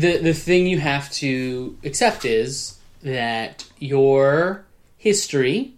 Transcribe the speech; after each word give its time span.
the 0.00 0.18
the 0.18 0.34
thing 0.34 0.66
you 0.66 0.78
have 0.78 1.10
to 1.12 1.76
accept 1.84 2.24
is 2.24 2.78
that 3.02 3.64
your 3.78 4.64
history 4.96 5.74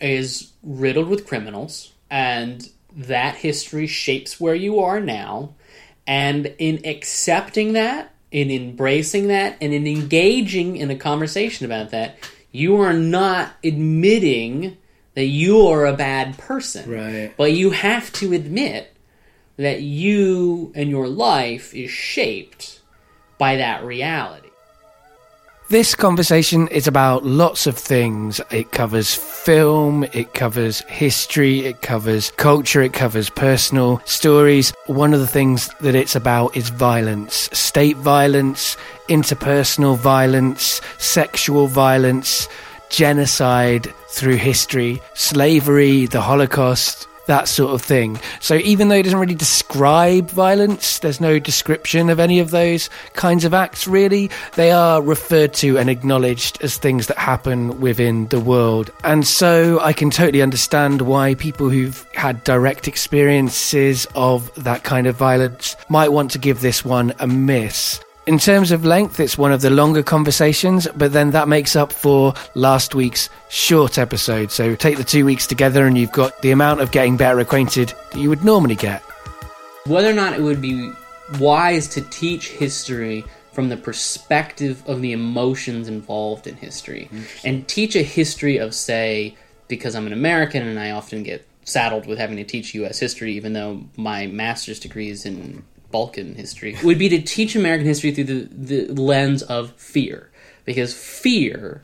is 0.00 0.52
riddled 0.62 1.08
with 1.08 1.26
criminals 1.26 1.92
and 2.10 2.70
that 2.96 3.36
history 3.36 3.86
shapes 3.86 4.40
where 4.40 4.54
you 4.54 4.80
are 4.80 5.00
now 5.00 5.54
and 6.06 6.54
in 6.58 6.80
accepting 6.84 7.72
that 7.72 8.12
in 8.30 8.50
embracing 8.50 9.28
that 9.28 9.56
and 9.60 9.72
in 9.72 9.86
engaging 9.86 10.76
in 10.76 10.90
a 10.90 10.96
conversation 10.96 11.64
about 11.64 11.90
that 11.90 12.16
you 12.52 12.76
are 12.76 12.92
not 12.92 13.52
admitting 13.64 14.76
that 15.14 15.26
you 15.26 15.66
are 15.66 15.86
a 15.86 15.96
bad 15.96 16.36
person 16.38 16.90
Right. 16.90 17.32
but 17.36 17.52
you 17.52 17.70
have 17.70 18.12
to 18.14 18.32
admit 18.32 18.94
that 19.56 19.80
you 19.82 20.72
and 20.74 20.90
your 20.90 21.08
life 21.08 21.74
is 21.74 21.90
shaped 21.90 22.80
by 23.38 23.56
that 23.56 23.84
reality 23.84 24.44
This 25.70 25.94
conversation 25.94 26.68
is 26.68 26.86
about 26.86 27.24
lots 27.24 27.66
of 27.66 27.74
things. 27.74 28.38
It 28.50 28.70
covers 28.70 29.14
film, 29.14 30.04
it 30.12 30.34
covers 30.34 30.82
history, 30.82 31.60
it 31.60 31.80
covers 31.80 32.30
culture, 32.36 32.82
it 32.82 32.92
covers 32.92 33.30
personal 33.30 34.02
stories. 34.04 34.74
One 34.86 35.14
of 35.14 35.20
the 35.20 35.26
things 35.26 35.70
that 35.80 35.94
it's 35.94 36.14
about 36.14 36.54
is 36.54 36.68
violence 36.68 37.48
state 37.52 37.96
violence, 37.96 38.76
interpersonal 39.08 39.96
violence, 39.96 40.82
sexual 40.98 41.66
violence, 41.66 42.46
genocide 42.90 43.92
through 44.10 44.36
history, 44.36 45.00
slavery, 45.14 46.06
the 46.06 46.20
Holocaust. 46.20 47.08
That 47.26 47.48
sort 47.48 47.72
of 47.72 47.80
thing. 47.80 48.20
So, 48.40 48.56
even 48.56 48.88
though 48.88 48.96
it 48.96 49.04
doesn't 49.04 49.18
really 49.18 49.34
describe 49.34 50.30
violence, 50.30 50.98
there's 50.98 51.20
no 51.20 51.38
description 51.38 52.10
of 52.10 52.20
any 52.20 52.38
of 52.38 52.50
those 52.50 52.90
kinds 53.14 53.44
of 53.44 53.54
acts, 53.54 53.86
really. 53.86 54.30
They 54.56 54.70
are 54.70 55.00
referred 55.00 55.54
to 55.54 55.78
and 55.78 55.88
acknowledged 55.88 56.62
as 56.62 56.76
things 56.76 57.06
that 57.06 57.16
happen 57.16 57.80
within 57.80 58.26
the 58.28 58.40
world. 58.40 58.90
And 59.04 59.26
so, 59.26 59.80
I 59.80 59.92
can 59.92 60.10
totally 60.10 60.42
understand 60.42 61.02
why 61.02 61.34
people 61.34 61.70
who've 61.70 62.06
had 62.14 62.44
direct 62.44 62.88
experiences 62.88 64.06
of 64.14 64.52
that 64.62 64.84
kind 64.84 65.06
of 65.06 65.16
violence 65.16 65.76
might 65.88 66.12
want 66.12 66.30
to 66.32 66.38
give 66.38 66.60
this 66.60 66.84
one 66.84 67.14
a 67.18 67.26
miss. 67.26 68.00
In 68.26 68.38
terms 68.38 68.72
of 68.72 68.86
length, 68.86 69.20
it's 69.20 69.36
one 69.36 69.52
of 69.52 69.60
the 69.60 69.68
longer 69.68 70.02
conversations, 70.02 70.88
but 70.96 71.12
then 71.12 71.32
that 71.32 71.46
makes 71.46 71.76
up 71.76 71.92
for 71.92 72.32
last 72.54 72.94
week's 72.94 73.28
short 73.50 73.98
episode. 73.98 74.50
So 74.50 74.74
take 74.74 74.96
the 74.96 75.04
two 75.04 75.26
weeks 75.26 75.46
together, 75.46 75.86
and 75.86 75.98
you've 75.98 76.10
got 76.12 76.40
the 76.40 76.50
amount 76.50 76.80
of 76.80 76.90
getting 76.90 77.18
better 77.18 77.38
acquainted 77.40 77.92
that 78.12 78.18
you 78.18 78.30
would 78.30 78.42
normally 78.42 78.76
get. 78.76 79.02
whether 79.86 80.08
or 80.08 80.14
not 80.14 80.32
it 80.32 80.40
would 80.40 80.62
be 80.62 80.90
wise 81.38 81.86
to 81.88 82.00
teach 82.00 82.48
history 82.48 83.24
from 83.52 83.68
the 83.68 83.76
perspective 83.76 84.82
of 84.86 85.02
the 85.02 85.12
emotions 85.12 85.86
involved 85.88 86.46
in 86.46 86.56
history 86.56 87.08
and 87.44 87.68
teach 87.68 87.94
a 87.94 88.02
history 88.02 88.56
of 88.58 88.74
say 88.74 89.34
because 89.68 89.94
i'm 89.94 90.06
an 90.06 90.12
american 90.12 90.62
and 90.66 90.78
i 90.78 90.90
often 90.90 91.22
get 91.22 91.46
saddled 91.64 92.06
with 92.06 92.18
having 92.18 92.36
to 92.36 92.44
teach 92.44 92.74
us 92.74 92.98
history 92.98 93.32
even 93.34 93.52
though 93.52 93.82
my 93.96 94.26
master's 94.26 94.78
degree 94.80 95.08
is 95.08 95.24
in 95.24 95.62
balkan 95.94 96.34
history 96.34 96.76
would 96.84 96.98
be 96.98 97.08
to 97.08 97.20
teach 97.22 97.54
american 97.54 97.86
history 97.86 98.10
through 98.10 98.30
the, 98.32 98.48
the 98.50 99.00
lens 99.00 99.42
of 99.42 99.72
fear 99.72 100.30
because 100.64 100.92
fear 100.92 101.82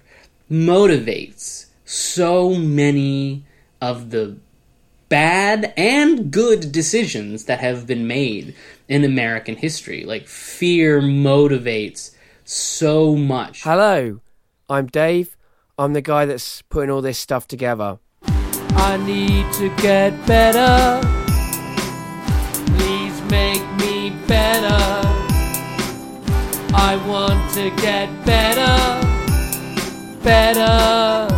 motivates 0.51 1.67
so 1.85 2.55
many 2.55 3.45
of 3.81 4.11
the 4.11 4.37
bad 5.11 5.75
and 5.77 6.31
good 6.31 6.73
decisions 6.73 7.45
that 7.45 7.61
have 7.61 7.87
been 7.87 8.07
made 8.07 8.55
in 8.89 9.05
American 9.05 9.57
history. 9.57 10.05
Like 10.05 10.27
fear 10.27 11.01
motivates 11.01 12.15
so 12.45 13.17
much. 13.17 13.63
Hello, 13.63 14.21
I'm 14.69 14.87
Dave. 14.87 15.37
I'm 15.77 15.93
the 15.93 16.03
guy 16.03 16.27
that's 16.27 16.63
putting 16.63 16.91
all 16.91 17.03
this 17.03 17.19
stuff 17.19 17.49
together. 17.49 17.99
I 18.23 18.97
need 19.05 19.53
to 19.55 19.69
get 19.83 20.11
better. 20.27 21.20
I 26.91 26.97
want 27.07 27.55
to 27.55 27.71
get 27.81 28.09
better. 28.27 28.67
Better. 30.25 31.29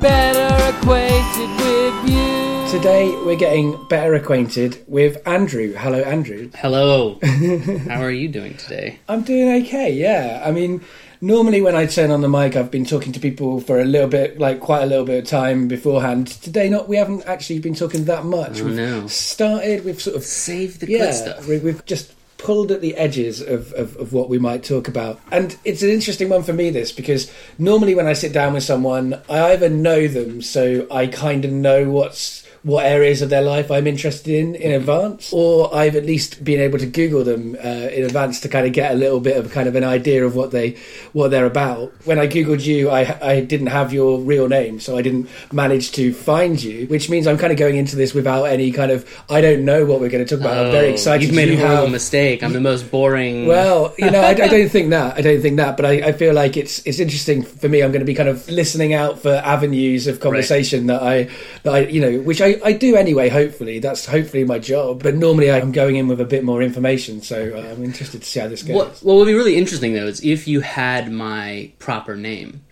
Better 0.00 0.78
acquainted 0.78 1.50
with 1.58 2.08
you. 2.08 2.70
Today 2.70 3.10
we're 3.26 3.34
getting 3.34 3.84
better 3.88 4.14
acquainted 4.14 4.84
with 4.86 5.26
Andrew. 5.26 5.74
Hello, 5.74 5.98
Andrew. 6.02 6.52
Hello. 6.54 7.18
How 7.88 8.00
are 8.00 8.12
you 8.12 8.28
doing 8.28 8.56
today? 8.58 9.00
I'm 9.08 9.22
doing 9.22 9.60
okay, 9.64 9.92
yeah. 9.92 10.40
I 10.46 10.52
mean, 10.52 10.84
normally 11.20 11.62
when 11.62 11.74
I 11.74 11.86
turn 11.86 12.12
on 12.12 12.20
the 12.20 12.28
mic, 12.28 12.54
I've 12.54 12.70
been 12.70 12.84
talking 12.84 13.10
to 13.14 13.18
people 13.18 13.60
for 13.60 13.80
a 13.80 13.84
little 13.84 14.06
bit, 14.06 14.38
like 14.38 14.60
quite 14.60 14.84
a 14.84 14.86
little 14.86 15.04
bit 15.04 15.24
of 15.24 15.28
time 15.28 15.66
beforehand. 15.66 16.28
Today, 16.28 16.68
not 16.68 16.88
we 16.88 16.96
haven't 16.96 17.24
actually 17.26 17.58
been 17.58 17.74
talking 17.74 18.04
that 18.04 18.24
much. 18.24 18.60
Oh, 18.60 18.66
we've 18.66 18.76
no. 18.76 19.08
started, 19.08 19.84
we've 19.84 20.00
sort 20.00 20.14
of 20.14 20.22
Save 20.22 20.78
the 20.78 20.88
yeah, 20.88 20.98
good 20.98 21.14
stuff. 21.14 21.48
we've 21.48 21.84
just 21.86 22.14
pulled 22.40 22.70
at 22.72 22.80
the 22.80 22.96
edges 22.96 23.40
of, 23.40 23.72
of, 23.74 23.96
of 23.96 24.12
what 24.12 24.28
we 24.28 24.38
might 24.38 24.64
talk 24.64 24.88
about. 24.88 25.20
And 25.30 25.56
it's 25.64 25.82
an 25.82 25.90
interesting 25.90 26.28
one 26.28 26.42
for 26.42 26.52
me, 26.52 26.70
this, 26.70 26.92
because 26.92 27.30
normally 27.58 27.94
when 27.94 28.06
I 28.06 28.14
sit 28.14 28.32
down 28.32 28.54
with 28.54 28.62
someone, 28.62 29.20
I 29.28 29.52
either 29.52 29.68
know 29.68 30.08
them, 30.08 30.42
so 30.42 30.86
I 30.90 31.06
kind 31.06 31.44
of 31.44 31.52
know 31.52 31.90
what's 31.90 32.46
what 32.62 32.84
areas 32.84 33.22
of 33.22 33.30
their 33.30 33.42
life 33.42 33.70
I'm 33.70 33.86
interested 33.86 34.34
in 34.34 34.54
in 34.54 34.72
advance, 34.72 35.32
or 35.32 35.74
I've 35.74 35.96
at 35.96 36.04
least 36.04 36.44
been 36.44 36.60
able 36.60 36.78
to 36.78 36.86
Google 36.86 37.24
them 37.24 37.56
uh, 37.64 37.68
in 37.68 38.04
advance 38.04 38.40
to 38.40 38.48
kind 38.48 38.66
of 38.66 38.72
get 38.72 38.92
a 38.92 38.94
little 38.94 39.20
bit 39.20 39.36
of 39.36 39.50
kind 39.50 39.66
of 39.68 39.76
an 39.76 39.84
idea 39.84 40.24
of 40.26 40.36
what 40.36 40.50
they 40.50 40.76
what 41.12 41.30
they're 41.30 41.46
about. 41.46 41.92
When 42.04 42.18
I 42.18 42.26
googled 42.26 42.64
you, 42.64 42.90
I 42.90 43.18
I 43.22 43.40
didn't 43.40 43.68
have 43.68 43.92
your 43.92 44.20
real 44.20 44.48
name, 44.48 44.78
so 44.80 44.98
I 44.98 45.02
didn't 45.02 45.28
manage 45.52 45.92
to 45.92 46.12
find 46.12 46.62
you, 46.62 46.86
which 46.88 47.08
means 47.08 47.26
I'm 47.26 47.38
kind 47.38 47.52
of 47.52 47.58
going 47.58 47.76
into 47.76 47.96
this 47.96 48.12
without 48.14 48.44
any 48.44 48.72
kind 48.72 48.90
of 48.92 49.08
I 49.30 49.40
don't 49.40 49.64
know 49.64 49.86
what 49.86 50.00
we're 50.00 50.10
going 50.10 50.24
to 50.24 50.28
talk 50.36 50.40
about. 50.44 50.66
I'm 50.66 50.70
very 50.72 50.88
Oh, 50.88 50.92
excited. 50.92 51.24
You've 51.26 51.34
made 51.36 51.50
a 51.50 51.56
horrible 51.56 51.82
have- 51.84 51.92
mistake. 51.92 52.42
I'm 52.42 52.52
the 52.52 52.60
most 52.60 52.90
boring. 52.90 53.46
well, 53.54 53.94
you 53.98 54.10
know, 54.10 54.20
I, 54.20 54.30
I 54.30 54.48
don't 54.56 54.68
think 54.68 54.90
that. 54.90 55.16
I 55.16 55.20
don't 55.22 55.40
think 55.40 55.56
that. 55.56 55.76
But 55.76 55.86
I, 55.86 55.92
I 56.08 56.12
feel 56.12 56.34
like 56.34 56.56
it's 56.56 56.84
it's 56.86 56.98
interesting 56.98 57.42
for 57.42 57.68
me. 57.68 57.82
I'm 57.82 57.90
going 57.92 58.00
to 58.00 58.06
be 58.06 58.14
kind 58.14 58.28
of 58.28 58.46
listening 58.50 58.92
out 58.92 59.18
for 59.18 59.30
avenues 59.32 60.06
of 60.06 60.20
conversation 60.20 60.86
that 60.88 61.02
I 61.02 61.28
that 61.62 61.74
I 61.74 61.78
you 61.86 62.00
know, 62.00 62.20
which 62.20 62.40
I, 62.42 62.49
I 62.64 62.72
do 62.72 62.96
anyway. 62.96 63.28
Hopefully, 63.28 63.78
that's 63.78 64.06
hopefully 64.06 64.44
my 64.44 64.58
job. 64.58 65.02
But 65.02 65.14
normally, 65.14 65.50
I'm 65.50 65.72
going 65.72 65.96
in 65.96 66.08
with 66.08 66.20
a 66.20 66.24
bit 66.24 66.44
more 66.44 66.62
information. 66.62 67.20
So 67.22 67.52
uh, 67.56 67.70
I'm 67.72 67.84
interested 67.84 68.22
to 68.22 68.26
see 68.26 68.40
how 68.40 68.48
this 68.48 68.62
goes. 68.62 68.74
what, 68.76 68.88
what 69.02 69.16
would 69.16 69.26
be 69.26 69.34
really 69.34 69.56
interesting 69.56 69.94
though 69.94 70.06
is 70.06 70.22
if 70.24 70.46
you 70.48 70.60
had 70.60 71.10
my 71.12 71.72
proper 71.78 72.16
name, 72.16 72.62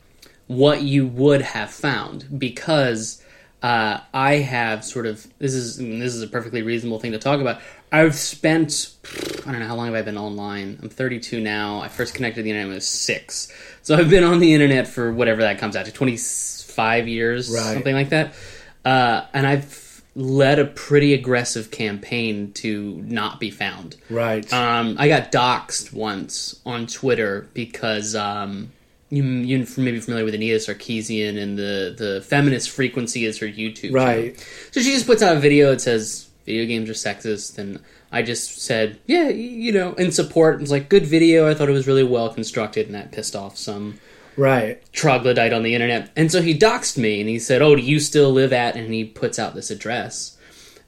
what 0.47 0.83
you 0.83 1.07
would 1.07 1.43
have 1.43 1.71
found 1.71 2.39
because 2.39 3.23
uh, 3.63 4.01
I 4.15 4.35
have 4.37 4.85
sort 4.85 5.07
of 5.07 5.27
this 5.39 5.53
is 5.55 5.77
this 5.79 6.15
is 6.15 6.23
a 6.23 6.29
perfectly 6.29 6.63
reasonable 6.63 7.01
thing 7.01 7.13
to 7.13 7.19
talk 7.19 7.41
about. 7.41 7.61
I've 7.91 8.15
spent 8.15 8.95
I 9.47 9.51
don't 9.53 9.61
know 9.61 9.67
how 9.67 9.75
long 9.75 9.87
have 9.87 9.95
I 9.95 10.03
been 10.03 10.19
online. 10.19 10.79
I'm 10.83 10.89
32 10.91 11.41
now. 11.41 11.81
I 11.81 11.89
first 11.89 12.15
connected 12.15 12.41
to 12.41 12.43
the 12.45 12.51
internet 12.51 12.67
when 12.69 12.75
I 12.75 12.77
was 12.77 12.87
six, 12.87 13.51
so 13.83 13.97
I've 13.97 14.11
been 14.11 14.25
on 14.25 14.39
the 14.41 14.53
internet 14.55 14.87
for 14.87 15.13
whatever 15.13 15.41
that 15.43 15.59
comes 15.59 15.75
out 15.75 15.87
to 15.87 15.93
25 15.93 17.09
years, 17.09 17.51
Right. 17.51 17.75
something 17.75 17.95
like 17.95 18.11
that. 18.11 18.35
Uh, 18.85 19.27
and 19.33 19.47
I've 19.47 20.03
led 20.15 20.59
a 20.59 20.65
pretty 20.65 21.15
aggressive 21.15 21.71
campaign 21.71 22.53
to 22.53 23.03
not 23.07 23.39
be 23.39 23.51
found. 23.51 23.97
Right. 24.11 24.51
Um, 24.53 24.97
I 24.99 25.09
got 25.09 25.31
doxxed 25.31 25.93
once 25.93 26.61
on 26.67 26.87
Twitter 26.87 27.49
because 27.55 28.17
um, 28.17 28.73
you 29.11 29.23
you 29.23 29.67
may 29.77 29.93
be 29.93 30.01
familiar 30.01 30.25
with 30.25 30.35
Anita 30.35 30.57
Sarkeesian 30.57 31.41
and 31.41 31.57
the 31.57 31.95
the 31.97 32.21
feminist 32.23 32.71
frequency 32.71 33.25
is 33.25 33.39
her 33.39 33.47
YouTube. 33.47 33.93
Right. 33.93 34.35
channel. 34.37 34.45
So 34.73 34.81
she 34.81 34.93
just 34.93 35.07
puts 35.07 35.23
out 35.23 35.37
a 35.37 35.41
video 35.41 35.71
that 35.71 35.81
says 35.81 36.29
video 36.45 36.67
games 36.67 36.91
are 36.91 36.95
sexist, 36.95 37.59
and 37.59 37.79
I 38.11 38.23
just 38.23 38.63
said, 38.63 38.99
yeah, 39.07 39.29
you 39.29 39.71
know, 39.71 39.93
in 39.93 40.13
support. 40.13 40.57
It 40.57 40.61
was 40.63 40.71
like 40.71 40.89
good 40.89 41.07
video. 41.07 41.49
I 41.49 41.55
thought 41.55 41.69
it 41.69 41.73
was 41.73 41.87
really 41.87 42.05
well 42.05 42.33
constructed, 42.33 42.87
and 42.87 42.95
that 42.95 43.13
pissed 43.13 43.37
off 43.37 43.57
some 43.57 44.01
right. 44.39 44.81
troglodyte 44.93 45.53
on 45.53 45.63
the 45.63 45.75
internet. 45.75 46.11
And 46.17 46.33
so 46.33 46.41
he 46.41 46.57
doxed 46.59 46.97
me 46.97 47.21
and 47.21 47.29
he 47.29 47.39
said, 47.39 47.61
Oh, 47.61 47.77
do 47.77 47.83
you 47.83 48.01
still 48.01 48.31
live 48.31 48.53
at? 48.53 48.77
And 48.77 48.93
he 48.95 49.05
puts 49.05 49.39
out 49.39 49.55
this 49.55 49.71
address. 49.71 50.39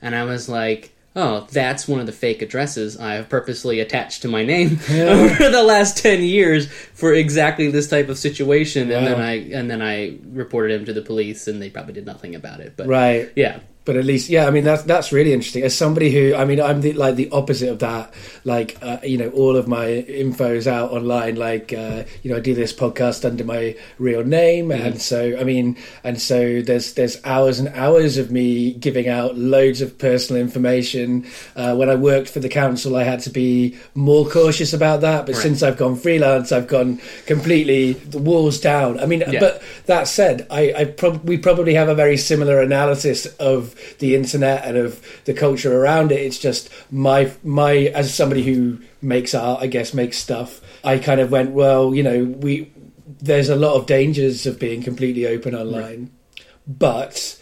And 0.01 0.15
I 0.15 0.25
was 0.25 0.49
like, 0.49 0.93
Oh, 1.17 1.49
that's 1.51 1.89
one 1.89 1.99
of 1.99 2.07
the 2.07 2.13
fake 2.13 2.41
addresses 2.41 2.97
I 2.97 3.15
have 3.15 3.29
purposely 3.29 3.81
attached 3.81 4.23
to 4.23 4.29
my 4.29 4.45
name 4.45 4.79
over 4.91 5.51
the 5.51 5.65
last 5.65 5.99
ten 5.99 6.23
years 6.23 6.71
for 6.95 7.13
exactly 7.13 7.69
this 7.69 7.89
type 7.89 8.09
of 8.09 8.17
situation. 8.17 8.93
And 8.93 9.07
then 9.07 9.21
I 9.21 9.33
and 9.51 9.69
then 9.69 9.83
I 9.83 10.19
reported 10.27 10.73
him 10.79 10.85
to 10.87 10.93
the 10.93 11.03
police 11.03 11.49
and 11.49 11.61
they 11.61 11.69
probably 11.69 11.95
did 11.95 12.07
nothing 12.07 12.37
about 12.37 12.61
it. 12.61 12.75
But 12.77 12.87
Right. 12.87 13.31
yeah. 13.35 13.59
But 13.91 13.97
at 13.97 14.05
least 14.05 14.29
yeah 14.29 14.47
i 14.47 14.51
mean 14.51 14.63
that's 14.63 14.85
that's 14.85 15.11
really 15.11 15.33
interesting 15.33 15.65
as 15.65 15.77
somebody 15.77 16.13
who 16.13 16.33
i 16.37 16.45
mean 16.45 16.61
i'm 16.61 16.81
the 16.81 16.93
like 16.93 17.17
the 17.17 17.29
opposite 17.33 17.69
of 17.69 17.81
that 17.81 18.15
like 18.45 18.79
uh, 18.83 18.99
you 19.03 19.19
know 19.19 19.29
all 19.31 19.57
of 19.57 19.67
my 19.67 19.89
info 19.89 20.55
is 20.55 20.69
out 20.69 20.93
online 20.93 21.35
like 21.35 21.73
uh, 21.73 22.05
you 22.23 22.31
know 22.31 22.37
i 22.37 22.41
do 22.41 22.55
this 22.55 22.73
podcast 22.73 23.25
under 23.25 23.43
my 23.43 23.77
real 23.99 24.23
name 24.23 24.69
mm-hmm. 24.69 24.81
and 24.81 25.03
so 25.03 25.37
i 25.41 25.43
mean 25.43 25.77
and 26.05 26.21
so 26.21 26.63
there's 26.63 26.95
there's 26.95 27.19
hours 27.25 27.59
and 27.59 27.67
hours 27.71 28.17
of 28.17 28.31
me 28.31 28.75
giving 28.75 29.09
out 29.09 29.37
loads 29.37 29.81
of 29.81 29.99
personal 29.99 30.41
information 30.41 31.27
uh, 31.57 31.75
when 31.75 31.91
i 31.91 31.97
worked 31.97 32.31
for 32.31 32.39
the 32.39 32.49
council 32.49 32.95
i 32.95 33.03
had 33.03 33.19
to 33.19 33.31
be 33.31 33.77
more 33.97 34.25
cautious 34.25 34.73
about 34.73 35.01
that 35.01 35.27
but 35.27 35.35
right. 35.35 35.43
since 35.43 35.65
i've 35.65 35.77
gone 35.77 35.97
freelance 35.97 36.53
i've 36.53 36.69
gone 36.69 37.01
completely 37.27 37.95
the 37.95 38.19
walls 38.19 38.61
down 38.61 39.01
i 39.01 39.07
mean 39.07 39.25
yeah. 39.27 39.41
but 39.41 39.61
that 39.87 40.07
said 40.07 40.47
i, 40.49 40.73
I 40.77 40.85
prob- 40.85 41.29
we 41.29 41.39
probably 41.39 41.75
have 41.75 41.89
a 41.89 41.95
very 41.97 42.17
similar 42.17 42.61
analysis 42.61 43.27
of 43.41 43.75
the 43.99 44.15
internet 44.15 44.65
and 44.65 44.77
of 44.77 45.01
the 45.25 45.35
culture 45.35 45.81
around 45.81 46.13
it. 46.13 46.21
It's 46.21 46.39
just 46.39 46.71
my 46.91 47.33
my 47.43 47.75
as 47.95 48.15
somebody 48.15 48.43
who 48.43 48.81
makes 49.03 49.35
art, 49.35 49.63
I 49.63 49.67
guess 49.67 49.95
makes 49.95 50.19
stuff. 50.19 50.61
I 50.85 50.99
kind 50.99 51.21
of 51.21 51.31
went, 51.31 51.51
well, 51.51 51.95
you 51.95 52.03
know, 52.03 52.25
we 52.25 52.73
there's 53.21 53.49
a 53.49 53.57
lot 53.57 53.75
of 53.75 53.87
dangers 53.87 54.47
of 54.47 54.59
being 54.59 54.83
completely 54.83 55.27
open 55.27 55.55
online, 55.55 56.11
right. 56.39 56.45
but 56.67 57.40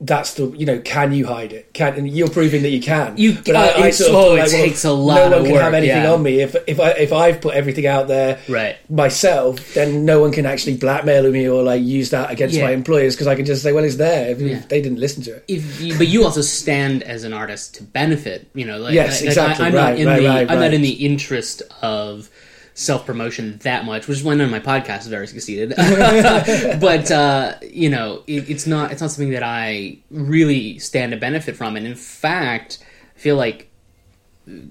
that's 0.00 0.34
the 0.34 0.46
you 0.52 0.64
know 0.64 0.80
can 0.80 1.12
you 1.12 1.26
hide 1.26 1.52
it? 1.52 1.72
Can 1.74 1.94
and 1.94 2.08
you're 2.08 2.30
proving 2.30 2.62
that 2.62 2.70
you 2.70 2.80
can. 2.80 3.16
You 3.18 3.36
but 3.44 3.54
I, 3.54 3.86
I 3.86 3.90
sort 3.90 4.10
of 4.10 4.38
like, 4.38 4.48
it 4.48 4.50
takes 4.50 4.84
a 4.84 4.92
lot 4.92 5.30
no 5.30 5.36
one 5.36 5.44
can 5.44 5.52
work, 5.52 5.62
have 5.62 5.74
anything 5.74 6.02
yeah. 6.02 6.12
on 6.12 6.22
me. 6.22 6.40
If 6.40 6.56
if 6.66 6.80
I 6.80 6.90
if 6.92 7.12
I've 7.12 7.40
put 7.40 7.54
everything 7.54 7.86
out 7.86 8.08
there 8.08 8.40
right. 8.48 8.76
myself 8.90 9.74
then 9.74 10.04
no 10.04 10.20
one 10.20 10.32
can 10.32 10.46
actually 10.46 10.76
blackmail 10.76 11.30
me 11.30 11.48
or 11.48 11.62
like 11.62 11.82
use 11.82 12.10
that 12.10 12.30
against 12.30 12.56
yeah. 12.56 12.64
my 12.64 12.70
employers 12.70 13.14
because 13.14 13.26
I 13.26 13.34
can 13.34 13.44
just 13.44 13.62
say 13.62 13.72
well 13.72 13.84
it's 13.84 13.96
there 13.96 14.30
if, 14.30 14.40
yeah. 14.40 14.56
if 14.56 14.68
they 14.68 14.80
didn't 14.80 15.00
listen 15.00 15.22
to 15.24 15.36
it. 15.36 15.44
You, 15.50 15.98
but 15.98 16.08
you 16.08 16.24
also 16.24 16.40
stand 16.40 17.02
as 17.02 17.24
an 17.24 17.32
artist 17.34 17.74
to 17.76 17.82
benefit 17.82 18.48
you 18.54 18.64
know 18.64 18.78
like 18.78 18.94
yes 18.94 19.20
like, 19.20 19.28
exactly. 19.28 19.64
I, 19.66 19.68
am 19.68 19.74
right, 19.74 19.90
not 19.90 19.98
in 19.98 20.06
right, 20.06 20.20
the 20.20 20.28
right, 20.28 20.50
I'm 20.50 20.60
not 20.60 20.72
in 20.72 20.82
the 20.82 21.04
interest 21.04 21.62
of 21.82 22.30
self 22.74 23.06
promotion 23.06 23.58
that 23.62 23.84
much, 23.84 24.06
which 24.06 24.18
is 24.18 24.24
why 24.24 24.34
none 24.34 24.46
of 24.46 24.50
my 24.50 24.60
podcasts 24.60 25.04
have 25.04 25.12
ever 25.12 25.26
succeeded. 25.26 25.74
but 26.80 27.10
uh, 27.10 27.54
you 27.62 27.90
know, 27.90 28.22
it, 28.26 28.48
it's 28.48 28.66
not 28.66 28.92
it's 28.92 29.00
not 29.00 29.10
something 29.10 29.32
that 29.32 29.42
I 29.42 29.98
really 30.10 30.78
stand 30.78 31.12
to 31.12 31.18
benefit 31.18 31.56
from. 31.56 31.76
And 31.76 31.86
in 31.86 31.94
fact, 31.94 32.78
I 33.16 33.18
feel 33.18 33.36
like 33.36 33.70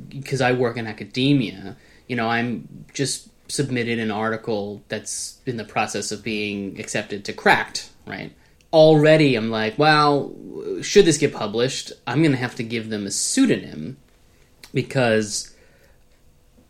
because 0.10 0.42
I 0.42 0.52
work 0.54 0.78
in 0.78 0.88
academia, 0.88 1.78
you 2.08 2.16
know, 2.16 2.28
I'm 2.28 2.86
just 2.94 3.30
submitted 3.52 4.00
an 4.00 4.12
article 4.12 4.84
that's 4.88 5.40
in 5.46 5.58
the 5.58 5.64
process 5.64 6.12
of 6.12 6.24
being 6.24 6.80
accepted 6.80 7.26
to 7.26 7.34
Cracked, 7.34 7.90
right? 8.06 8.32
Already, 8.72 9.36
I'm 9.36 9.50
like, 9.50 9.78
well, 9.80 10.34
should 10.82 11.06
this 11.06 11.18
get 11.18 11.34
published, 11.34 11.92
I'm 12.06 12.22
going 12.22 12.32
to 12.32 12.38
have 12.38 12.56
to 12.56 12.64
give 12.64 12.90
them 12.90 13.08
a 13.08 13.12
pseudonym 13.12 13.98
because 14.74 15.56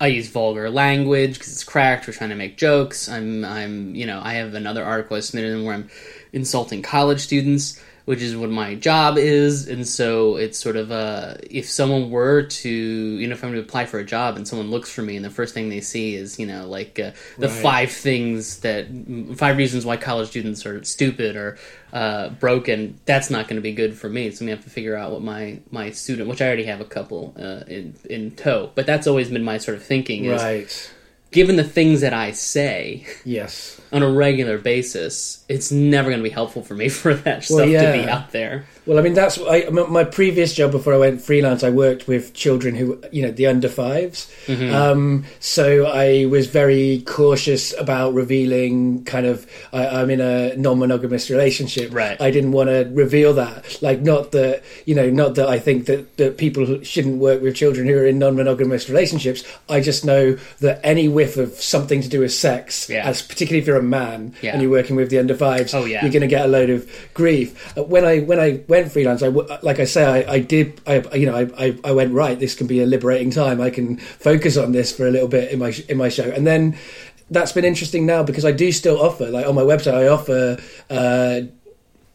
I 0.01 0.07
use 0.07 0.30
vulgar 0.30 0.69
language 0.69 1.34
because 1.34 1.51
it's 1.51 1.63
cracked. 1.63 2.07
We're 2.07 2.13
trying 2.13 2.30
to 2.30 2.36
make 2.36 2.57
jokes. 2.57 3.10
I'm, 3.10 3.44
I'm, 3.44 3.96
you 3.96 4.06
know, 4.06 4.22
I 4.24 4.36
have 4.36 4.54
another 4.54 4.84
article 4.84 5.18
I 5.18 5.19
submitted 5.19 5.63
where 5.63 5.74
I'm 5.74 5.90
insulting 6.31 6.81
college 6.81 7.19
students 7.19 7.81
which 8.10 8.24
is 8.24 8.36
what 8.36 8.50
my 8.50 8.74
job 8.74 9.20
is. 9.20 9.68
And 9.68 9.88
so 9.88 10.36
it's 10.36 10.58
sort 10.58 10.78
of 10.78 10.92
uh, 10.92 11.36
if 11.48 11.70
someone 11.70 12.10
were 12.10 12.42
to, 12.42 12.68
you 12.68 13.28
know, 13.28 13.34
if 13.34 13.44
I'm 13.44 13.54
to 13.54 13.60
apply 13.60 13.86
for 13.86 14.00
a 14.00 14.04
job 14.04 14.36
and 14.36 14.48
someone 14.48 14.72
looks 14.72 14.92
for 14.92 15.04
me 15.04 15.16
and 15.16 15.24
the 15.24 15.30
first 15.30 15.54
thing 15.54 15.70
they 15.70 15.80
see 15.80 16.16
is, 16.16 16.40
you 16.40 16.48
know, 16.48 16.68
like 16.68 16.98
uh, 16.98 17.12
the 17.38 17.50
right. 17.50 17.62
five 17.62 17.92
things 17.92 18.62
that, 18.62 18.88
five 19.36 19.58
reasons 19.58 19.86
why 19.86 19.96
college 19.96 20.30
students 20.30 20.66
are 20.66 20.84
stupid 20.84 21.36
or 21.36 21.60
uh, 21.94 22.30
broken, 22.30 23.00
that's 23.06 23.30
not 23.30 23.48
going 23.48 23.58
to 23.58 23.62
be 23.62 23.74
good 23.74 23.96
for 23.96 24.10
me. 24.10 24.32
So 24.32 24.42
I'm 24.42 24.48
going 24.48 24.58
to 24.58 24.64
have 24.64 24.66
to 24.66 24.72
figure 24.72 24.96
out 24.96 25.12
what 25.12 25.22
my, 25.22 25.60
my 25.70 25.92
student, 25.92 26.30
which 26.30 26.42
I 26.42 26.48
already 26.48 26.66
have 26.66 26.82
a 26.82 26.86
couple 26.86 27.36
uh, 27.38 27.64
in, 27.68 27.94
in 28.10 28.32
tow, 28.32 28.72
but 28.74 28.88
that's 28.88 29.06
always 29.06 29.30
been 29.30 29.44
my 29.44 29.60
sort 29.60 29.78
of 29.78 29.84
thinking 29.84 30.26
is, 30.26 30.42
right. 30.42 30.94
Given 31.31 31.56
the 31.56 31.64
things 31.64 32.02
that 32.02 32.14
I 32.14 32.31
say. 32.31 33.06
Yes 33.26 33.80
on 33.92 34.04
a 34.04 34.12
regular 34.12 34.58
basis, 34.58 35.44
it's 35.50 35.72
never 35.72 36.10
going 36.10 36.20
to 36.20 36.24
be 36.24 36.30
helpful 36.30 36.62
for 36.62 36.76
me 36.76 36.90
for 36.90 37.14
that 37.14 37.48
well, 37.50 37.60
stuff 37.60 37.70
yeah. 37.70 37.92
to 37.92 38.04
be 38.04 38.10
out 38.10 38.31
there. 38.31 38.66
Well, 38.89 38.97
I 38.97 39.03
mean, 39.03 39.13
that's 39.13 39.39
I, 39.39 39.69
my 39.69 40.03
previous 40.03 40.56
job 40.56 40.71
before 40.71 40.95
I 40.95 40.97
went 40.97 41.21
freelance. 41.21 41.63
I 41.63 41.69
worked 41.69 42.07
with 42.07 42.33
children 42.33 42.74
who, 42.74 43.00
you 43.12 43.21
know, 43.21 43.30
the 43.30 43.45
under 43.45 43.69
5s 43.69 44.27
mm-hmm. 44.47 44.74
um, 44.74 45.25
so 45.39 45.86
I 45.86 46.25
was 46.25 46.47
very 46.47 47.03
cautious 47.06 47.80
about 47.80 48.15
revealing. 48.15 49.03
Kind 49.03 49.27
of, 49.27 49.45
I, 49.71 50.01
am 50.01 50.09
in 50.09 50.21
a 50.21 50.56
non-monogamous 50.56 51.30
relationship. 51.30 51.94
Right. 51.94 52.19
I 52.19 52.31
didn't 52.31 52.51
want 52.51 52.69
to 52.69 52.89
reveal 52.91 53.33
that. 53.36 53.80
Like, 53.83 54.01
not 54.01 54.31
that 54.31 54.63
you 54.86 54.95
know, 54.95 55.07
not 55.12 55.36
that 55.36 55.47
I 55.47 55.59
think 55.59 55.86
that 55.86 56.18
that 56.18 56.39
people 56.39 56.81
shouldn't 56.81 57.19
work 57.19 57.44
with 57.44 57.56
children 57.56 57.88
who 57.88 57.95
are 57.95 58.07
in 58.07 58.18
non-monogamous 58.18 58.89
relationships. 58.89 59.44
I 59.69 59.81
just 59.81 60.03
know 60.03 60.36
that 60.62 60.80
any 60.83 61.07
whiff 61.07 61.38
of 61.38 61.53
something 61.62 62.01
to 62.01 62.09
do 62.09 62.21
with 62.21 62.33
sex, 62.33 62.89
yeah. 62.89 63.07
as 63.07 63.21
particularly 63.21 63.62
if 63.62 63.68
you're 63.68 63.77
a 63.77 63.83
man 63.83 64.33
yeah. 64.41 64.53
and 64.53 64.63
you're 64.63 64.71
working 64.71 64.95
with 64.95 65.12
the 65.12 65.19
under 65.19 65.36
fives, 65.36 65.75
oh, 65.75 65.86
yeah. 65.86 66.01
you're 66.01 66.12
going 66.12 66.21
to 66.21 66.27
get 66.27 66.44
a 66.44 66.50
load 66.50 66.71
of 66.71 66.89
grief. 67.13 67.77
Uh, 67.77 67.83
when 67.83 68.03
I 68.03 68.21
when 68.21 68.39
I 68.39 68.63
went 68.81 68.92
freelance, 68.92 69.24
I 69.24 69.28
like 69.28 69.80
I 69.80 69.86
say, 69.86 70.26
I, 70.26 70.34
I 70.34 70.40
did, 70.40 70.81
I 70.88 71.04
you 71.16 71.26
know, 71.26 71.36
I, 71.58 71.78
I 71.84 71.92
went 71.92 72.14
right. 72.14 72.40
This 72.40 72.56
can 72.56 72.68
be 72.68 72.81
a 72.81 72.86
liberating 72.86 73.31
time. 73.31 73.62
I 73.62 73.70
can 73.70 73.98
focus 73.98 74.58
on 74.58 74.72
this 74.72 74.96
for 74.96 75.08
a 75.08 75.12
little 75.12 75.28
bit 75.28 75.52
in 75.52 75.60
my 75.60 75.74
in 75.88 75.98
my 75.98 76.10
show, 76.10 76.30
and 76.30 76.46
then 76.46 76.78
that's 77.30 77.52
been 77.52 77.66
interesting 77.66 78.06
now 78.06 78.24
because 78.24 78.46
I 78.46 78.52
do 78.52 78.72
still 78.72 79.00
offer, 79.02 79.28
like 79.28 79.46
on 79.46 79.56
my 79.56 79.64
website, 79.64 79.94
I 79.94 80.08
offer. 80.08 80.58
Uh, 80.90 81.42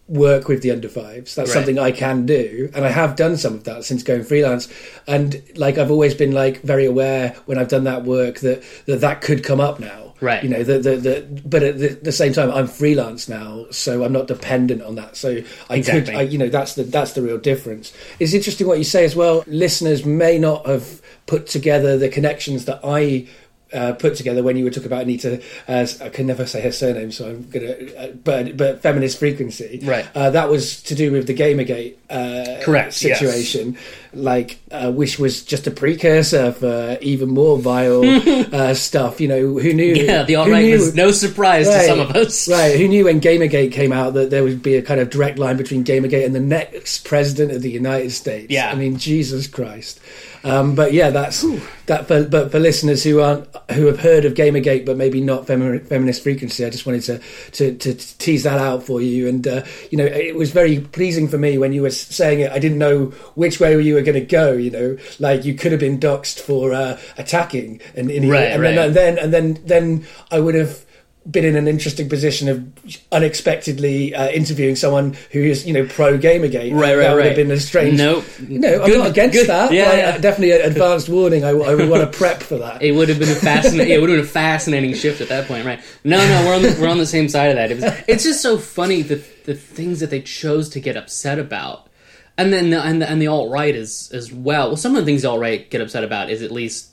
work 0.07 0.49
with 0.49 0.61
the 0.61 0.71
under 0.71 0.87
fives. 0.87 1.35
That's 1.35 1.49
right. 1.49 1.55
something 1.55 1.79
I 1.79 1.91
can 1.91 2.27
do, 2.27 2.71
and 2.75 2.85
I 2.85 2.91
have 2.91 3.17
done 3.17 3.39
some 3.39 3.55
of 3.55 3.65
that 3.65 3.85
since 3.85 4.03
going 4.03 4.23
freelance. 4.23 4.69
And 5.07 5.43
like 5.57 5.79
I've 5.79 5.91
always 5.91 6.13
been 6.13 6.33
like 6.33 6.61
very 6.61 6.85
aware 6.85 7.31
when 7.47 7.57
I've 7.57 7.69
done 7.69 7.85
that 7.85 8.05
work 8.05 8.41
that 8.41 8.63
that, 8.85 9.01
that 9.01 9.23
could 9.23 9.43
come 9.43 9.61
up 9.61 9.81
now. 9.81 10.04
Right. 10.21 10.43
You 10.43 10.49
know, 10.49 10.63
the, 10.63 10.79
the, 10.79 10.97
the, 10.97 11.43
but 11.45 11.63
at 11.63 11.79
the, 11.79 11.89
the, 11.89 12.13
same 12.13 12.33
time, 12.33 12.51
I'm 12.51 12.67
freelance 12.67 13.29
now, 13.29 13.67
so 13.71 14.05
I'm 14.05 14.13
not 14.13 14.27
dependent 14.27 14.81
on 14.83 14.95
that. 14.95 15.17
So 15.17 15.43
I 15.69 15.77
exactly. 15.77 16.13
could, 16.13 16.15
I, 16.15 16.23
you 16.23 16.39
know, 16.39 16.49
that's 16.49 16.75
the 16.75 16.85
that's 16.85 17.13
the 17.13 17.23
real 17.23 17.39
difference. 17.39 17.93
It's 18.21 18.33
interesting 18.33 18.67
what 18.67 18.79
you 18.79 18.85
say 18.85 19.05
as 19.05 19.17
well. 19.17 19.45
Listeners 19.47 20.05
may 20.05 20.39
not 20.39 20.67
have 20.67 21.03
put 21.27 21.47
together 21.47 21.99
the 21.99 22.09
connections 22.09 22.65
that 22.67 22.81
I 22.85 23.27
uh, 23.75 23.93
put 23.93 24.17
together 24.17 24.43
when 24.43 24.57
you 24.57 24.65
were 24.65 24.71
talking 24.71 24.87
about 24.87 25.03
Anita. 25.03 25.43
As 25.67 26.01
I 26.01 26.09
can 26.09 26.27
never 26.27 26.47
say 26.47 26.61
her 26.63 26.73
surname, 26.73 27.13
so 27.13 27.29
I'm 27.29 27.51
gonna. 27.51 27.73
Uh, 27.97 28.09
but 28.13 28.57
but 28.57 28.81
feminist 28.81 29.19
frequency, 29.19 29.81
right? 29.83 30.07
Uh, 30.15 30.31
that 30.31 30.49
was 30.49 30.83
to 30.85 30.95
do 30.95 31.13
with 31.13 31.27
the 31.27 31.35
Gamergate 31.35 31.97
uh, 32.09 32.63
correct 32.65 32.95
situation, 32.95 33.73
yes. 33.75 33.83
like 34.13 34.59
uh, 34.71 34.93
which 34.93 35.19
was 35.19 35.43
just 35.43 35.67
a 35.67 35.71
precursor 35.71 36.53
for 36.53 36.99
even 37.01 37.29
more 37.29 37.59
vile 37.59 38.05
uh, 38.55 38.75
stuff. 38.75 39.21
You 39.21 39.29
know, 39.29 39.59
who 39.59 39.73
knew? 39.73 39.95
Yeah, 39.95 40.23
the 40.23 40.37
alt 40.37 40.49
right 40.49 40.73
was 40.73 40.95
no 40.95 41.11
surprise 41.11 41.67
right, 41.67 41.81
to 41.81 41.87
some 41.87 42.01
of 42.01 42.11
us, 42.13 42.49
right? 42.49 42.79
Who 42.79 42.89
knew 42.89 43.05
when 43.05 43.21
Gamergate 43.21 43.73
came 43.73 43.93
out 43.93 44.15
that 44.15 44.31
there 44.31 44.45
would 44.45 44.63
be 44.63 44.77
a 44.77 44.83
kind 44.83 45.01
of 45.01 45.11
direct 45.11 45.39
line 45.39 45.57
between 45.57 45.85
Gamergate 45.85 46.25
and 46.25 46.35
the 46.35 46.41
next 46.41 47.05
president 47.05 47.53
of 47.53 47.63
the 47.63 47.71
United 47.71 48.13
States? 48.13 48.51
Yeah, 48.51 48.71
I 48.71 48.75
mean, 48.75 48.97
Jesus 48.97 49.47
Christ. 49.47 50.01
Um, 50.45 50.75
but 50.75 50.93
yeah, 50.93 51.09
that's 51.09 51.43
Ooh. 51.43 51.61
that. 51.87 52.07
For, 52.07 52.25
but 52.25 52.53
for 52.53 52.59
listeners 52.59 53.03
who 53.03 53.21
aren't 53.21 53.49
who 53.73 53.87
have 53.87 54.01
heard 54.01 54.27
of 54.27 54.35
Gamergate 54.35 54.85
but 54.85 54.99
maybe 54.99 55.21
not 55.23 55.47
femi- 55.47 55.85
feminist 55.87 56.23
frequency, 56.23 56.65
I 56.65 56.71
just 56.71 56.85
wanted 56.85 57.03
to, 57.05 57.19
to, 57.53 57.75
to 57.75 58.19
tease 58.19 58.43
that 58.43 58.61
out 58.61 58.83
for 58.83 59.01
you. 59.01 59.27
And 59.27 59.47
uh, 59.49 59.65
you 59.91 59.97
know, 59.97 60.05
it 60.05 60.37
was 60.37 60.53
very 60.53 60.81
pleasing 60.81 61.29
for 61.29 61.39
me 61.39 61.57
when 61.57 61.73
you 61.73 61.81
were 61.81 61.91
saying 61.91 62.41
it. 62.41 62.53
I 62.53 62.59
didn't 62.59 62.79
know 62.79 63.07
which 63.35 63.59
way 63.59 63.81
you 63.81 63.95
were 63.95 64.03
going 64.03 64.21
to 64.21 64.27
go. 64.27 64.53
You 64.53 64.71
know, 64.71 64.99
like 65.19 65.47
you 65.47 65.55
could 65.55 65.73
have 65.73 65.81
been 65.81 65.99
doxxed 65.99 66.41
for 66.41 66.75
uh, 66.75 67.01
attacking, 67.17 67.81
and, 67.95 68.11
and, 68.11 68.31
right, 68.31 68.53
and, 68.53 68.63
right. 68.63 68.75
Then, 68.75 68.79
and 68.79 68.95
then 68.95 69.19
and 69.19 69.33
then 69.33 69.63
then 69.65 70.07
I 70.31 70.41
would 70.41 70.55
have 70.55 70.85
been 71.31 71.45
in 71.45 71.57
an 71.57 71.67
interesting 71.67 72.09
position 72.09 72.49
of 72.49 73.03
unexpectedly 73.11 74.15
uh, 74.15 74.29
interviewing 74.29 74.77
someone 74.77 75.17
who 75.33 75.41
is, 75.41 75.67
you 75.67 75.73
know, 75.73 75.87
pro 75.87 76.19
Gamergate. 76.19 76.73
Right, 76.73 76.95
right, 76.95 76.97
that 76.97 77.15
would 77.15 77.25
have 77.25 77.37
been 77.37 77.51
a 77.51 77.59
strange. 77.59 77.97
Nope. 77.97 78.25
No, 78.47 78.83
I'm 78.83 78.99
not 78.99 79.11
against 79.11 79.39
good. 79.39 79.49
that. 79.49 79.73
Yeah, 79.73 79.95
yeah. 79.95 80.09
Uh, 80.09 80.19
definitely 80.19 80.53
an 80.53 80.71
advanced 80.71 81.09
warning. 81.09 81.45
I, 81.45 81.51
I 81.51 81.75
would 81.75 81.89
want 81.89 82.11
to 82.11 82.19
prep 82.19 82.43
for 82.43 82.59
that. 82.59 82.83
It 82.83 82.93
would 82.93 83.09
have 83.09 83.19
been 83.19 83.31
a 83.31 83.35
fascinating. 83.35 83.95
it 83.95 84.01
would 84.01 84.11
have 84.11 84.19
been 84.19 84.27
a 84.27 84.29
fascinating 84.29 84.95
shift 84.95 85.21
at 85.23 85.29
that 85.29 85.49
point, 85.49 85.65
right? 85.65 85.81
No, 86.05 86.19
no, 86.19 86.47
we're 86.47 86.55
on 86.57 86.63
the, 86.63 86.77
we're 86.81 86.89
on 86.89 86.99
the 86.99 87.07
same 87.07 87.29
side 87.29 87.51
of 87.51 87.57
that. 87.57 87.71
It 87.71 87.77
was, 87.77 87.85
it's 88.07 88.25
just 88.25 88.43
so 88.43 88.59
funny 88.59 89.03
the 89.03 89.25
the 89.45 89.55
things 89.55 90.01
that 90.01 90.11
they 90.11 90.21
chose 90.21 90.69
to 90.71 90.81
get 90.81 90.97
upset 90.97 91.39
about. 91.39 91.89
And 92.37 92.53
then 92.53 92.71
the, 92.71 92.83
and 92.83 93.01
the, 93.01 93.09
and 93.09 93.23
the 93.23 93.29
alt 93.29 93.51
right 93.51 93.75
is 93.75 94.11
as 94.13 94.33
well. 94.33 94.69
Well, 94.69 94.77
some 94.77 94.97
of 94.97 95.03
the 95.03 95.07
things 95.07 95.23
the 95.23 95.31
alt 95.31 95.41
right 95.41 95.71
get 95.71 95.81
upset 95.81 96.03
about 96.03 96.31
is 96.31 96.43
at 96.43 96.51
least, 96.51 96.91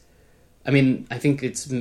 I 0.66 0.72
mean, 0.72 1.08
I 1.10 1.18
think 1.18 1.42
it's 1.44 1.72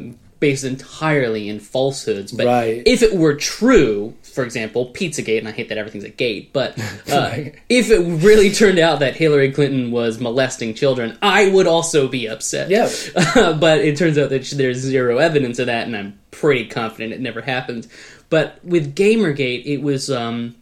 based 0.40 0.64
entirely 0.64 1.48
in 1.48 1.60
falsehoods. 1.60 2.32
But 2.32 2.46
right. 2.46 2.82
if 2.86 3.02
it 3.02 3.14
were 3.14 3.34
true, 3.34 4.14
for 4.22 4.42
example, 4.42 4.90
Pizzagate, 4.92 5.38
and 5.38 5.46
I 5.46 5.52
hate 5.52 5.68
that 5.68 5.78
everything's 5.78 6.04
a 6.04 6.10
gate, 6.10 6.52
but 6.52 6.78
uh, 7.12 7.36
if 7.68 7.90
it 7.90 8.00
really 8.24 8.50
turned 8.50 8.78
out 8.78 9.00
that 9.00 9.14
Hillary 9.14 9.52
Clinton 9.52 9.90
was 9.90 10.18
molesting 10.18 10.74
children, 10.74 11.16
I 11.22 11.50
would 11.50 11.66
also 11.66 12.08
be 12.08 12.26
upset. 12.26 12.70
Yeah. 12.70 12.90
Uh, 13.14 13.52
but 13.60 13.80
it 13.80 13.96
turns 13.96 14.18
out 14.18 14.30
that 14.30 14.44
there's 14.56 14.78
zero 14.78 15.18
evidence 15.18 15.58
of 15.58 15.66
that, 15.66 15.86
and 15.86 15.96
I'm 15.96 16.18
pretty 16.30 16.66
confident 16.66 17.12
it 17.12 17.20
never 17.20 17.42
happened. 17.42 17.86
But 18.30 18.64
with 18.64 18.94
Gamergate, 18.94 19.66
it 19.66 19.82
was, 19.82 20.10
um, 20.10 20.56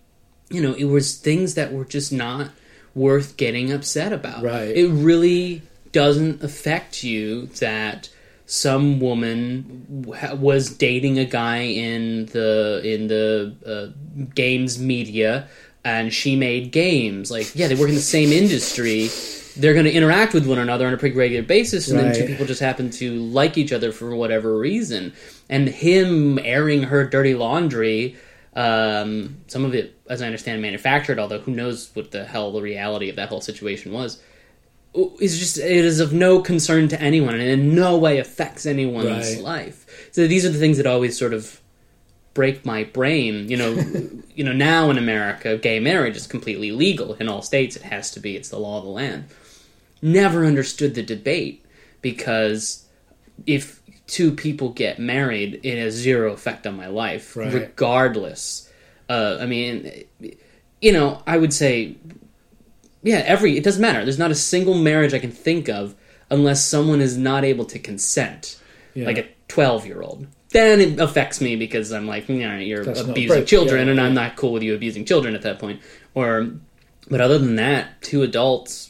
you 0.50 0.61
know, 0.61 0.73
it 0.73 0.85
was 0.85 1.16
things 1.16 1.54
that 1.54 1.73
were 1.73 1.85
just 1.85 2.12
not 2.12 2.50
worth 2.94 3.37
getting 3.37 3.73
upset 3.73 4.12
about. 4.12 4.42
Right. 4.42 4.76
It 4.76 4.88
really 4.88 5.62
doesn't 5.92 6.42
affect 6.42 7.04
you 7.04 7.47
that 7.47 8.08
some 8.49 8.99
woman 8.99 10.05
was 10.38 10.71
dating 10.71 11.19
a 11.19 11.26
guy 11.26 11.59
in 11.59 12.25
the 12.26 12.81
in 12.83 13.07
the 13.07 13.55
uh, 13.67 14.25
games 14.35 14.78
media 14.78 15.47
and 15.85 16.14
she 16.14 16.35
made 16.35 16.73
games. 16.73 17.31
Like 17.31 17.55
yeah 17.55 17.69
they 17.69 17.75
work 17.75 17.90
in 17.90 17.95
the 17.95 18.00
same 18.00 18.33
industry. 18.33 19.11
They're 19.55 19.75
going 19.75 19.85
to 19.85 19.93
interact 19.93 20.33
with 20.33 20.47
one 20.47 20.59
another 20.59 20.87
on 20.87 20.95
a 20.95 20.97
pretty 20.97 21.14
regular 21.14 21.45
basis 21.45 21.90
and 21.90 21.99
then 21.99 22.14
two 22.14 22.25
people 22.26 22.47
just 22.47 22.61
happen 22.61 22.88
to 22.90 23.17
like 23.17 23.59
each 23.59 23.73
other 23.73 23.93
for 23.93 24.17
whatever 24.17 24.57
reason. 24.57 25.12
And 25.50 25.69
him 25.69 26.38
airing 26.38 26.85
her 26.85 27.07
dirty 27.07 27.35
laundry 27.35 28.17
um, 28.55 29.43
some 29.47 29.64
of 29.64 29.75
it 29.75 30.00
as 30.09 30.23
i 30.23 30.26
understand 30.26 30.61
manufactured 30.61 31.19
although 31.19 31.38
who 31.38 31.52
knows 31.52 31.90
what 31.95 32.11
the 32.11 32.25
hell 32.25 32.50
the 32.50 32.62
reality 32.62 33.09
of 33.11 33.17
that 33.17 33.28
whole 33.28 33.43
situation 33.43 33.93
was 33.93 34.21
is 34.95 35.38
just 35.38 35.59
it 35.59 35.85
is 35.85 36.00
of 36.00 36.12
no 36.12 36.40
concern 36.40 36.88
to 36.88 37.00
anyone 37.00 37.35
and 37.35 37.42
in 37.42 37.75
no 37.75 37.97
way 37.97 38.18
affects 38.18 38.66
anyone's 38.66 39.35
Right. 39.37 39.42
life. 39.42 40.09
So 40.12 40.26
these 40.26 40.45
are 40.45 40.50
the 40.50 40.59
things 40.59 40.76
that 40.78 40.87
always 40.87 41.16
sort 41.18 41.35
of 41.35 41.61
break 42.35 42.64
my 42.64 42.85
brain. 42.85 43.49
You 43.49 43.57
know, 43.57 43.71
you 44.35 44.45
know 44.45 44.52
now 44.52 44.90
in 44.90 44.99
America, 44.99 45.57
gay 45.57 45.78
marriage 45.80 46.16
is 46.16 46.26
completely 46.26 46.73
legal 46.73 47.14
in 47.14 47.28
all 47.28 47.42
states. 47.42 47.76
It 47.76 47.83
has 47.83 48.11
to 48.12 48.21
be. 48.21 48.37
It's 48.37 48.49
the 48.49 48.59
law 48.59 48.78
of 48.78 48.85
the 48.85 48.90
land. 48.90 49.25
Never 50.00 50.45
understood 50.45 50.95
the 50.95 51.02
debate 51.02 51.64
because 52.02 52.85
if 53.47 53.83
two 54.07 54.33
people 54.33 54.71
get 54.71 54.99
married, 54.99 55.61
it 55.62 55.78
has 55.78 55.95
zero 55.95 56.33
effect 56.33 56.66
on 56.66 56.76
my 56.76 56.87
life, 56.87 57.37
Right. 57.37 57.52
regardless. 57.52 58.71
Uh, 59.09 59.38
I 59.40 59.47
mean, 59.47 60.04
you 60.80 60.92
know, 60.92 61.23
I 61.26 61.37
would 61.37 61.52
say 61.52 61.97
yeah, 63.02 63.23
every 63.26 63.57
it 63.57 63.64
doesn't 63.64 63.83
matter. 63.83 64.05
There's 64.05 64.19
not 64.19 64.31
a 64.31 64.35
single 64.37 64.75
marriage 64.75 65.14
I 65.14 65.19
can 65.19 65.31
think 65.31 65.69
of 65.69 65.95
unless 66.31 66.64
someone 66.64 67.00
is 67.00 67.17
not 67.17 67.45
able 67.45 67.64
to 67.67 67.78
consent, 67.78 68.59
Yeah. 68.95 69.07
like 69.07 69.19
a 69.19 69.26
12 69.49 69.87
year 69.87 70.02
old. 70.02 70.26
Then 70.50 70.81
it 70.81 70.99
affects 70.99 71.40
me 71.40 71.57
because 71.57 71.93
I'm 71.93 72.07
like, 72.07 72.28
you're 72.28 72.85
That's 72.85 73.00
abusing 73.00 73.45
children, 73.45 73.87
yeah, 73.87 73.93
and 73.93 74.00
I'm 74.00 74.14
not 74.14 74.37
cool 74.37 74.52
with 74.52 74.62
you 74.62 74.75
abusing 74.75 75.05
children 75.05 75.35
at 75.35 75.43
that 75.43 75.59
point. 75.59 75.81
Or, 76.14 76.50
but 77.11 77.21
other 77.21 77.38
than 77.38 77.57
that, 77.57 78.00
two 78.00 78.23
adults, 78.23 78.88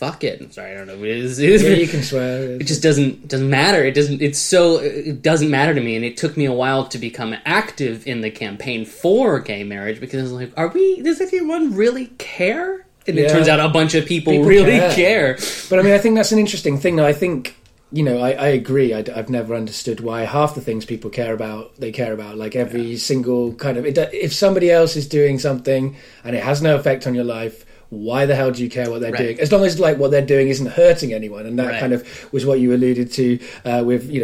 fuck 0.00 0.24
it. 0.24 0.40
I'm 0.40 0.50
sorry, 0.50 0.72
I 0.72 0.76
don't 0.78 0.86
know. 0.86 0.94
It 0.94 1.10
is, 1.10 1.38
it 1.38 1.50
is 1.50 1.62
Yeah, 1.62 1.70
you 1.70 1.86
can 1.94 2.02
swear. 2.02 2.52
it 2.52 2.66
just 2.66 2.82
doesn't 2.82 3.28
doesn't 3.28 3.50
matter. 3.50 3.84
It 3.84 3.94
doesn't. 3.94 4.22
It's 4.22 4.38
so 4.38 4.78
it 4.78 5.20
doesn't 5.20 5.50
matter 5.50 5.74
to 5.74 5.80
me, 5.80 5.94
and 5.94 6.04
it 6.04 6.16
took 6.16 6.36
me 6.36 6.46
a 6.46 6.52
while 6.52 6.86
to 6.88 6.98
become 6.98 7.36
active 7.44 8.06
in 8.06 8.22
the 8.22 8.30
campaign 8.30 8.86
for 8.86 9.38
gay 9.40 9.62
marriage 9.62 10.00
because 10.00 10.18
I 10.20 10.22
was 10.22 10.32
like, 10.32 10.52
are 10.56 10.68
we? 10.68 11.02
Does 11.02 11.20
anyone 11.20 11.74
really 11.76 12.06
care? 12.18 12.86
And 13.06 13.18
it 13.18 13.30
turns 13.30 13.48
out 13.48 13.60
a 13.60 13.68
bunch 13.68 13.94
of 13.94 14.06
people, 14.06 14.32
People 14.32 14.46
really 14.46 14.78
care. 14.78 15.34
care. 15.34 15.38
But 15.68 15.78
I 15.78 15.82
mean, 15.82 15.92
I 15.94 15.98
think 15.98 16.16
that's 16.16 16.32
an 16.32 16.38
interesting 16.38 16.78
thing. 16.78 17.00
I 17.00 17.12
think 17.12 17.56
you 17.92 18.04
know, 18.04 18.18
I, 18.18 18.30
I 18.32 18.46
agree. 18.48 18.94
I, 18.94 19.02
have 19.14 19.28
never 19.28 19.54
understood 19.54 20.00
why 20.00 20.22
half 20.22 20.54
the 20.54 20.60
things 20.60 20.84
people 20.84 21.10
care 21.10 21.34
about 21.34 21.74
they 21.76 21.90
care 21.92 22.12
about. 22.12 22.36
Like 22.36 22.54
every 22.54 22.96
single 22.96 23.52
kind 23.54 23.76
of, 23.76 23.84
it, 23.84 23.98
if 24.12 24.32
somebody 24.32 24.70
else 24.70 24.96
is 24.96 25.08
doing 25.08 25.38
something 25.38 25.96
and 26.22 26.36
it 26.36 26.42
has 26.42 26.62
no 26.62 26.76
effect 26.76 27.06
on 27.06 27.14
your 27.14 27.24
life. 27.24 27.66
Why 27.90 28.24
the 28.24 28.34
hell 28.36 28.50
do 28.52 28.62
you 28.62 28.70
care 28.70 28.88
what 28.90 29.00
they're 29.00 29.10
Right. 29.12 29.18
doing? 29.22 29.40
As 29.40 29.50
long 29.52 29.64
as 29.64 29.78
like 29.78 29.98
what 29.98 30.10
they're 30.10 30.24
doing 30.24 30.48
isn't 30.48 30.66
hurting 30.68 31.12
anyone, 31.12 31.44
and 31.46 31.58
that 31.58 31.66
Right. 31.66 31.80
kind 31.80 31.92
of 31.92 32.32
was 32.32 32.46
what 32.46 32.60
you 32.60 32.72
alluded 32.72 33.12
to 33.12 33.38
uh, 33.64 33.82
with 33.84 34.08
you 34.10 34.20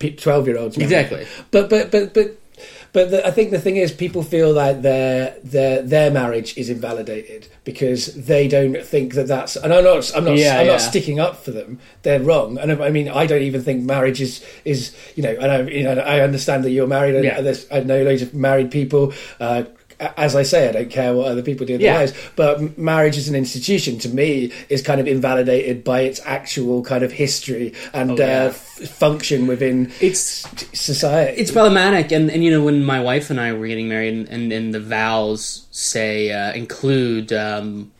know 0.00 0.10
twelve 0.16 0.46
year 0.48 0.58
olds. 0.58 0.76
Exactly. 0.78 1.26
But 1.50 1.68
but 1.68 1.90
but 1.90 2.14
but 2.14 2.38
but 2.94 3.10
the, 3.10 3.26
I 3.26 3.30
think 3.30 3.50
the 3.50 3.58
thing 3.58 3.76
is, 3.76 3.90
people 3.90 4.22
feel 4.22 4.52
like 4.52 4.82
their 4.82 5.34
their 5.42 5.80
their 5.82 6.10
marriage 6.10 6.56
is 6.58 6.68
invalidated 6.68 7.48
because 7.64 8.14
they 8.14 8.48
don't 8.48 8.82
think 8.84 9.14
that 9.14 9.26
that's. 9.26 9.56
And 9.56 9.72
I'm 9.72 9.84
not 9.84 10.10
I'm 10.14 10.24
not 10.24 10.36
Yeah, 10.36 10.58
I'm 10.60 10.66
yeah. 10.66 10.72
not 10.72 10.80
sticking 10.82 11.18
up 11.18 11.42
for 11.42 11.50
them. 11.52 11.78
They're 12.02 12.20
wrong. 12.20 12.58
And 12.58 12.70
I 12.82 12.90
mean, 12.90 13.08
I 13.08 13.24
don't 13.26 13.42
even 13.42 13.62
think 13.62 13.82
marriage 13.82 14.20
is 14.20 14.44
is 14.66 14.94
you 15.16 15.22
know. 15.22 15.34
And 15.40 15.50
I 15.52 15.62
you 15.70 15.84
know 15.84 15.92
I 16.00 16.20
understand 16.20 16.64
that 16.64 16.70
you're 16.70 16.86
married. 16.86 17.14
And 17.14 17.24
Yeah. 17.24 17.40
there's, 17.40 17.66
I 17.70 17.80
know 17.80 18.02
loads 18.02 18.22
of 18.22 18.34
married 18.34 18.70
people. 18.70 19.12
Uh, 19.40 19.64
as 20.16 20.34
I 20.36 20.42
say, 20.42 20.68
I 20.68 20.72
don't 20.72 20.90
care 20.90 21.14
what 21.14 21.28
other 21.28 21.42
people 21.42 21.66
do 21.66 21.74
in 21.74 21.80
their 21.80 21.92
Yeah. 21.92 21.98
lives, 22.00 22.12
but 22.36 22.76
marriage 22.78 23.16
as 23.16 23.28
an 23.28 23.34
institution, 23.34 23.98
to 24.00 24.08
me, 24.08 24.52
is 24.68 24.82
kind 24.82 25.00
of 25.00 25.06
invalidated 25.06 25.84
by 25.84 26.00
its 26.02 26.20
actual 26.24 26.82
kind 26.82 27.02
of 27.04 27.12
history 27.12 27.72
and 27.92 28.12
Oh, 28.12 28.16
yeah. 28.16 28.44
uh, 28.44 28.48
f- 28.48 28.88
function 28.88 29.46
within 29.46 29.90
It's 30.00 30.46
society. 30.72 31.40
it's 31.40 31.50
problematic, 31.50 32.12
and 32.12 32.30
and 32.30 32.42
you 32.44 32.50
know 32.50 32.62
when 32.64 32.84
my 32.84 33.00
wife 33.00 33.30
and 33.30 33.40
I 33.40 33.52
were 33.52 33.66
getting 33.66 33.88
married, 33.88 34.12
and 34.14 34.28
and, 34.28 34.52
and 34.52 34.74
the 34.74 34.80
vows 34.80 35.66
say 35.70 36.32
uh, 36.32 36.52
include. 36.52 37.32
Um, 37.32 37.92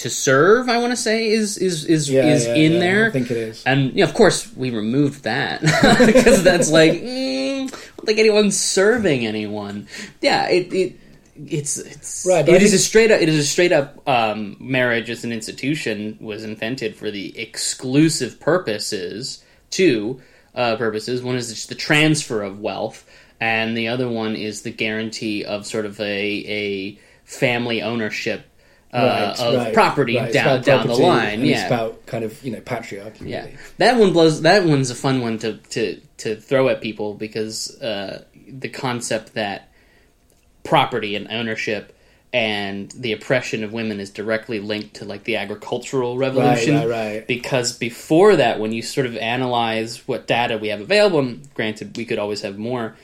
to 0.00 0.10
serve, 0.10 0.68
I 0.68 0.76
want 0.76 0.92
to 0.92 0.96
say 0.96 1.26
is 1.30 1.56
is 1.56 1.86
is 1.86 2.10
Yeah, 2.10 2.26
is 2.26 2.44
in 2.44 2.80
there. 2.80 3.06
I 3.06 3.10
think 3.10 3.30
it 3.30 3.38
is. 3.38 3.62
And 3.64 3.92
you 3.96 4.04
know, 4.04 4.04
of 4.04 4.12
course, 4.12 4.46
we 4.54 4.68
removed 4.68 5.24
that 5.24 5.62
because 6.04 6.42
that's 6.42 6.70
like, 6.70 6.92
mm, 7.00 7.64
I 7.64 7.68
don't 7.70 8.04
think 8.04 8.18
anyone's 8.18 8.60
serving 8.60 9.24
anyone. 9.26 9.88
Yeah, 10.20 10.50
it, 10.50 10.70
it 10.74 11.00
it's 11.46 11.78
it's 11.78 12.26
Right, 12.28 12.48
It 12.48 12.62
is 12.62 12.72
a 12.72 12.78
straight 12.78 13.10
up. 13.10 13.20
It 13.20 13.28
is 13.28 13.38
a 13.38 13.44
straight 13.44 13.72
up 13.72 14.06
um, 14.08 14.56
marriage 14.58 15.10
as 15.10 15.24
an 15.24 15.32
institution 15.32 16.18
was 16.20 16.44
invented 16.44 16.96
for 16.96 17.10
the 17.10 17.38
exclusive 17.38 18.40
purposes 18.40 19.42
two 19.70 20.20
uh, 20.54 20.76
purposes. 20.76 21.22
One 21.22 21.36
is 21.36 21.66
the 21.66 21.74
transfer 21.74 22.42
of 22.42 22.60
wealth, 22.60 23.08
and 23.40 23.76
the 23.76 23.88
other 23.88 24.08
one 24.08 24.36
is 24.36 24.62
the 24.62 24.70
guarantee 24.70 25.44
of 25.44 25.66
sort 25.66 25.86
of 25.86 26.00
a 26.00 26.04
a 26.04 26.98
family 27.24 27.82
ownership. 27.82 28.46
Uh, 28.92 29.34
Right, 29.36 29.40
of 29.40 29.54
right, 29.56 29.74
property 29.74 30.16
right. 30.16 30.32
Down 30.32 30.62
down 30.62 30.86
the 30.86 30.94
line, 30.94 31.44
yeah. 31.44 31.56
It's 31.56 31.66
about 31.66 32.06
kind 32.06 32.24
of 32.24 32.42
you 32.42 32.52
know 32.52 32.60
patriarchy. 32.60 33.28
Yeah, 33.28 33.44
really. 33.44 33.56
that 33.78 33.98
one 33.98 34.12
blows. 34.12 34.42
That 34.42 34.64
one's 34.64 34.90
a 34.90 34.94
fun 34.94 35.20
one 35.20 35.38
to 35.38 35.58
to 35.58 36.00
to 36.18 36.36
throw 36.36 36.68
at 36.68 36.80
people 36.80 37.12
because 37.12 37.78
uh, 37.82 38.24
the 38.48 38.68
concept 38.68 39.34
that 39.34 39.70
property 40.66 41.16
and 41.16 41.28
ownership 41.30 41.96
and 42.32 42.90
the 42.90 43.12
oppression 43.12 43.64
of 43.64 43.72
women 43.72 43.98
is 44.00 44.10
directly 44.10 44.60
linked 44.60 44.96
to 44.96 45.04
like 45.04 45.24
the 45.24 45.36
agricultural 45.36 46.18
revolution. 46.18 46.74
right, 46.74 46.88
right. 46.88 47.26
Because 47.26 47.78
before 47.78 48.36
that, 48.36 48.60
when 48.60 48.72
you 48.72 48.82
sort 48.82 49.06
of 49.06 49.16
analyze 49.16 50.06
what 50.06 50.26
data 50.26 50.58
we 50.58 50.68
have 50.68 50.80
available, 50.80 51.20
and 51.20 51.54
granted 51.54 51.96
we 51.96 52.04
could 52.04 52.18
always 52.18 52.42
have 52.42 52.58
more. 52.58 52.96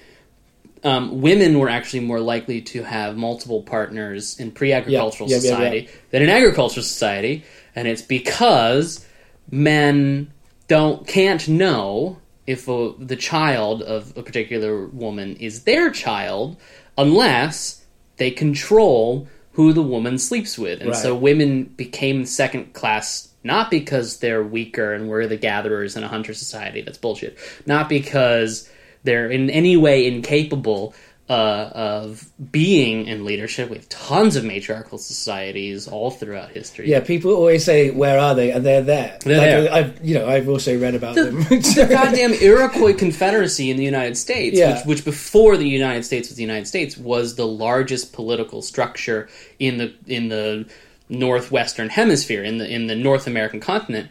Um, 0.84 1.22
women 1.22 1.60
were 1.60 1.68
actually 1.68 2.00
more 2.00 2.20
likely 2.20 2.60
to 2.60 2.82
have 2.82 3.16
multiple 3.16 3.62
partners 3.62 4.38
in 4.40 4.50
pre-agricultural 4.50 5.30
Yeah, 5.30 5.36
yeah, 5.36 5.42
yeah, 5.42 5.48
yeah. 5.48 5.56
society 5.56 5.88
than 6.10 6.22
in 6.22 6.28
agricultural 6.28 6.82
society, 6.82 7.44
and 7.76 7.86
it's 7.86 8.02
because 8.02 9.06
men 9.50 10.32
don't 10.66 11.06
can't 11.06 11.48
know 11.48 12.18
if 12.46 12.68
a, 12.68 12.92
the 12.98 13.16
child 13.16 13.82
of 13.82 14.12
a 14.16 14.22
particular 14.22 14.86
woman 14.88 15.36
is 15.36 15.62
their 15.62 15.90
child 15.90 16.56
unless 16.96 17.84
they 18.16 18.30
control 18.30 19.28
who 19.52 19.72
the 19.72 19.82
woman 19.82 20.18
sleeps 20.18 20.58
with, 20.58 20.80
and 20.80 20.96
so 20.96 21.14
women 21.14 21.64
became 21.64 22.24
second 22.24 22.72
class. 22.72 23.28
Not 23.44 23.70
because 23.70 24.20
they're 24.20 24.42
weaker 24.42 24.94
and 24.94 25.08
we're 25.08 25.26
the 25.26 25.36
gatherers 25.36 25.96
in 25.96 26.04
a 26.04 26.08
hunter 26.08 26.32
society. 26.32 26.80
That's 26.80 26.96
bullshit. 26.96 27.36
Not 27.66 27.88
because 27.88 28.70
they're 29.02 29.28
in 29.28 29.50
any 29.50 29.76
way 29.76 30.06
incapable 30.06 30.94
uh, 31.28 31.70
of 31.72 32.28
being 32.50 33.06
in 33.06 33.24
leadership. 33.24 33.70
We 33.70 33.76
have 33.76 33.88
tons 33.88 34.36
of 34.36 34.44
matriarchal 34.44 34.98
societies 34.98 35.86
all 35.88 36.10
throughout 36.10 36.50
history. 36.50 36.90
Yeah, 36.90 37.00
people 37.00 37.32
always 37.32 37.64
say, 37.64 37.90
"Where 37.90 38.18
are 38.18 38.34
they?" 38.34 38.50
and 38.50 38.66
they're 38.66 38.82
there. 38.82 39.18
They're 39.24 39.38
like, 39.38 39.70
there. 39.70 39.72
I've 39.72 40.04
you 40.04 40.14
know 40.16 40.28
I've 40.28 40.48
also 40.48 40.78
read 40.78 40.94
about 40.94 41.14
the, 41.14 41.24
them. 41.24 41.36
the 41.44 41.86
goddamn 41.88 42.32
Iroquois 42.34 42.94
Confederacy 42.94 43.70
in 43.70 43.76
the 43.76 43.84
United 43.84 44.16
States, 44.16 44.58
Yeah. 44.58 44.78
which, 44.78 44.86
which 44.86 45.04
before 45.04 45.56
the 45.56 45.68
United 45.68 46.04
States 46.04 46.28
was 46.28 46.36
the 46.36 46.42
United 46.42 46.66
States, 46.66 46.98
was 46.98 47.36
the 47.36 47.46
largest 47.46 48.12
political 48.12 48.60
structure 48.60 49.28
in 49.58 49.78
the 49.78 49.94
in 50.06 50.28
the 50.28 50.66
northwestern 51.08 51.88
hemisphere, 51.88 52.42
in 52.42 52.58
the 52.58 52.68
in 52.68 52.88
the 52.88 52.96
North 52.96 53.26
American 53.26 53.60
continent, 53.60 54.10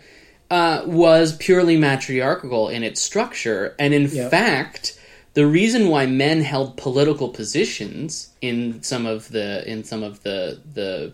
uh, 0.50 0.84
was 0.86 1.36
purely 1.36 1.78
matriarchal 1.78 2.70
in 2.70 2.84
its 2.84 3.02
structure, 3.02 3.76
and 3.78 3.94
in 3.94 4.08
Yeah. 4.08 4.30
fact. 4.30 4.98
The 5.34 5.48
reason 5.48 5.88
why 5.88 6.06
men 6.08 6.42
held 6.42 6.78
political 6.78 7.30
positions 7.30 8.30
in 8.42 8.84
some 8.84 9.06
of 9.06 9.30
the 9.30 9.70
in 9.70 9.84
some 9.84 10.04
of 10.04 10.24
the 10.24 10.60
the 10.74 11.14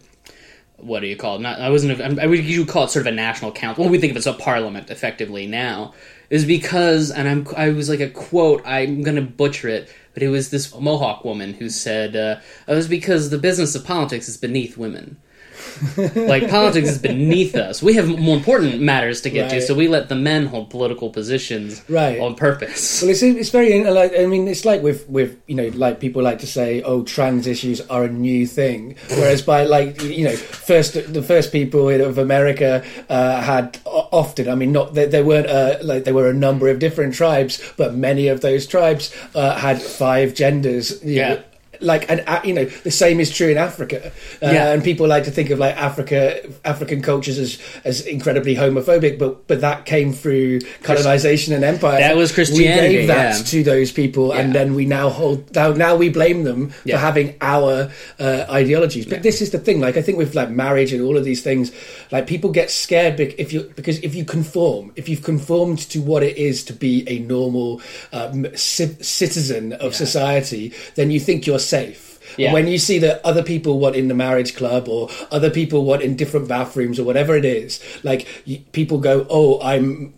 what 0.78 1.00
do 1.00 1.08
you 1.08 1.16
call 1.16 1.38
it? 1.38 1.42
Not, 1.42 1.60
I 1.60 1.70
wasn't. 1.70 2.00
I 2.20 2.26
would 2.26 2.44
you 2.44 2.66
call 2.66 2.86
it 2.86 2.92
sort 2.92 3.08
of 3.08 3.14
a 3.14 3.16
national 3.16 3.52
council. 3.52 3.84
What 3.84 3.92
we 3.92 3.98
think 3.98 4.12
of 4.12 4.18
as 4.18 4.28
a 4.28 4.34
parliament, 4.34 4.90
effectively 4.90 5.48
now, 5.48 5.94
is 6.30 6.46
because, 6.46 7.10
and 7.12 7.28
I'm. 7.28 7.48
I 7.56 7.70
was 7.70 7.90
like 7.90 8.00
a 8.00 8.10
quote. 8.10 8.62
I'm 8.66 9.02
going 9.02 9.16
to 9.16 9.22
butcher 9.22 9.70
it, 9.70 9.92
but 10.14 10.24
it 10.24 10.30
was 10.30 10.50
this 10.52 10.74
Mohawk 10.74 11.26
woman 11.26 11.54
who 11.54 11.70
said 11.70 12.16
uh, 12.16 12.40
it 12.68 12.74
was 12.74 12.88
because 12.88 13.30
the 13.30 13.38
business 13.38 13.76
of 13.76 13.86
politics 13.86 14.30
is 14.30 14.38
beneath 14.38 14.78
women. 14.78 15.18
like 16.16 16.50
politics 16.50 16.90
is 16.90 16.98
beneath 16.98 17.56
us. 17.56 17.82
We 17.82 17.94
have 17.96 18.08
more 18.08 18.38
important 18.38 18.82
matters 18.82 19.22
to 19.22 19.30
get 19.30 19.50
to, 19.52 19.62
so 19.62 19.74
we 19.74 19.88
let 19.88 20.10
the 20.10 20.16
men 20.16 20.46
hold 20.48 20.70
political 20.70 21.10
positions 21.10 21.84
Right. 21.90 22.20
on 22.20 22.36
purpose. 22.36 23.02
Well, 23.02 23.12
it's 23.12 23.22
it's 23.24 23.50
very 23.50 23.84
like 23.84 24.14
I 24.18 24.26
mean 24.26 24.48
it's 24.48 24.66
like 24.66 24.82
with 24.82 25.08
with 25.10 25.38
you 25.48 25.56
know 25.56 25.68
like 25.76 26.00
people 26.00 26.22
like 26.24 26.40
to 26.40 26.48
say 26.48 26.82
oh 26.84 27.04
trans 27.04 27.48
issues 27.48 27.82
are 27.90 28.04
a 28.06 28.10
new 28.10 28.46
thing, 28.48 28.96
whereas 29.10 29.42
by 29.42 29.64
like 29.66 30.02
you 30.04 30.24
know 30.26 30.36
first 30.36 30.94
the 31.14 31.22
first 31.22 31.52
people 31.52 31.88
of 31.90 32.18
America 32.18 32.84
uh, 33.10 33.42
had 33.42 33.80
often 33.86 34.50
I 34.50 34.56
mean 34.56 34.72
not 34.72 34.94
there, 34.94 35.08
there 35.08 35.26
weren't 35.26 35.48
uh, 35.48 35.78
like 35.82 36.04
there 36.06 36.14
were 36.14 36.30
a 36.30 36.34
number 36.34 36.68
of 36.70 36.80
different 36.80 37.14
tribes, 37.14 37.62
but 37.78 37.94
many 37.96 38.28
of 38.28 38.42
those 38.42 38.66
tribes 38.68 39.14
uh, 39.36 39.56
had 39.58 39.82
five 39.82 40.34
genders. 40.34 41.04
you 41.04 41.16
Yeah. 41.18 41.30
know, 41.36 41.44
like 41.82 42.10
and 42.10 42.24
uh, 42.28 42.42
you 42.44 42.54
know 42.54 42.66
the 42.66 42.92
same 42.92 43.20
is 43.20 43.32
true 43.32 43.48
in 43.50 43.58
Africa, 43.58 44.12
uh, 44.42 44.52
Yeah. 44.52 44.72
and 44.72 44.84
people 44.84 45.08
like 45.08 45.24
to 45.26 45.32
think 45.32 45.50
of 45.50 45.60
like 45.60 45.76
Africa 45.76 46.40
African 46.66 47.02
cultures 47.02 47.38
as 47.38 47.60
as 47.84 48.02
incredibly 48.06 48.56
homophobic, 48.56 49.18
but 49.20 49.48
but 49.48 49.62
that 49.62 49.86
came 49.86 50.14
through 50.14 50.60
colonization 50.84 51.54
and 51.54 51.64
empire. 51.64 52.00
That 52.00 52.16
was 52.16 52.32
Christianity, 52.32 52.88
We 52.88 52.94
gave 53.02 53.08
that 53.08 53.38
yeah. 53.38 53.44
to 53.44 53.64
those 53.64 53.92
people, 53.92 54.32
and 54.32 54.54
then 54.54 54.74
we 54.76 54.86
now 54.86 55.10
hold 55.10 55.54
now, 55.56 55.74
now 55.74 55.96
we 55.96 56.10
blame 56.10 56.44
them 56.44 56.72
Yeah. 56.86 56.96
for 56.96 57.00
having 57.02 57.36
our 57.42 57.90
uh, 58.20 58.46
ideologies. 58.50 59.06
But 59.06 59.18
Yeah. 59.18 59.22
this 59.24 59.42
is 59.42 59.52
the 59.52 59.60
thing. 59.60 59.80
Like 59.80 59.98
I 59.98 60.02
think 60.02 60.18
with 60.18 60.36
like 60.36 60.50
marriage 60.50 60.94
and 60.94 61.02
all 61.02 61.18
of 61.18 61.26
these 61.26 61.42
things, 61.42 61.72
like 62.12 62.28
people 62.28 62.50
get 62.52 62.70
scared 62.72 63.20
if 63.20 63.52
you 63.54 63.72
because 63.76 64.00
if 64.00 64.16
you 64.16 64.24
conform, 64.26 64.92
if 64.96 65.10
you've 65.10 65.24
conformed 65.24 65.80
to 65.90 66.00
what 66.02 66.24
it 66.24 66.38
is 66.38 66.64
to 66.66 66.74
be 66.74 67.04
a 67.08 67.20
normal 67.20 67.82
um, 68.14 68.46
ci- 68.56 68.96
citizen 69.02 69.74
of 69.74 69.96
society, 69.96 70.74
then 70.96 71.12
you 71.12 71.20
think 71.20 71.46
you're 71.48 71.60
safe. 71.68 72.20
Yeah. 72.38 72.54
When 72.54 72.68
you 72.68 72.78
see 72.78 73.00
that 73.00 73.26
other 73.26 73.44
people 73.44 73.80
want 73.80 73.96
in 73.96 74.10
the 74.10 74.14
marriage 74.14 74.56
club 74.56 74.88
or 74.88 75.10
other 75.32 75.50
people 75.50 75.86
want 75.86 76.02
in 76.02 76.16
different 76.16 76.48
bathrooms 76.48 77.00
or 77.00 77.04
whatever 77.04 77.36
it 77.36 77.46
is, 77.46 77.82
like 78.04 78.28
people 78.74 79.00
go, 79.00 79.26
"Oh, 79.30 79.62
I'm." 79.62 80.14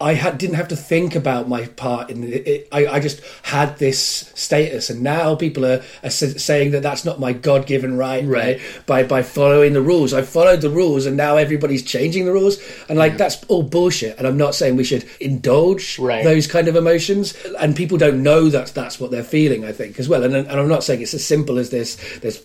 I 0.00 0.14
had, 0.14 0.38
didn't 0.38 0.54
have 0.54 0.68
to 0.68 0.76
think 0.76 1.16
about 1.16 1.48
my 1.48 1.66
part 1.66 2.08
in 2.10 2.22
it. 2.22 2.46
it 2.46 2.68
I, 2.70 2.86
I 2.86 3.00
just 3.00 3.20
had 3.42 3.78
this 3.78 3.98
status, 4.36 4.90
and 4.90 5.02
now 5.02 5.34
people 5.34 5.66
are, 5.66 5.78
are 6.04 6.06
s- 6.06 6.40
saying 6.40 6.70
that 6.70 6.84
that's 6.84 7.04
not 7.04 7.18
my 7.18 7.32
God-given 7.32 7.96
right, 7.96 8.24
Right. 8.24 8.60
right? 8.60 8.60
By 8.86 9.02
by 9.02 9.22
following 9.24 9.72
the 9.72 9.82
rules, 9.82 10.14
I 10.14 10.22
followed 10.22 10.60
the 10.60 10.70
rules, 10.70 11.04
and 11.06 11.16
now 11.16 11.36
everybody's 11.36 11.82
changing 11.82 12.26
the 12.26 12.32
rules, 12.32 12.58
and 12.88 12.96
like 12.96 13.16
that's 13.16 13.42
all 13.48 13.64
bullshit. 13.64 14.16
And 14.18 14.26
I'm 14.26 14.36
not 14.36 14.54
saying 14.54 14.76
we 14.76 14.84
should 14.84 15.04
indulge 15.20 15.98
Right. 15.98 16.22
those 16.22 16.46
kind 16.46 16.68
of 16.68 16.76
emotions, 16.76 17.34
and 17.58 17.74
people 17.74 17.98
don't 17.98 18.22
know 18.22 18.48
that 18.50 18.68
that's 18.68 19.00
what 19.00 19.10
they're 19.10 19.24
feeling. 19.24 19.64
I 19.64 19.72
think 19.72 19.98
as 19.98 20.08
well, 20.08 20.22
and 20.22 20.32
and 20.34 20.48
I'm 20.48 20.68
not 20.68 20.84
saying 20.84 21.02
it's 21.02 21.14
as 21.14 21.24
simple 21.24 21.58
as 21.58 21.70
this. 21.70 21.96
There's 22.20 22.40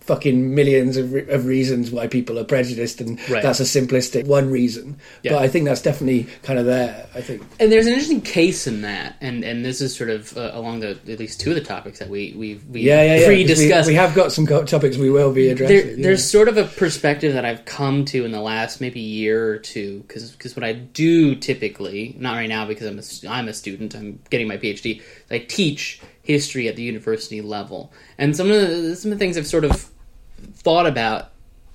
fucking 0.00 0.54
millions 0.54 0.96
of, 0.96 1.12
re- 1.12 1.28
of 1.28 1.46
reasons 1.46 1.90
why 1.90 2.06
people 2.06 2.38
are 2.38 2.44
prejudiced, 2.44 3.00
and 3.00 3.18
Right. 3.28 3.42
that's 3.42 3.58
a 3.60 3.64
simplistic 3.64 4.26
one 4.26 4.50
reason. 4.50 4.96
Yeah. 5.22 5.32
But 5.32 5.42
I 5.42 5.48
think 5.48 5.64
that's 5.64 5.82
definitely 5.82 6.28
kind 6.42 6.58
of 6.58 6.66
there. 6.66 7.06
I 7.14 7.20
think. 7.20 7.42
and 7.58 7.70
there's 7.72 7.86
an 7.86 7.92
interesting 7.94 8.20
case 8.20 8.66
in 8.66 8.82
that, 8.82 9.16
and 9.20 9.42
and 9.44 9.64
this 9.64 9.80
is 9.80 9.94
sort 9.94 10.10
of 10.10 10.36
uh, 10.36 10.50
along 10.54 10.80
the 10.80 10.90
at 11.08 11.18
least 11.18 11.40
two 11.40 11.50
of 11.50 11.56
the 11.56 11.62
topics 11.62 11.98
that 11.98 12.08
we 12.08 12.32
we 12.36 12.60
we 12.70 12.82
Yeah, 12.82 13.16
yeah, 13.16 13.26
pre-discussed. 13.26 13.86
We, 13.88 13.92
we 13.94 13.96
have 13.96 14.14
got 14.14 14.30
some 14.32 14.46
co- 14.46 14.64
topics 14.64 14.96
we 14.96 15.10
will 15.10 15.32
be 15.32 15.48
addressing. 15.48 15.76
there, 15.86 15.96
there's 15.96 16.24
sort 16.24 16.48
of 16.48 16.56
a 16.56 16.64
perspective 16.64 17.34
that 17.34 17.44
I've 17.44 17.64
come 17.64 18.04
to 18.06 18.24
in 18.24 18.30
the 18.32 18.40
last 18.40 18.80
maybe 18.80 19.00
year 19.00 19.48
or 19.52 19.58
two 19.58 20.00
because 20.06 20.30
because 20.32 20.54
what 20.54 20.64
I 20.64 20.72
do 20.74 21.34
typically 21.34 22.14
not 22.18 22.34
right 22.34 22.48
now 22.48 22.66
because 22.66 22.86
I'm 22.86 22.98
a, 22.98 23.34
I'm 23.34 23.48
a 23.48 23.52
student 23.52 23.94
I'm 23.94 24.20
getting 24.30 24.46
my 24.48 24.58
PhD 24.58 25.02
I 25.30 25.38
teach 25.38 26.00
history 26.22 26.68
at 26.68 26.76
the 26.76 26.82
university 26.82 27.40
level. 27.40 27.92
And 28.18 28.36
some 28.36 28.50
of 28.50 28.60
the, 28.60 28.96
some 28.96 29.12
of 29.12 29.18
the 29.18 29.22
things 29.24 29.36
I've 29.36 29.46
sort 29.46 29.64
of 29.64 29.90
thought 30.54 30.86
about 30.86 31.30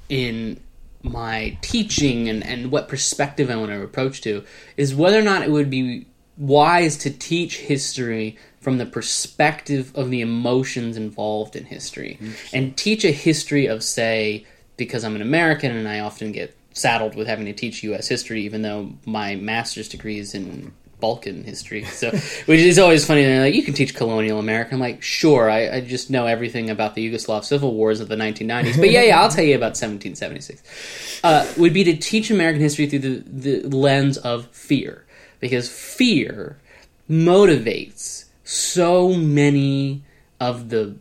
in 0.10 0.62
my 1.04 1.58
teaching 1.62 2.28
and, 2.28 2.46
and 2.46 2.72
what 2.72 2.88
perspective 2.88 3.50
I 3.50 3.56
want 3.56 3.72
to 3.72 3.84
approach 3.84 4.22
to 4.22 4.44
is 4.78 4.96
whether 4.96 5.20
or 5.20 5.24
not 5.24 5.44
it 5.44 5.52
would 5.52 5.70
be 5.70 6.06
wise 6.38 6.98
to 6.98 7.10
teach 7.10 7.58
history 7.58 8.38
from 8.62 8.78
the 8.78 8.86
perspective 8.86 9.92
of 9.96 10.10
the 10.10 10.22
emotions 10.22 10.98
involved 10.98 11.56
in 11.56 11.66
history. 11.66 12.18
And 12.54 12.76
teach 12.78 13.04
a 13.06 13.12
history 13.12 13.66
of 13.66 13.84
say 13.84 14.46
because 14.76 15.04
I'm 15.04 15.16
an 15.16 15.22
American 15.22 15.76
and 15.76 15.88
I 15.88 16.00
often 16.00 16.32
get 16.32 16.56
saddled 16.74 17.16
with 17.16 17.28
having 17.28 17.46
to 17.46 17.54
teach 17.54 17.84
US 17.84 18.08
history 18.08 18.44
even 18.44 18.62
though 18.62 18.94
my 19.06 19.36
master's 19.36 19.90
degree 19.90 20.20
is 20.20 20.36
in 20.36 20.74
Balkan 21.00 21.44
history. 21.44 21.84
So 21.84 22.12
which 22.12 22.60
is 22.60 22.80
always 22.80 23.06
funny 23.06 23.24
they're 23.24 23.42
like 23.42 23.56
you 23.56 23.64
can 23.64 23.74
teach 23.74 23.96
colonial 23.96 24.40
America. 24.40 24.74
I'm 24.74 24.80
like 24.80 25.02
sure 25.04 25.50
I, 25.50 25.78
I 25.78 25.82
just 25.82 26.10
know 26.10 26.26
everything 26.26 26.70
about 26.70 26.96
the 26.96 27.12
Yugoslav 27.12 27.44
civil 27.44 27.74
wars 27.74 28.00
of 28.00 28.08
the 28.08 28.16
1990s 28.16 28.78
but 28.78 28.90
yeah 28.90 29.04
yeah 29.04 29.22
I'll 29.22 29.30
tell 29.30 29.44
you 29.44 29.56
about 29.56 29.78
1776 29.78 30.62
uh, 31.24 31.52
would 31.58 31.74
be 31.74 31.84
to 31.84 31.96
teach 31.96 32.30
American 32.30 32.62
history 32.62 32.88
through 32.88 33.00
the, 33.00 33.62
the 33.62 33.76
lens 33.76 34.18
of 34.18 34.48
fear. 34.48 35.06
Because 35.40 35.70
fear 35.70 36.58
motivates 37.10 38.26
so 38.44 39.14
many 39.14 40.04
of 40.40 40.70
the 40.70 40.96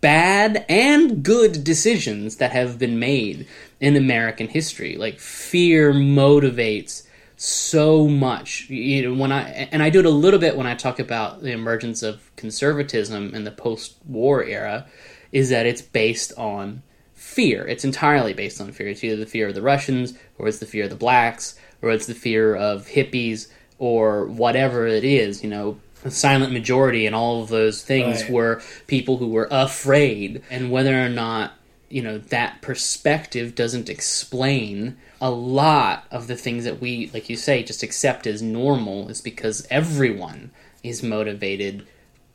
bad 0.00 0.64
and 0.68 1.22
good 1.22 1.62
decisions 1.62 2.36
that 2.36 2.52
have 2.52 2.78
been 2.78 2.98
made 2.98 3.46
in 3.80 3.96
American 3.96 4.48
history. 4.48 4.96
Like 4.96 5.18
fear 5.18 5.92
motivates 5.92 7.06
so 7.42 8.06
much. 8.06 8.68
You 8.68 9.02
know, 9.08 9.14
when 9.14 9.32
I 9.32 9.68
and 9.72 9.82
I 9.82 9.88
do 9.88 10.00
it 10.00 10.04
a 10.04 10.10
little 10.10 10.38
bit 10.38 10.58
when 10.58 10.66
I 10.66 10.74
talk 10.74 10.98
about 10.98 11.40
the 11.42 11.52
emergence 11.52 12.02
of 12.02 12.30
conservatism 12.36 13.34
in 13.34 13.44
the 13.44 13.50
post-war 13.50 14.44
era, 14.44 14.86
is 15.32 15.48
that 15.48 15.64
it's 15.64 15.80
based 15.80 16.34
on 16.36 16.82
fear. 17.14 17.66
It's 17.66 17.82
entirely 17.82 18.34
based 18.34 18.60
on 18.60 18.72
fear. 18.72 18.88
It's 18.88 19.02
either 19.02 19.16
the 19.16 19.24
fear 19.24 19.48
of 19.48 19.54
the 19.54 19.62
Russians, 19.62 20.12
or 20.36 20.48
it's 20.48 20.58
the 20.58 20.66
fear 20.66 20.84
of 20.84 20.90
the 20.90 20.96
blacks, 20.96 21.58
or 21.80 21.90
it's 21.90 22.04
the 22.04 22.14
fear 22.14 22.54
of 22.54 22.86
hippies, 22.86 23.48
or 23.78 24.26
whatever 24.26 24.86
it 24.86 25.04
is. 25.04 25.42
You 25.42 25.48
know, 25.48 25.80
a 26.04 26.10
silent 26.10 26.52
majority 26.52 27.06
and 27.06 27.16
all 27.16 27.42
of 27.42 27.48
those 27.48 27.82
things 27.82 28.22
Right. 28.24 28.32
were 28.32 28.62
people 28.86 29.16
who 29.16 29.28
were 29.28 29.48
afraid, 29.50 30.42
and 30.50 30.70
whether 30.70 31.02
or 31.02 31.08
not 31.08 31.54
you 31.88 32.02
know 32.02 32.18
that 32.18 32.60
perspective 32.60 33.54
doesn't 33.54 33.88
explain 33.88 34.98
a 35.20 35.30
lot 35.30 36.04
of 36.10 36.26
the 36.26 36.36
things 36.36 36.64
that 36.64 36.80
we, 36.80 37.10
like 37.12 37.28
you 37.28 37.36
say, 37.36 37.62
just 37.62 37.82
accept 37.82 38.26
as 38.26 38.40
normal 38.40 39.08
is 39.08 39.20
because 39.20 39.66
everyone 39.70 40.50
is 40.82 41.02
motivated 41.02 41.86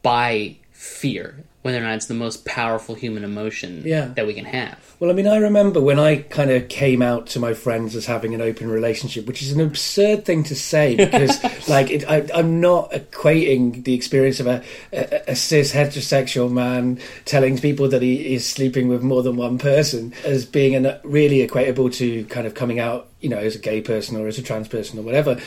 by 0.03 0.57
fear, 0.71 1.43
whether 1.65 1.79
or 1.79 1.81
not 1.81 1.95
it's 1.95 2.05
the 2.05 2.13
most 2.13 2.45
powerful 2.45 2.93
human 2.93 3.23
emotion 3.23 3.81
Yeah. 3.83 4.09
that 4.15 4.27
we 4.27 4.35
can 4.35 4.45
have. 4.45 4.77
Well, 4.99 5.09
I 5.09 5.13
mean, 5.13 5.25
I 5.25 5.37
remember 5.37 5.81
when 5.81 5.97
I 5.99 6.17
kind 6.17 6.51
of 6.51 6.69
came 6.69 7.01
out 7.01 7.25
to 7.29 7.39
my 7.39 7.55
friends 7.55 7.95
as 7.95 8.05
having 8.05 8.35
an 8.35 8.39
open 8.41 8.69
relationship, 8.69 9.25
which 9.25 9.41
is 9.41 9.51
an 9.51 9.59
absurd 9.59 10.25
thing 10.25 10.43
to 10.43 10.55
say 10.55 10.95
because, 10.95 11.43
like, 11.67 11.89
it, 11.89 12.07
I, 12.07 12.27
I'm 12.35 12.61
not 12.61 12.91
equating 12.91 13.83
the 13.83 13.95
experience 13.95 14.39
of 14.39 14.45
a, 14.45 14.63
a, 14.93 15.31
a 15.31 15.35
cis 15.35 15.73
heterosexual 15.73 16.51
man 16.51 16.99
telling 17.25 17.57
people 17.57 17.89
that 17.89 18.03
he 18.03 18.35
is 18.35 18.45
sleeping 18.45 18.87
with 18.87 19.01
more 19.01 19.23
than 19.23 19.35
one 19.35 19.57
person 19.57 20.13
as 20.23 20.45
being 20.45 20.75
an, 20.75 20.95
really 21.03 21.45
equatable 21.45 21.91
to 21.95 22.25
kind 22.25 22.45
of 22.45 22.53
coming 22.53 22.79
out, 22.79 23.09
you 23.21 23.29
know, 23.29 23.39
as 23.39 23.55
a 23.55 23.59
gay 23.59 23.81
person 23.81 24.15
or 24.17 24.27
as 24.27 24.37
a 24.37 24.43
trans 24.43 24.67
person 24.67 24.99
or 24.99 25.01
whatever. 25.01 25.41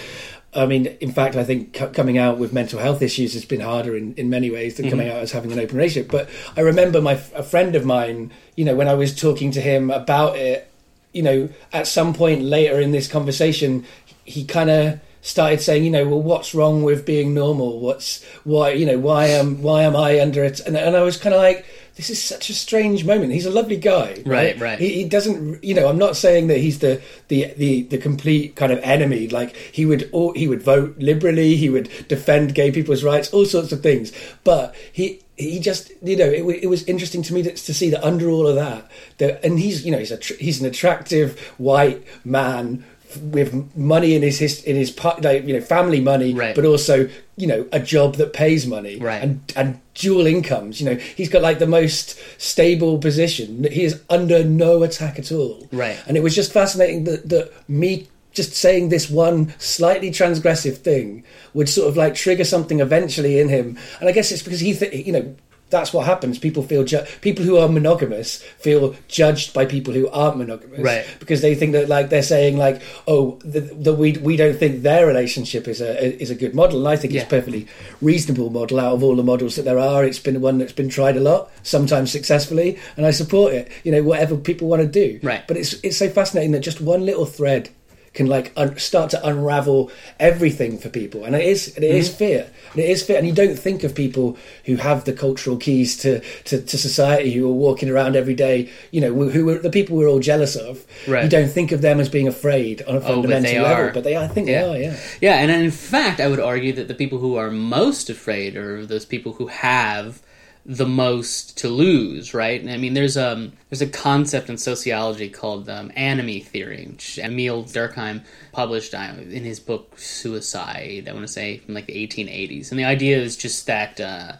I 0.58 0.66
mean, 0.66 0.86
in 1.00 1.12
fact, 1.12 1.36
I 1.36 1.44
think 1.44 1.72
co- 1.72 1.88
coming 1.88 2.18
out 2.18 2.38
with 2.38 2.52
mental 2.52 2.78
health 2.78 3.02
issues 3.02 3.34
has 3.34 3.44
been 3.44 3.60
harder 3.60 3.96
in, 3.96 4.14
in 4.14 4.28
many 4.28 4.50
ways 4.50 4.76
than 4.76 4.90
coming 4.90 5.06
mm-hmm. 5.06 5.16
out 5.16 5.22
as 5.22 5.32
having 5.32 5.52
an 5.52 5.58
open 5.58 5.76
relationship. 5.76 6.10
But 6.10 6.28
I 6.56 6.60
remember 6.60 7.00
my 7.00 7.12
a 7.34 7.42
friend 7.42 7.74
of 7.76 7.84
mine, 7.84 8.32
you 8.56 8.64
know, 8.64 8.74
when 8.74 8.88
I 8.88 8.94
was 8.94 9.14
talking 9.14 9.50
to 9.52 9.60
him 9.60 9.90
about 9.90 10.36
it, 10.36 10.70
you 11.12 11.22
know, 11.22 11.48
at 11.72 11.86
some 11.86 12.14
point 12.14 12.42
later 12.42 12.80
in 12.80 12.92
this 12.92 13.08
conversation, 13.08 13.84
he 14.24 14.44
kind 14.44 14.70
of 14.70 15.00
started 15.20 15.60
saying, 15.60 15.84
you 15.84 15.90
know, 15.90 16.06
well, 16.08 16.22
what's 16.22 16.54
wrong 16.54 16.82
with 16.82 17.04
being 17.04 17.34
normal? 17.34 17.80
What's 17.80 18.24
why, 18.44 18.70
you 18.70 18.86
know, 18.86 18.98
why 18.98 19.26
am 19.26 19.62
why 19.62 19.82
am 19.82 19.96
I 19.96 20.20
under 20.20 20.44
it? 20.44 20.60
And, 20.60 20.76
and 20.76 20.96
I 20.96 21.02
was 21.02 21.16
kind 21.16 21.34
of 21.34 21.40
like, 21.40 21.66
this 21.96 22.10
is 22.10 22.22
such 22.22 22.48
a 22.48 22.54
strange 22.54 23.04
moment. 23.04 23.32
He's 23.32 23.46
a 23.46 23.50
lovely 23.50 23.76
guy, 23.76 24.22
Right, 24.24 24.60
right. 24.60 24.78
He, 24.78 24.94
he 24.94 25.08
doesn't, 25.08 25.62
you 25.64 25.74
know, 25.74 25.88
I'm 25.88 25.98
not 25.98 26.16
saying 26.16 26.46
that 26.46 26.58
he's 26.58 26.78
the 26.78 27.02
the 27.26 27.52
the, 27.56 27.82
the 27.82 27.98
complete 27.98 28.54
kind 28.54 28.72
of 28.72 28.78
enemy. 28.80 29.28
Like 29.28 29.56
he 29.56 29.84
would, 29.84 30.08
all, 30.12 30.32
he 30.32 30.46
would 30.46 30.62
vote 30.62 30.96
liberally. 30.98 31.56
He 31.56 31.68
would 31.68 31.90
defend 32.06 32.54
gay 32.54 32.70
people's 32.70 33.02
rights, 33.02 33.32
all 33.32 33.44
sorts 33.44 33.72
of 33.72 33.82
things. 33.82 34.12
But 34.44 34.76
he 34.92 35.22
he 35.38 35.60
just 35.60 35.90
you 36.02 36.16
know 36.16 36.24
it, 36.24 36.42
it 36.62 36.66
was 36.68 36.84
interesting 36.84 37.22
to 37.22 37.34
me 37.34 37.42
to, 37.42 37.50
to 37.52 37.74
see 37.74 37.90
that 37.90 38.04
under 38.04 38.28
all 38.28 38.46
of 38.46 38.56
that 38.56 38.90
that 39.18 39.44
and 39.44 39.58
he's 39.58 39.84
you 39.84 39.92
know 39.92 39.98
he's 39.98 40.10
a 40.10 40.16
tr- 40.16 40.34
he's 40.34 40.60
an 40.60 40.66
attractive 40.66 41.38
white 41.58 42.04
man 42.24 42.84
with 43.22 43.74
money 43.76 44.14
in 44.14 44.22
his 44.22 44.38
his 44.38 44.62
in 44.64 44.76
his 44.76 44.96
like 45.20 45.44
you 45.46 45.54
know 45.54 45.60
family 45.60 46.00
money 46.00 46.34
Right. 46.34 46.54
but 46.54 46.64
also 46.64 47.08
you 47.36 47.46
know 47.46 47.66
a 47.72 47.80
job 47.80 48.16
that 48.16 48.32
pays 48.32 48.66
money 48.66 48.98
Right. 48.98 49.22
and 49.22 49.40
and 49.56 49.80
dual 49.94 50.26
incomes 50.26 50.80
you 50.80 50.88
know 50.90 50.96
he's 50.96 51.28
got 51.28 51.42
like 51.42 51.58
the 51.58 51.66
most 51.66 52.18
stable 52.40 52.98
position 52.98 53.64
he 53.64 53.84
is 53.84 54.00
under 54.10 54.44
no 54.44 54.82
attack 54.82 55.18
at 55.18 55.32
all 55.32 55.66
Right. 55.72 55.98
and 56.06 56.16
it 56.16 56.22
was 56.22 56.34
just 56.34 56.52
fascinating 56.52 57.04
that 57.04 57.28
that 57.28 57.52
me 57.68 58.08
just 58.32 58.52
saying 58.54 58.90
this 58.90 59.08
one 59.10 59.52
slightly 59.58 60.10
transgressive 60.10 60.76
thing 60.78 61.24
would 61.54 61.68
sort 61.68 61.88
of 61.88 61.96
like 61.96 62.14
trigger 62.14 62.44
something 62.44 62.80
eventually 62.80 63.40
in 63.40 63.48
him 63.48 63.78
and 64.00 64.08
i 64.08 64.12
guess 64.12 64.30
it's 64.30 64.42
because 64.42 64.60
he 64.60 64.74
th- 64.74 65.06
you 65.06 65.12
know 65.12 65.34
that's 65.70 65.92
what 65.92 66.06
happens. 66.06 66.38
People 66.38 66.62
feel 66.62 66.84
ju- 66.84 67.04
people 67.20 67.44
who 67.44 67.56
are 67.58 67.68
monogamous 67.68 68.42
feel 68.58 68.94
judged 69.08 69.52
by 69.52 69.66
people 69.66 69.92
who 69.94 70.08
aren't 70.08 70.36
monogamous, 70.38 70.80
Right. 70.80 71.04
Because 71.20 71.40
they 71.42 71.54
think 71.54 71.72
that 71.72 71.88
like 71.88 72.08
they're 72.10 72.22
saying 72.22 72.56
like, 72.56 72.80
oh, 73.06 73.38
that 73.44 73.94
we 73.94 74.12
we 74.18 74.36
don't 74.36 74.56
think 74.58 74.82
their 74.82 75.06
relationship 75.06 75.68
is 75.68 75.80
a 75.80 76.20
is 76.22 76.30
a 76.30 76.34
good 76.34 76.54
model, 76.54 76.78
and 76.80 76.88
I 76.88 76.96
think 76.96 77.12
Yeah. 77.12 77.22
it's 77.22 77.26
a 77.32 77.36
perfectly 77.36 77.66
reasonable 78.00 78.50
model 78.50 78.80
out 78.80 78.92
of 78.94 79.02
all 79.02 79.16
the 79.16 79.22
models 79.22 79.56
that 79.56 79.62
there 79.64 79.78
are. 79.78 80.04
It's 80.04 80.18
been 80.18 80.40
one 80.40 80.58
that's 80.58 80.72
been 80.72 80.88
tried 80.88 81.16
a 81.16 81.20
lot, 81.20 81.50
sometimes 81.62 82.10
successfully, 82.10 82.78
and 82.96 83.04
I 83.06 83.10
support 83.10 83.52
it. 83.54 83.68
You 83.84 83.92
know, 83.92 84.02
whatever 84.02 84.36
people 84.36 84.68
want 84.68 84.82
to 84.82 84.88
do, 84.88 85.20
Right. 85.22 85.46
But 85.46 85.56
it's 85.56 85.74
it's 85.82 85.96
so 85.96 86.08
fascinating 86.08 86.52
that 86.52 86.60
just 86.60 86.80
one 86.80 87.04
little 87.04 87.26
thread 87.26 87.70
can 88.14 88.26
like 88.26 88.52
un- 88.56 88.78
start 88.78 89.10
to 89.10 89.26
unravel 89.26 89.90
everything 90.18 90.78
for 90.78 90.88
people. 90.88 91.24
And 91.24 91.34
it 91.36 91.44
is 91.44 91.74
and 91.76 91.84
it 91.84 91.94
is 91.94 92.08
mm-hmm. 92.08 92.18
fear. 92.18 92.50
And 92.72 92.82
it 92.82 92.90
is 92.90 93.02
fear. 93.02 93.18
And 93.18 93.26
you 93.26 93.34
don't 93.34 93.58
think 93.58 93.84
of 93.84 93.94
people 93.94 94.36
who 94.66 94.76
have 94.76 95.04
the 95.04 95.12
cultural 95.12 95.56
keys 95.56 95.96
to, 95.98 96.20
to, 96.44 96.60
to 96.60 96.78
society 96.78 97.32
who 97.32 97.48
are 97.48 97.54
walking 97.54 97.88
around 97.90 98.16
every 98.16 98.34
day 98.34 98.70
you 98.90 99.00
know 99.00 99.12
who, 99.14 99.30
who 99.30 99.48
are 99.50 99.58
the 99.58 99.70
people 99.70 99.96
we're 99.96 100.08
all 100.08 100.20
jealous 100.20 100.56
of. 100.56 100.84
Right. 101.06 101.24
you 101.24 101.30
don't 101.30 101.48
think 101.48 101.72
of 101.72 101.80
them 101.80 102.00
as 102.00 102.08
being 102.08 102.28
afraid 102.28 102.82
on 102.82 102.96
a 102.96 102.98
Oh, 102.98 103.00
but 103.00 103.08
fundamental 103.08 103.62
level 103.62 103.90
but 103.94 104.04
they 104.04 104.16
I 104.16 104.28
think 104.28 104.48
Yeah. 104.48 104.66
they 104.66 104.68
are 104.68 104.78
yeah. 104.78 104.96
Yeah, 105.20 105.34
and 105.36 105.50
in 105.50 105.70
fact, 105.70 106.20
I 106.20 106.28
would 106.28 106.40
argue 106.40 106.72
that 106.74 106.88
the 106.88 106.94
people 106.94 107.18
who 107.18 107.36
are 107.36 107.50
most 107.50 108.10
afraid 108.10 108.56
are 108.56 108.84
those 108.86 109.04
people 109.04 109.32
who 109.34 109.46
have 109.48 110.20
the 110.68 110.86
most 110.86 111.56
to 111.56 111.68
lose, 111.68 112.34
right? 112.34 112.68
I 112.68 112.76
mean, 112.76 112.92
there's 112.92 113.16
um 113.16 113.52
there's 113.70 113.80
a 113.80 113.86
concept 113.86 114.50
in 114.50 114.58
sociology 114.58 115.30
called 115.30 115.68
um, 115.70 115.90
anomie 115.96 116.44
theory, 116.44 116.86
which 116.90 117.18
Emil 117.18 117.64
Durkheim 117.64 118.22
published 118.52 118.94
uh, 118.94 119.14
in 119.18 119.44
his 119.44 119.60
book 119.60 119.98
Suicide. 119.98 121.08
I 121.08 121.12
want 121.12 121.26
to 121.26 121.32
say 121.32 121.56
from 121.58 121.74
like 121.74 121.86
the 121.86 122.06
1880s, 122.06 122.70
and 122.70 122.78
the 122.78 122.84
idea 122.84 123.18
is 123.18 123.36
just 123.36 123.66
that. 123.66 123.98
Uh, 123.98 124.32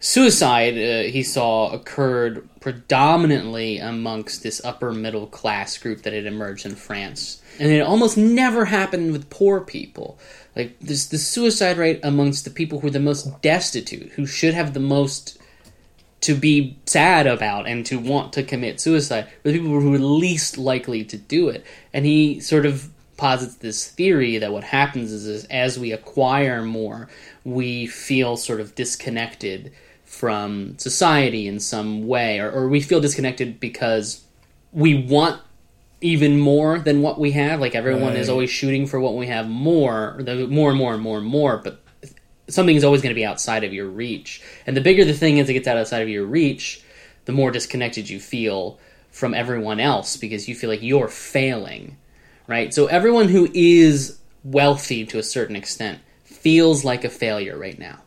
Suicide, 0.00 0.74
uh, 0.74 1.10
he 1.10 1.22
saw, 1.22 1.72
occurred 1.72 2.46
predominantly 2.60 3.78
amongst 3.78 4.42
this 4.42 4.62
upper 4.62 4.92
middle 4.92 5.26
class 5.26 5.78
group 5.78 6.02
that 6.02 6.12
had 6.12 6.26
emerged 6.26 6.66
in 6.66 6.74
France. 6.74 7.40
And 7.58 7.72
it 7.72 7.80
almost 7.80 8.18
never 8.18 8.66
happened 8.66 9.12
with 9.12 9.30
poor 9.30 9.62
people. 9.62 10.18
Like, 10.54 10.78
this, 10.78 11.06
the 11.06 11.16
suicide 11.16 11.78
rate 11.78 12.00
amongst 12.02 12.44
the 12.44 12.50
people 12.50 12.80
who 12.80 12.88
are 12.88 12.90
the 12.90 13.00
most 13.00 13.40
destitute, 13.40 14.12
who 14.12 14.26
should 14.26 14.52
have 14.52 14.74
the 14.74 14.78
most 14.78 15.38
to 16.24 16.34
be 16.34 16.78
sad 16.86 17.26
about 17.26 17.68
and 17.68 17.84
to 17.84 17.98
want 17.98 18.32
to 18.32 18.42
commit 18.42 18.80
suicide 18.80 19.26
were 19.42 19.52
the 19.52 19.58
people 19.58 19.78
who 19.78 19.90
were 19.90 19.98
least 19.98 20.56
likely 20.56 21.04
to 21.04 21.18
do 21.18 21.50
it. 21.50 21.62
And 21.92 22.06
he 22.06 22.40
sort 22.40 22.64
of 22.64 22.88
posits 23.18 23.56
this 23.56 23.86
theory 23.86 24.38
that 24.38 24.50
what 24.50 24.64
happens 24.64 25.12
is, 25.12 25.26
is 25.26 25.44
as 25.46 25.78
we 25.78 25.92
acquire 25.92 26.62
more, 26.62 27.10
we 27.44 27.86
feel 27.86 28.38
sort 28.38 28.60
of 28.60 28.74
disconnected 28.74 29.70
from 30.06 30.78
society 30.78 31.46
in 31.46 31.60
some 31.60 32.06
way, 32.06 32.38
or, 32.38 32.50
or 32.50 32.68
we 32.68 32.80
feel 32.80 33.02
disconnected 33.02 33.60
because 33.60 34.24
we 34.72 34.94
want 34.94 35.42
even 36.00 36.38
more 36.38 36.78
than 36.78 37.02
what 37.02 37.20
we 37.20 37.32
have. 37.32 37.60
Like 37.60 37.74
everyone 37.74 38.16
is 38.16 38.30
always 38.30 38.48
shooting 38.48 38.86
for 38.86 38.98
what 38.98 39.14
we 39.14 39.26
have 39.26 39.46
more, 39.46 40.16
the 40.20 40.46
more 40.46 40.70
and 40.70 40.78
more 40.78 40.94
and 40.94 41.02
more 41.02 41.18
and 41.18 41.26
more, 41.26 41.58
but 41.58 41.83
something 42.48 42.76
is 42.76 42.84
always 42.84 43.02
going 43.02 43.14
to 43.14 43.18
be 43.18 43.24
outside 43.24 43.64
of 43.64 43.72
your 43.72 43.86
reach. 43.86 44.42
And 44.66 44.76
the 44.76 44.80
bigger 44.80 45.04
the 45.04 45.14
thing 45.14 45.38
is 45.38 45.46
that 45.46 45.52
gets 45.52 45.68
outside 45.68 46.02
of 46.02 46.08
your 46.08 46.24
reach, 46.24 46.82
the 47.24 47.32
more 47.32 47.50
disconnected 47.50 48.08
you 48.08 48.20
feel 48.20 48.78
from 49.10 49.34
everyone 49.34 49.80
else 49.80 50.16
because 50.16 50.48
you 50.48 50.54
feel 50.54 50.68
like 50.68 50.82
you're 50.82 51.08
failing, 51.08 51.96
right? 52.46 52.74
So 52.74 52.86
everyone 52.86 53.28
who 53.28 53.48
is 53.54 54.18
wealthy 54.42 55.06
to 55.06 55.18
a 55.18 55.22
certain 55.22 55.56
extent 55.56 56.00
feels 56.24 56.84
like 56.84 57.04
a 57.04 57.10
failure 57.10 57.56
right 57.56 57.78
now. 57.78 58.00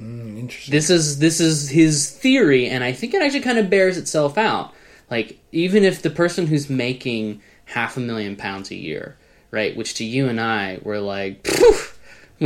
Mm, 0.00 0.38
interesting 0.38 0.72
This 0.72 0.90
is 0.90 1.18
this 1.18 1.40
is 1.40 1.68
his 1.68 2.10
theory, 2.10 2.68
and 2.68 2.82
I 2.82 2.92
think 2.92 3.14
it 3.14 3.22
actually 3.22 3.40
kind 3.40 3.58
of 3.58 3.70
bears 3.70 3.96
itself 3.96 4.36
out. 4.36 4.72
Like 5.10 5.38
even 5.52 5.84
if 5.84 6.02
the 6.02 6.10
person 6.10 6.46
who's 6.46 6.68
making 6.68 7.40
half 7.66 7.96
a 7.96 8.00
million 8.00 8.36
pounds 8.36 8.70
a 8.70 8.76
year, 8.76 9.16
right, 9.50 9.76
which 9.76 9.94
to 9.94 10.04
you 10.04 10.28
and 10.28 10.40
I 10.40 10.80
were 10.82 11.00
like, 11.00 11.46
Phew, 11.46 11.76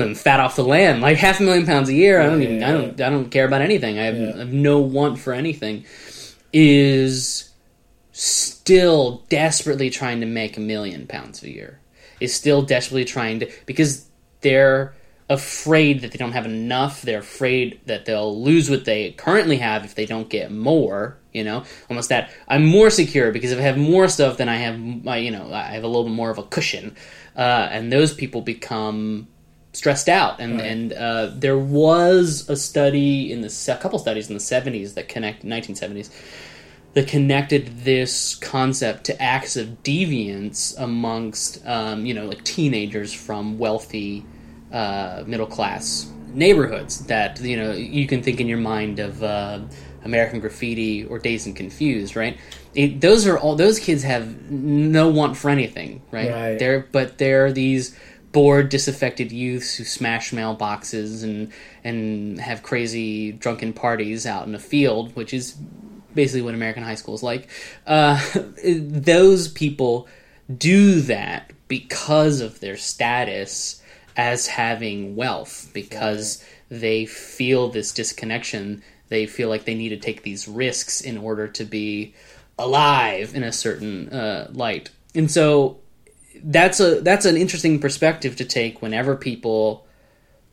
I'm 0.01 0.15
fat 0.15 0.41
off 0.41 0.57
the 0.57 0.65
land, 0.65 1.01
like 1.01 1.17
half 1.17 1.41
a 1.41 1.43
million 1.43 1.67
pounds 1.67 1.89
a 1.89 1.95
year. 1.95 2.21
I 2.21 2.27
don't 2.27 2.43
even, 2.43 2.63
I 2.63 2.73
don't, 2.73 3.01
I 3.01 3.11
don't 3.11 3.31
care 3.31 3.47
about 3.47 3.61
anything. 3.61 3.99
I 3.99 4.05
have. 4.05 4.37
I 4.37 4.39
have 4.39 4.53
no 4.53 4.79
want 4.81 5.19
for 5.19 5.33
anything. 5.33 5.85
Is 6.53 7.51
still 8.13 9.23
desperately 9.29 9.91
trying 9.91 10.21
to 10.21 10.27
make 10.27 10.57
a 10.57 10.61
million 10.61 11.07
pounds 11.07 11.43
a 11.43 11.51
year. 11.51 11.81
Is 12.21 12.35
still 12.35 12.63
desperately 12.63 13.05
trying 13.05 13.41
to 13.41 13.51
because 13.67 14.07
they're 14.41 14.95
afraid 15.31 16.01
that 16.01 16.11
they 16.11 16.19
don't 16.19 16.33
have 16.33 16.47
enough. 16.47 17.03
They're 17.03 17.19
afraid 17.19 17.81
that 17.87 18.07
they'll 18.07 18.41
lose 18.41 18.71
what 18.71 18.85
they 18.85 19.13
currently 19.13 19.59
have 19.59 19.85
if 19.85 19.95
they 19.95 20.07
don't 20.07 20.29
get 20.29 20.51
more. 20.51 21.19
You 21.33 21.45
know, 21.45 21.65
almost 21.89 22.09
that 22.09 22.31
I'm 22.49 22.65
more 22.65 22.91
secure 22.91 23.31
because 23.31 23.53
if 23.53 23.59
I 23.59 23.63
have 23.63 23.77
more 23.77 24.09
stuff, 24.09 24.39
then 24.39 24.49
I 24.49 24.57
have, 24.57 24.79
my, 24.79 25.19
you 25.19 25.31
know, 25.31 25.53
I 25.53 25.75
have 25.75 25.85
a 25.85 25.87
little 25.87 26.05
bit 26.05 26.15
more 26.15 26.31
of 26.31 26.39
a 26.39 26.43
cushion, 26.43 26.97
uh, 27.37 27.69
and 27.71 27.93
those 27.93 28.13
people 28.13 28.41
become 28.41 29.29
stressed 29.73 30.09
out. 30.09 30.41
And 30.41 30.61
and 30.61 30.93
uh, 30.93 31.31
there 31.35 31.59
was 31.59 32.49
a 32.49 32.57
study 32.57 33.33
in 33.33 33.41
the 33.41 33.69
a 33.69 33.81
couple 33.81 33.99
studies 33.99 34.29
in 34.29 34.35
the 34.35 34.41
70s 34.41 34.95
that 34.95 35.09
connect 35.09 35.45
1970s 35.45 36.11
that 36.95 37.07
connected 37.07 37.85
this 37.85 38.35
concept 38.37 39.05
to 39.05 39.23
acts 39.23 39.57
of 39.57 39.83
deviance 39.83 40.75
amongst 40.79 41.65
um, 41.67 42.07
you 42.07 42.15
know 42.15 42.27
like 42.27 42.43
teenagers 42.45 43.13
from 43.13 43.59
wealthy 43.59 44.25
uh, 44.73 45.23
middle 45.27 45.47
class 45.47 46.11
neighborhoods 46.29 47.05
that 47.07 47.41
you 47.41 47.57
know 47.57 47.73
you 47.73 48.07
can 48.07 48.23
think 48.23 48.41
in 48.41 48.49
your 48.49 48.59
mind 48.59 48.99
of 48.99 49.23
uh, 49.23 49.61
American 50.05 50.41
Graffiti 50.41 51.05
or 51.05 51.19
Dazed 51.19 51.47
and 51.47 51.57
Confused, 51.57 52.17
right? 52.17 52.39
It, 52.75 53.01
those 53.01 53.27
are 53.27 53.39
all 53.39 53.57
those 53.57 53.79
kids 53.79 54.03
have 54.03 54.51
no 54.51 55.09
want 55.09 55.37
for 55.37 55.51
anything, 55.51 56.03
right? 56.11 56.31
Right. 56.31 56.59
They're 56.59 56.81
but 56.93 57.19
they're 57.19 57.53
these 57.53 57.97
bored, 58.39 58.69
disaffected 58.69 59.33
youths 59.33 59.75
who 59.75 59.83
smash 59.83 60.31
mailboxes 60.31 61.25
and 61.25 61.53
and 61.83 62.41
have 62.41 62.63
crazy 62.63 63.33
drunken 63.33 63.73
parties 63.73 64.27
out 64.27 64.47
in 64.47 64.53
the 64.53 64.61
field, 64.61 65.17
which 65.17 65.35
is 65.35 65.57
basically 66.15 66.43
what 66.43 66.55
American 66.55 66.85
high 66.85 66.95
school 66.95 67.17
is 67.17 67.23
like. 67.25 67.49
Uh, 67.85 68.25
those 68.65 69.49
people 69.49 70.07
do 70.57 71.01
that 71.01 71.51
because 71.67 72.41
of 72.41 72.61
their 72.61 72.77
status 72.77 73.83
as 74.17 74.47
having 74.47 75.17
wealth, 75.17 75.69
because 75.75 76.45
they 76.69 77.07
feel 77.07 77.69
this 77.69 77.91
disconnection. 77.93 78.85
They 79.09 79.27
feel 79.27 79.49
like 79.49 79.65
they 79.65 79.75
need 79.75 79.89
to 79.89 79.97
take 79.97 80.23
these 80.23 80.47
risks 80.47 81.01
in 81.01 81.19
order 81.19 81.49
to 81.49 81.65
be 81.65 82.15
alive 82.57 83.35
in 83.35 83.43
a 83.43 83.53
certain 83.53 84.11
uh, 84.11 84.49
light. 84.53 84.91
And 85.13 85.29
so 85.29 85.81
that's 86.43 86.81
a 86.81 87.01
that's 87.01 87.25
an 87.25 87.37
interesting 87.37 87.79
perspective 87.79 88.37
to 88.37 88.45
take 88.45 88.83
whenever 88.83 89.17
people 89.17 89.87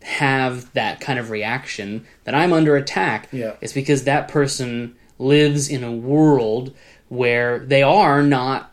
have 0.01 0.71
that 0.73 0.99
kind 1.01 1.17
of 1.17 1.31
reaction 1.31 2.05
that 2.25 2.35
I'm 2.35 2.53
under 2.53 2.75
attack. 2.75 3.27
Yeah. 3.31 3.55
It's 3.61 3.73
because 3.73 4.03
that 4.03 4.27
person 4.27 4.95
lives 5.17 5.67
in 5.69 5.83
a 5.83 5.91
world 5.91 6.75
where 7.07 7.59
they 7.59 7.81
are 7.81 8.21
not 8.21 8.71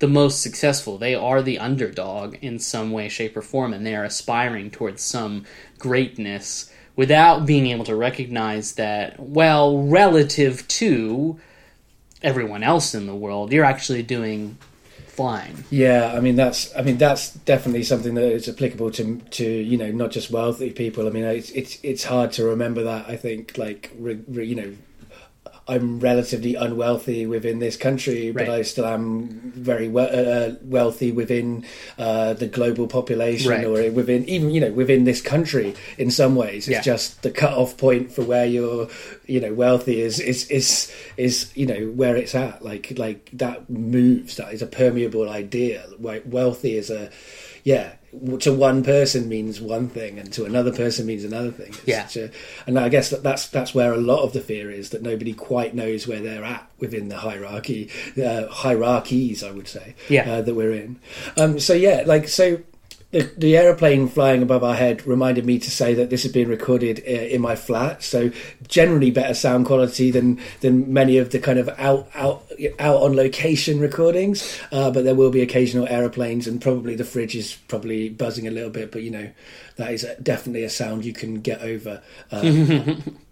the 0.00 0.08
most 0.08 0.42
successful. 0.42 0.98
They 0.98 1.14
are 1.14 1.40
the 1.40 1.58
underdog 1.58 2.36
in 2.42 2.58
some 2.58 2.90
way, 2.90 3.08
shape, 3.08 3.36
or 3.36 3.42
form, 3.42 3.72
and 3.72 3.86
they 3.86 3.94
are 3.94 4.04
aspiring 4.04 4.70
towards 4.70 5.02
some 5.02 5.46
greatness 5.78 6.70
without 6.96 7.46
being 7.46 7.68
able 7.68 7.84
to 7.84 7.96
recognize 7.96 8.74
that, 8.74 9.18
well, 9.18 9.82
relative 9.84 10.66
to 10.68 11.40
everyone 12.22 12.62
else 12.62 12.94
in 12.94 13.06
the 13.06 13.14
world, 13.14 13.52
you're 13.52 13.64
actually 13.64 14.02
doing 14.02 14.58
fine. 15.14 15.64
Yeah, 15.70 16.12
I 16.14 16.20
mean 16.20 16.36
that's 16.36 16.74
I 16.76 16.82
mean 16.82 16.98
that's 16.98 17.30
definitely 17.30 17.84
something 17.84 18.14
that 18.14 18.24
is 18.24 18.48
applicable 18.48 18.90
to 18.92 19.18
to 19.18 19.44
you 19.44 19.76
know 19.76 19.90
not 19.90 20.10
just 20.10 20.30
wealthy 20.30 20.70
people. 20.70 21.06
I 21.06 21.10
mean 21.10 21.24
it's 21.24 21.50
it's 21.50 21.78
it's 21.82 22.04
hard 22.04 22.32
to 22.32 22.44
remember 22.44 22.82
that. 22.84 23.08
I 23.08 23.16
think 23.16 23.56
like 23.56 23.90
re, 23.98 24.20
re, 24.28 24.44
you 24.46 24.54
know 24.54 24.74
I'm 25.66 25.98
relatively 25.98 26.54
unwealthy 26.56 27.24
within 27.26 27.58
this 27.58 27.76
country, 27.76 28.30
but 28.32 28.48
Right. 28.48 28.58
I 28.58 28.62
still 28.62 28.84
am 28.84 29.52
very 29.56 29.88
we- 29.88 30.02
uh, 30.02 30.52
wealthy 30.62 31.10
within 31.10 31.64
uh, 31.98 32.34
the 32.34 32.46
global 32.46 32.86
population 32.86 33.50
Right. 33.50 33.64
or 33.64 33.90
within 33.90 34.28
even 34.28 34.50
you 34.50 34.60
know 34.60 34.72
within 34.72 35.04
this 35.04 35.22
country 35.22 35.72
in 35.96 36.10
some 36.10 36.36
ways. 36.36 36.68
It's 36.68 36.76
Yeah. 36.76 36.82
just 36.82 37.22
the 37.22 37.30
cut 37.30 37.54
off 37.54 37.76
point 37.78 38.12
for 38.12 38.22
where 38.22 38.44
you're 38.44 38.88
you 39.26 39.40
know 39.40 39.54
wealthy 39.54 40.02
is 40.02 40.20
is 40.20 40.46
is 40.50 40.92
is 41.16 41.46
you 41.54 41.64
know 41.66 41.92
where 41.96 42.14
it's 42.14 42.34
at. 42.34 42.62
Like 42.62 42.92
like 42.98 43.30
that 43.32 43.70
moves. 43.70 44.36
That 44.36 44.52
is 44.52 44.60
a 44.60 44.66
permeable 44.66 45.30
idea. 45.30 45.84
Like 45.98 46.24
wealthy 46.30 46.76
is 46.76 46.90
a 46.90 47.08
yeah. 47.64 47.94
To 48.42 48.52
one 48.52 48.84
person 48.84 49.28
means 49.28 49.60
one 49.60 49.88
thing, 49.88 50.20
and 50.20 50.32
to 50.34 50.44
another 50.44 50.72
person 50.72 51.04
means 51.04 51.24
another 51.24 51.50
thing. 51.50 51.70
It's 51.84 52.14
Yeah. 52.14 52.22
a- 52.26 52.30
and 52.68 52.78
I 52.78 52.88
guess 52.88 53.10
that 53.10 53.24
that's 53.24 53.48
that's 53.48 53.74
where 53.74 53.92
a 53.92 53.96
lot 53.96 54.22
of 54.22 54.32
the 54.32 54.40
fear 54.40 54.70
is 54.70 54.90
that 54.90 55.02
nobody 55.02 55.32
quite 55.32 55.74
knows 55.74 56.06
where 56.06 56.20
they're 56.20 56.44
at 56.44 56.64
within 56.78 57.08
the 57.08 57.16
hierarchy, 57.16 57.88
uh, 58.24 58.46
hierarchies, 58.46 59.42
I 59.42 59.50
would 59.50 59.66
say, 59.66 59.96
Yeah. 60.08 60.30
uh, 60.30 60.42
that 60.42 60.54
we're 60.54 60.70
in. 60.74 60.96
Um, 61.36 61.58
so 61.58 61.74
yeah, 61.74 62.04
like 62.06 62.28
so 62.28 62.58
the, 63.14 63.30
the 63.38 63.56
aeroplane 63.56 64.08
flying 64.08 64.42
above 64.42 64.64
our 64.64 64.74
head 64.74 65.06
reminded 65.06 65.46
me 65.46 65.60
to 65.60 65.70
say 65.70 65.94
that 65.94 66.10
this 66.10 66.24
had 66.24 66.32
been 66.32 66.48
recorded 66.48 67.00
uh, 67.06 67.10
in 67.12 67.40
my 67.40 67.54
flat, 67.54 68.02
so 68.02 68.32
generally 68.66 69.12
better 69.12 69.34
sound 69.34 69.66
quality 69.66 70.10
than 70.10 70.40
than 70.62 70.92
many 70.92 71.18
of 71.18 71.30
the 71.30 71.38
kind 71.38 71.60
of 71.60 71.68
out 71.78 72.08
out 72.16 72.44
out 72.80 73.02
on 73.02 73.14
location 73.14 73.78
recordings. 73.78 74.60
Uh, 74.72 74.90
but 74.90 75.04
there 75.04 75.14
will 75.14 75.30
be 75.30 75.42
occasional 75.42 75.86
aeroplanes, 75.86 76.48
and 76.48 76.60
probably 76.60 76.96
the 76.96 77.04
fridge 77.04 77.36
is 77.36 77.54
probably 77.68 78.08
buzzing 78.08 78.48
a 78.48 78.50
little 78.50 78.70
bit. 78.70 78.90
But 78.90 79.02
you 79.02 79.12
know, 79.12 79.30
that 79.76 79.92
is 79.92 80.04
definitely 80.20 80.64
a 80.64 80.70
sound 80.70 81.04
you 81.04 81.12
can 81.12 81.40
get 81.40 81.62
over. 81.62 82.02
Uh, 82.32 82.96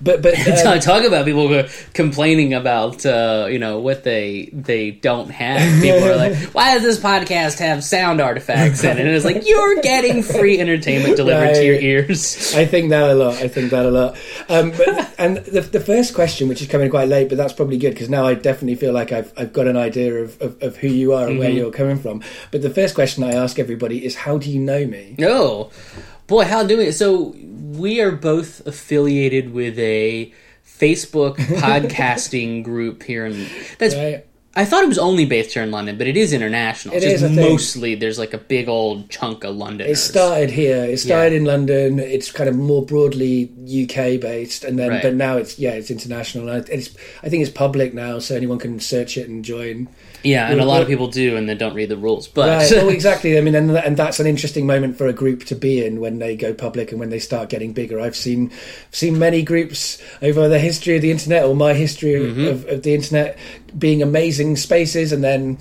but 0.00 0.22
but 0.22 0.34
uh, 0.66 0.78
talk 0.78 1.04
about 1.04 1.24
people 1.24 1.48
who 1.48 1.54
are 1.54 1.68
complaining 1.94 2.54
about 2.54 3.04
uh, 3.04 3.46
you 3.50 3.58
know 3.58 3.80
what 3.80 4.04
they 4.04 4.50
they 4.52 4.90
don't 4.90 5.30
have. 5.30 5.82
People 5.82 6.04
are 6.04 6.16
like, 6.16 6.36
"Why 6.52 6.74
does 6.74 6.82
this 6.82 6.98
podcast 6.98 7.58
have 7.58 7.84
sound 7.84 8.20
artifacts 8.20 8.82
in 8.84 8.98
it?" 8.98 9.00
And 9.00 9.08
it's 9.08 9.24
like 9.24 9.42
you're 9.46 9.80
getting 9.82 10.22
free 10.22 10.58
entertainment 10.58 11.16
delivered 11.16 11.40
right. 11.40 11.54
to 11.54 11.64
your 11.64 11.76
ears. 11.76 12.54
I 12.54 12.64
think 12.64 12.90
that 12.90 13.10
a 13.10 13.14
lot. 13.14 13.34
I 13.34 13.48
think 13.48 13.70
that 13.70 13.86
a 13.86 13.90
lot. 13.90 14.18
Um, 14.48 14.70
but 14.70 15.14
and 15.18 15.38
the, 15.38 15.60
the 15.60 15.80
first 15.80 16.14
question, 16.14 16.48
which 16.48 16.62
is 16.62 16.68
coming 16.68 16.90
quite 16.90 17.08
late, 17.08 17.28
but 17.28 17.38
that's 17.38 17.52
probably 17.52 17.78
good 17.78 17.94
because 17.94 18.08
now 18.08 18.26
I 18.26 18.34
definitely 18.34 18.76
feel 18.76 18.92
like 18.92 19.12
I've 19.12 19.32
I've 19.36 19.52
got 19.52 19.66
an 19.66 19.76
idea 19.76 20.14
of, 20.14 20.40
of, 20.40 20.62
of 20.62 20.76
who 20.76 20.88
you 20.88 21.12
are 21.12 21.22
and 21.24 21.32
mm-hmm. 21.32 21.40
where 21.40 21.50
you're 21.50 21.70
coming 21.70 21.98
from. 21.98 22.22
But 22.50 22.62
the 22.62 22.70
first 22.70 22.94
question 22.94 23.24
I 23.24 23.32
ask 23.32 23.58
everybody 23.58 24.04
is, 24.04 24.14
"How 24.14 24.38
do 24.38 24.50
you 24.50 24.60
know 24.60 24.86
me?" 24.86 25.16
Oh, 25.22 25.70
boy, 26.30 26.44
how 26.44 26.62
do 26.62 26.78
we? 26.78 26.92
So 26.92 27.34
we 27.36 28.00
are 28.00 28.12
both 28.12 28.66
affiliated 28.66 29.52
with 29.52 29.78
a 29.78 30.32
Facebook 30.64 31.36
podcasting 31.36 32.64
group 32.64 33.02
here 33.02 33.26
in 33.26 33.46
that's 33.78 33.94
right. 33.94 34.26
I 34.56 34.64
thought 34.64 34.82
it 34.82 34.88
was 34.88 34.98
only 34.98 35.26
based 35.26 35.52
here 35.52 35.62
in 35.62 35.70
London, 35.70 35.96
but 35.96 36.08
it 36.08 36.16
is 36.16 36.32
international. 36.32 36.96
It 36.96 37.04
is, 37.04 37.22
mostly 37.22 37.94
there's 37.94 38.18
like 38.18 38.34
a 38.34 38.38
big 38.38 38.68
old 38.68 39.08
chunk 39.08 39.44
of 39.44 39.54
London. 39.54 39.88
It 39.88 39.94
started 39.94 40.50
here. 40.50 40.84
It 40.84 40.98
started 40.98 41.32
yeah. 41.32 41.38
in 41.38 41.44
London. 41.44 41.98
It's 42.00 42.32
kind 42.32 42.48
of 42.48 42.56
more 42.56 42.84
broadly 42.84 43.44
UK 43.44 44.20
based, 44.20 44.64
and 44.64 44.76
then 44.76 44.90
right. 44.90 45.02
but 45.02 45.14
now 45.14 45.36
it's 45.36 45.58
yeah 45.58 45.72
it's 45.72 45.90
international. 45.90 46.48
It's 46.48 46.96
I 47.22 47.28
think 47.28 47.42
it's 47.42 47.52
public 47.52 47.94
now, 47.94 48.18
so 48.18 48.34
anyone 48.34 48.58
can 48.58 48.80
search 48.80 49.16
it 49.16 49.28
and 49.28 49.44
join. 49.44 49.88
Yeah, 50.22 50.50
and 50.50 50.60
a 50.60 50.64
lot 50.64 50.82
of 50.82 50.88
people 50.88 51.08
do, 51.08 51.36
and 51.36 51.48
they 51.48 51.54
don't 51.54 51.74
read 51.74 51.88
the 51.88 51.96
rules. 51.96 52.28
But 52.28 52.48
right. 52.48 52.70
well, 52.70 52.88
exactly. 53.00 53.38
I 53.38 53.40
mean, 53.40 53.54
and, 53.54 53.70
and 53.70 53.96
that's 53.96 54.20
an 54.20 54.26
interesting 54.26 54.66
moment 54.66 54.96
for 54.98 55.06
a 55.06 55.12
group 55.12 55.44
to 55.44 55.54
be 55.54 55.84
in 55.84 56.00
when 56.00 56.18
they 56.18 56.36
go 56.36 56.52
public 56.52 56.90
and 56.90 57.00
when 57.00 57.10
they 57.10 57.18
start 57.18 57.48
getting 57.48 57.72
bigger. 57.72 58.00
I've 58.00 58.16
seen 58.16 58.50
seen 58.90 59.18
many 59.18 59.42
groups 59.42 60.02
over 60.22 60.48
the 60.48 60.58
history 60.58 60.96
of 60.96 61.02
the 61.02 61.10
internet 61.10 61.44
or 61.44 61.54
my 61.54 61.74
history 61.74 62.12
mm-hmm. 62.12 62.46
of, 62.46 62.66
of 62.66 62.82
the 62.82 62.94
internet 62.94 63.38
being 63.78 64.02
amazing 64.02 64.56
spaces, 64.56 65.12
and 65.12 65.24
then 65.24 65.56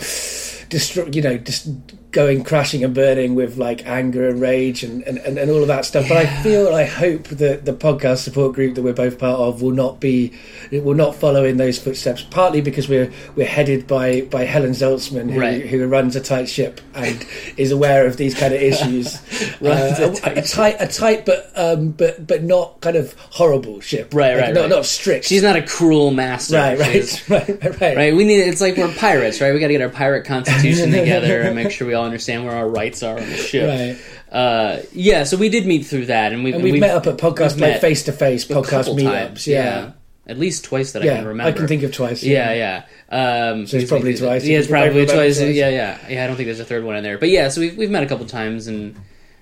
you 0.71 1.21
know, 1.21 1.38
just 1.38 1.69
going 2.12 2.43
crashing 2.43 2.84
and 2.84 2.95
burning 2.95 3.36
with 3.36 3.58
like 3.58 3.86
anger 3.86 4.27
and 4.29 4.41
rage 4.41 4.84
and, 4.84 5.03
and, 5.03 5.19
and, 5.19 5.38
and 5.38 5.51
all 5.51 5.62
of 5.62 5.67
that 5.67 5.86
stuff. 5.86 6.03
Yeah. 6.03 6.10
But 6.10 6.17
I 6.25 6.43
feel, 6.43 6.73
I 6.73 6.84
hope 6.86 7.25
that 7.25 7.65
the 7.65 7.73
podcast 7.73 8.19
support 8.19 8.55
group 8.55 8.75
that 8.75 8.82
we're 8.82 8.93
both 8.93 9.19
part 9.19 9.39
of 9.39 9.62
will 9.62 9.71
not 9.71 9.99
be, 9.99 10.34
it 10.71 10.84
will 10.84 10.95
not 10.95 11.15
follow 11.15 11.43
in 11.43 11.58
those 11.58 11.77
footsteps. 11.77 12.23
Partly 12.23 12.62
because 12.62 12.89
we're 12.89 13.12
we're 13.36 13.47
headed 13.47 13.88
by 13.88 14.21
by 14.21 14.45
Helen 14.45 14.71
Zaltzman, 14.71 15.32
who, 15.32 15.39
right. 15.39 15.65
who 15.65 15.88
runs 15.88 16.15
a 16.15 16.21
tight 16.21 16.49
ship 16.49 16.82
and 16.95 17.25
is 17.58 17.71
aware 17.71 18.08
of 18.08 18.17
these 18.17 18.34
kind 18.34 18.53
of 18.53 18.62
issues. 18.69 19.15
uh, 19.62 19.95
a, 19.99 20.15
tight 20.15 20.38
a, 20.38 20.41
tight, 20.41 20.75
a 20.79 20.88
tight, 20.88 21.25
but 21.25 21.51
um, 21.55 21.91
but 21.91 22.25
but 22.25 22.43
not 22.43 22.82
kind 22.82 22.95
of 22.95 23.13
horrible 23.32 23.79
ship. 23.82 24.13
Right, 24.13 24.36
like, 24.36 24.41
right, 24.45 24.53
not, 24.53 24.62
right. 24.62 24.69
Not 24.69 24.86
strict. 24.86 25.25
She's 25.25 25.43
not 25.43 25.55
a 25.55 25.62
cruel 25.62 26.12
master. 26.12 26.58
Right, 26.58 26.79
right, 26.79 27.29
right, 27.29 27.82
right, 27.82 27.97
right. 27.97 28.15
We 28.15 28.23
need. 28.23 28.39
It's 28.39 28.62
like 28.62 28.77
we're 28.77 28.93
pirates, 28.95 29.41
right? 29.41 29.53
We 29.53 29.60
got 29.60 29.67
to 29.67 29.73
get 29.73 29.82
our 29.82 29.89
pirate 29.89 30.25
constitution 30.62 30.91
together 30.91 31.41
and 31.41 31.56
make 31.56 31.72
sure 31.72 31.88
we 31.88 31.93
all 31.93 32.06
understand 32.06 32.45
where 32.45 32.56
our 32.56 32.67
rights 32.67 33.04
are 33.04 33.17
on 33.17 33.30
the 33.30 33.38
ship. 33.38 33.67
Right. 33.67 34.34
Uh, 34.34 34.82
yeah, 34.93 35.24
so 35.24 35.38
we 35.38 35.50
did 35.50 35.65
meet 35.65 35.86
through 35.86 36.08
that, 36.08 36.34
and, 36.34 36.43
we, 36.43 36.54
and 36.54 36.63
we've 36.63 36.80
met 36.80 36.91
up 36.91 37.08
at 37.08 37.17
podcast 37.17 37.58
play 37.58 37.80
face 37.80 38.04
to 38.04 38.12
face 38.12 38.45
podcast 38.45 38.95
meetups. 38.95 39.48
Yeah. 39.48 39.56
yeah. 39.56 39.91
at 40.28 40.38
least 40.38 40.65
twice 40.65 40.91
that 40.91 41.04
yeah, 41.04 41.13
I 41.13 41.15
can 41.17 41.28
remember. 41.28 41.50
I 41.50 41.52
can 41.58 41.67
think 41.67 41.84
of 41.84 41.91
twice. 41.91 42.24
Yeah, 42.24 42.54
yeah. 42.54 42.84
yeah. 43.12 43.50
Um, 43.52 43.65
so 43.65 43.78
it's 43.78 43.89
probably 43.89 44.15
twice. 44.15 44.45
Yeah, 44.45 44.60
it's 44.60 44.67
probably 44.67 45.06
twice. 45.06 45.38
twice. 45.38 45.39
Yeah, 45.39 45.69
yeah, 45.69 45.98
yeah. 46.08 46.24
I 46.24 46.28
don't 46.28 46.36
think 46.36 46.48
there's 46.48 46.60
a 46.60 46.65
third 46.65 46.84
one 46.84 46.95
in 46.95 47.04
there, 47.04 47.17
but 47.17 47.30
yeah. 47.30 47.50
So 47.50 47.62
we've 47.62 47.76
we've 47.76 47.89
met 47.89 48.04
a 48.04 48.08
couple 48.08 48.26
times 48.28 48.67
and 48.67 48.95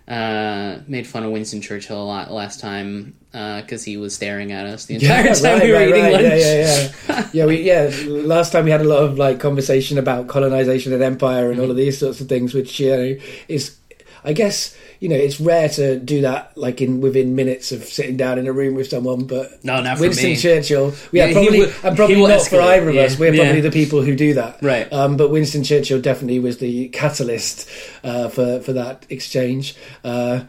uh, 0.08 0.80
made 0.88 1.06
fun 1.06 1.24
of 1.24 1.32
Winston 1.32 1.62
Churchill 1.62 2.02
a 2.02 2.04
lot 2.04 2.32
last 2.32 2.60
time 2.60 3.16
because 3.32 3.84
uh, 3.84 3.86
he 3.86 3.98
was 3.98 4.16
staring 4.16 4.52
at 4.52 4.66
us 4.66 4.86
the 4.86 4.96
entire 4.96 5.26
yeah, 5.26 5.34
time 5.34 5.44
right, 5.44 5.64
we 5.64 5.72
were 5.72 5.78
right, 5.78 5.90
eating 5.90 6.04
right. 6.04 6.12
lunch. 6.14 6.24
Yeah, 6.24 6.38
yeah, 6.38 6.92
yeah. 7.10 7.30
yeah, 7.34 7.46
we, 7.46 7.62
yeah. 7.62 7.92
Last 8.08 8.52
time 8.52 8.66
we 8.66 8.72
had 8.72 8.82
a 8.82 8.86
lot 8.86 9.04
of 9.04 9.18
like 9.18 9.40
conversation 9.40 9.98
about 9.98 10.28
colonization 10.28 10.94
and 10.94 11.04
empire 11.04 11.48
and 11.48 11.56
mm-hmm. 11.56 11.64
all 11.64 11.72
of 11.72 11.78
these 11.78 11.98
sorts 11.98 12.22
of 12.22 12.30
things, 12.30 12.54
which 12.54 12.80
you 12.80 12.90
know 12.90 13.18
is, 13.50 13.78
I 14.28 14.34
guess, 14.34 14.76
you 15.00 15.08
know, 15.08 15.16
it's 15.16 15.40
rare 15.40 15.70
to 15.70 15.98
do 15.98 16.20
that 16.22 16.58
like 16.58 16.82
in 16.82 17.00
within 17.00 17.34
minutes 17.34 17.72
of 17.72 17.86
sitting 17.86 18.18
down 18.18 18.38
in 18.38 18.46
a 18.46 18.52
room 18.52 18.76
with 18.76 18.90
someone. 18.90 19.26
But 19.26 19.64
no, 19.64 19.82
not 19.82 20.02
Winston 20.02 20.32
me. 20.32 20.36
Churchill. 20.36 20.94
Yeah, 21.14 21.28
yeah 21.28 21.34
probably, 21.34 21.60
will, 21.60 21.72
and 21.82 21.96
probably 21.96 22.22
not 22.22 22.32
escalate. 22.32 22.50
for 22.50 22.62
either 22.62 22.90
of 22.90 22.96
us. 22.98 23.18
We're 23.18 23.34
yeah. 23.34 23.44
probably 23.44 23.62
the 23.62 23.72
people 23.72 24.02
who 24.02 24.18
do 24.18 24.34
that, 24.34 24.62
right? 24.62 24.92
Um, 24.92 25.16
but 25.16 25.32
Winston 25.32 25.64
Churchill 25.64 26.02
definitely 26.02 26.40
was 26.40 26.58
the 26.58 26.90
catalyst 26.90 27.70
uh, 28.04 28.28
for 28.28 28.60
for 28.60 28.74
that 28.74 29.06
exchange, 29.10 29.78
uh, 30.04 30.44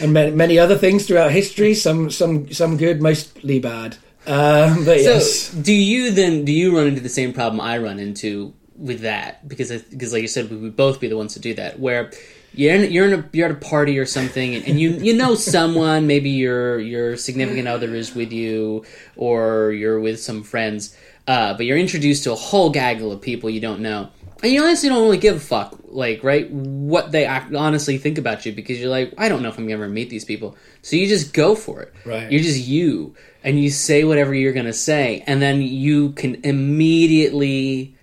and 0.00 0.12
many, 0.12 0.32
many 0.32 0.58
other 0.58 0.76
things 0.76 1.06
throughout 1.06 1.30
history. 1.30 1.74
Some 1.74 2.10
some 2.10 2.52
some 2.52 2.76
good, 2.78 3.00
mostly 3.00 3.60
bad. 3.60 3.96
Um, 4.26 4.84
but 4.84 4.98
so, 4.98 5.14
yes. 5.14 5.50
do 5.50 5.72
you 5.72 6.10
then 6.10 6.44
do 6.44 6.52
you 6.52 6.76
run 6.76 6.88
into 6.88 7.00
the 7.00 7.08
same 7.08 7.32
problem 7.32 7.60
I 7.60 7.78
run 7.78 8.00
into 8.00 8.54
with 8.74 9.02
that? 9.02 9.46
Because 9.46 9.70
because 9.82 10.12
like 10.12 10.22
you 10.22 10.28
said, 10.28 10.50
we 10.50 10.56
would 10.56 10.74
both 10.74 10.98
be 10.98 11.06
the 11.06 11.16
ones 11.16 11.34
to 11.34 11.40
do 11.40 11.54
that. 11.54 11.78
Where 11.78 12.10
you're 12.54 12.74
in, 12.74 12.90
you're 12.90 13.06
in 13.06 13.12
a 13.12 13.28
you're 13.32 13.46
at 13.48 13.52
a 13.52 13.54
party 13.54 13.98
or 13.98 14.06
something, 14.06 14.54
and, 14.54 14.66
and 14.66 14.80
you 14.80 14.90
you 14.90 15.14
know 15.14 15.34
someone, 15.34 16.06
maybe 16.06 16.30
your 16.30 16.78
your 16.80 17.16
significant 17.16 17.68
other 17.68 17.94
is 17.94 18.14
with 18.14 18.32
you, 18.32 18.84
or 19.16 19.72
you're 19.72 20.00
with 20.00 20.20
some 20.20 20.42
friends, 20.42 20.96
uh, 21.28 21.54
but 21.54 21.66
you're 21.66 21.78
introduced 21.78 22.24
to 22.24 22.32
a 22.32 22.36
whole 22.36 22.70
gaggle 22.70 23.12
of 23.12 23.20
people 23.20 23.50
you 23.50 23.60
don't 23.60 23.80
know, 23.80 24.08
and 24.42 24.52
you 24.52 24.62
honestly 24.62 24.88
don't 24.88 25.02
really 25.02 25.18
give 25.18 25.36
a 25.36 25.40
fuck, 25.40 25.78
like 25.88 26.24
right, 26.24 26.50
what 26.50 27.12
they 27.12 27.26
honestly 27.26 27.98
think 27.98 28.18
about 28.18 28.44
you 28.44 28.52
because 28.52 28.80
you're 28.80 28.90
like, 28.90 29.14
I 29.16 29.28
don't 29.28 29.42
know 29.42 29.48
if 29.48 29.56
I'm 29.56 29.64
gonna 29.64 29.74
ever 29.74 29.88
meet 29.88 30.10
these 30.10 30.24
people, 30.24 30.56
so 30.82 30.96
you 30.96 31.06
just 31.06 31.32
go 31.32 31.54
for 31.54 31.82
it. 31.82 31.94
Right, 32.04 32.30
you're 32.32 32.42
just 32.42 32.66
you, 32.66 33.14
and 33.44 33.60
you 33.60 33.70
say 33.70 34.02
whatever 34.02 34.34
you're 34.34 34.52
gonna 34.52 34.72
say, 34.72 35.22
and 35.26 35.40
then 35.40 35.62
you 35.62 36.12
can 36.12 36.40
immediately 36.44 37.94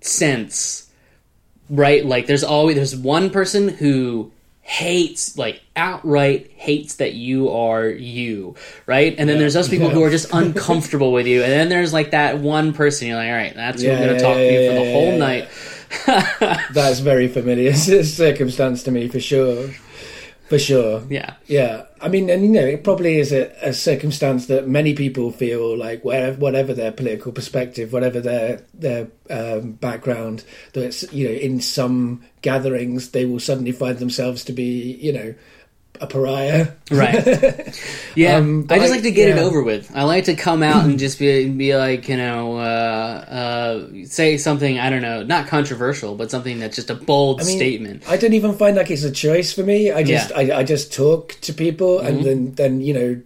sense 0.00 0.87
right? 1.70 2.04
Like 2.04 2.26
there's 2.26 2.44
always 2.44 2.76
there's 2.76 2.96
one 2.96 3.30
person 3.30 3.68
who 3.68 4.32
hates 4.68 5.38
like 5.38 5.62
outright 5.76 6.50
hates 6.56 6.96
that 6.96 7.14
you 7.14 7.48
are 7.48 7.88
you 7.88 8.54
right 8.84 9.14
and 9.16 9.26
then 9.26 9.36
yeah. 9.36 9.40
there's 9.40 9.54
those 9.54 9.66
people 9.66 9.86
yeah. 9.86 9.94
who 9.94 10.04
are 10.04 10.10
just 10.10 10.30
uncomfortable 10.34 11.10
with 11.10 11.26
you 11.26 11.42
and 11.42 11.50
then 11.50 11.70
there's 11.70 11.94
like 11.94 12.10
that 12.10 12.38
one 12.38 12.74
person 12.74 13.08
you're 13.08 13.16
like 13.16 13.30
all 13.30 13.34
right 13.34 13.54
that's 13.54 13.82
yeah, 13.82 13.96
who 13.96 14.02
i'm 14.02 14.08
gonna 14.08 14.20
talk 14.20 14.34
to 14.34 14.44
you 14.44 14.68
for 14.68 14.74
the 14.74 14.92
whole 14.92 15.18
night 15.18 15.48
that's 16.74 16.98
very 16.98 17.28
familiar 17.28 17.72
circumstance 18.04 18.82
to 18.82 18.90
me 18.90 19.08
for 19.08 19.18
sure 19.18 19.70
for 20.48 20.58
sure. 20.58 21.02
Yeah. 21.08 21.34
Yeah. 21.46 21.84
I 22.00 22.08
mean, 22.08 22.30
and 22.30 22.42
you 22.42 22.48
know, 22.48 22.64
it 22.64 22.84
probably 22.84 23.18
is 23.18 23.32
a, 23.32 23.50
a 23.62 23.72
circumstance 23.72 24.46
that 24.46 24.68
many 24.68 24.94
people 24.94 25.30
feel 25.30 25.76
like, 25.76 26.04
wherever, 26.04 26.38
whatever 26.38 26.72
their 26.72 26.92
political 26.92 27.32
perspective, 27.32 27.92
whatever 27.92 28.20
their 28.20 28.62
their 28.72 29.08
um, 29.30 29.72
background, 29.72 30.44
that 30.72 30.84
it's 30.84 31.12
you 31.12 31.28
know, 31.28 31.34
in 31.34 31.60
some 31.60 32.22
gatherings 32.42 33.10
they 33.10 33.26
will 33.26 33.40
suddenly 33.40 33.72
find 33.72 33.98
themselves 33.98 34.44
to 34.44 34.52
be, 34.52 34.96
you 35.00 35.12
know, 35.12 35.34
a 36.00 36.06
pariah. 36.06 36.68
Right. 36.90 37.74
Yeah. 38.14 38.36
um, 38.36 38.66
I 38.68 38.78
just 38.78 38.90
like, 38.90 38.90
like 38.90 39.02
to 39.02 39.12
get 39.12 39.28
yeah. 39.28 39.36
it 39.36 39.46
over 39.46 39.62
with. 39.62 39.94
I 39.94 40.02
like 40.02 40.24
to 40.24 40.34
come 40.34 40.64
out 40.64 40.84
and 40.84 40.98
just 41.04 41.20
be 41.20 41.48
be 41.48 41.76
like, 41.76 42.08
you 42.08 42.16
know, 42.16 42.56
uh, 42.56 42.60
uh, 42.60 43.88
say 44.06 44.38
something, 44.38 44.80
I 44.80 44.90
don't 44.90 45.02
know, 45.02 45.22
not 45.22 45.46
controversial, 45.46 46.16
but 46.16 46.28
something 46.28 46.58
that's 46.58 46.74
just 46.74 46.90
a 46.90 46.96
bold 46.96 47.40
I 47.40 47.44
mean, 47.44 47.56
statement. 47.56 48.08
I 48.08 48.16
don't 48.16 48.32
even 48.32 48.54
find 48.54 48.76
like 48.76 48.90
it's 48.90 49.04
a 49.04 49.12
choice 49.12 49.52
for 49.52 49.62
me. 49.62 49.92
I 49.92 50.02
just 50.02 50.30
yeah. 50.30 50.36
I, 50.36 50.58
I, 50.58 50.64
just 50.64 50.92
talk 50.92 51.36
to 51.42 51.52
people 51.52 51.98
mm-hmm. 51.98 52.06
and 52.06 52.24
then 52.24 52.54
then, 52.54 52.80
you 52.80 52.94
know, 52.94 53.22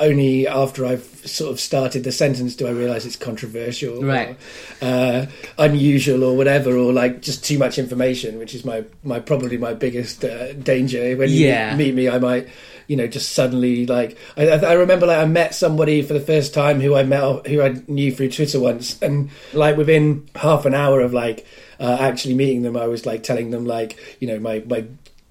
only 0.00 0.48
after 0.48 0.84
I've 0.86 1.04
sort 1.24 1.52
of 1.52 1.60
started 1.60 2.04
the 2.04 2.12
sentence 2.12 2.56
do 2.56 2.66
I 2.66 2.70
realise 2.70 3.04
it's 3.04 3.16
controversial, 3.16 4.02
right? 4.02 4.36
Or, 4.80 4.86
uh, 4.86 5.26
unusual, 5.58 6.24
or 6.24 6.36
whatever, 6.36 6.76
or 6.76 6.92
like 6.92 7.20
just 7.22 7.44
too 7.44 7.58
much 7.58 7.78
information, 7.78 8.38
which 8.38 8.54
is 8.54 8.64
my 8.64 8.84
my 9.04 9.20
probably 9.20 9.58
my 9.58 9.74
biggest 9.74 10.24
uh, 10.24 10.54
danger. 10.54 11.16
When 11.16 11.28
you 11.28 11.46
yeah. 11.46 11.76
meet 11.76 11.94
me, 11.94 12.08
I 12.08 12.18
might 12.18 12.48
you 12.86 12.96
know 12.96 13.06
just 13.06 13.32
suddenly 13.32 13.86
like 13.86 14.18
I, 14.36 14.48
I, 14.48 14.72
remember 14.72 15.06
like 15.06 15.18
I 15.18 15.24
met 15.24 15.54
somebody 15.54 16.02
for 16.02 16.12
the 16.12 16.20
first 16.20 16.52
time 16.52 16.80
who 16.80 16.96
I 16.96 17.04
met 17.04 17.46
who 17.46 17.62
I 17.62 17.80
knew 17.86 18.12
through 18.12 18.30
Twitter 18.30 18.58
once, 18.58 19.00
and 19.00 19.30
like 19.52 19.76
within 19.76 20.28
half 20.34 20.64
an 20.66 20.74
hour 20.74 21.00
of 21.00 21.12
like 21.12 21.46
uh, 21.78 21.98
actually 22.00 22.34
meeting 22.34 22.62
them, 22.62 22.76
I 22.76 22.86
was 22.86 23.06
like 23.06 23.22
telling 23.22 23.50
them 23.50 23.64
like 23.66 23.96
you 24.18 24.26
know 24.26 24.40
my 24.40 24.62
my 24.66 24.86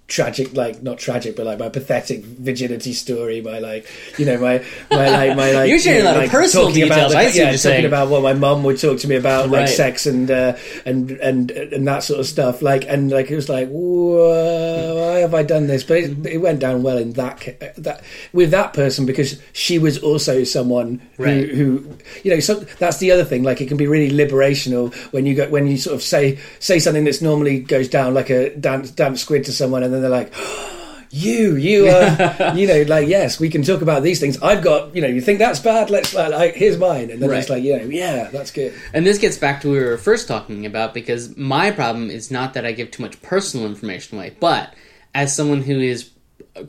tragic 0.10 0.54
like 0.54 0.82
not 0.84 0.98
tragic 0.98 1.36
but 1.36 1.46
like 1.46 1.60
my 1.60 1.70
pathetic 1.70 2.24
virginity 2.26 2.92
story 2.94 3.42
my 3.42 3.60
like 3.60 3.86
you 4.18 4.26
know 4.26 4.38
my 4.40 4.64
my 4.92 5.08
like 5.10 5.38
my 5.38 5.52
like 5.52 5.70
You're 5.70 5.80
sharing 5.80 6.00
you 6.00 6.04
know, 6.04 6.12
a 6.12 6.16
lot 6.16 6.24
of 6.26 6.32
personal 6.32 6.68
talking 6.68 6.84
about 6.84 6.96
details. 6.96 7.12
the- 7.14 7.18
I 7.20 7.28
see 7.30 7.38
yeah 7.40 7.46
talking 7.46 7.58
saying. 7.60 7.86
about 7.86 8.10
what 8.10 8.24
my 8.24 8.34
mum 8.34 8.64
would 8.64 8.80
talk 8.80 9.00
to 9.00 9.08
me 9.08 9.16
about 9.16 9.50
like 9.50 9.68
sex 9.70 10.06
and 10.06 10.30
uh, 10.32 10.58
and 10.86 11.12
and 11.12 11.52
and 11.52 11.88
that 11.88 12.04
sort 12.04 12.20
of 12.20 12.26
stuff 12.26 12.62
like 12.62 12.86
and 12.88 13.12
like 13.12 13.30
it 13.32 13.36
was 13.36 13.48
like 13.50 13.70
why 13.70 15.20
have 15.20 15.34
I 15.34 15.44
done 15.44 15.68
this 15.68 15.84
but 15.84 15.98
it, 15.98 16.26
it 16.26 16.38
went 16.38 16.60
down 16.60 16.84
well 16.84 16.98
in 16.98 17.14
that 17.14 17.40
that 17.78 18.04
with 18.34 18.52
that 18.52 18.74
person 18.74 19.06
because 19.06 19.40
she 19.54 19.80
was 19.80 19.98
also 20.00 20.44
someone 20.44 21.02
who, 21.18 21.24
Right. 21.24 21.50
who 21.50 21.86
you 22.24 22.32
know 22.34 22.40
so 22.40 22.56
that's 22.56 22.98
the 22.98 23.12
other 23.12 23.24
thing 23.26 23.44
like 23.44 23.62
it 23.62 23.68
can 23.68 23.78
be 23.78 23.88
really 23.88 24.10
liberational 24.12 24.94
when 25.14 25.26
you 25.26 25.36
go 25.36 25.50
when 25.50 25.68
you 25.68 25.78
sort 25.78 25.96
of 25.96 26.02
say 26.02 26.40
say 26.60 26.80
something 26.80 27.04
that's 27.04 27.22
normally 27.22 27.60
goes 27.60 27.88
down 27.88 28.14
like 28.14 28.30
a 28.30 28.56
damp, 28.56 28.94
damp 28.96 29.18
squid 29.18 29.44
to 29.46 29.52
someone 29.52 29.84
and 29.84 29.94
then 29.94 29.99
they're 30.02 30.10
like 30.10 30.34
you 31.12 31.56
you 31.56 31.88
uh 31.88 32.54
you 32.56 32.68
know 32.68 32.84
like 32.84 33.08
yes 33.08 33.40
we 33.40 33.50
can 33.50 33.64
talk 33.64 33.82
about 33.82 34.04
these 34.04 34.20
things 34.20 34.40
i've 34.44 34.64
got 34.64 34.96
you 34.96 35.02
know 35.02 35.08
you 35.08 35.20
think 35.22 35.40
that's 35.40 35.60
bad 35.60 35.90
let's 35.90 36.14
like, 36.14 36.30
like 36.32 36.54
here's 36.54 36.78
mine 36.78 37.10
and 37.10 37.20
then 37.20 37.32
it's 37.34 37.50
like 37.50 37.64
you 37.64 37.76
know 37.76 37.84
yeah 37.86 38.30
that's 38.32 38.52
good 38.52 38.72
And 38.94 39.06
this 39.08 39.18
gets 39.18 39.36
back 39.36 39.62
to 39.62 39.70
what 39.70 39.74
we 39.74 39.84
were 39.84 39.98
first 39.98 40.28
talking 40.28 40.68
about 40.68 40.94
because 40.94 41.36
my 41.36 41.72
problem 41.72 42.12
is 42.12 42.30
not 42.30 42.54
that 42.54 42.64
I 42.66 42.74
give 42.74 42.92
too 42.92 43.02
much 43.02 43.20
personal 43.24 43.66
information 43.66 44.18
away, 44.20 44.36
but 44.40 44.74
as 45.16 45.36
someone 45.36 45.62
who 45.64 45.80
is 45.80 46.12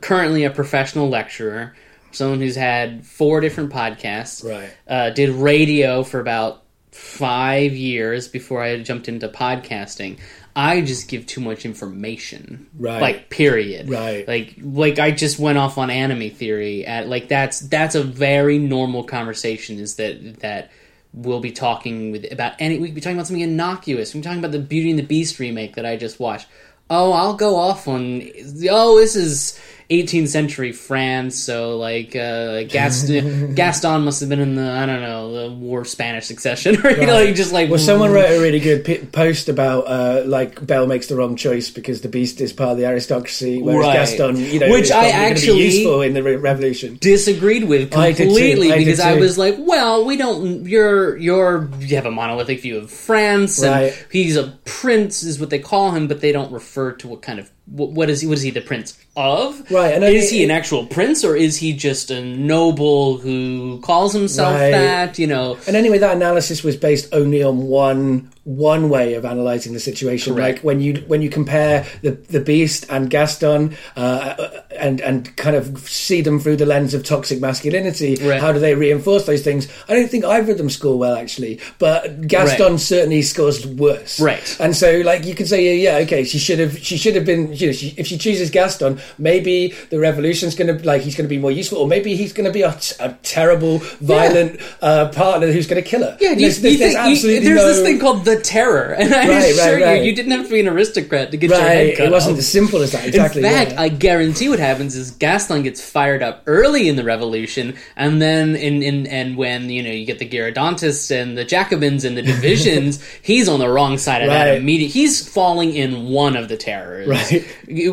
currently 0.01 0.43
a 0.43 0.49
professional 0.49 1.07
lecturer, 1.07 1.75
someone 2.11 2.39
who's 2.39 2.55
had 2.55 3.05
four 3.05 3.41
different 3.41 3.71
podcasts, 3.71 4.43
Right. 4.43 4.71
uh, 4.87 5.11
did 5.11 5.29
radio 5.29 6.01
for 6.03 6.19
about 6.19 6.63
five 6.91 7.73
years 7.73 8.27
before 8.27 8.61
I 8.63 8.81
jumped 8.81 9.07
into 9.07 9.27
podcasting. 9.29 10.17
I 10.55 10.81
just 10.81 11.07
give 11.07 11.25
too 11.25 11.41
much 11.41 11.65
information, 11.65 12.67
Right. 12.77 13.01
Like 13.01 13.29
period, 13.29 13.89
Right. 13.89 14.27
Like 14.27 14.55
like 14.61 14.99
I 14.99 15.11
just 15.11 15.39
went 15.39 15.57
off 15.57 15.77
on 15.77 15.89
anomie 15.89 16.29
theory 16.29 16.85
at 16.85 17.07
like 17.07 17.27
that's 17.27 17.59
that's 17.61 17.95
a 17.95 18.03
very 18.03 18.57
normal 18.57 19.03
conversation. 19.03 19.79
Is 19.79 19.95
that 19.95 20.39
that 20.39 20.71
we'll 21.13 21.39
be 21.39 21.51
talking 21.51 22.11
with 22.11 22.31
about 22.31 22.53
any 22.59 22.79
we 22.79 22.87
could 22.87 22.95
be 22.95 23.01
talking 23.01 23.17
about 23.17 23.27
something 23.27 23.41
innocuous. 23.41 24.13
We're 24.13 24.21
talking 24.21 24.39
about 24.39 24.51
the 24.51 24.59
Beauty 24.59 24.89
and 24.89 24.99
the 24.99 25.03
Beast 25.03 25.39
remake 25.39 25.75
that 25.75 25.85
I 25.85 25.97
just 25.97 26.19
watched. 26.19 26.47
Oh, 26.89 27.13
I'll 27.13 27.35
go 27.35 27.55
off 27.55 27.87
on. 27.87 28.21
Oh, 28.69 28.99
this 28.99 29.15
is 29.15 29.59
18th 29.91 30.29
century 30.29 30.71
France, 30.71 31.37
so 31.37 31.77
like 31.77 32.15
uh, 32.15 32.63
Gaston, 32.63 33.53
Gaston 33.55 34.01
must 34.03 34.21
have 34.21 34.29
been 34.29 34.39
in 34.39 34.55
the 34.55 34.71
I 34.71 34.85
don't 34.85 35.01
know 35.01 35.49
the 35.49 35.53
War 35.55 35.81
of 35.81 35.87
Spanish 35.87 36.25
Succession, 36.25 36.77
or 36.85 36.91
you 36.91 37.05
know, 37.05 37.13
like 37.13 37.35
just 37.35 37.51
like 37.51 37.69
well 37.69 37.77
someone 37.79 38.11
wrote 38.11 38.29
a 38.31 38.39
really 38.41 38.59
good 38.59 38.85
p- 38.85 38.99
post 38.99 39.49
about 39.49 39.81
uh 39.87 40.23
like 40.25 40.65
belle 40.65 40.87
makes 40.87 41.07
the 41.07 41.15
wrong 41.15 41.35
choice 41.35 41.69
because 41.69 42.01
the 42.01 42.09
beast 42.09 42.39
is 42.41 42.53
part 42.53 42.71
of 42.71 42.77
the 42.77 42.85
aristocracy 42.85 43.61
whereas 43.61 43.85
Right. 43.85 43.93
gaston 43.93 44.37
you 44.37 44.59
know 44.59 44.69
Which 44.71 44.91
I 44.91 45.09
actually- 45.09 45.63
useful 45.65 46.01
in 46.01 46.13
the 46.13 46.23
re- 46.23 46.35
revolution 46.37 46.97
disagreed 47.01 47.65
with 47.65 47.95
I 47.95 48.13
completely 48.13 48.71
I 48.71 48.77
did 48.77 48.85
because 48.85 48.99
I 49.01 49.15
was 49.15 49.37
like, 49.37 49.55
well, 49.59 50.05
we 50.05 50.15
don't. 50.17 50.65
You're 50.67 51.17
you're 51.17 51.69
you 51.79 51.95
have 51.97 52.05
a 52.05 52.11
monolithic 52.11 52.61
view 52.61 52.77
of 52.77 52.89
France, 52.89 53.61
and 53.61 53.71
Right. 53.71 54.07
he's 54.11 54.37
a 54.37 54.57
prince, 54.65 55.23
is 55.23 55.39
what 55.39 55.49
they 55.49 55.59
call 55.59 55.91
him, 55.91 56.07
but 56.07 56.21
they 56.21 56.31
don't 56.31 56.51
refer 56.51 56.93
to 56.93 57.07
what 57.07 57.21
kind 57.21 57.39
of 57.39 57.49
what, 57.65 57.91
what 57.91 58.09
is 58.09 58.21
he? 58.21 58.27
What 58.27 58.37
is 58.37 58.41
he 58.43 58.51
the 58.51 58.61
prince 58.61 58.97
of? 59.15 59.69
Right, 59.71 59.93
and 59.93 60.03
I 60.05 60.09
is 60.09 60.31
mean, 60.31 60.39
he 60.39 60.43
an 60.45 60.51
actual 60.51 60.85
prince 60.85 61.23
or 61.23 61.35
is 61.35 61.57
he 61.57 61.73
just 61.73 62.11
a 62.11 62.21
noble 62.23 63.17
who 63.17 63.79
calls 63.81 64.13
himself 64.13 64.53
Right. 64.55 64.71
that? 64.71 65.19
You 65.19 65.27
know, 65.27 65.57
And 65.67 65.75
anyway, 65.75 65.97
that 65.97 66.15
analysis 66.15 66.63
was 66.63 66.75
based 66.77 67.09
only 67.13 67.43
on 67.43 67.67
one 67.67 68.29
one 68.43 68.89
way 68.89 69.13
of 69.13 69.23
analyzing 69.23 69.71
the 69.71 69.79
situation. 69.79 70.33
Correct. 70.33 70.57
Like 70.57 70.63
when 70.63 70.81
you 70.81 71.03
when 71.07 71.21
you 71.21 71.29
compare 71.29 71.85
the 72.01 72.11
the 72.11 72.39
Beast 72.39 72.87
and 72.89 73.07
Gaston, 73.07 73.75
uh, 73.95 74.47
and 74.75 74.99
and 75.01 75.35
kind 75.37 75.55
of 75.55 75.77
see 75.87 76.21
them 76.21 76.39
through 76.39 76.55
the 76.55 76.65
lens 76.65 76.95
of 76.95 77.03
toxic 77.03 77.39
masculinity. 77.39 78.15
Right. 78.19 78.41
How 78.41 78.51
do 78.51 78.57
they 78.59 78.73
reinforce 78.73 79.25
those 79.27 79.43
things? 79.43 79.67
I 79.87 79.93
don't 79.93 80.09
think 80.09 80.25
either 80.25 80.53
of 80.53 80.57
them 80.57 80.71
score 80.71 80.97
well 80.97 81.15
actually, 81.15 81.59
but 81.77 82.25
Gaston 82.27 82.71
Right. 82.71 82.79
certainly 82.79 83.21
scores 83.21 83.67
worse. 83.67 84.19
Right. 84.19 84.57
And 84.59 84.75
so, 84.75 85.01
like 85.05 85.23
you 85.25 85.35
could 85.35 85.47
say, 85.47 85.63
yeah, 85.77 85.91
yeah, 85.99 86.03
okay, 86.05 86.23
she 86.23 86.39
should 86.39 86.57
have 86.57 86.79
she 86.79 86.97
should 86.97 87.13
have 87.15 87.25
been. 87.25 87.53
You 87.53 87.67
know, 87.67 87.73
she, 87.73 87.93
if 87.95 88.07
she 88.07 88.17
chooses 88.17 88.49
Gaston, 88.49 88.99
maybe 89.17 89.73
the 89.89 89.99
revolution's 89.99 90.55
going 90.55 90.75
to 90.77 90.85
like 90.85 91.01
he's 91.01 91.15
going 91.15 91.25
to 91.25 91.29
be 91.33 91.37
more 91.39 91.51
useful, 91.51 91.77
or 91.79 91.87
maybe 91.87 92.15
he's 92.15 92.33
going 92.33 92.45
to 92.45 92.51
be 92.51 92.61
a, 92.61 92.77
a 92.99 93.13
terrible, 93.23 93.79
violent 93.99 94.59
uh, 94.81 95.09
partner 95.09 95.51
who's 95.51 95.67
going 95.67 95.81
to 95.81 95.87
kill 95.87 96.01
her. 96.03 96.17
Yeah, 96.19 96.31
you, 96.31 96.35
There's- 96.49 96.63
you 96.63 96.77
there's- 96.77 96.79
there's 96.79 96.93
think, 96.93 96.93
you- 96.93 97.11
absolutely 97.11 97.45
there's 97.47 97.63
this 97.63 97.81
thing 97.81 97.99
called 97.99 98.25
the 98.25 98.39
terror, 98.41 98.93
and 98.93 99.13
I 99.13 99.27
Right, 99.27 99.51
assure 99.51 99.73
right, 99.75 99.83
right. 99.83 100.01
you, 100.03 100.09
you 100.09 100.15
didn't 100.15 100.31
have 100.31 100.45
to 100.45 100.51
be 100.51 100.59
an 100.59 100.67
aristocrat 100.67 101.31
to 101.31 101.37
get 101.37 101.49
your 101.49 101.59
head 101.59 101.87
Right, 101.87 101.97
cut 101.97 102.07
it 102.07 102.11
wasn't 102.11 102.33
off. 102.33 102.39
as 102.39 102.47
simple 102.49 102.81
as 102.81 102.91
that. 102.91 103.05
Exactly. 103.07 103.43
In 103.43 103.49
fact, 103.49 103.71
yeah. 103.71 103.81
I 103.81 103.89
guarantee 103.89 104.49
what 104.49 104.59
happens 104.59 104.95
is 104.95 105.11
Gaston 105.11 105.63
gets 105.63 105.81
fired 105.83 106.21
up 106.23 106.43
early 106.47 106.87
in 106.89 106.95
the 106.95 107.03
revolution, 107.03 107.75
and 107.95 108.21
then 108.21 108.55
in, 108.55 108.83
in 108.83 109.07
and 109.07 109.37
when 109.37 109.69
you 109.69 109.83
know 109.83 109.91
you 109.91 110.05
get 110.05 110.19
the 110.19 110.27
Girondists 110.29 111.11
and 111.11 111.37
the 111.37 111.45
Jacobins 111.45 112.03
and 112.05 112.15
the 112.17 112.21
divisions, 112.21 113.03
he's 113.21 113.47
on 113.49 113.59
the 113.59 113.69
wrong 113.69 113.97
side 113.97 114.21
of 114.21 114.27
that 114.29 114.49
Right. 114.51 114.57
immediate. 114.61 114.89
He's 114.91 115.27
falling 115.27 115.73
in 115.75 116.05
one 116.09 116.35
of 116.35 116.47
the 116.49 116.57
terrors. 116.57 117.07
Right. 117.07 117.45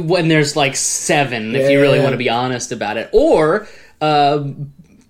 when 0.02 0.28
there's 0.28 0.56
like 0.56 0.76
seven, 0.98 1.54
if 1.54 1.62
Yeah, 1.62 1.68
you 1.70 1.80
really 1.80 1.98
yeah. 1.98 2.04
want 2.04 2.14
to 2.14 2.18
be 2.18 2.30
honest 2.30 2.72
about 2.72 2.96
it, 2.96 3.08
or. 3.12 3.66
Uh, 4.00 4.50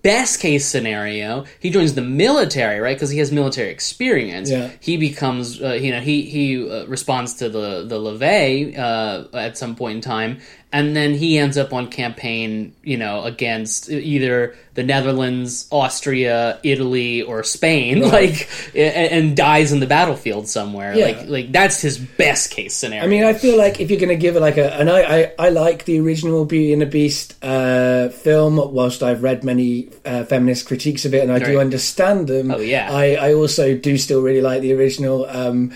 Best 0.01 0.39
case 0.41 0.65
scenario, 0.65 1.45
he 1.59 1.71
joins 1.71 1.95
the 1.95 2.03
military, 2.03 2.79
right? 2.79 2.95
Because 2.97 3.11
he 3.11 3.19
has 3.19 3.33
military 3.33 3.71
experience. 3.71 4.49
Yeah. 4.49 4.71
He 4.79 4.97
becomes, 4.97 5.61
uh, 5.61 5.73
you 5.73 5.91
know, 5.91 5.99
he 6.01 6.23
he 6.23 6.71
uh, 6.71 6.87
responds 6.87 7.35
to 7.35 7.49
the 7.49 7.85
the 7.85 7.99
levee 7.99 8.77
uh, 8.77 9.25
at 9.35 9.59
some 9.59 9.75
point 9.75 9.97
in 9.97 10.01
time, 10.01 10.39
and 10.71 10.95
then 10.95 11.15
he 11.15 11.39
ends 11.39 11.57
up 11.57 11.73
on 11.73 11.89
campaign, 11.89 12.75
you 12.83 12.99
know, 12.99 13.25
against 13.25 13.89
either 13.89 14.55
the 14.75 14.83
Netherlands, 14.83 15.67
Austria, 15.71 16.61
Italy, 16.63 17.23
or 17.23 17.43
Spain, 17.43 18.01
like, 18.11 18.49
a- 18.75 19.13
and, 19.13 19.35
dies 19.35 19.73
in 19.73 19.81
the 19.81 19.87
battlefield 19.87 20.47
somewhere. 20.47 20.95
Yeah. 20.95 21.07
Like, 21.07 21.29
like 21.29 21.53
that's 21.53 21.81
his 21.81 21.97
best 21.97 22.51
case 22.51 22.75
scenario. 22.75 23.03
I 23.03 23.09
mean, 23.09 23.25
I 23.25 23.33
feel 23.33 23.57
like 23.57 23.81
if 23.81 23.91
you're 23.91 23.99
going 23.99 24.11
to 24.11 24.17
give 24.17 24.37
it 24.37 24.41
like 24.41 24.59
a, 24.59 24.75
and 24.75 24.91
I, 24.91 25.01
I, 25.01 25.33
I 25.39 25.49
like 25.49 25.87
the 25.87 26.01
original 26.01 26.45
Beauty 26.45 26.75
and 26.75 26.83
the 26.83 26.87
Beast 26.87 27.43
uh, 27.43 28.11
film. 28.11 28.57
Whilst 28.57 29.03
I've 29.03 29.23
read 29.23 29.45
many 29.45 29.89
uh, 30.05 30.25
feminist 30.25 30.67
critiques 30.67 31.07
of 31.07 31.15
it, 31.15 31.23
and 31.23 31.33
I 31.33 31.39
do 31.39 31.59
understand 31.61 32.27
them. 32.29 32.51
Oh, 32.51 32.59
yeah. 32.59 32.93
I, 32.93 33.15
I 33.15 33.35
also 33.35 33.75
do 33.75 33.97
still 33.97 34.21
really 34.21 34.43
like 34.43 34.61
the 34.61 34.75
original. 34.75 35.25
Um, 35.27 35.73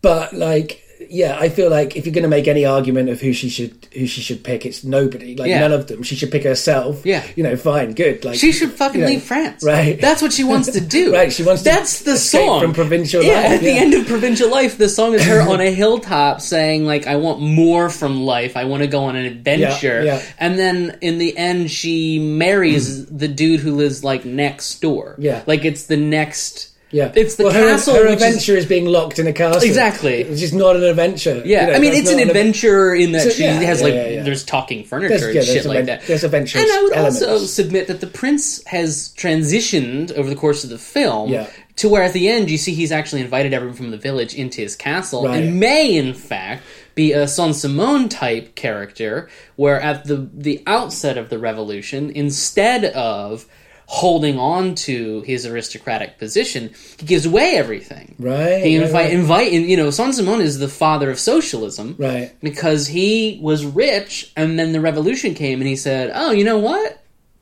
but 0.00 0.32
like, 0.32 0.83
yeah, 1.14 1.38
I 1.38 1.48
feel 1.48 1.70
like 1.70 1.96
if 1.96 2.06
you're 2.06 2.12
going 2.12 2.24
to 2.24 2.28
make 2.28 2.48
any 2.48 2.64
argument 2.64 3.08
of 3.08 3.20
who 3.20 3.32
she 3.32 3.48
should 3.48 3.86
who 3.92 4.06
she 4.06 4.20
should 4.20 4.42
pick, 4.42 4.66
it's 4.66 4.82
nobody. 4.82 5.36
Like 5.36 5.48
Yeah. 5.48 5.60
none 5.60 5.72
of 5.72 5.86
them. 5.86 6.02
She 6.02 6.16
should 6.16 6.32
pick 6.32 6.42
herself. 6.42 7.06
Yeah. 7.06 7.22
you 7.36 7.44
know, 7.44 7.56
fine, 7.56 7.92
good. 7.94 8.24
Like 8.24 8.36
She 8.36 8.50
should 8.50 8.72
fucking 8.72 9.00
you 9.00 9.06
know, 9.06 9.12
leave 9.12 9.22
France. 9.22 9.62
Right. 9.62 10.00
That's 10.00 10.20
what 10.20 10.32
she 10.32 10.42
wants 10.42 10.72
to 10.72 10.80
do. 10.80 11.12
Right, 11.14 11.32
she 11.32 11.44
wants 11.44 11.62
to 11.62 11.70
That's 11.70 12.00
the 12.02 12.12
escape 12.14 12.46
song 12.46 12.60
from 12.60 12.72
provincial 12.72 13.22
yeah, 13.22 13.34
life, 13.34 13.50
At 13.52 13.60
the 13.60 13.66
yeah. 13.72 13.80
end 13.82 13.94
of 13.94 14.06
Provincial 14.06 14.50
Life, 14.50 14.76
the 14.78 14.88
song 14.88 15.14
is 15.14 15.24
her 15.24 15.40
on 15.48 15.60
a 15.60 15.70
hilltop 15.70 16.40
saying 16.40 16.84
like, 16.84 17.06
"I 17.06 17.14
want 17.16 17.40
more 17.40 17.88
from 17.88 18.22
life. 18.22 18.56
I 18.56 18.64
want 18.64 18.82
to 18.82 18.88
go 18.88 19.04
on 19.04 19.14
an 19.14 19.24
adventure." 19.24 20.02
Yeah, 20.02 20.16
yeah. 20.16 20.22
And 20.38 20.58
then 20.58 20.98
in 21.00 21.18
the 21.18 21.36
end, 21.36 21.70
she 21.70 22.18
marries 22.18 23.06
the 23.06 23.28
dude 23.28 23.60
who 23.60 23.76
lives 23.76 24.02
like 24.02 24.24
next 24.24 24.80
door. 24.80 25.14
Yeah. 25.18 25.44
Like 25.46 25.64
it's 25.64 25.84
the 25.84 25.96
next. 25.96 26.73
Yeah, 26.90 27.10
It's 27.16 27.34
the 27.34 27.44
well, 27.44 27.52
her, 27.52 27.70
castle. 27.72 27.94
Her 27.94 28.06
is- 28.06 28.12
adventure 28.14 28.56
is, 28.56 28.66
being 28.66 28.84
locked 28.86 29.18
in 29.18 29.26
a 29.26 29.32
castle. 29.32 29.62
Exactly. 29.62 30.22
Which 30.24 30.40
is 30.42 30.52
not 30.52 30.76
an 30.76 30.84
adventure. 30.84 31.42
yeah, 31.44 31.62
You 31.62 31.66
know, 31.72 31.72
I 31.74 31.78
mean, 31.80 31.92
it's 31.92 32.10
an 32.10 32.20
adventure 32.20 32.94
in 32.94 33.10
that 33.12 33.22
So, 33.22 33.30
she 33.30 33.42
yeah, 33.42 33.52
has 33.54 33.80
yeah, 33.80 33.84
like 33.84 33.94
yeah, 33.94 34.22
there's 34.22 34.44
talking 34.44 34.84
furniture 34.84 35.18
There's, 35.18 35.36
and 35.36 35.44
shit 35.44 35.64
like 35.64 35.86
that. 35.86 36.06
there's 36.06 36.22
adventure 36.22 36.58
And 36.60 36.68
I 36.70 36.82
would 36.84 36.92
elements. 36.92 37.22
also 37.22 37.46
submit 37.46 37.88
that 37.88 38.00
the 38.00 38.06
prince 38.06 38.62
has 38.66 39.12
transitioned 39.16 40.12
over 40.12 40.28
the 40.28 40.36
course 40.36 40.62
of 40.62 40.70
the 40.70 40.78
film 40.78 41.34
to 41.76 41.88
where 41.88 42.04
at 42.04 42.12
the 42.12 42.28
end 42.28 42.48
you 42.50 42.58
see 42.58 42.72
he's 42.74 42.92
actually 42.92 43.22
invited 43.22 43.52
everyone 43.52 43.76
from 43.76 43.90
the 43.90 43.96
village 43.98 44.34
into 44.34 44.60
his 44.60 44.76
castle 44.76 45.24
Right. 45.26 45.42
and 45.42 45.58
may 45.58 45.96
in 45.96 46.14
fact 46.14 46.62
be 46.94 47.10
a 47.12 47.26
Saint 47.26 47.56
Simon 47.56 48.08
type 48.08 48.54
character 48.54 49.28
where 49.56 49.80
at 49.80 50.04
the 50.04 50.28
the 50.32 50.62
outset 50.68 51.18
of 51.18 51.28
the 51.28 51.38
revolution 51.40 52.10
instead 52.14 52.84
of 52.84 53.46
holding 53.86 54.38
on 54.38 54.74
to 54.74 55.20
his 55.22 55.44
aristocratic 55.46 56.18
position 56.18 56.70
he 56.98 57.06
gives 57.06 57.26
away 57.26 57.54
everything 57.56 58.14
Right, 58.18 58.64
he 58.64 58.78
right, 58.78 58.86
invite 58.86 59.04
right. 59.04 59.12
invite 59.12 59.52
you 59.52 59.76
know 59.76 59.90
Saint 59.90 60.14
Simon 60.14 60.40
is 60.40 60.58
the 60.58 60.68
father 60.68 61.10
of 61.10 61.18
socialism 61.18 61.94
Right. 61.98 62.32
because 62.40 62.86
he 62.88 63.38
was 63.42 63.64
rich 63.64 64.32
and 64.36 64.58
then 64.58 64.72
the 64.72 64.80
revolution 64.80 65.34
came 65.34 65.60
and 65.60 65.68
he 65.68 65.76
said, 65.76 66.10
"Oh, 66.14 66.30
you 66.30 66.44
know 66.44 66.58
what? 66.58 67.00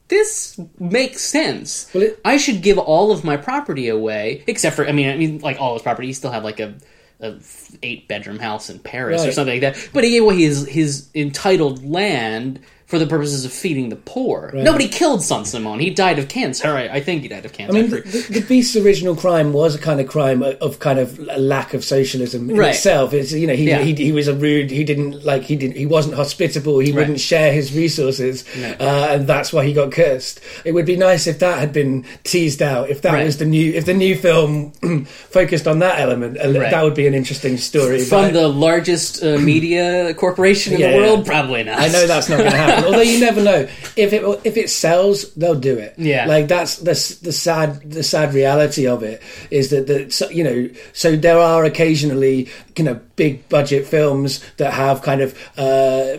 This 0.09 0.61
makes 0.79 1.23
sense. 1.23 1.89
Well, 1.95 2.03
it- 2.05 2.21
I 2.25 2.37
should 2.37 2.61
give 2.61 2.77
all 2.77 3.13
of 3.13 3.25
my 3.25 3.37
property 3.37 3.89
away, 3.89 4.43
except 4.47 4.77
for 4.77 4.87
I 4.87 4.93
mean, 4.93 5.09
I 5.09 5.17
mean, 5.17 5.39
like 5.39 5.59
all 5.61 5.73
his 5.75 5.83
property. 5.83 6.09
He 6.09 6.13
still 6.13 6.31
had 6.31 6.43
like 6.45 6.61
a, 6.61 6.75
a 7.21 7.37
eight 7.83 8.09
bedroom 8.09 8.39
house 8.39 8.69
in 8.69 8.79
Paris 8.79 9.25
or 9.25 9.33
something 9.33 9.61
like 9.61 9.75
that. 9.75 9.89
But 9.95 10.05
he 10.05 10.11
gave 10.11 10.23
away 10.25 10.37
his 10.37 10.67
his 10.69 11.09
entitled 11.15 11.85
land 11.89 12.61
for 12.93 12.99
the 12.99 13.07
purposes 13.07 13.47
of 13.47 13.53
feeding 13.55 13.89
the 13.89 13.97
poor. 13.97 14.51
Nobody 14.53 14.87
killed 14.87 15.23
Saint 15.23 15.47
Simon. 15.47 15.81
He 15.81 15.89
died 15.89 16.19
of 16.19 16.29
cancer. 16.29 16.69
All 16.69 16.75
right, 16.75 16.91
I 16.91 17.01
think 17.01 17.23
he 17.23 17.29
died 17.29 17.47
of 17.47 17.55
cancer. 17.55 17.75
I 17.79 17.81
mean, 17.81 17.91
the, 17.91 18.27
the, 18.29 18.41
Beast's 18.47 18.77
original 18.77 19.17
crime 19.17 19.55
was 19.55 19.75
a 19.75 19.79
kind 19.79 19.99
of 19.99 20.07
crime 20.09 20.43
of, 20.43 20.79
kind 20.79 20.99
of 20.99 21.19
lack 21.39 21.73
of 21.73 21.83
socialism 21.85 22.51
in 22.51 22.57
Right. 22.59 22.75
itself. 22.75 23.15
It's 23.15 23.33
you 23.33 23.47
know 23.47 23.55
he, 23.55 23.65
Yeah. 23.71 23.81
he 23.81 23.95
he 23.95 24.13
was 24.13 24.29
a 24.29 24.35
rude. 24.35 24.71
He 24.71 24.85
didn't 24.85 25.25
like 25.25 25.43
he 25.45 25.57
didn't 25.57 25.79
he 25.79 25.87
wasn't 25.87 26.17
hospitable. 26.17 26.81
He 26.81 26.93
wouldn't 26.93 27.19
share 27.19 27.51
his 27.51 27.73
resources, 27.75 28.45
uh, 28.79 29.07
and 29.13 29.27
that's 29.27 29.55
why 29.55 29.65
he 29.65 29.73
got 29.73 29.91
cursed. 29.91 30.41
It 30.67 30.73
would 30.73 30.85
be 30.85 30.97
nice 30.97 31.27
if 31.27 31.39
that 31.39 31.59
had 31.61 31.73
been 31.73 32.05
teased 32.25 32.61
out. 32.61 32.91
If 32.91 33.01
that 33.01 33.15
Right. 33.15 33.25
was 33.25 33.39
the 33.39 33.47
new 33.47 33.73
if 33.73 33.87
the 33.87 33.95
new 33.95 34.17
film 34.17 34.73
focused 35.07 35.67
on 35.67 35.79
that 35.79 35.99
element, 35.99 36.37
uh, 36.37 36.51
Right. 36.53 36.71
that 36.71 36.85
would 36.85 36.95
be 36.95 37.07
an 37.07 37.15
interesting 37.15 37.57
story. 37.57 38.01
From 38.05 38.25
But 38.27 38.33
the 38.35 38.49
largest 38.49 39.23
uh, 39.25 39.39
media 39.39 40.13
corporation 40.13 40.75
in 40.75 40.81
Yeah, 40.81 40.91
the 40.93 40.97
world, 40.99 41.21
yeah. 41.21 41.33
probably 41.33 41.63
not. 41.63 41.79
I 41.81 41.89
know 41.89 42.07
that's 42.07 42.29
not 42.29 42.37
going 42.39 42.51
to 42.51 42.57
happen. 42.57 42.82
Although 42.85 43.01
you 43.01 43.21
never 43.21 43.43
know 43.43 43.69
if 43.97 44.13
it 44.13 44.41
if 44.45 44.57
it 44.57 44.71
sells, 44.71 45.33
they'll 45.35 45.55
do 45.59 45.77
it. 45.79 45.95
Yeah. 45.99 46.27
like 46.27 46.49
that's 46.49 46.77
the 46.79 46.95
the 47.23 47.33
sad 47.33 47.91
the 47.91 48.03
sad 48.03 48.35
reality 48.35 48.87
of 48.87 49.03
it 49.03 49.23
is 49.51 49.71
that 49.71 49.87
the 49.87 50.29
you 50.33 50.45
know 50.45 50.69
so 50.93 51.17
there 51.17 51.39
are 51.39 51.65
occasionally 51.65 52.49
you 52.77 52.85
know 52.85 53.01
big 53.17 53.49
budget 53.49 53.87
films 53.87 54.41
that 54.57 54.73
have 54.73 55.03
kind 55.03 55.21
of. 55.21 55.39
Uh, 55.57 56.19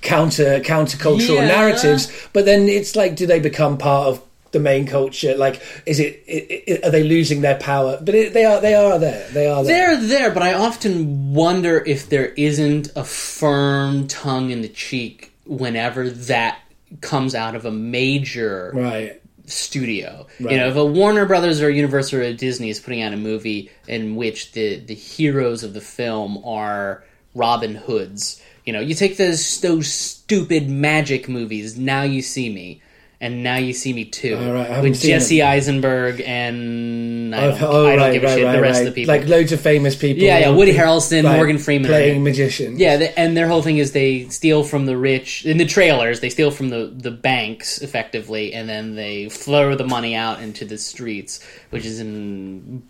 counter 0.00 0.58
countercultural 0.60 1.36
Yeah. 1.36 1.46
narratives 1.46 2.10
but 2.32 2.44
then 2.44 2.68
it's 2.68 2.96
like 2.96 3.14
do 3.14 3.24
they 3.24 3.38
become 3.38 3.78
part 3.78 4.08
of 4.08 4.20
the 4.50 4.58
main 4.58 4.84
culture 4.84 5.36
like 5.36 5.62
is 5.86 6.00
it, 6.00 6.22
i 6.28 6.72
i 6.84 6.88
are 6.88 6.90
they 6.90 7.04
losing 7.04 7.40
their 7.40 7.54
power 7.56 7.98
but 8.02 8.12
it, 8.14 8.32
they 8.34 8.44
are 8.44 8.60
they 8.60 8.74
are 8.74 8.98
there 8.98 9.28
they 9.30 9.46
are 9.46 9.62
there 9.62 9.96
They're 9.96 10.08
there, 10.08 10.30
but 10.32 10.42
I 10.42 10.54
often 10.54 11.32
wonder 11.34 11.82
if 11.86 12.08
there 12.08 12.26
isn't 12.36 12.90
a 12.96 13.04
firm 13.04 14.08
tongue 14.08 14.50
in 14.50 14.60
the 14.62 14.68
cheek 14.68 15.31
whenever 15.44 16.08
that 16.10 16.58
comes 17.00 17.34
out 17.34 17.54
of 17.54 17.64
a 17.64 17.70
major 17.70 18.72
right 18.74 19.22
studio. 19.46 20.26
Right. 20.40 20.52
You 20.52 20.58
know, 20.58 20.68
if 20.68 20.76
a 20.76 20.84
Warner 20.84 21.26
Brothers 21.26 21.60
or 21.60 21.68
a 21.68 21.74
Universal 21.74 22.20
or 22.20 22.22
a 22.22 22.32
Disney 22.32 22.70
is 22.70 22.80
putting 22.80 23.02
out 23.02 23.12
a 23.12 23.16
movie 23.16 23.70
in 23.88 24.16
which 24.16 24.52
the 24.52 24.78
the 24.78 24.94
heroes 24.94 25.62
of 25.62 25.74
the 25.74 25.80
film 25.80 26.42
are 26.44 27.04
Robin 27.34 27.74
Hoods, 27.74 28.42
you 28.64 28.72
know, 28.72 28.80
you 28.80 28.94
take 28.94 29.16
those 29.16 29.60
those 29.60 29.92
stupid 29.92 30.68
magic 30.68 31.28
movies. 31.28 31.78
Now 31.78 32.02
you 32.02 32.22
see 32.22 32.52
me. 32.52 32.82
And 33.22 33.44
now 33.44 33.56
you 33.56 33.72
see 33.72 33.92
me 33.92 34.04
too, 34.04 34.36
All 34.36 34.52
right, 34.52 34.82
with 34.82 35.00
Jesse 35.00 35.42
Eisenberg 35.42 36.20
and 36.26 37.32
I 37.32 37.40
don't, 37.52 37.62
oh, 37.62 37.86
I 37.86 37.90
don't 37.94 37.98
right, 38.00 38.12
give 38.14 38.24
a 38.24 38.26
right, 38.26 38.38
shit. 38.38 38.52
the 38.52 38.60
rest 38.60 38.80
of 38.80 38.86
the 38.86 38.90
people, 38.92 39.14
like 39.14 39.28
loads 39.28 39.52
of 39.52 39.60
famous 39.60 39.94
people 39.94 40.24
Yeah, 40.24 40.40
yeah, 40.40 40.50
Woody 40.50 40.74
Harrelson, 40.74 41.22
Morgan 41.22 41.58
Freeman 41.58 41.88
playing 41.88 42.16
it. 42.16 42.24
magician 42.24 42.80
Yeah, 42.80 42.96
the, 42.96 43.16
and 43.16 43.36
their 43.36 43.46
whole 43.46 43.62
thing 43.62 43.78
is 43.78 43.92
they 43.92 44.28
steal 44.28 44.64
from 44.64 44.86
the 44.86 44.96
rich 44.96 45.46
in 45.46 45.56
the 45.58 45.64
trailers. 45.64 46.18
They 46.18 46.30
steal 46.30 46.50
from 46.50 46.70
the 46.70 46.92
the 46.92 47.12
banks 47.12 47.80
effectively, 47.80 48.54
and 48.54 48.68
then 48.68 48.96
they 48.96 49.28
throw 49.28 49.76
the 49.76 49.86
money 49.86 50.16
out 50.16 50.42
into 50.42 50.64
the 50.64 50.76
streets, 50.76 51.38
which 51.70 51.86
is 51.86 52.00
in 52.00 52.82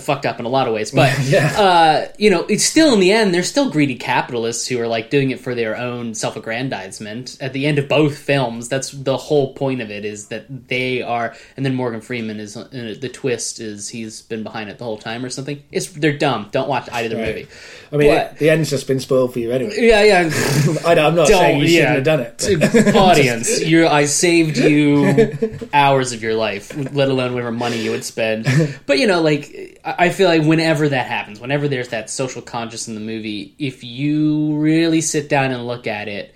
fucked 0.00 0.26
up 0.26 0.40
in 0.40 0.46
a 0.46 0.48
lot 0.48 0.66
of 0.66 0.74
ways. 0.74 0.90
But 0.90 1.16
Yeah. 1.28 1.46
uh, 1.60 2.08
you 2.18 2.30
know, 2.30 2.44
it's 2.48 2.64
still 2.64 2.92
in 2.92 2.98
the 2.98 3.12
end 3.12 3.32
they're 3.32 3.44
still 3.44 3.70
greedy 3.70 3.94
capitalists 3.94 4.66
who 4.66 4.80
are 4.80 4.88
like 4.88 5.10
doing 5.10 5.30
it 5.30 5.38
for 5.38 5.54
their 5.54 5.76
own 5.76 6.12
self-aggrandizement. 6.14 7.38
At 7.40 7.52
the 7.52 7.66
end 7.66 7.78
of 7.78 7.88
both 7.88 8.18
films, 8.18 8.68
that's 8.68 8.90
the 8.90 9.16
whole 9.16 9.54
point 9.54 9.75
of 9.80 9.90
it 9.90 10.04
is 10.04 10.28
that 10.28 10.68
they 10.68 11.02
are. 11.02 11.34
And 11.56 11.66
then 11.66 11.74
Morgan 11.74 12.00
Freeman 12.00 12.40
is 12.40 12.56
uh, 12.56 12.64
the 12.70 13.08
twist 13.08 13.60
is 13.60 13.88
he's 13.88 14.22
been 14.22 14.42
behind 14.42 14.70
it 14.70 14.78
the 14.78 14.84
whole 14.84 14.98
time 14.98 15.24
or 15.24 15.30
something. 15.30 15.62
It's 15.70 15.88
they're 15.88 16.16
dumb. 16.16 16.48
Don't 16.52 16.68
watch 16.68 16.88
either 16.92 17.16
Right. 17.16 17.26
movie. 17.26 17.48
I 17.92 17.96
mean 17.96 18.10
But- 18.10 18.32
it, 18.32 18.38
the 18.38 18.50
end's 18.50 18.70
just 18.70 18.86
been 18.86 19.00
spoiled 19.00 19.32
for 19.32 19.38
you 19.38 19.50
anyway 19.52 19.74
Yeah, 19.78 20.02
yeah. 20.02 20.30
I, 20.86 20.94
am 20.94 21.14
not 21.14 21.28
saying 21.28 21.60
you 21.60 21.68
shouldn't 21.68 21.94
have 21.96 22.04
done 22.04 22.20
it 22.20 22.96
audience, 22.96 23.60
you 23.60 23.86
I 23.86 24.06
saved 24.06 24.56
you 24.56 25.58
hours 25.74 26.12
of 26.12 26.22
your 26.22 26.34
life, 26.34 26.74
let 26.92 27.08
alone 27.08 27.34
whatever 27.34 27.52
money 27.52 27.78
you 27.82 27.90
would 27.92 28.04
spend. 28.04 28.46
But 28.86 28.98
you 28.98 29.06
know, 29.06 29.20
like 29.20 29.80
I 29.84 30.06
I 30.06 30.10
feel 30.10 30.28
like 30.28 30.44
whenever 30.44 30.88
that 30.88 31.06
happens, 31.06 31.40
whenever 31.40 31.66
there's 31.68 31.88
that 31.88 32.10
social 32.10 32.40
conscious 32.40 32.86
in 32.86 32.94
the 32.94 33.00
movie, 33.00 33.54
if 33.58 33.82
you 33.82 34.56
really 34.56 35.00
sit 35.00 35.28
down 35.28 35.50
and 35.50 35.66
look 35.66 35.86
at 35.88 36.06
it, 36.08 36.32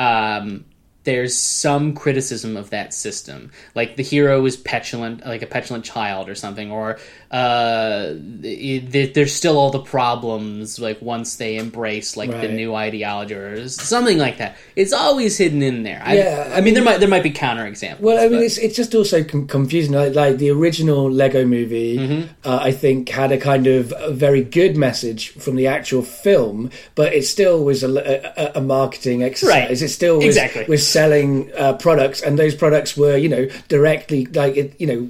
um, 0.00 0.64
there's 1.04 1.36
some 1.36 1.94
criticism 1.94 2.56
of 2.56 2.70
that 2.70 2.92
system. 2.94 3.50
Like 3.74 3.96
the 3.96 4.02
hero 4.02 4.44
is 4.46 4.56
petulant, 4.56 5.24
like 5.26 5.42
a 5.42 5.46
petulant 5.46 5.84
child 5.84 6.28
or 6.28 6.34
something, 6.34 6.70
or 6.72 6.98
uh, 7.30 8.14
it, 8.42 8.94
it- 8.94 9.14
there's 9.14 9.34
still 9.34 9.58
all 9.58 9.70
the 9.70 9.80
problems. 9.80 10.78
Like 10.78 11.00
once 11.02 11.36
they 11.36 11.56
embrace 11.56 12.16
like 12.16 12.30
the 12.30 12.48
new 12.48 12.74
ideology 12.74 13.34
or 13.34 13.68
something 13.68 14.18
like 14.18 14.38
that, 14.38 14.56
it's 14.76 14.92
always 14.92 15.36
hidden 15.38 15.62
in 15.62 15.82
there. 15.82 16.00
I, 16.04 16.16
Yeah, 16.16 16.52
I, 16.54 16.60
mean, 16.60 16.74
there 16.74 16.82
might 16.84 16.98
there 17.00 17.08
might 17.08 17.22
be 17.22 17.30
counter 17.30 17.66
examples. 17.66 18.04
Well, 18.04 18.18
I 18.18 18.28
mean, 18.28 18.38
but- 18.38 18.44
it's 18.44 18.58
it's 18.58 18.76
just 18.76 18.94
also 18.94 19.22
confusing. 19.24 19.92
Like, 19.94 20.14
like 20.14 20.38
the 20.38 20.50
original 20.50 21.10
Lego 21.10 21.44
Movie, 21.44 21.98
Mm-hmm. 21.98 22.28
uh, 22.44 22.58
I 22.62 22.72
think 22.72 23.08
had 23.08 23.30
a 23.32 23.38
kind 23.38 23.66
of 23.66 23.92
a 23.96 24.12
very 24.12 24.42
good 24.42 24.76
message 24.76 25.30
from 25.30 25.56
the 25.56 25.66
actual 25.66 26.02
film, 26.02 26.70
but 26.94 27.12
it 27.12 27.24
still 27.26 27.62
was 27.64 27.82
a, 27.84 27.88
a, 28.54 28.58
a 28.58 28.60
marketing 28.60 29.22
exercise. 29.22 29.50
Right. 29.54 29.70
It 29.70 29.88
still 29.88 30.16
was, 30.16 30.26
Exactly. 30.26 30.64
was 30.68 30.86
selling 30.94 31.50
uh, 31.58 31.74
products, 31.74 32.22
and 32.22 32.38
those 32.38 32.54
products 32.54 32.96
were, 32.96 33.16
you 33.16 33.28
know, 33.28 33.44
directly 33.68 34.26
like 34.26 34.54
you 34.80 34.86
know, 34.86 35.00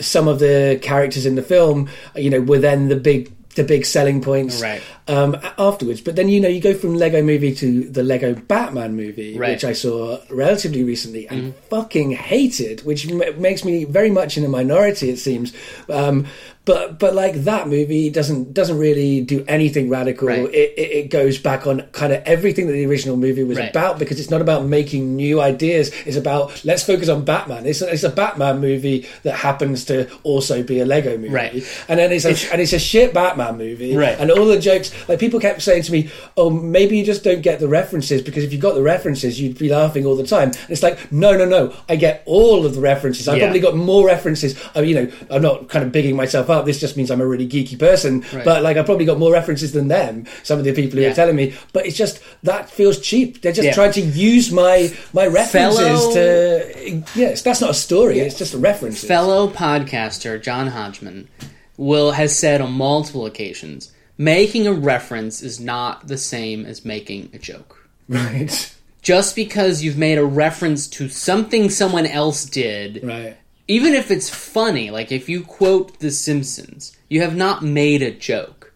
some 0.00 0.26
of 0.26 0.38
the 0.38 0.78
characters 0.82 1.26
in 1.26 1.34
the 1.34 1.42
film, 1.42 1.88
you 2.16 2.30
know, 2.30 2.40
were 2.40 2.58
then 2.58 2.88
the 2.88 2.96
big 2.96 3.30
the 3.54 3.64
big 3.64 3.84
selling 3.84 4.22
points 4.22 4.62
Right. 4.62 4.82
Um, 5.08 5.36
afterwards. 5.58 6.00
But 6.00 6.16
then 6.16 6.28
you 6.28 6.40
know 6.40 6.48
you 6.48 6.60
go 6.60 6.74
from 6.74 6.94
Lego 6.94 7.22
Movie 7.22 7.54
to 7.56 7.84
the 7.88 8.02
Lego 8.02 8.34
Batman 8.34 8.94
movie, 8.96 9.36
Right. 9.38 9.50
which 9.50 9.64
I 9.64 9.72
saw 9.72 10.18
relatively 10.30 10.84
recently 10.84 11.26
and 11.28 11.54
fucking 11.70 12.12
hated, 12.12 12.84
which 12.84 13.10
m- 13.10 13.40
makes 13.40 13.64
me 13.64 13.84
very 13.84 14.10
much 14.10 14.36
in 14.38 14.44
a 14.44 14.48
minority. 14.48 15.10
It 15.10 15.18
seems. 15.18 15.52
Um, 15.88 16.26
but 16.64 17.00
but 17.00 17.12
like 17.12 17.34
that 17.42 17.66
movie 17.66 18.08
doesn't 18.08 18.54
doesn't 18.54 18.78
really 18.78 19.20
do 19.20 19.44
anything 19.48 19.88
radical. 19.90 20.28
Right. 20.28 20.38
It, 20.48 20.74
it, 20.78 20.90
it 20.92 21.10
goes 21.10 21.36
back 21.36 21.66
on 21.66 21.80
kind 21.90 22.12
of 22.12 22.22
everything 22.24 22.68
that 22.68 22.72
the 22.74 22.86
original 22.86 23.16
movie 23.16 23.42
was 23.42 23.58
Right. 23.58 23.68
about 23.70 23.98
because 23.98 24.20
it's 24.20 24.30
not 24.30 24.40
about 24.40 24.64
making 24.66 25.16
new 25.16 25.40
ideas. 25.40 25.90
It's 26.06 26.16
about 26.16 26.64
let's 26.64 26.84
focus 26.84 27.08
on 27.08 27.24
Batman. 27.24 27.66
It's 27.66 27.82
a, 27.82 27.92
it's 27.92 28.04
a 28.04 28.10
Batman 28.10 28.60
movie 28.60 29.08
that 29.24 29.34
happens 29.34 29.84
to 29.86 30.08
also 30.22 30.62
be 30.62 30.78
a 30.78 30.84
Lego 30.86 31.16
movie, 31.18 31.30
Right. 31.34 31.84
and 31.88 31.98
then 31.98 32.12
it's 32.12 32.24
a, 32.24 32.52
and 32.52 32.60
it's 32.62 32.72
a 32.72 32.78
shit 32.78 33.12
Batman 33.12 33.58
movie, 33.58 33.96
Right. 33.96 34.16
And 34.20 34.30
all 34.30 34.46
the 34.46 34.60
jokes, 34.60 34.91
like 35.08 35.18
people 35.18 35.40
kept 35.40 35.62
saying 35.62 35.82
to 35.84 35.92
me, 35.92 36.10
"Oh, 36.36 36.50
maybe 36.50 36.96
you 36.98 37.04
just 37.04 37.24
don't 37.24 37.42
get 37.42 37.60
the 37.60 37.68
references 37.68 38.22
because 38.22 38.44
if 38.44 38.52
you 38.52 38.58
got 38.58 38.74
the 38.74 38.82
references, 38.82 39.40
you'd 39.40 39.58
be 39.58 39.68
laughing 39.68 40.06
all 40.06 40.16
the 40.16 40.26
time." 40.26 40.48
And 40.50 40.70
it's 40.70 40.82
like, 40.82 41.10
no, 41.12 41.36
no, 41.36 41.44
no, 41.44 41.72
I 41.88 41.96
get 41.96 42.22
all 42.26 42.64
of 42.66 42.74
the 42.74 42.80
references. 42.80 43.28
I 43.28 43.36
Yeah. 43.36 43.44
probably 43.44 43.60
got 43.60 43.76
more 43.76 44.06
references. 44.06 44.54
I 44.74 44.80
mean, 44.80 44.90
you 44.90 44.94
know, 44.96 45.08
I'm 45.30 45.42
not 45.42 45.68
kind 45.68 45.84
of 45.84 45.92
bigging 45.92 46.16
myself 46.16 46.50
up. 46.50 46.66
This 46.66 46.80
just 46.80 46.96
means 46.96 47.10
I'm 47.10 47.20
a 47.20 47.26
really 47.26 47.46
geeky 47.48 47.78
person, 47.78 48.24
Right. 48.32 48.44
but 48.44 48.62
like 48.62 48.76
I 48.76 48.82
probably 48.82 49.04
got 49.04 49.18
more 49.18 49.32
references 49.32 49.72
than 49.72 49.88
them. 49.88 50.24
Some 50.42 50.58
of 50.58 50.64
the 50.64 50.72
people 50.72 50.96
who 50.98 51.04
Yeah. 51.04 51.10
are 51.12 51.14
telling 51.14 51.36
me, 51.36 51.54
but 51.72 51.86
it's 51.86 51.96
just 51.96 52.20
that 52.42 52.70
feels 52.70 52.98
cheap. 52.98 53.42
They're 53.42 53.52
just 53.52 53.66
Yeah. 53.66 53.74
trying 53.74 53.92
to 53.92 54.00
use 54.00 54.50
my 54.50 54.90
my 55.12 55.26
references 55.26 55.78
Fellow- 55.78 56.14
to. 56.14 57.02
Yes, 57.14 57.42
that's 57.42 57.60
not 57.60 57.70
a 57.70 57.74
story. 57.74 58.20
It's 58.20 58.34
just 58.36 58.54
a 58.54 58.58
reference. 58.58 59.02
fellow 59.04 59.48
podcaster 59.48 60.40
John 60.42 60.68
Hodgman 60.68 61.28
will 61.76 62.12
has 62.12 62.36
said 62.36 62.60
on 62.60 62.72
multiple 62.72 63.26
occasions, 63.26 63.90
making 64.22 64.66
a 64.66 64.72
reference 64.72 65.42
is 65.42 65.58
not 65.60 66.06
the 66.08 66.18
same 66.18 66.64
as 66.64 66.84
making 66.84 67.30
a 67.32 67.38
joke. 67.38 67.88
Right. 68.08 68.74
Just 69.02 69.34
because 69.34 69.82
you've 69.82 69.98
made 69.98 70.18
a 70.18 70.24
reference 70.24 70.86
to 70.88 71.08
something 71.08 71.70
someone 71.70 72.06
else 72.06 72.44
did, 72.44 73.02
Right. 73.02 73.36
even 73.66 73.94
if 73.94 74.10
it's 74.10 74.28
funny, 74.30 74.90
like 74.90 75.10
if 75.10 75.28
you 75.28 75.42
quote 75.42 75.98
The 75.98 76.10
Simpsons, 76.10 76.96
you 77.08 77.20
have 77.20 77.34
not 77.34 77.62
made 77.62 78.02
a 78.02 78.12
joke. 78.12 78.72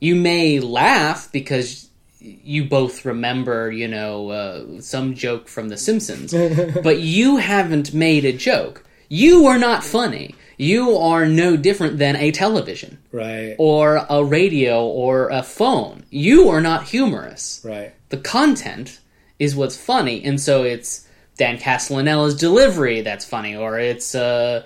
You 0.00 0.14
may 0.14 0.60
laugh 0.60 1.30
because 1.32 1.88
you 2.20 2.64
both 2.64 3.04
remember, 3.04 3.70
you 3.72 3.88
know, 3.88 4.30
uh, 4.30 4.80
some 4.80 5.14
joke 5.14 5.48
from 5.48 5.68
The 5.70 5.76
Simpsons, 5.76 6.32
but 6.82 7.00
you 7.00 7.38
haven't 7.38 7.92
made 7.94 8.24
a 8.24 8.32
joke. 8.32 8.84
You 9.08 9.46
are 9.46 9.58
not 9.58 9.82
funny. 9.82 10.34
You 10.58 10.96
are 10.98 11.24
no 11.26 11.56
different 11.56 11.98
than 11.98 12.16
a 12.16 12.30
television 12.32 12.98
Right. 13.12 13.54
or 13.58 14.04
a 14.10 14.22
radio 14.24 14.84
or 14.84 15.28
a 15.30 15.42
phone. 15.42 16.02
You 16.10 16.48
are 16.50 16.60
not 16.60 16.84
humorous 16.88 17.60
Right. 17.64 17.92
the 18.10 18.16
content 18.18 18.98
is 19.38 19.54
what's 19.56 19.76
funny, 19.76 20.22
and 20.24 20.40
so 20.40 20.64
it's 20.64 21.06
Dan 21.38 21.58
Castellaneta's 21.58 22.34
delivery 22.34 23.02
that's 23.02 23.24
funny, 23.24 23.54
or 23.54 23.78
it's 23.78 24.16
uh, 24.16 24.62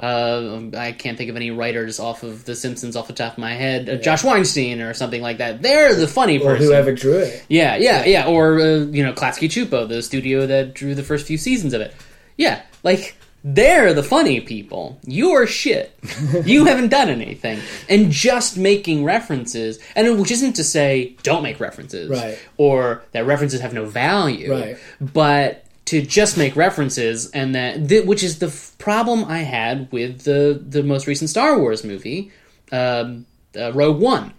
uh, 0.00 0.60
I 0.76 0.92
can't 0.92 1.16
think 1.16 1.30
of 1.30 1.36
any 1.36 1.50
writers 1.52 1.98
off 2.00 2.22
of 2.22 2.44
The 2.44 2.54
Simpsons 2.54 2.96
off 2.96 3.06
the 3.06 3.12
top 3.14 3.34
of 3.34 3.38
my 3.38 3.54
head, 3.54 3.88
uh, 3.88 3.94
Josh 3.96 4.22
Weinstein 4.24 4.80
or 4.82 4.92
something 4.92 5.22
like 5.22 5.38
that. 5.38 5.62
They're 5.62 5.94
the 5.94 6.08
funny 6.08 6.38
person. 6.38 6.50
Or 6.50 6.56
whoever 6.66 6.92
drew 6.92 7.18
it. 7.18 7.44
Yeah, 7.48 7.76
yeah, 7.76 8.04
yeah. 8.04 8.26
Or 8.26 8.58
uh, 8.60 8.76
you 8.90 9.02
know, 9.04 9.12
Klasky 9.14 9.48
Csupo, 9.48 9.88
the 9.88 10.02
studio 10.02 10.46
that 10.46 10.74
drew 10.74 10.94
the 10.94 11.02
first 11.04 11.26
few 11.26 11.38
seasons 11.38 11.72
of 11.72 11.80
it. 11.80 11.94
Yeah, 12.36 12.60
like 12.82 13.16
They're 13.48 13.94
the 13.94 14.02
funny 14.02 14.40
people. 14.40 14.98
You're 15.06 15.46
shit. 15.46 15.96
you 16.44 16.64
haven't 16.64 16.88
done 16.88 17.08
anything. 17.08 17.60
And 17.88 18.10
just 18.10 18.58
making 18.58 19.04
references, 19.04 19.78
and 19.94 20.18
which 20.18 20.32
isn't 20.32 20.54
to 20.54 20.64
say 20.64 21.14
don't 21.22 21.44
make 21.44 21.60
references, 21.60 22.10
Right. 22.10 22.38
or 22.56 23.04
that 23.12 23.24
references 23.24 23.60
have 23.60 23.72
no 23.72 23.84
value, 23.84 24.50
Right. 24.50 24.76
but 25.00 25.64
to 25.84 26.02
just 26.02 26.36
make 26.36 26.56
references 26.56 27.30
and 27.30 27.54
that 27.54 27.88
th- 27.88 28.04
which 28.04 28.24
is 28.24 28.40
the 28.40 28.48
f- 28.48 28.72
problem 28.78 29.24
I 29.24 29.38
had 29.44 29.92
with 29.92 30.22
the 30.24 30.60
the 30.68 30.82
most 30.82 31.06
recent 31.06 31.30
Star 31.30 31.56
Wars 31.56 31.84
movie, 31.84 32.32
um, 32.72 33.26
uh, 33.56 33.72
Rogue 33.72 34.00
One. 34.00 34.32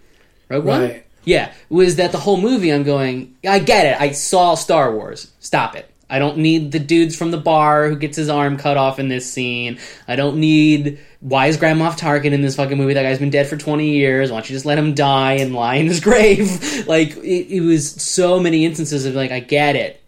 Rogue 0.50 0.66
One. 0.66 0.82
Right. 0.82 1.06
Yeah, 1.24 1.54
was 1.70 1.96
that 1.96 2.12
the 2.12 2.18
whole 2.18 2.36
movie? 2.42 2.72
I'm 2.74 2.84
going. 2.84 3.36
I 3.48 3.60
get 3.60 3.86
it. 3.86 4.02
I 4.02 4.12
saw 4.12 4.56
Star 4.56 4.94
Wars. 4.94 5.32
Stop 5.40 5.78
it. 5.78 5.90
I 6.10 6.20
don't 6.20 6.38
need 6.38 6.72
the 6.72 6.80
dudes 6.80 7.16
from 7.18 7.32
the 7.32 7.38
bar 7.38 7.90
who 7.90 7.96
gets 7.98 8.16
his 8.16 8.30
arm 8.30 8.58
cut 8.58 8.78
off 8.78 8.98
in 8.98 9.10
this 9.10 9.30
scene. 9.32 9.78
I 10.08 10.16
don't 10.16 10.38
need 10.38 11.00
why 11.20 11.48
is 11.48 11.58
Grand 11.58 11.80
Moff 11.80 11.98
Tarkin 12.00 12.32
in 12.32 12.42
this 12.42 12.56
fucking 12.56 12.78
movie? 12.78 12.94
That 12.94 13.04
guy's 13.04 13.20
been 13.20 13.30
dead 13.30 13.48
for 13.48 13.58
20 13.58 13.90
years. 13.90 14.32
Why 14.32 14.38
don't 14.38 14.50
you 14.50 14.56
just 14.56 14.66
let 14.66 14.78
him 14.78 14.94
die 14.94 15.34
and 15.34 15.54
lie 15.54 15.76
in 15.76 15.88
his 15.88 16.00
grave? 16.10 16.88
like 16.88 17.18
it, 17.18 17.56
it 17.58 17.62
was 17.62 17.90
so 17.92 18.40
many 18.40 18.66
instances 18.66 19.06
of 19.06 19.16
like 19.16 19.32
I 19.32 19.40
get 19.42 19.76
it. 19.76 20.02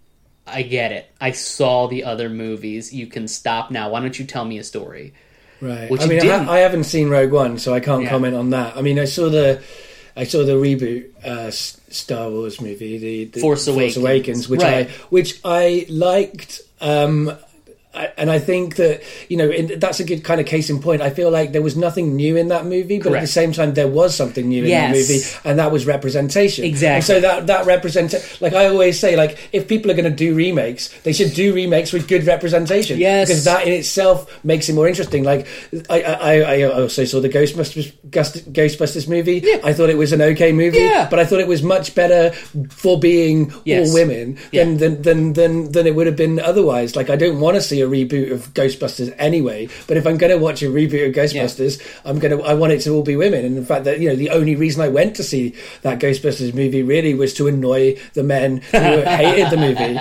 I 0.48 0.62
get 0.64 0.92
it. 0.92 1.12
I 1.22 1.32
saw 1.32 1.88
the 1.88 2.06
other 2.06 2.30
movies. 2.30 2.94
You 2.94 3.06
can 3.08 3.28
stop 3.28 3.70
now. 3.70 3.90
Why 3.92 4.00
don't 4.00 4.18
you 4.18 4.26
tell 4.26 4.46
me 4.46 4.58
a 4.58 4.64
story? 4.64 5.14
Right. 5.62 5.92
Which 5.92 6.02
I 6.02 6.06
mean, 6.06 6.22
I, 6.22 6.38
ha- 6.44 6.52
I 6.52 6.60
haven't 6.60 6.86
seen 6.86 7.10
Rogue 7.10 7.32
One, 7.32 7.60
so 7.60 7.74
I 7.74 7.82
can't 7.82 8.04
Yeah. 8.04 8.10
comment 8.10 8.34
on 8.36 8.52
that. 8.52 8.78
I 8.78 8.82
mean, 8.82 8.98
I 8.98 9.06
saw 9.06 9.30
the, 9.30 9.62
I 10.16 10.24
saw 10.24 10.44
the 10.44 10.54
reboot 10.54 11.26
uh, 11.26 11.52
Star 11.52 12.30
Wars 12.30 12.62
movie, 12.62 12.98
the, 12.98 13.26
the 13.26 13.42
Force 13.42 13.68
Awakens. 13.68 14.50
which 14.50 14.62
Right. 14.62 14.88
I 14.88 14.92
which 15.10 15.40
I 15.44 15.86
liked. 15.90 16.62
Um, 16.82 17.38
I, 17.92 18.12
and 18.18 18.30
I 18.30 18.38
think 18.38 18.76
that 18.76 19.02
you 19.30 19.38
know 19.38 19.50
in, 19.50 19.80
that's 19.80 20.00
a 20.00 20.04
good 20.04 20.24
kind 20.24 20.40
of 20.40 20.46
case 20.46 20.70
in 20.70 20.80
point. 20.80 21.02
I 21.02 21.10
feel 21.10 21.32
like 21.32 21.54
there 21.54 21.62
was 21.64 21.76
nothing 21.76 22.16
new 22.16 22.36
in 22.38 22.50
that 22.50 22.66
movie, 22.66 23.00
but 23.00 23.14
at 23.14 23.22
the 23.22 23.28
same 23.28 23.52
time 23.52 23.74
there 23.74 23.88
was 23.88 24.14
something 24.16 24.48
new 24.48 24.64
in 24.64 24.70
Yes. 24.70 24.92
that 25.08 25.14
movie, 25.14 25.26
and 25.50 25.58
that 25.60 25.72
was 25.72 25.88
representation. 25.88 26.66
Exactly. 26.66 26.96
And 26.96 27.04
so 27.04 27.20
that 27.22 27.48
that 27.48 27.66
represent 27.66 28.14
like 28.42 28.54
I 28.54 28.68
always 28.68 29.00
say, 29.00 29.16
like 29.16 29.50
if 29.52 29.68
people 29.68 29.90
are 29.90 29.96
going 29.96 30.10
to 30.10 30.16
do 30.16 30.36
remakes, 30.36 30.90
they 31.02 31.14
should 31.14 31.34
do 31.34 31.52
remakes 31.54 31.92
with 31.92 32.08
good 32.08 32.28
representation. 32.28 33.00
Yes. 33.00 33.28
because 33.28 33.44
that 33.46 33.66
in 33.66 33.74
itself 33.74 34.40
makes 34.46 34.70
it 34.70 34.74
more 34.76 34.88
interesting. 34.88 35.24
Like 35.24 35.48
I, 35.90 36.02
I, 36.04 36.34
I 36.42 36.62
also 36.64 37.06
saw 37.06 37.20
the 37.22 37.30
Ghostbusters 37.30 37.92
Ghostbusters 38.10 39.08
movie. 39.08 39.42
Yeah. 39.44 39.60
I 39.64 39.74
thought 39.74 39.90
it 39.90 39.98
was 39.98 40.14
an 40.14 40.22
okay 40.22 40.52
movie, 40.52 40.80
Yeah. 40.80 41.08
but 41.10 41.20
I 41.20 41.26
thought 41.26 41.40
it 41.40 41.48
was 41.48 41.64
much 41.64 41.96
better 41.96 42.32
for 42.70 43.00
being 43.00 43.52
Yes. 43.66 43.88
all 43.90 43.94
women 43.96 44.38
Yeah. 44.52 44.66
than, 44.66 44.78
than 44.78 45.02
than 45.02 45.34
than 45.34 45.72
than 45.72 45.88
it 45.88 45.96
would 45.96 46.08
have 46.08 46.16
been 46.16 46.40
otherwise. 46.40 46.96
Like 46.96 47.10
I 47.10 47.16
don't 47.16 47.40
want 47.40 47.56
to 47.56 47.62
see 47.62 47.82
a 47.82 47.88
reboot 47.90 48.32
of 48.32 48.54
Ghostbusters 48.54 49.14
anyway, 49.18 49.68
but 49.88 49.98
if 49.98 50.06
I'm 50.08 50.18
going 50.18 50.32
to 50.32 50.38
watch 50.38 50.62
a 50.62 50.68
reboot 50.68 51.08
of 51.10 51.16
Ghostbusters, 51.16 51.82
I'm 52.06 52.20
going 52.20 52.38
to 52.38 52.44
I 52.44 52.54
want 52.54 52.74
it 52.74 52.82
to 52.82 52.92
all 52.92 53.04
be 53.04 53.16
women. 53.16 53.44
And 53.46 53.58
in 53.58 53.66
fact, 53.66 53.86
that 53.86 54.00
you 54.00 54.10
know 54.10 54.16
the 54.16 54.30
only 54.30 54.56
reason 54.56 54.82
I 54.82 54.88
went 54.90 55.16
to 55.18 55.24
see 55.24 55.56
that 55.82 56.00
Ghostbusters 56.00 56.54
movie 56.54 56.84
really 56.84 57.14
was 57.14 57.34
to 57.36 57.48
annoy 57.48 57.98
the 58.14 58.24
men 58.24 58.58
who 58.58 58.78
hated 59.02 59.50
the 59.50 59.58
movie, 59.58 59.98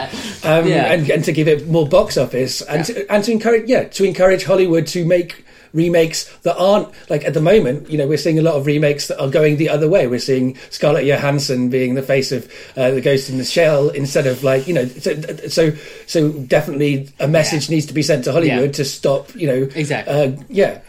um, 0.49 0.67
Yeah. 0.69 0.93
and, 0.93 1.11
and 1.11 1.25
to 1.25 1.33
give 1.33 1.49
it 1.49 1.67
more 1.69 1.89
box 1.89 2.17
office 2.17 2.63
and 2.63 2.85
to, 2.85 3.11
and 3.13 3.25
to 3.25 3.33
encourage 3.33 3.69
yeah 3.69 3.85
to 3.85 4.05
encourage 4.05 4.45
Hollywood 4.45 4.87
to 4.89 5.05
make 5.05 5.45
remakes 5.73 6.25
that 6.39 6.57
aren't 6.57 6.89
like 7.11 7.25
at 7.25 7.35
the 7.35 7.41
moment 7.41 7.89
you 7.91 7.99
know 7.99 8.07
we're 8.07 8.17
seeing 8.19 8.39
a 8.39 8.43
lot 8.43 8.55
of 8.55 8.67
remakes 8.67 9.09
that 9.09 9.21
are 9.21 9.29
going 9.29 9.57
the 9.57 9.69
other 9.69 9.89
way 9.89 10.07
we're 10.07 10.19
seeing 10.19 10.57
Scarlett 10.71 11.05
Johansson 11.07 11.69
being 11.71 11.95
the 11.95 12.03
face 12.03 12.33
of 12.33 12.51
uh, 12.77 12.91
the 12.91 13.01
Ghost 13.01 13.29
in 13.31 13.39
the 13.39 13.45
Shell 13.45 13.91
instead 13.91 14.27
of 14.27 14.43
like 14.45 14.67
you 14.67 14.75
know 14.75 14.87
so 14.87 15.21
so, 15.49 15.73
so 16.07 16.33
definitely 16.33 17.09
a 17.21 17.29
message 17.29 17.69
needs 17.71 17.87
to 17.87 17.95
be 17.95 18.03
sent 18.03 18.25
to 18.25 18.33
Hollywood 18.33 18.67
Yeah. 18.67 18.73
to 18.73 18.85
stop 18.85 19.35
you 19.35 19.47
know 19.47 19.69
Exactly. 19.75 20.15
uh, 20.15 20.33
yeah 20.49 20.81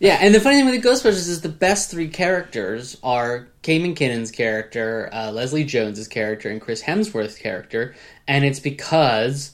Yeah, 0.00 0.18
and 0.20 0.34
the 0.34 0.40
funny 0.40 0.56
thing 0.56 0.66
with 0.66 0.82
the 0.82 0.88
Ghostbusters 0.88 1.28
is 1.28 1.42
the 1.42 1.48
best 1.48 1.88
three 1.90 2.08
characters 2.08 2.96
are 3.04 3.46
Kate 3.62 3.80
McKinnon's 3.80 4.32
character, 4.32 5.08
uh, 5.12 5.30
Leslie 5.30 5.62
Jones's 5.62 6.08
character, 6.08 6.48
and 6.50 6.60
Chris 6.60 6.82
Hemsworth's 6.82 7.36
character, 7.38 7.94
and 8.26 8.44
it's 8.44 8.58
because 8.58 9.52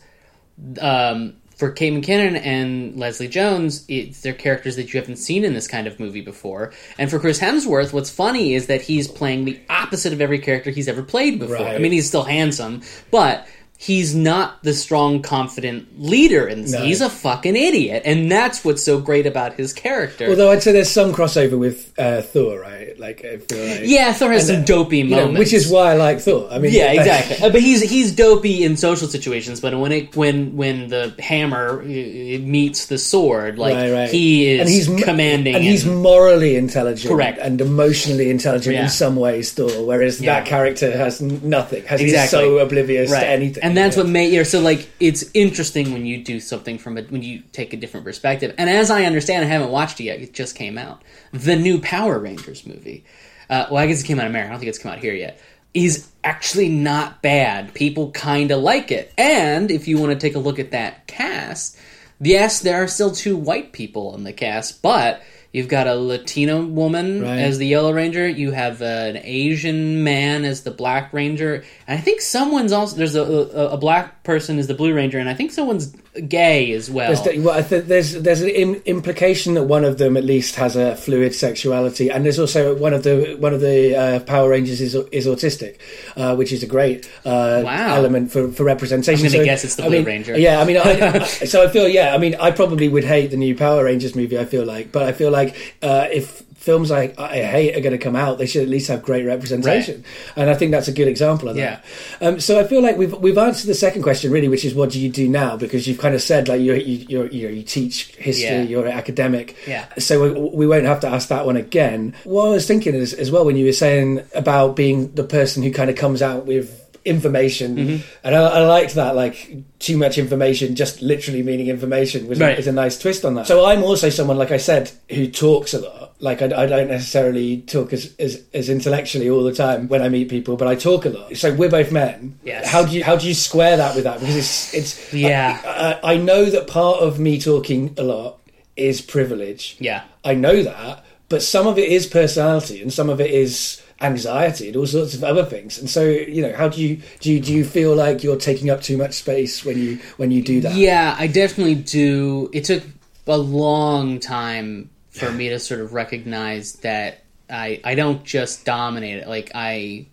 um, 0.81 1.35
for 1.59 1.73
Kate 1.73 1.93
McKinnon 1.93 2.41
and 2.41 2.97
Leslie 2.97 3.27
Jones, 3.27 3.85
it's 3.89 4.21
they're 4.21 4.33
characters 4.33 4.77
that 4.77 4.95
you 4.95 5.01
haven't 5.01 5.17
seen 5.17 5.45
in 5.45 5.55
this 5.55 5.67
kind 5.67 5.89
of 5.89 5.99
movie 5.99 6.21
before. 6.21 6.73
And 6.97 7.11
for 7.11 7.19
Chris 7.19 7.41
Hemsworth, 7.41 7.93
what's 7.93 8.11
funny 8.11 8.55
is 8.55 8.69
that 8.69 8.81
he's 8.81 9.09
playing 9.09 9.45
the 9.45 9.61
opposite 9.69 10.13
of 10.13 10.21
every 10.21 10.39
character 10.39 10.71
he's 10.71 10.87
ever 10.87 11.03
played 11.03 11.41
before. 11.41 11.57
Right. 11.57 11.75
I 11.75 11.79
mean, 11.79 11.91
he's 11.91 12.07
still 12.07 12.23
handsome, 12.23 12.83
but 13.11 13.49
he's 13.81 14.13
not 14.13 14.61
the 14.65 14.75
strong, 14.75 15.23
confident 15.23 16.01
leader 16.01 16.47
this. 16.63 16.73
No. 16.73 16.83
He's 16.83 17.01
a 17.01 17.09
fucking 17.09 17.55
idiot, 17.57 18.03
and 18.05 18.31
that's 18.31 18.65
what's 18.65 18.83
so 18.83 19.01
great 19.01 19.25
about 19.25 19.55
his 19.55 19.73
character. 19.73 20.29
although 20.29 20.51
I'd 20.51 20.63
say 20.63 20.73
there's 20.73 20.91
some 20.91 21.13
crossover 21.15 21.57
with 21.59 21.95
uh, 21.99 22.23
Thor 22.23 22.61
right 22.61 22.99
like 22.99 23.25
I 23.25 23.37
feel 23.39 23.65
like 23.65 23.81
yeah, 23.85 24.13
Thor 24.13 24.33
has 24.33 24.49
some 24.49 24.65
dopey 24.65 24.99
you 24.99 25.05
know, 25.05 25.17
moments, 25.27 25.39
which 25.39 25.53
is 25.53 25.71
why 25.71 25.93
I 25.93 25.95
like 25.95 26.19
Thor 26.21 26.49
I 26.51 26.59
mean 26.59 26.73
Yeah, 26.73 26.93
exactly. 26.99 27.37
Uh, 27.37 27.51
but 27.51 27.61
he's 27.61 27.81
he's 27.83 28.13
dopey 28.13 28.65
in 28.65 28.77
social 28.77 29.07
situations. 29.09 29.61
But 29.61 29.79
when 29.79 29.93
it 29.93 30.17
when 30.17 30.57
when 30.57 30.89
the 30.89 31.15
hammer 31.21 31.81
uh, 31.81 31.85
meets 31.85 32.87
the 32.87 32.99
sword, 32.99 33.59
like 33.59 33.75
Right, 33.75 33.93
right. 33.93 34.11
he 34.11 34.49
is 34.49 34.61
and 34.61 34.69
he's 34.69 35.05
commanding, 35.05 35.55
and 35.55 35.63
he's 35.63 35.87
morally 35.87 36.57
intelligent, 36.57 37.09
Correct. 37.13 37.39
and 37.39 37.61
emotionally 37.61 38.31
intelligent 38.31 38.75
Yeah. 38.75 38.85
in 38.85 38.89
some 38.89 39.15
ways. 39.17 39.53
Thor, 39.53 39.71
whereas 39.87 40.21
Yeah. 40.21 40.41
that 40.41 40.49
character 40.49 40.91
has 40.97 41.21
nothing, 41.21 41.85
has 41.85 42.01
he's 42.01 42.31
so 42.31 42.59
oblivious 42.59 43.11
right. 43.11 43.21
to 43.21 43.29
anything, 43.29 43.63
and 43.63 43.68
that's 43.77 43.97
what 43.97 44.07
made 44.07 44.33
you 44.33 44.39
know, 44.39 44.45
so 44.45 44.61
like 44.61 44.89
it's 45.01 45.25
interesting 45.35 45.93
when 45.93 46.07
you 46.07 46.23
do 46.23 46.41
something 46.41 46.79
from 46.79 46.99
a 46.99 47.03
when 47.03 47.23
you 47.23 47.43
take 47.53 47.73
a 47.73 47.77
different 47.77 48.05
perspective. 48.05 48.55
And 48.59 48.69
as 48.69 48.91
I 48.91 49.05
understand, 49.05 49.45
I 49.45 49.49
haven't 49.49 49.71
watched 49.71 50.01
it 50.01 50.05
yet. 50.05 50.21
It 50.21 50.33
just 50.33 50.55
came 50.55 50.79
out. 50.79 51.03
The 51.33 51.57
new 51.57 51.81
Power 51.81 52.19
Rangers 52.19 52.67
movie. 52.67 53.05
Uh, 53.51 53.67
well, 53.71 53.83
I 53.83 53.87
guess 53.87 54.03
it 54.03 54.07
came 54.07 54.19
out 54.19 54.27
in 54.27 54.33
America. 54.33 54.49
I 54.49 54.53
don't 54.53 54.61
think 54.61 54.71
it's 54.71 54.79
come 54.79 54.93
out 54.93 54.99
here 54.99 55.15
yet. 55.15 55.41
Is 55.75 56.09
actually 56.25 56.69
not 56.69 57.23
bad. 57.23 57.75
People 57.75 58.11
kind 58.11 58.51
of 58.51 58.61
like 58.63 58.91
it. 58.91 59.13
And 59.17 59.71
if 59.71 59.89
you 59.89 59.99
want 59.99 60.13
to 60.13 60.19
take 60.19 60.35
a 60.35 60.39
look 60.39 60.59
at 60.59 60.73
that 60.73 61.07
cast, 61.07 61.79
yes, 62.21 62.61
there 62.61 62.83
are 62.83 62.89
still 62.89 63.11
two 63.11 63.37
white 63.37 63.73
people 63.73 64.15
in 64.15 64.25
the 64.25 64.33
cast, 64.33 64.83
but 64.83 65.23
you've 65.53 65.69
got 65.69 65.87
a 65.87 65.95
Latina 65.95 66.61
woman 66.61 67.23
Right. 67.23 67.39
as 67.39 67.59
the 67.59 67.67
Yellow 67.67 67.93
Ranger. 67.93 68.29
You 68.29 68.51
have 68.53 68.83
an 68.83 69.17
Asian 69.23 70.05
man 70.05 70.45
as 70.45 70.63
the 70.63 70.71
Black 70.71 71.13
Ranger, 71.13 71.65
and 71.87 71.99
I 71.99 72.01
think 72.01 72.21
someone's 72.21 72.73
also 72.73 72.97
there's 72.97 73.15
a, 73.15 73.23
a, 73.23 73.69
a 73.71 73.77
black 73.77 74.23
person 74.25 74.59
as 74.59 74.67
the 74.67 74.75
Blue 74.75 74.93
Ranger, 74.95 75.19
and 75.19 75.29
I 75.29 75.35
think 75.35 75.51
someone's 75.53 75.95
gay 76.29 76.73
as 76.73 76.91
well. 76.91 77.09
There's, 77.13 77.23
the- 77.23 77.39
well, 77.41 77.63
there's 77.63 78.13
there's 78.15 78.41
an 78.41 78.49
im- 78.49 78.83
implication 78.87 79.55
that 79.55 79.65
one 79.65 79.85
of 79.85 79.99
them 79.99 80.17
at 80.17 80.25
least 80.25 80.57
has 80.57 80.77
a 80.77 80.97
fluid 80.97 81.35
sexuality, 81.35 82.11
and 82.11 82.25
there's 82.25 82.39
also 82.39 82.75
one 82.77 82.93
of 82.95 83.03
the 83.03 83.37
one 83.39 83.55
of 83.55 83.61
the 83.61 83.97
uh, 83.97 84.21
Power 84.21 84.51
Rangers 84.51 84.81
is 84.81 84.95
is 85.13 85.27
autistic, 85.27 85.79
uh, 86.17 86.35
which 86.37 86.53
is 86.53 86.63
a 86.63 86.67
great 86.67 87.07
uh, 87.25 87.63
Wow. 87.65 87.95
element 87.97 88.31
for, 88.33 88.49
for 88.53 88.65
representation. 88.65 89.27
I'm 89.27 89.33
gonna 89.33 89.45
guess 89.45 89.65
it's 89.65 89.77
the 89.77 89.85
I 89.85 89.89
Blue 89.89 89.97
mean, 89.99 90.07
Ranger. 90.07 90.39
Yeah, 90.39 90.61
I 90.61 90.65
mean, 90.65 90.77
I, 90.79 91.19
I- 91.21 91.23
so 91.25 91.63
I 91.65 91.69
feel 91.69 91.89
yeah, 91.89 92.15
I 92.15 92.19
mean, 92.19 92.35
I 92.41 92.51
probably 92.51 92.89
would 92.89 93.05
hate 93.05 93.31
the 93.31 93.37
new 93.37 93.55
Power 93.57 93.85
Rangers 93.85 94.15
movie. 94.15 94.39
I 94.39 94.45
feel 94.45 94.65
like, 94.65 94.93
but 94.93 95.03
I 95.05 95.13
feel 95.13 95.31
like 95.31 95.55
uh, 95.83 96.09
if 96.11 96.43
films 96.59 96.91
I, 96.91 97.15
I 97.17 97.39
hate 97.43 97.77
are 97.77 97.81
going 97.81 97.93
to 97.97 98.03
come 98.05 98.17
out, 98.17 98.37
they 98.39 98.47
should 98.47 98.63
at 98.63 98.69
least 98.69 98.89
have 98.89 99.03
great 99.03 99.25
representation, 99.25 100.05
and 100.37 100.51
I 100.51 100.55
think 100.55 100.73
that's 100.73 100.89
a 100.89 100.93
good 100.93 101.09
example 101.09 101.49
of 101.49 101.57
that. 101.57 101.85
Um, 102.21 102.41
so 102.41 102.59
I 102.61 102.65
feel 102.65 102.83
like 102.83 102.97
we've 102.97 103.15
we've 103.15 103.39
answered 103.39 103.69
the 103.69 103.75
second 103.75 104.03
question 104.03 104.31
really, 104.31 104.49
which 104.49 104.65
is 104.65 104.75
what 104.75 104.91
do 104.91 105.01
you 105.01 105.09
do 105.09 105.29
now? 105.29 105.57
Because 105.57 105.87
you've 105.87 105.99
kind 105.99 106.15
of 106.15 106.21
said 106.23 106.49
like 106.49 106.61
you 106.61 106.75
you 106.75 107.07
you're, 107.09 107.27
you 107.31 107.49
you 107.49 107.63
teach 107.63 108.15
history, 108.17 108.45
Yeah. 108.45 108.63
you're 108.63 108.87
an 108.87 108.93
academic, 108.93 109.57
Yeah. 109.67 109.87
So 109.99 110.23
we, 110.23 110.51
we 110.51 110.67
won't 110.67 110.85
have 110.87 111.01
to 111.01 111.09
ask 111.09 111.29
that 111.29 111.47
one 111.47 111.57
again. 111.57 112.15
What 112.25 112.47
I 112.47 112.51
was 112.51 112.67
thinking 112.67 112.95
is 112.95 113.15
as 113.15 113.31
well 113.31 113.45
when 113.45 113.57
you 113.57 113.65
were 113.67 113.73
saying 113.73 114.23
about 114.35 114.75
being 114.77 115.13
the 115.15 115.25
person 115.25 115.63
who 115.63 115.73
kind 115.73 115.91
of 115.91 115.97
comes 115.97 116.23
out 116.23 116.45
with 116.47 116.85
information, 117.09 117.77
Mm-hmm. 117.77 118.03
and 118.25 118.35
I, 118.37 118.41
I 118.41 118.61
liked 118.67 118.95
that 118.95 119.17
like 119.17 119.57
too 119.79 119.97
much 119.97 120.19
information, 120.19 120.77
just 120.77 121.03
literally 121.03 121.43
meaning 121.43 121.69
information 121.69 122.29
was, 122.29 122.39
Right. 122.39 122.59
is 122.59 122.67
a 122.67 122.73
nice 122.73 122.99
twist 122.99 123.25
on 123.25 123.35
that. 123.35 123.47
So 123.47 123.65
I'm 123.65 123.83
also 123.83 124.09
someone 124.11 124.39
like 124.39 124.51
I 124.53 124.59
said 124.59 124.91
who 125.11 125.27
talks 125.29 125.75
a 125.75 125.81
lot. 125.81 126.15
Like 126.21 126.43
I, 126.43 126.47
I 126.47 126.67
don't 126.67 126.89
necessarily 126.89 127.59
talk 127.63 127.93
as, 127.93 128.15
as 128.19 128.43
as 128.53 128.69
intellectually 128.69 129.31
all 129.31 129.45
the 129.45 129.55
time 129.55 129.89
when 129.89 130.03
I 130.03 130.09
meet 130.09 130.29
people, 130.29 130.57
but 130.57 130.67
I 130.69 130.75
talk 130.75 131.05
a 131.07 131.11
lot. 131.11 131.37
So 131.37 131.55
we're 131.55 131.71
both 131.71 131.93
men. 131.93 132.39
Yes. 132.45 132.69
How 132.69 132.85
do 132.85 132.93
you 132.97 133.05
how 133.05 133.17
do 133.17 133.27
you 133.29 133.35
square 133.35 133.77
that 133.77 133.95
with 133.95 134.05
that? 134.05 134.19
Because 134.21 134.37
it's 134.37 134.75
it's 134.75 135.13
Yeah. 135.15 135.61
I, 135.65 136.13
I, 136.13 136.15
I 136.15 136.17
know 136.17 136.45
that 136.47 136.67
part 136.67 136.99
of 137.01 137.19
me 137.21 137.41
talking 137.41 137.95
a 137.97 138.03
lot 138.03 138.39
is 138.77 139.01
privilege. 139.01 139.77
Yeah. 139.79 140.03
I 140.25 140.35
know 140.35 140.63
that, 140.65 141.05
but 141.29 141.41
some 141.43 141.67
of 141.69 141.79
it 141.79 141.89
is 141.89 142.07
personality 142.07 142.83
and 142.83 142.93
some 142.93 143.11
of 143.11 143.21
it 143.21 143.31
is 143.31 143.81
anxiety 144.01 144.69
and 144.69 144.77
all 144.77 144.87
sorts 144.87 145.15
of 145.15 145.25
other 145.25 145.45
things. 145.45 145.79
And 145.79 145.91
so, 145.91 146.05
you 146.05 146.43
know, 146.43 146.55
how 146.55 146.69
do 146.69 146.81
you 146.81 147.01
do 147.21 147.33
you, 147.33 147.41
do 147.41 147.53
you 147.53 147.65
feel 147.65 147.95
like 147.95 148.23
you're 148.23 148.37
taking 148.37 148.71
up 148.71 148.81
too 148.83 148.97
much 148.97 149.15
space 149.15 149.65
when 149.65 149.79
you 149.79 149.99
when 150.17 150.31
you 150.31 150.43
do 150.43 150.61
that? 150.61 150.75
Yeah, 150.75 151.17
I 151.19 151.27
definitely 151.27 151.75
do. 151.77 152.51
It 152.53 152.65
took 152.65 152.83
a 153.27 153.37
long 153.39 154.21
time 154.21 154.91
for 155.11 155.31
me 155.31 155.49
to 155.49 155.59
sort 155.59 155.81
of 155.81 155.95
recognize 155.95 156.75
that 156.75 157.25
I 157.51 157.81
I 157.85 157.95
don't 157.95 158.25
just 158.25 158.65
dominate 158.65 159.19
it. 159.19 159.29
Like 159.29 159.51
I 159.55 160.07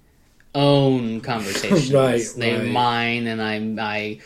own 0.53 1.21
conversations. 1.21 1.91
Right, 1.93 2.23
They're 2.37 2.59
right. 2.59 2.67
mine, 2.71 3.27
and 3.27 3.41
I 3.41 3.83
I 3.83 4.19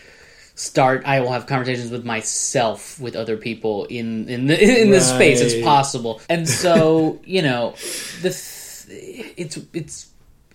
start 0.55 1.03
I 1.05 1.21
will 1.21 1.31
have 1.31 1.47
conversations 1.47 1.89
with 1.89 2.05
myself 2.05 2.99
with 2.99 3.15
other 3.15 3.37
people 3.37 3.85
in 3.85 4.27
in 4.29 4.47
the 4.47 4.81
in 4.81 4.91
the 4.91 4.99
space 4.99 5.39
it's 5.39 5.63
possible 5.63 6.19
and 6.27 6.49
so 6.49 7.17
you 7.23 7.41
know 7.41 7.75
the 8.21 8.29
th- 8.29 8.58
it's 8.89 9.57
it's 9.73 10.11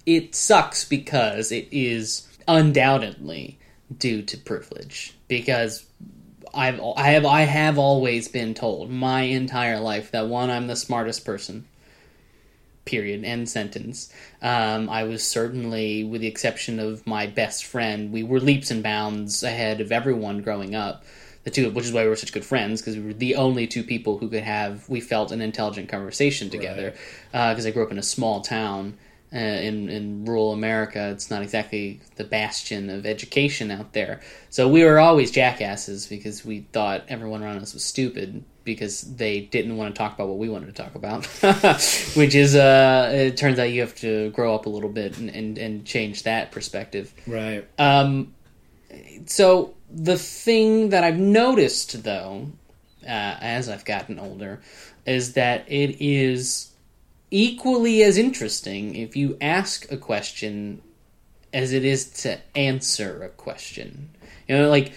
it 0.07 0.35
sucks 0.35 0.85
because 0.85 1.51
it 1.51 1.69
is 1.71 2.29
undoubtedly 2.47 3.59
due 3.97 4.23
to 4.23 4.37
privilege. 4.37 5.15
Because 5.29 5.85
I've 6.53 6.81
I 6.97 7.11
have 7.11 7.25
I 7.27 7.43
have 7.43 7.79
always 7.79 8.29
been 8.29 8.55
told 8.55 8.91
my 8.91 9.23
entire 9.23 9.81
life 9.81 10.11
that 10.13 10.29
one 10.29 10.51
I'm 10.51 10.67
the 10.67 10.77
smartest 10.77 11.25
person 11.25 11.67
period 12.85 13.25
end 13.25 13.49
sentence. 13.49 14.13
Um, 14.43 14.91
i 14.91 15.05
was 15.05 15.27
certainly 15.27 16.05
with 16.05 16.21
the 16.21 16.27
exception 16.27 16.79
of 16.79 17.07
my 17.07 17.27
best 17.27 17.65
friend 17.65 18.13
we 18.13 18.23
were 18.23 18.41
leaps 18.41 18.71
and 18.71 18.83
bounds 18.83 19.43
ahead 19.43 19.81
of 19.81 19.91
everyone 19.91 20.43
growing 20.43 20.75
up 20.75 21.03
the 21.45 21.51
two 21.51 21.71
which 21.71 21.85
is 21.85 21.93
why 21.93 22.03
we 22.03 22.09
were 22.09 22.17
such 22.17 22.33
good 22.33 22.45
friends 22.45 22.81
because 22.81 22.97
we 22.97 23.03
were 23.03 23.13
the 23.13 23.37
only 23.37 23.67
two 23.67 23.83
people 23.83 24.19
who 24.19 24.29
could 24.29 24.43
have 24.43 24.89
we 24.89 25.01
felt 25.01 25.31
an 25.31 25.41
intelligent 25.41 25.89
conversation 25.89 26.51
together 26.51 26.95
because 27.33 27.67
i 27.67 27.71
grew 27.71 27.85
up 27.85 27.91
in 27.91 27.99
a 27.99 28.03
small 28.03 28.41
town 28.41 28.97
uh, 29.35 29.39
in 29.39 29.89
in 29.89 30.25
rural 30.25 30.53
America, 30.53 31.11
it's 31.11 31.29
not 31.29 31.43
exactly 31.43 32.01
the 32.15 32.23
bastion 32.23 32.89
of 32.89 33.05
education 33.05 33.73
out 33.73 33.93
there. 33.93 34.21
So 34.49 34.69
we 34.69 34.85
were 34.85 35.01
always 35.01 35.33
jackasses 35.33 36.07
because 36.07 36.45
we 36.45 36.61
thought 36.73 37.03
everyone 37.09 37.43
around 37.43 37.59
us 37.59 37.75
was 37.75 37.83
stupid 37.83 38.45
because 38.63 39.01
they 39.17 39.41
didn't 39.41 39.77
want 39.77 39.93
to 39.93 39.99
talk 39.99 40.15
about 40.15 40.29
what 40.29 40.39
we 40.39 40.49
wanted 40.49 40.67
to 40.67 40.73
talk 40.73 40.95
about. 40.95 41.27
Which 42.15 42.37
is, 42.37 42.55
uh, 42.55 43.11
it 43.13 43.37
turns 43.37 43.59
out 43.59 43.65
you 43.65 43.81
have 43.81 43.97
to 43.97 44.31
grow 44.31 44.55
up 44.55 44.67
a 44.67 44.69
little 44.69 44.89
bit 44.89 45.19
and, 45.19 45.29
and, 45.31 45.59
and 45.59 45.85
change 45.85 46.23
that 46.23 46.53
perspective. 46.53 47.13
Right. 47.27 47.67
Um, 47.77 48.35
so 49.27 49.75
the 49.95 50.19
thing 50.19 50.91
that 50.91 51.05
I've 51.05 51.19
noticed, 51.19 52.03
though, 52.03 52.49
uh, 53.05 53.37
as 53.41 53.69
I've 53.69 53.85
gotten 53.85 54.19
older, 54.19 54.61
is 55.07 55.35
that 55.35 55.65
it 55.69 56.01
is 56.01 56.73
equally 57.31 58.03
as 58.03 58.19
interesting 58.19 58.97
if 58.97 59.17
you 59.17 59.37
ask 59.41 59.91
a 59.91 59.97
question 59.97 60.83
as 61.53 61.73
it 61.73 61.85
is 61.85 62.11
to 62.23 62.39
answer 62.57 63.23
a 63.23 63.29
question. 63.29 64.11
You 64.49 64.59
know, 64.59 64.69
like 64.69 64.93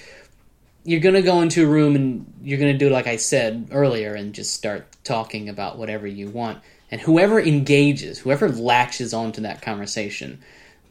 you're 0.83 0.99
gonna 0.99 1.21
go 1.21 1.41
into 1.41 1.63
a 1.63 1.67
room 1.67 1.95
and 1.95 2.33
you're 2.41 2.59
gonna 2.59 2.77
do 2.77 2.89
like 2.89 3.07
I 3.07 3.17
said 3.17 3.69
earlier 3.71 4.13
and 4.13 4.33
just 4.33 4.53
start 4.53 4.87
talking 5.03 5.49
about 5.49 5.77
whatever 5.77 6.07
you 6.07 6.29
want. 6.29 6.61
And 6.89 7.01
whoever 7.01 7.39
engages, 7.39 8.19
whoever 8.19 8.49
latches 8.49 9.13
onto 9.13 9.41
that 9.41 9.61
conversation, 9.61 10.39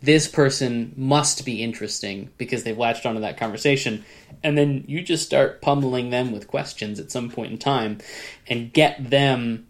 this 0.06 0.26
person 0.28 0.92
must 0.96 1.44
be 1.44 1.62
interesting 1.62 2.30
because 2.38 2.62
they've 2.62 2.78
latched 2.78 3.04
onto 3.04 3.20
that 3.20 3.36
conversation. 3.36 4.04
And 4.42 4.56
then 4.56 4.84
you 4.86 5.02
just 5.02 5.26
start 5.26 5.60
pummeling 5.60 6.10
them 6.10 6.32
with 6.32 6.46
questions 6.48 6.98
at 7.00 7.10
some 7.10 7.30
point 7.30 7.52
in 7.52 7.58
time 7.58 7.98
and 8.48 8.72
get 8.72 9.10
them 9.10 9.66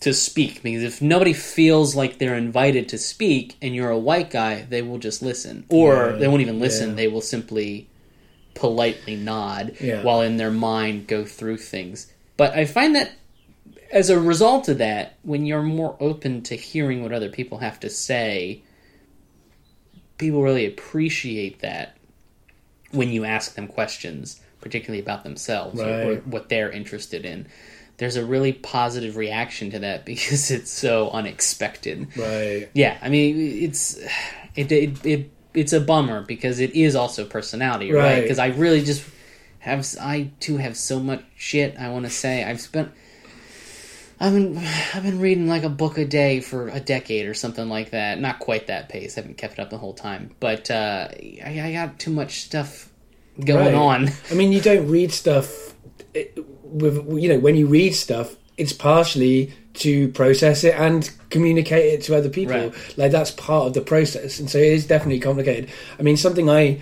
to 0.00 0.12
speak. 0.14 0.62
Because 0.62 0.82
if 0.82 1.02
nobody 1.02 1.32
feels 1.32 1.94
like 1.94 2.18
they're 2.18 2.36
invited 2.36 2.88
to 2.90 2.98
speak 2.98 3.56
and 3.60 3.74
you're 3.74 3.90
a 3.90 3.98
white 3.98 4.30
guy, 4.30 4.62
they 4.68 4.82
will 4.82 4.98
just 4.98 5.20
listen. 5.22 5.64
Or 5.68 6.10
Yeah, 6.10 6.16
they 6.16 6.28
won't 6.28 6.40
even 6.42 6.60
listen, 6.60 6.90
yeah. 6.90 6.94
they 6.96 7.08
will 7.08 7.20
simply 7.20 7.88
politely 8.54 9.16
nod 9.16 9.74
Yeah. 9.80 10.02
while 10.02 10.20
in 10.22 10.36
their 10.36 10.50
mind 10.50 11.06
go 11.08 11.24
through 11.24 11.58
things. 11.58 12.12
But 12.36 12.54
I 12.54 12.64
find 12.64 12.94
that 12.96 13.12
as 13.90 14.08
a 14.10 14.18
result 14.18 14.68
of 14.68 14.78
that, 14.78 15.16
when 15.22 15.44
you're 15.46 15.62
more 15.62 15.96
open 16.00 16.42
to 16.42 16.56
hearing 16.56 17.02
what 17.02 17.12
other 17.12 17.28
people 17.28 17.58
have 17.58 17.78
to 17.80 17.90
say, 17.90 18.62
people 20.22 20.42
really 20.42 20.66
appreciate 20.66 21.60
that 21.60 21.96
when 22.92 23.10
you 23.10 23.24
ask 23.24 23.54
them 23.54 23.66
questions, 23.66 24.40
particularly 24.60 25.02
about 25.02 25.24
themselves 25.24 25.80
or, 25.80 26.12
or 26.12 26.16
what 26.18 26.48
they're 26.48 26.70
interested 26.70 27.24
in. 27.24 27.46
There's 27.98 28.16
a 28.16 28.24
really 28.24 28.52
positive 28.52 29.16
reaction 29.16 29.70
to 29.72 29.80
that 29.80 30.04
because 30.06 30.50
it's 30.50 30.70
so 30.70 31.10
unexpected. 31.10 32.08
Right. 32.16 32.70
Yeah, 32.72 32.96
I 33.02 33.08
mean, 33.08 33.36
it's 33.62 33.98
it 34.54 34.72
it, 34.72 35.04
it 35.04 35.30
it's 35.54 35.72
a 35.72 35.80
bummer 35.80 36.22
because 36.22 36.60
it 36.60 36.74
is 36.74 36.94
also 36.94 37.26
personality, 37.26 37.92
right? 37.92 38.02
Right. 38.02 38.22
Because 38.22 38.38
I 38.38 38.48
really 38.48 38.82
just 38.82 39.04
have 39.58 39.86
I 40.00 40.30
too 40.40 40.56
have 40.56 40.76
so 40.76 41.00
much 41.00 41.22
shit 41.36 41.76
I 41.78 41.90
want 41.90 42.04
to 42.04 42.10
say. 42.10 42.44
I've 42.44 42.60
spent 42.60 42.92
I've 44.22 44.32
been 44.34 44.56
I've 44.94 45.02
been 45.02 45.18
reading 45.20 45.48
like 45.48 45.64
a 45.64 45.68
book 45.68 45.98
a 45.98 46.04
day 46.04 46.40
for 46.40 46.68
a 46.68 46.78
decade 46.78 47.26
or 47.26 47.34
something 47.34 47.68
like 47.68 47.90
that. 47.90 48.20
Not 48.20 48.38
quite 48.38 48.68
that 48.68 48.88
pace. 48.88 49.18
I 49.18 49.22
haven't 49.22 49.36
kept 49.36 49.54
it 49.54 49.58
up 49.58 49.70
the 49.70 49.78
whole 49.78 49.94
time, 49.94 50.30
but 50.38 50.70
uh, 50.70 51.08
I, 51.44 51.60
I 51.64 51.72
got 51.72 51.98
too 51.98 52.12
much 52.12 52.42
stuff 52.42 52.88
going 53.44 53.66
Right. 53.66 53.74
on. 53.74 54.10
I 54.30 54.34
mean, 54.34 54.52
you 54.52 54.60
don't 54.60 54.88
read 54.88 55.12
stuff 55.12 55.74
with 56.62 56.96
you 57.20 57.28
know 57.30 57.38
when 57.40 57.56
you 57.56 57.66
read 57.66 57.94
stuff, 57.96 58.36
it's 58.56 58.72
partially 58.72 59.52
to 59.74 60.08
process 60.12 60.62
it 60.64 60.74
and 60.78 61.10
communicate 61.30 61.94
it 61.94 62.02
to 62.04 62.16
other 62.16 62.28
people. 62.28 62.54
Right. 62.68 62.98
Like 62.98 63.10
that's 63.10 63.32
part 63.32 63.66
of 63.66 63.74
the 63.74 63.80
process, 63.80 64.38
and 64.38 64.48
so 64.48 64.58
it 64.58 64.68
is 64.72 64.86
definitely 64.86 65.18
complicated. 65.18 65.68
I 65.98 66.02
mean, 66.02 66.16
something 66.16 66.48
I. 66.48 66.80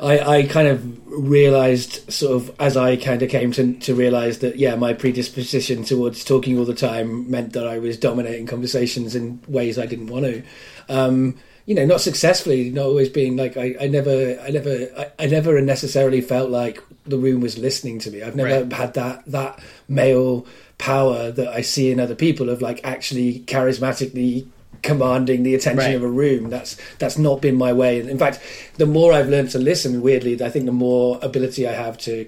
I, 0.00 0.18
I 0.38 0.42
kind 0.44 0.68
of 0.68 1.06
realized 1.06 2.12
sort 2.12 2.36
of 2.36 2.54
as 2.60 2.76
I 2.76 2.96
kind 2.96 3.22
of 3.22 3.30
came 3.30 3.52
to, 3.52 3.74
to 3.80 3.94
realize 3.94 4.38
that 4.40 4.56
yeah 4.56 4.74
my 4.76 4.92
predisposition 4.92 5.84
towards 5.84 6.24
talking 6.24 6.58
all 6.58 6.64
the 6.64 6.74
time 6.74 7.30
meant 7.30 7.52
that 7.54 7.66
I 7.66 7.78
was 7.78 7.96
dominating 7.96 8.46
conversations 8.46 9.14
in 9.16 9.40
ways 9.48 9.78
I 9.78 9.86
didn't 9.86 10.08
want 10.08 10.26
to 10.26 10.42
um, 10.88 11.36
you 11.64 11.74
know 11.74 11.86
not 11.86 12.00
successfully 12.00 12.70
not 12.70 12.86
always 12.86 13.08
being 13.08 13.36
like 13.36 13.56
I, 13.56 13.74
I 13.80 13.86
never 13.86 14.38
I 14.40 14.50
never 14.50 14.88
I, 14.98 15.10
I 15.18 15.26
never 15.26 15.60
necessarily 15.60 16.20
felt 16.20 16.50
like 16.50 16.82
the 17.04 17.18
room 17.18 17.40
was 17.40 17.56
listening 17.56 17.98
to 18.00 18.10
me 18.10 18.22
I've 18.22 18.36
never 18.36 18.64
Right. 18.64 18.72
had 18.72 18.94
that 18.94 19.24
that 19.26 19.60
male 19.88 20.46
power 20.78 21.30
that 21.30 21.48
I 21.48 21.62
see 21.62 21.90
in 21.90 21.98
other 22.00 22.14
people 22.14 22.50
of 22.50 22.60
like 22.60 22.80
actually 22.84 23.40
charismatically 23.46 24.46
commanding 24.86 25.42
the 25.42 25.54
attention 25.54 25.84
Right. 25.92 25.94
of 25.96 26.02
a 26.02 26.08
room 26.08 26.48
that's 26.50 26.76
that's 26.98 27.18
not 27.18 27.42
been 27.42 27.56
my 27.56 27.72
way 27.72 27.98
in 28.00 28.18
fact 28.18 28.40
the 28.78 28.86
more 28.86 29.12
I've 29.12 29.28
learned 29.28 29.50
to 29.50 29.58
listen 29.58 30.00
weirdly 30.00 30.32
I 30.42 30.50
think 30.50 30.64
the 30.66 30.72
more 30.72 31.18
ability 31.22 31.66
I 31.68 31.72
have 31.72 31.98
to 32.08 32.26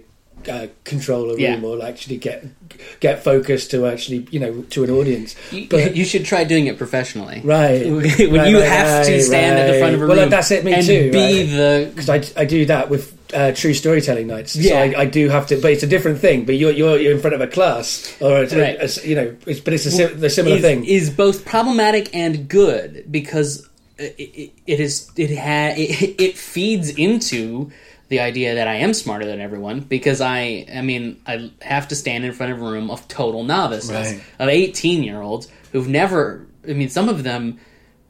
uh, 0.48 0.66
control 0.84 1.24
a 1.30 1.34
room 1.34 1.40
Yeah. 1.40 1.60
or 1.68 1.84
actually 1.84 2.16
get 2.16 2.44
get 3.00 3.22
focused 3.24 3.70
to 3.72 3.86
actually 3.86 4.26
you 4.30 4.38
know 4.38 4.62
to 4.70 4.84
an 4.84 4.90
audience 4.90 5.34
You, 5.50 5.66
But- 5.68 5.96
you 5.96 6.04
should 6.04 6.24
try 6.24 6.44
doing 6.44 6.66
it 6.68 6.78
professionally. 6.78 7.40
Right. 7.42 7.84
when 7.90 8.02
Right, 8.04 8.18
you 8.50 8.58
right, 8.60 8.68
have 8.68 9.06
to 9.06 9.12
right, 9.12 9.22
stand 9.22 9.58
at 9.58 9.72
the 9.72 9.78
front 9.80 9.94
of 9.96 10.00
a 10.02 10.06
room. 10.06 10.16
Well, 10.16 10.28
that's 10.28 10.50
it, 10.52 10.64
me 10.64 10.74
and 10.74 10.86
too, 10.86 11.10
Be 11.10 11.42
the 11.42 11.90
because 11.92 12.08
I, 12.08 12.22
I 12.40 12.44
do 12.44 12.66
that 12.66 12.88
with 12.88 13.17
uh, 13.34 13.52
true 13.52 13.74
storytelling 13.74 14.26
nights. 14.26 14.56
Yeah. 14.56 14.70
So 14.70 14.76
I, 14.98 15.00
I 15.02 15.04
do 15.06 15.28
have 15.28 15.46
to, 15.48 15.60
but 15.60 15.72
it's 15.72 15.82
a 15.82 15.86
different 15.86 16.18
thing. 16.18 16.44
But 16.44 16.56
you're 16.56 16.72
you're, 16.72 16.98
you're 16.98 17.12
in 17.12 17.20
front 17.20 17.34
of 17.34 17.40
a 17.40 17.46
class, 17.46 18.16
or 18.20 18.42
it's 18.42 18.52
a- 18.52 18.60
Right. 18.60 18.78
a- 18.80 19.08
you 19.08 19.14
know, 19.14 19.36
it's, 19.46 19.60
but 19.60 19.72
it's 19.74 19.86
a, 19.86 19.90
sim- 19.90 20.18
the 20.20 20.30
similar 20.30 20.56
is, 20.56 20.62
thing. 20.62 20.84
is 20.84 21.10
both 21.10 21.44
problematic 21.44 22.14
and 22.14 22.48
good 22.48 23.04
because 23.10 23.68
it, 23.98 24.14
it, 24.18 24.52
it 24.66 24.80
is 24.80 25.10
it 25.16 25.36
ha 25.36 25.74
it, 25.76 26.20
it 26.20 26.38
feeds 26.38 26.90
into 26.90 27.70
the 28.08 28.20
idea 28.20 28.54
that 28.54 28.66
I 28.68 28.76
am 28.76 28.94
smarter 28.94 29.26
than 29.26 29.40
everyone 29.40 29.80
because 29.80 30.20
I 30.22 30.66
I 30.74 30.80
mean 30.82 31.20
I 31.26 31.50
have 31.60 31.88
to 31.88 31.94
stand 31.96 32.24
in 32.24 32.32
front 32.32 32.52
of 32.52 32.58
a 32.62 32.64
room 32.64 32.90
of 32.90 33.06
total 33.08 33.42
novices 33.44 33.90
Right. 33.90 34.22
of 34.38 34.48
18 34.48 35.02
year 35.02 35.20
olds 35.20 35.48
who've 35.72 35.88
never 35.88 36.46
I 36.66 36.72
mean 36.72 36.88
some 36.88 37.08
of 37.10 37.22
them 37.24 37.58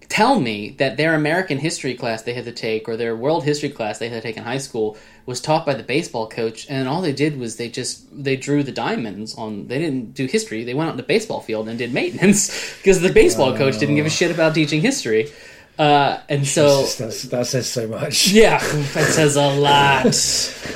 tell 0.08 0.40
me 0.40 0.70
that 0.78 0.96
their 0.96 1.14
American 1.14 1.58
history 1.58 1.94
class 1.94 2.22
they 2.22 2.32
had 2.32 2.44
to 2.44 2.52
take 2.52 2.88
or 2.88 2.96
their 2.96 3.14
world 3.14 3.44
history 3.44 3.68
class 3.68 3.98
they 3.98 4.08
had 4.08 4.22
to 4.22 4.28
take 4.28 4.36
in 4.36 4.42
high 4.42 4.58
school 4.58 4.96
was 5.26 5.40
taught 5.40 5.66
by 5.66 5.74
the 5.74 5.82
baseball 5.82 6.26
coach 6.26 6.66
and 6.70 6.88
all 6.88 7.02
they 7.02 7.12
did 7.12 7.38
was 7.38 7.56
they 7.56 7.68
just 7.68 8.06
they 8.12 8.36
drew 8.36 8.62
the 8.62 8.72
diamonds 8.72 9.34
on 9.34 9.66
they 9.68 9.78
didn't 9.78 10.14
do 10.14 10.26
history 10.26 10.64
they 10.64 10.74
went 10.74 10.88
out 10.88 10.92
to 10.92 10.96
the 10.96 11.02
baseball 11.02 11.40
field 11.40 11.68
and 11.68 11.78
did 11.78 11.92
maintenance 11.92 12.76
because 12.78 13.00
the 13.00 13.12
baseball 13.12 13.56
coach 13.56 13.78
didn't 13.78 13.96
give 13.96 14.06
a 14.06 14.10
shit 14.10 14.30
about 14.30 14.54
teaching 14.54 14.80
history 14.80 15.30
uh, 15.78 16.20
and 16.28 16.44
so 16.44 16.80
That's, 16.80 17.22
that 17.22 17.46
says 17.46 17.70
so 17.70 17.86
much. 17.86 18.28
yeah, 18.32 18.58
that 18.58 19.12
says 19.12 19.36
a 19.36 19.46
lot. 19.46 20.12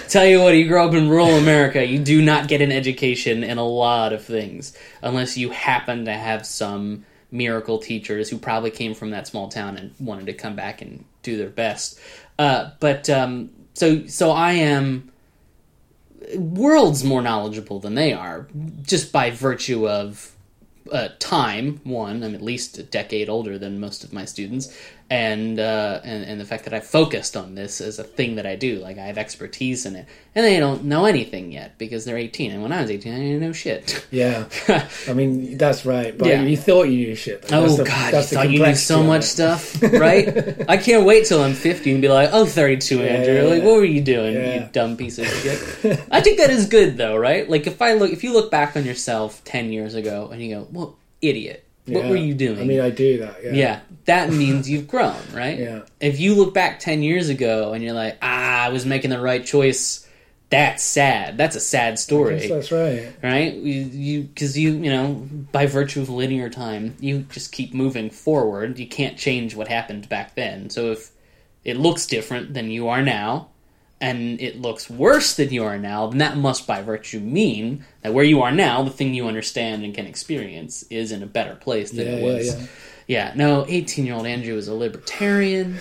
Tell 0.08 0.24
you 0.24 0.40
what, 0.40 0.54
you 0.54 0.68
grow 0.68 0.86
up 0.86 0.94
in 0.94 1.08
rural 1.08 1.30
America, 1.30 1.84
you 1.84 1.98
do 1.98 2.22
not 2.22 2.46
get 2.46 2.62
an 2.62 2.70
education 2.70 3.42
in 3.42 3.58
a 3.58 3.64
lot 3.64 4.12
of 4.12 4.24
things 4.24 4.78
unless 5.02 5.36
you 5.36 5.50
happen 5.50 6.04
to 6.04 6.12
have 6.12 6.46
some 6.46 7.04
miracle 7.32 7.78
teachers 7.78 8.28
who 8.28 8.38
probably 8.38 8.70
came 8.70 8.94
from 8.94 9.10
that 9.10 9.26
small 9.26 9.48
town 9.48 9.76
and 9.76 9.94
wanted 9.98 10.26
to 10.26 10.34
come 10.34 10.54
back 10.54 10.82
and 10.82 11.04
do 11.22 11.36
their 11.36 11.48
best. 11.48 11.98
Uh, 12.38 12.70
but 12.78 13.08
um, 13.10 13.50
so 13.74 14.06
so 14.06 14.30
I 14.30 14.52
am 14.52 15.10
worlds 16.36 17.02
more 17.02 17.22
knowledgeable 17.22 17.80
than 17.80 17.94
they 17.94 18.12
are 18.12 18.46
just 18.82 19.12
by 19.12 19.30
virtue 19.30 19.88
of 19.88 20.32
uh, 20.90 21.08
time 21.18 21.80
one 21.84 22.22
i'm 22.22 22.34
at 22.34 22.42
least 22.42 22.78
a 22.78 22.82
decade 22.82 23.28
older 23.28 23.58
than 23.58 23.78
most 23.78 24.02
of 24.02 24.12
my 24.12 24.24
students 24.24 24.76
and 25.10 25.58
uh, 25.60 26.00
and 26.04 26.24
and 26.24 26.40
the 26.40 26.44
fact 26.44 26.64
that 26.64 26.72
I 26.74 26.80
focused 26.80 27.36
on 27.36 27.54
this 27.54 27.80
as 27.80 27.98
a 27.98 28.04
thing 28.04 28.36
that 28.36 28.46
I 28.46 28.56
do, 28.56 28.78
like 28.78 28.98
I 28.98 29.02
have 29.06 29.18
expertise 29.18 29.84
in 29.84 29.96
it, 29.96 30.06
and 30.34 30.44
they 30.44 30.58
don't 30.58 30.84
know 30.84 31.04
anything 31.04 31.52
yet 31.52 31.76
because 31.78 32.04
they're 32.04 32.16
18, 32.16 32.50
and 32.52 32.62
when 32.62 32.72
I 32.72 32.80
was 32.80 32.90
18, 32.90 33.12
I 33.12 33.16
didn't 33.18 33.40
know 33.40 33.52
shit. 33.52 34.06
Yeah, 34.10 34.44
I 35.08 35.12
mean 35.12 35.58
that's 35.58 35.84
right. 35.84 36.16
But 36.16 36.28
Yeah. 36.28 36.42
you 36.42 36.56
thought 36.56 36.84
you 36.84 37.06
knew 37.08 37.14
shit. 37.14 37.44
Oh 37.52 37.62
That's 37.62 37.76
the- 37.76 37.84
God! 37.84 38.14
you 38.14 38.22
thought 38.22 38.50
you 38.50 38.62
knew 38.64 38.74
so 38.74 39.02
much 39.02 39.24
stuff, 39.24 39.82
right? 39.92 40.64
I 40.68 40.76
can't 40.78 41.04
wait 41.04 41.26
till 41.26 41.42
I'm 41.42 41.54
50 41.54 41.92
and 41.92 42.00
be 42.02 42.08
like, 42.08 42.30
"Oh, 42.32 42.46
32, 42.46 43.00
Andrew. 43.02 43.34
yeah, 43.34 43.42
like, 43.42 43.62
what 43.62 43.74
were 43.76 43.84
you 43.84 44.00
doing, 44.00 44.34
you 44.34 44.68
dumb 44.72 44.96
piece 44.96 45.18
of 45.18 45.26
shit?" 45.26 45.58
I 46.10 46.20
think 46.20 46.38
that 46.38 46.50
is 46.50 46.66
good, 46.66 46.96
though, 46.96 47.16
right? 47.16 47.48
Like, 47.48 47.66
if 47.66 47.82
I 47.82 47.94
look, 47.94 48.12
if 48.12 48.24
you 48.24 48.32
look 48.32 48.50
back 48.50 48.76
on 48.76 48.84
yourself 48.86 49.42
10 49.44 49.72
years 49.72 49.94
ago 49.94 50.30
and 50.32 50.40
you 50.42 50.54
go, 50.54 50.68
"Well, 50.72 50.96
idiot, 51.20 51.64
what 51.86 52.04
Yeah. 52.04 52.10
were 52.10 52.16
you 52.16 52.34
doing?" 52.34 52.60
I 52.60 52.64
mean, 52.64 52.80
I 52.80 52.90
do 52.90 53.18
that. 53.18 53.36
Yeah. 53.44 53.52
yeah, 53.52 53.80
that 54.04 54.30
means 54.32 54.68
you've 54.70 54.88
grown, 54.88 55.16
right? 55.32 55.58
Yeah. 55.58 55.80
If 56.00 56.20
you 56.20 56.34
look 56.34 56.54
back 56.54 56.80
10 56.80 57.02
years 57.02 57.28
ago 57.28 57.72
and 57.72 57.82
you're 57.82 57.92
like, 57.94 58.18
"Ah, 58.22 58.64
I 58.64 58.68
was 58.70 58.84
making 58.86 59.10
the 59.10 59.20
right 59.20 59.44
choice," 59.44 60.06
that's 60.50 60.82
sad. 60.82 61.38
That's 61.38 61.56
a 61.56 61.60
sad 61.60 61.98
story 61.98 62.46
that's 62.46 62.70
right. 62.70 63.10
right? 63.22 63.54
You 63.54 64.22
because 64.24 64.58
you, 64.58 64.72
you 64.72 64.90
know 64.90 65.26
by 65.50 65.64
virtue 65.66 66.02
of 66.02 66.10
linear 66.10 66.50
time, 66.50 66.94
you 67.00 67.20
just 67.30 67.52
keep 67.52 67.72
moving 67.72 68.10
forward. 68.10 68.78
You 68.78 68.86
can't 68.86 69.16
change 69.16 69.56
what 69.56 69.68
happened 69.68 70.08
back 70.10 70.34
then. 70.34 70.68
So 70.68 70.92
if 70.92 71.10
it 71.64 71.76
looks 71.78 72.06
different 72.06 72.52
than 72.54 72.70
you 72.70 72.88
are 72.88 73.00
now, 73.02 73.48
and 74.02 74.40
it 74.40 74.60
looks 74.60 74.90
worse 74.90 75.36
than 75.36 75.50
you 75.50 75.64
are 75.64 75.78
now, 75.78 76.08
then 76.08 76.18
that 76.18 76.36
must 76.36 76.66
by 76.66 76.82
virtue 76.82 77.20
mean 77.20 77.86
that 78.02 78.12
where 78.12 78.24
you 78.24 78.42
are 78.42 78.52
now, 78.52 78.82
the 78.82 78.90
thing 78.90 79.14
you 79.14 79.26
understand 79.28 79.84
and 79.84 79.94
can 79.94 80.06
experience, 80.06 80.82
is 80.90 81.12
in 81.12 81.22
a 81.22 81.26
better 81.26 81.54
place 81.54 81.92
than 81.92 82.06
Yeah, 82.06 82.12
it 82.12 82.18
yeah, 82.22 82.24
was. 82.34 82.46
yeah. 82.60 82.66
Yeah, 83.08 83.32
no, 83.34 83.66
18 83.68 84.06
year 84.06 84.14
old 84.14 84.26
Andrew 84.26 84.56
is 84.56 84.68
a 84.68 84.74
libertarian. 84.74 85.78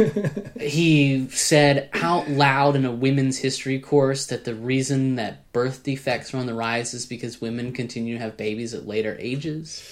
he 0.60 1.28
said 1.30 1.90
out 1.92 2.30
loud 2.30 2.76
in 2.76 2.84
a 2.84 2.92
women's 2.92 3.38
history 3.38 3.78
course 3.80 4.26
that 4.26 4.44
the 4.44 4.54
reason 4.54 5.16
that 5.16 5.52
birth 5.52 5.82
defects 5.82 6.32
are 6.32 6.38
on 6.38 6.46
the 6.46 6.54
rise 6.54 6.94
is 6.94 7.04
because 7.04 7.40
women 7.40 7.72
continue 7.72 8.14
to 8.14 8.20
have 8.22 8.36
babies 8.36 8.74
at 8.74 8.86
later 8.86 9.16
ages. 9.20 9.82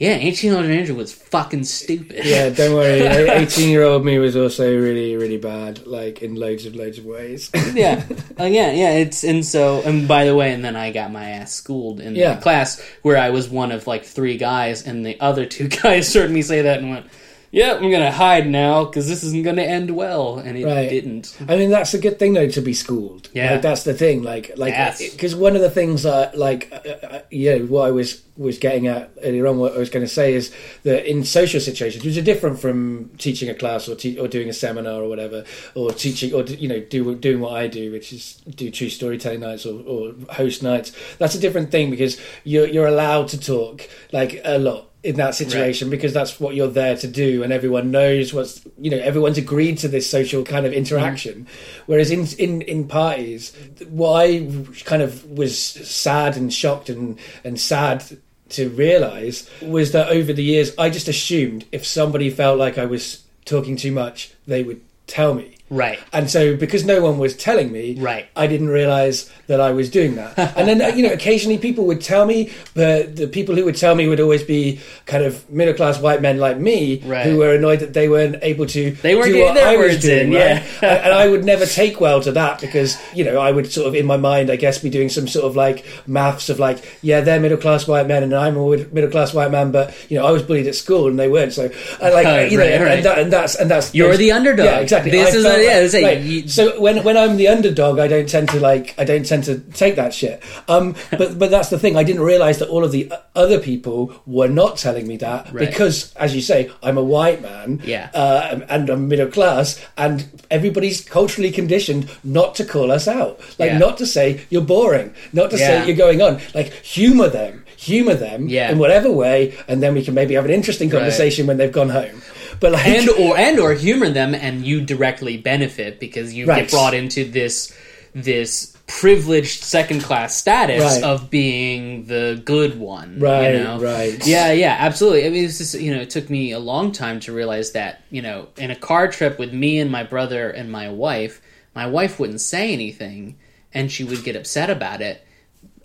Yeah, 0.00 0.14
18 0.14 0.50
year 0.50 0.58
old 0.58 0.66
Andrew 0.70 0.94
was 0.94 1.12
fucking 1.12 1.64
stupid. 1.64 2.24
Yeah, 2.24 2.48
don't 2.48 2.74
worry. 2.74 3.02
Eighteen-year-old 3.30 4.02
me 4.02 4.18
was 4.18 4.34
also 4.34 4.74
really, 4.74 5.14
really 5.14 5.36
bad, 5.36 5.86
like 5.86 6.22
in 6.22 6.36
loads 6.36 6.64
of 6.64 6.74
loads 6.74 6.96
of 6.96 7.04
ways. 7.04 7.50
yeah, 7.74 8.02
uh, 8.40 8.44
yeah, 8.44 8.72
yeah. 8.72 8.92
It's 8.92 9.24
and 9.24 9.44
so 9.44 9.82
and 9.82 10.08
by 10.08 10.24
the 10.24 10.34
way, 10.34 10.54
and 10.54 10.64
then 10.64 10.74
I 10.74 10.90
got 10.90 11.12
my 11.12 11.28
ass 11.28 11.52
schooled 11.52 12.00
in 12.00 12.16
Yeah. 12.16 12.36
the 12.36 12.40
class 12.40 12.80
where 13.02 13.18
I 13.18 13.28
was 13.28 13.50
one 13.50 13.72
of 13.72 13.86
like 13.86 14.06
three 14.06 14.38
guys, 14.38 14.86
and 14.86 15.04
the 15.04 15.20
other 15.20 15.44
two 15.44 15.68
guys 15.82 16.12
heard 16.14 16.30
me 16.30 16.40
say 16.40 16.62
that 16.62 16.78
and 16.80 16.88
went, 16.88 17.06
"Yeah, 17.52 17.74
I'm 17.74 17.90
gonna 17.90 18.12
hide 18.12 18.48
now 18.48 18.84
because 18.84 19.08
this 19.08 19.22
isn't 19.24 19.42
gonna 19.42 19.62
end 19.62 19.90
well," 19.90 20.38
and 20.38 20.56
it 20.56 20.64
Right. 20.64 20.88
didn't. 20.88 21.36
I 21.48 21.56
mean, 21.56 21.70
that's 21.70 21.94
a 21.94 21.98
good 21.98 22.18
thing 22.18 22.32
though 22.34 22.48
to 22.48 22.60
be 22.60 22.72
schooled. 22.74 23.28
Yeah. 23.32 23.52
like, 23.52 23.62
that's 23.62 23.82
the 23.84 23.94
thing. 23.94 24.22
Like, 24.22 24.52
like 24.56 24.72
Yes. 24.72 25.10
because 25.12 25.34
one 25.34 25.56
of 25.56 25.62
the 25.62 25.70
things 25.70 26.02
that, 26.04 26.36
like, 26.38 26.68
uh, 26.72 27.06
uh, 27.06 27.18
you 27.30 27.58
know, 27.58 27.64
what 27.66 27.86
I 27.86 27.90
was 27.90 28.20
was 28.36 28.58
getting 28.58 28.86
at 28.86 29.10
earlier 29.22 29.46
on, 29.46 29.58
what 29.58 29.74
I 29.74 29.78
was 29.78 29.90
going 29.90 30.04
to 30.06 30.10
say 30.10 30.32
is 30.32 30.50
that 30.84 31.04
in 31.10 31.24
social 31.24 31.60
situations, 31.60 32.02
which 32.04 32.16
are 32.16 32.22
different 32.22 32.58
from 32.58 33.10
teaching 33.18 33.50
a 33.50 33.54
class 33.54 33.86
or 33.86 33.94
te- 33.94 34.18
or 34.18 34.28
doing 34.28 34.48
a 34.48 34.52
seminar 34.54 35.02
or 35.02 35.08
whatever, 35.10 35.44
or 35.74 35.90
teaching 35.92 36.32
or 36.32 36.42
you 36.44 36.68
know 36.68 36.80
do 36.80 37.14
doing 37.16 37.40
what 37.40 37.52
I 37.52 37.66
do, 37.66 37.90
which 37.92 38.12
is 38.12 38.36
do 38.54 38.70
true 38.70 38.88
storytelling 38.88 39.40
nights 39.40 39.66
or, 39.66 39.82
or 39.86 40.12
host 40.30 40.62
nights. 40.62 40.92
That's 41.18 41.34
a 41.34 41.38
different 41.40 41.70
thing 41.70 41.90
because 41.90 42.18
you're 42.44 42.66
you're 42.66 42.86
allowed 42.86 43.28
to 43.28 43.40
talk 43.40 43.86
like 44.12 44.40
a 44.44 44.58
lot 44.58 44.89
in 45.02 45.16
that 45.16 45.34
situation 45.34 45.88
because 45.88 46.12
that's 46.12 46.38
what 46.38 46.54
you're 46.54 46.68
there 46.68 46.94
to 46.94 47.08
do 47.08 47.42
and 47.42 47.52
everyone 47.52 47.90
knows 47.90 48.34
what's 48.34 48.60
you 48.78 48.90
know 48.90 48.98
everyone's 48.98 49.38
agreed 49.38 49.78
to 49.78 49.88
this 49.88 50.08
social 50.08 50.44
kind 50.44 50.66
of 50.66 50.72
mm-hmm. 50.72 50.78
interaction. 50.78 51.46
Whereas 51.86 52.10
in 52.10 52.26
in 52.38 52.62
in 52.62 52.86
parties 52.86 53.56
what 53.88 54.20
i 54.20 54.46
kind 54.84 55.02
of 55.02 55.24
was 55.30 55.58
sad 55.58 56.36
and 56.36 56.52
shocked 56.52 56.90
and 56.90 57.18
and 57.44 57.58
sad 57.58 58.04
to 58.50 58.68
realize 58.70 59.48
was 59.62 59.92
that 59.92 60.08
over 60.08 60.32
the 60.32 60.42
years 60.42 60.72
i 60.76 60.90
just 60.90 61.08
assumed 61.08 61.64
if 61.72 61.86
somebody 61.86 62.30
felt 62.30 62.58
like 62.58 62.78
i 62.78 62.84
was 62.84 63.22
talking 63.44 63.76
too 63.76 63.92
much 63.92 64.34
they 64.46 64.62
would 64.62 64.80
tell 65.06 65.34
me 65.34 65.56
Right. 65.70 65.98
and 66.12 66.28
so, 66.30 66.56
because 66.56 66.84
no 66.84 67.00
one 67.00 67.18
was 67.18 67.36
telling 67.36 67.70
me, 67.72 67.96
Right. 67.98 68.26
I 68.36 68.46
didn't 68.46 68.68
realize 68.68 69.30
that 69.46 69.60
I 69.60 69.70
was 69.72 69.88
doing 69.90 70.16
that. 70.16 70.36
and 70.56 70.68
then, 70.68 70.82
uh, 70.82 70.88
you 70.88 71.06
know, 71.06 71.12
occasionally 71.12 71.58
people 71.58 71.84
would 71.86 72.00
tell 72.00 72.26
me, 72.26 72.50
but 72.74 73.16
the 73.16 73.26
people 73.28 73.54
who 73.54 73.64
would 73.64 73.76
tell 73.76 73.94
me 73.94 74.08
would 74.08 74.20
always 74.20 74.42
be 74.42 74.80
kind 75.06 75.24
of 75.24 75.48
middle 75.50 75.74
class 75.74 76.00
white 76.00 76.20
men 76.22 76.38
like 76.38 76.58
me, 76.58 77.02
Right. 77.04 77.24
who 77.24 77.38
were 77.38 77.54
annoyed 77.54 77.80
that 77.80 77.94
they 77.94 78.08
weren't 78.08 78.36
able 78.42 78.66
to 78.66 78.90
They 78.92 79.14
weren't 79.14 79.32
do 79.32 79.40
what 79.44 79.54
their 79.54 79.66
I 79.68 79.76
was 79.76 79.92
words 79.92 80.02
doing. 80.02 80.26
in, 80.28 80.32
yeah. 80.32 80.62
and, 80.82 80.84
and 81.06 81.14
I 81.14 81.28
would 81.28 81.44
never 81.44 81.66
take 81.66 82.00
well 82.00 82.20
to 82.22 82.32
that 82.32 82.60
because, 82.60 82.96
you 83.14 83.24
know, 83.24 83.38
I 83.38 83.50
would 83.50 83.70
sort 83.70 83.86
of 83.88 83.94
in 83.94 84.06
my 84.06 84.16
mind, 84.16 84.50
I 84.50 84.56
guess, 84.56 84.78
be 84.78 84.90
doing 84.90 85.08
some 85.08 85.28
sort 85.28 85.44
of 85.46 85.56
like 85.56 85.84
maths 86.06 86.48
of 86.48 86.58
like, 86.58 86.78
yeah, 87.02 87.20
they're 87.20 87.40
middle 87.40 87.58
class 87.58 87.86
white 87.86 88.06
men 88.06 88.22
and 88.22 88.34
I'm 88.34 88.56
a 88.56 88.76
middle 88.76 89.10
class 89.10 89.32
white 89.32 89.50
man, 89.50 89.70
but 89.72 89.94
you 90.10 90.18
know, 90.18 90.26
I 90.26 90.30
was 90.32 90.42
bullied 90.42 90.66
at 90.66 90.74
school 90.74 91.06
and 91.08 91.18
they 91.18 91.28
weren't. 91.28 91.52
So, 91.52 91.70
and 92.02 92.14
like, 92.14 92.26
Right, 92.30 92.50
you 92.52 92.58
know, 92.58 92.64
right, 92.64 92.72
and, 92.74 92.84
right. 92.84 92.96
and, 92.96 93.04
that, 93.04 93.18
and 93.18 93.32
that's 93.32 93.54
and 93.56 93.70
that's 93.70 93.94
You're 93.94 94.16
the 94.16 94.32
underdog. 94.32 94.64
Yeah, 94.66 94.78
exactly. 94.80 95.10
This 95.10 95.34
I 95.34 95.38
is 95.38 95.44
yeah, 95.62 95.80
like- 95.92 96.02
right. 96.04 96.20
you- 96.20 96.48
So 96.48 96.80
when 96.80 97.02
when 97.04 97.16
I'm 97.16 97.36
the 97.36 97.48
underdog, 97.48 97.98
I 97.98 98.06
don't 98.08 98.28
tend 98.28 98.48
to 98.50 98.60
like 98.60 98.94
I 98.98 99.04
don't 99.04 99.24
tend 99.26 99.44
to 99.44 99.58
take 99.74 99.96
that 99.96 100.12
shit. 100.14 100.42
Um, 100.68 100.94
but 101.18 101.38
but 101.38 101.50
that's 101.50 101.70
the 101.70 101.78
thing. 101.78 101.96
I 101.96 102.02
didn't 102.04 102.22
realize 102.22 102.58
that 102.58 102.68
all 102.68 102.84
of 102.84 102.92
the 102.92 103.12
other 103.34 103.58
people 103.60 104.12
were 104.26 104.48
not 104.48 104.76
telling 104.76 105.06
me 105.06 105.16
that 105.18 105.52
Right. 105.52 105.68
because, 105.68 106.12
as 106.16 106.34
you 106.34 106.42
say, 106.42 106.70
I'm 106.82 106.98
a 106.98 107.04
white 107.04 107.40
man. 107.42 107.80
Yeah. 107.84 108.10
Uh, 108.14 108.60
and 108.68 108.90
I'm 108.90 109.08
middle 109.08 109.28
class, 109.28 109.80
and 109.96 110.26
everybody's 110.50 111.00
culturally 111.00 111.50
conditioned 111.50 112.08
not 112.24 112.54
to 112.56 112.64
call 112.64 112.90
us 112.90 113.06
out, 113.08 113.40
like 113.58 113.70
Yeah. 113.72 113.78
not 113.78 113.98
to 113.98 114.06
say 114.06 114.40
you're 114.50 114.62
boring, 114.62 115.12
not 115.32 115.50
to 115.50 115.58
Yeah. 115.58 115.66
say 115.82 115.86
you're 115.86 115.96
going 115.96 116.20
on, 116.22 116.40
like 116.54 116.72
humor 116.82 117.28
them, 117.28 117.64
humor 117.76 118.14
them 118.14 118.48
Yeah. 118.48 118.70
in 118.72 118.78
whatever 118.78 119.10
way, 119.10 119.54
and 119.68 119.82
then 119.82 119.94
we 119.94 120.02
can 120.04 120.14
maybe 120.14 120.34
have 120.34 120.44
an 120.44 120.50
interesting 120.50 120.88
Right. 120.90 120.98
conversation 120.98 121.46
when 121.46 121.56
they've 121.56 121.72
gone 121.72 121.88
home. 121.90 122.22
But 122.60 122.72
like, 122.72 122.86
and 122.86 123.08
or 123.08 123.36
and 123.36 123.58
or 123.58 123.72
humor 123.74 124.10
them 124.10 124.34
and 124.34 124.64
you 124.64 124.80
directly 124.82 125.36
benefit 125.38 125.98
because 125.98 126.34
you 126.34 126.46
Right. 126.46 126.62
get 126.62 126.70
brought 126.70 126.94
into 126.94 127.24
this 127.24 127.72
this 128.14 128.76
privileged 128.86 129.62
second 129.62 130.02
class 130.02 130.34
status 130.36 130.82
Right. 130.82 131.02
of 131.04 131.30
being 131.30 132.06
the 132.06 132.42
good 132.44 132.78
one 132.78 133.20
Right, 133.20 133.54
you 133.54 133.62
know? 133.62 133.78
right. 133.80 134.26
yeah 134.26 134.50
yeah 134.50 134.76
absolutely 134.80 135.26
i 135.26 135.30
mean 135.30 135.44
it's 135.44 135.58
just 135.58 135.74
you 135.80 135.94
know 135.94 136.00
it 136.00 136.10
took 136.10 136.28
me 136.28 136.50
a 136.50 136.58
long 136.58 136.90
time 136.90 137.20
to 137.20 137.32
realize 137.32 137.70
that 137.72 138.02
you 138.10 138.20
know 138.20 138.48
in 138.56 138.72
a 138.72 138.76
car 138.76 139.06
trip 139.06 139.38
with 139.38 139.52
me 139.52 139.78
and 139.78 139.92
my 139.92 140.02
brother 140.02 140.50
and 140.50 140.72
my 140.72 140.88
wife 140.90 141.40
my 141.72 141.86
wife 141.86 142.18
wouldn't 142.18 142.40
say 142.40 142.72
anything 142.72 143.36
and 143.72 143.92
she 143.92 144.02
would 144.02 144.24
get 144.24 144.34
upset 144.34 144.68
about 144.70 145.00
it 145.00 145.24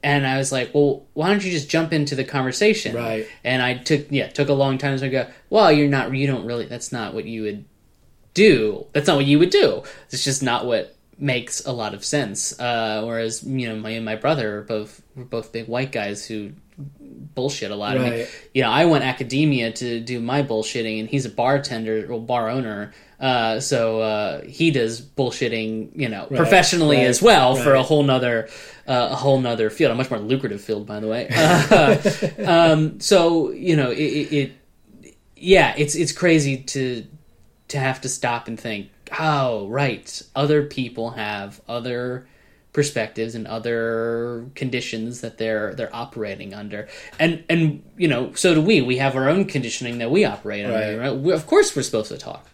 and 0.05 0.25
I 0.25 0.37
was 0.37 0.51
like, 0.51 0.73
"Well, 0.73 1.05
why 1.13 1.29
don't 1.29 1.43
you 1.43 1.51
just 1.51 1.67
jump 1.67 1.91
into 1.91 2.15
the 2.15 2.23
conversation?" 2.23 2.95
Right. 2.95 3.27
And 3.43 3.61
I 3.61 3.73
took 3.73 4.11
yeah 4.11 4.27
took 4.29 4.47
a 4.49 4.53
long 4.53 4.77
time 4.77 4.97
to 4.99 5.09
go. 5.09 5.27
Well, 5.49 5.71
you're 5.71 5.89
not. 5.89 6.15
You 6.15 6.27
don't 6.27 6.45
really. 6.45 6.67
That's 6.67 6.91
not 6.91 7.13
what 7.15 7.25
you 7.25 7.41
would 7.41 7.65
do. 8.35 8.85
That's 8.93 9.07
not 9.07 9.17
what 9.17 9.25
you 9.25 9.39
would 9.39 9.49
do. 9.49 9.83
It's 10.11 10.23
just 10.23 10.43
not 10.43 10.65
what 10.65 10.95
makes 11.17 11.65
a 11.65 11.71
lot 11.71 11.93
of 11.93 12.05
sense. 12.05 12.57
Uh, 12.59 13.03
whereas 13.05 13.43
you 13.43 13.67
know, 13.67 13.75
my 13.75 13.89
and 13.91 14.05
my 14.05 14.15
brother 14.15 14.59
are 14.59 14.61
both 14.61 15.01
were 15.15 15.25
both 15.25 15.51
big 15.51 15.67
white 15.67 15.91
guys 15.91 16.25
who 16.25 16.51
bullshit 17.35 17.71
a 17.71 17.75
lot. 17.75 17.97
I 17.97 17.99
mean, 17.99 18.11
Right. 18.11 18.27
you 18.53 18.61
know, 18.61 18.69
I 18.69 18.85
went 18.85 19.03
academia 19.03 19.71
to 19.71 19.99
do 19.99 20.19
my 20.19 20.43
bullshitting, 20.43 20.99
and 20.99 21.09
he's 21.09 21.25
a 21.25 21.29
bartender 21.29 22.05
or 22.11 22.19
bar 22.21 22.49
owner. 22.49 22.93
Uh, 23.19 23.61
so 23.61 24.01
uh, 24.01 24.41
he 24.43 24.71
does 24.71 25.01
bullshitting, 25.01 25.91
you 25.95 26.09
know, 26.09 26.25
professionally 26.25 26.97
right, 26.97 27.07
as 27.07 27.21
well 27.21 27.55
for 27.55 27.73
a 27.73 27.81
whole 27.81 28.03
nother 28.03 28.49
uh, 28.87 29.09
a 29.11 29.15
whole 29.15 29.39
nother 29.39 29.69
field, 29.69 29.91
a 29.91 29.95
much 29.95 30.09
more 30.09 30.19
lucrative 30.19 30.61
field, 30.61 30.85
by 30.85 30.99
the 30.99 31.07
way. 31.07 31.27
Uh, 31.35 31.97
um, 32.45 32.99
so 32.99 33.51
you 33.51 33.75
know, 33.75 33.91
it, 33.91 33.97
it, 33.99 34.33
it, 34.33 34.51
yeah, 35.35 35.73
it's 35.77 35.95
it's 35.95 36.11
crazy 36.11 36.57
to 36.57 37.05
to 37.69 37.79
have 37.79 38.01
to 38.01 38.09
stop 38.09 38.47
and 38.47 38.59
think. 38.59 38.89
Oh, 39.19 39.67
right, 39.67 40.21
other 40.35 40.63
people 40.63 41.11
have 41.11 41.61
other 41.67 42.27
perspectives 42.73 43.35
and 43.35 43.47
other 43.47 44.45
conditions 44.53 45.21
that 45.21 45.37
they're 45.37 45.73
they're 45.75 45.95
operating 45.95 46.53
under 46.53 46.89
and 47.19 47.41
and 47.47 47.81
you 47.95 48.05
know 48.05 48.33
so 48.33 48.53
do 48.53 48.61
we 48.61 48.81
we 48.81 48.97
have 48.97 49.15
our 49.15 49.29
own 49.29 49.45
conditioning 49.45 49.99
that 49.99 50.11
we 50.11 50.25
operate 50.25 50.65
under 50.65 50.77
Right. 50.77 50.97
right, 51.09 51.15
We, 51.17 51.31
of 51.31 51.47
course 51.47 51.73
we're 51.73 51.83
supposed 51.83 52.09
to 52.11 52.17
talk 52.17 52.45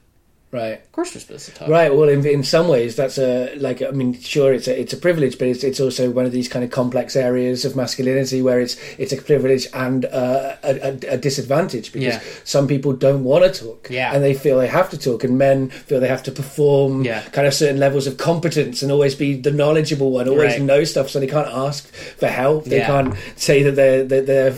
right. 0.51 0.73
Of 0.81 0.91
course, 0.91 1.13
we're 1.15 1.21
supposed 1.21 1.45
to 1.45 1.51
talk. 1.53 1.67
Right. 1.69 1.93
Well, 1.93 2.09
in, 2.09 2.25
in 2.25 2.43
some 2.43 2.67
ways, 2.67 2.95
that's 2.95 3.17
a 3.17 3.55
like. 3.55 3.81
I 3.81 3.91
mean, 3.91 4.13
sure, 4.19 4.53
it's 4.53 4.67
a 4.67 4.79
it's 4.79 4.93
a 4.93 4.97
privilege, 4.97 5.37
but 5.39 5.47
it's 5.47 5.63
it's 5.63 5.79
also 5.79 6.09
one 6.11 6.25
of 6.25 6.31
these 6.31 6.47
kind 6.47 6.63
of 6.65 6.71
complex 6.71 7.15
areas 7.15 7.65
of 7.65 7.75
masculinity 7.75 8.41
where 8.41 8.59
it's 8.59 8.75
it's 8.97 9.13
a 9.13 9.17
privilege 9.21 9.67
and 9.73 10.05
uh, 10.05 10.55
a, 10.63 10.71
a, 10.89 11.13
a 11.13 11.17
disadvantage 11.17 11.91
because 11.93 12.15
Yeah. 12.15 12.21
some 12.43 12.67
people 12.67 12.93
don't 12.93 13.23
want 13.23 13.43
to 13.53 13.63
talk, 13.65 13.87
Yeah. 13.89 14.13
and 14.13 14.23
they 14.23 14.33
feel 14.33 14.57
they 14.59 14.67
have 14.67 14.89
to 14.91 14.97
talk, 14.97 15.23
and 15.23 15.37
men 15.37 15.69
feel 15.69 15.99
they 15.99 16.07
have 16.07 16.23
to 16.23 16.31
perform 16.31 17.03
Yeah. 17.03 17.21
kind 17.31 17.47
of 17.47 17.53
certain 17.53 17.79
levels 17.79 18.05
of 18.07 18.17
competence 18.17 18.81
and 18.81 18.91
always 18.91 19.15
be 19.15 19.35
the 19.35 19.51
knowledgeable 19.51 20.11
one, 20.11 20.27
always 20.27 20.53
Right. 20.53 20.61
know 20.61 20.83
stuff, 20.83 21.09
so 21.09 21.19
they 21.19 21.27
can't 21.27 21.47
ask 21.47 21.87
for 22.17 22.27
help. 22.27 22.65
They 22.65 22.81
can't 22.81 23.13
say 23.35 23.63
that 23.63 23.75
they're 23.75 24.03
that 24.03 24.25
they're 24.25 24.51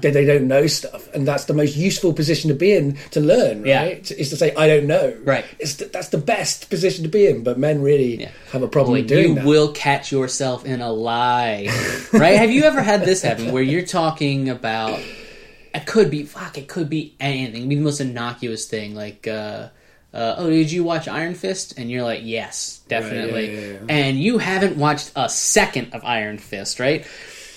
that 0.00 0.12
they 0.12 0.24
don't 0.24 0.48
know 0.48 0.66
stuff, 0.66 1.08
and 1.14 1.26
that's 1.26 1.44
the 1.44 1.54
most 1.54 1.76
useful 1.76 2.12
position 2.12 2.48
to 2.48 2.54
be 2.54 2.72
in 2.72 2.96
to 3.12 3.20
learn. 3.20 3.62
Right? 3.62 4.10
Is 4.10 4.30
to 4.30 4.36
say 4.36 4.54
I 4.56 4.66
don't 4.66 4.86
know. 4.86 5.14
Right. 5.24 5.35
It's 5.58 5.74
th- 5.76 5.92
that's 5.92 6.08
the 6.08 6.18
best 6.18 6.70
position 6.70 7.02
to 7.04 7.08
be 7.08 7.26
in, 7.26 7.42
but 7.42 7.58
men 7.58 7.82
really 7.82 8.20
Yeah. 8.20 8.30
have 8.52 8.62
a 8.62 8.68
problem 8.68 8.94
with 8.98 9.08
doing 9.08 9.28
you 9.30 9.34
that. 9.36 9.44
will 9.44 9.72
catch 9.72 10.10
yourself 10.12 10.64
in 10.64 10.80
a 10.80 10.90
lie, 10.92 11.68
right? 12.12 12.36
Have 12.38 12.50
you 12.50 12.64
ever 12.64 12.82
had 12.82 13.04
this 13.04 13.22
happen 13.22 13.52
where 13.52 13.62
you're 13.62 13.86
talking 13.86 14.48
about? 14.48 15.00
It 15.74 15.84
could 15.86 16.10
be 16.10 16.22
fuck. 16.24 16.56
It 16.56 16.68
could 16.68 16.88
be 16.88 17.14
anything. 17.20 17.68
Be 17.68 17.74
the 17.74 17.82
most 17.82 18.00
innocuous 18.00 18.66
thing, 18.66 18.94
like, 18.94 19.26
uh, 19.28 19.68
uh, 20.14 20.34
"Oh, 20.38 20.48
did 20.48 20.72
you 20.72 20.82
watch 20.84 21.06
Iron 21.08 21.34
Fist?" 21.34 21.74
And 21.78 21.90
you're 21.90 22.02
like, 22.02 22.20
"Yes, 22.24 22.80
definitely." 22.88 23.52
yeah, 23.54 23.60
yeah, 23.60 23.72
yeah. 23.72 23.78
And 23.90 24.18
you 24.18 24.38
haven't 24.38 24.78
watched 24.78 25.10
a 25.14 25.28
second 25.28 25.92
of 25.92 26.02
Iron 26.04 26.38
Fist, 26.38 26.80
right? 26.80 27.04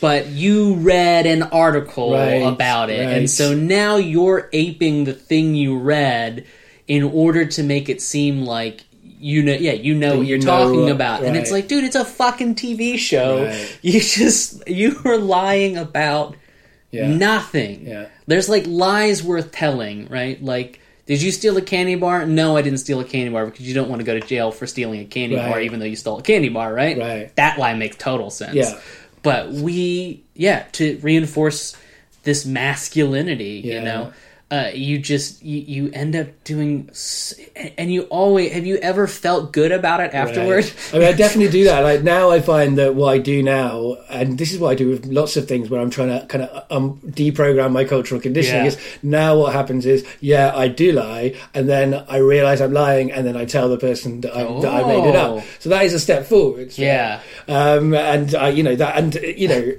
But 0.01 0.27
you 0.27 0.75
read 0.75 1.25
an 1.25 1.43
article 1.43 2.13
Right, 2.13 2.41
about 2.41 2.89
it, 2.89 3.05
right. 3.05 3.17
and 3.17 3.29
so 3.29 3.53
now 3.53 3.97
you're 3.97 4.49
aping 4.53 5.03
the 5.05 5.13
thing 5.13 5.55
you 5.55 5.77
read 5.77 6.45
in 6.89 7.03
order 7.03 7.45
to 7.45 7.63
make 7.63 7.87
it 7.87 8.01
seem 8.01 8.41
like 8.45 8.83
you 9.21 9.43
know, 9.43 9.53
yeah, 9.53 9.73
you 9.73 9.95
know 9.95 10.17
what 10.17 10.21
you 10.27 10.35
you're 10.35 10.45
know 10.45 10.65
talking 10.65 10.89
about, 10.89 11.23
and 11.23 11.35
it's 11.35 11.51
like, 11.51 11.67
dude, 11.67 11.83
it's 11.83 11.95
a 11.97 12.05
fucking 12.05 12.55
TV 12.55 12.97
show. 12.97 13.43
Right. 13.45 13.79
You 13.81 13.99
just 13.99 14.67
you 14.67 14.97
are 15.05 15.17
lying 15.17 15.75
about 15.77 16.35
Yeah. 16.91 17.07
nothing. 17.13 17.85
Yeah. 17.87 18.07
There's 18.27 18.47
like 18.49 18.65
lies 18.65 19.21
worth 19.21 19.51
telling, 19.51 20.07
right? 20.07 20.41
Like, 20.41 20.79
did 21.05 21.21
you 21.21 21.31
steal 21.31 21.57
a 21.57 21.61
candy 21.61 21.95
bar? 21.95 22.25
No, 22.25 22.55
I 22.55 22.61
didn't 22.61 22.79
steal 22.79 23.01
a 23.01 23.03
candy 23.03 23.29
bar 23.31 23.45
because 23.45 23.67
you 23.67 23.73
don't 23.73 23.89
want 23.89 23.99
to 23.99 24.05
go 24.05 24.17
to 24.17 24.25
jail 24.25 24.51
for 24.51 24.65
stealing 24.65 25.01
a 25.01 25.05
candy 25.05 25.35
Right. 25.35 25.49
bar, 25.49 25.59
even 25.61 25.79
though 25.81 25.85
you 25.85 25.97
stole 25.97 26.19
a 26.19 26.23
candy 26.23 26.47
bar, 26.49 26.73
right? 26.73 26.97
Right. 26.97 27.35
That 27.35 27.59
lie 27.59 27.73
makes 27.73 27.97
total 27.97 28.29
sense. 28.29 28.55
Yeah. 28.55 28.79
But 29.21 29.51
we, 29.51 30.23
yeah, 30.33 30.63
to 30.73 30.97
reinforce 31.01 31.75
this 32.23 32.45
masculinity, 32.45 33.61
you 33.65 33.81
know, 33.81 34.13
uh, 34.51 34.71
you 34.73 34.97
just 34.97 35.43
you, 35.43 35.59
you 35.59 35.91
end 35.93 36.15
up 36.15 36.27
doing, 36.43 36.89
and 37.77 37.91
you 37.93 38.01
always 38.03 38.51
have 38.51 38.65
you 38.65 38.77
ever 38.77 39.05
felt 39.07 39.53
good 39.53 39.71
about 39.71 39.99
it 39.99 40.13
afterward? 40.13 40.65
Right. 40.65 40.89
I 40.93 40.97
mean, 40.99 41.07
I 41.07 41.11
definitely 41.13 41.51
do 41.51 41.65
that. 41.65 41.81
Like 41.81 42.01
now, 42.03 42.31
I 42.31 42.41
find 42.41 42.77
that 42.79 42.95
what 42.95 43.13
I 43.13 43.19
do 43.19 43.43
now, 43.43 43.97
and 44.09 44.37
this 44.39 44.51
is 44.51 44.57
what 44.59 44.69
I 44.71 44.75
do 44.75 44.89
with 44.89 45.05
lots 45.05 45.37
of 45.37 45.47
things, 45.47 45.69
where 45.69 45.79
I'm 45.79 45.91
trying 45.91 46.19
to 46.19 46.25
kind 46.25 46.45
of 46.45 46.65
um, 46.71 46.99
deprogram 47.05 47.71
my 47.73 47.83
cultural 47.85 48.19
conditioning. 48.19 48.63
Yeah. 48.63 48.67
Is 48.71 48.77
now 49.03 49.37
what 49.37 49.53
happens 49.53 49.85
is, 49.85 50.03
yeah, 50.19 50.51
I 50.55 50.67
do 50.67 50.93
lie, 50.93 51.35
and 51.53 51.69
then 51.69 51.93
I 52.09 52.17
realize 52.17 52.59
I'm 52.59 52.73
lying, 52.73 53.11
and 53.11 53.27
then 53.27 53.37
I 53.37 53.45
tell 53.45 53.69
the 53.69 53.77
person 53.77 54.21
that 54.21 54.35
I, 54.35 54.43
that 54.61 54.73
I 54.73 54.87
made 54.87 55.07
it 55.09 55.15
Oh. 55.15 55.37
up. 55.37 55.43
So 55.59 55.69
that 55.69 55.85
is 55.85 55.93
a 55.93 55.99
step 55.99 56.25
forward. 56.25 56.75
Yeah. 56.77 57.21
um, 57.47 57.93
and 57.93 58.33
I, 58.33 58.49
you 58.49 58.63
know 58.63 58.75
that, 58.75 58.97
and 58.97 59.13
you 59.15 59.47
know. 59.47 59.73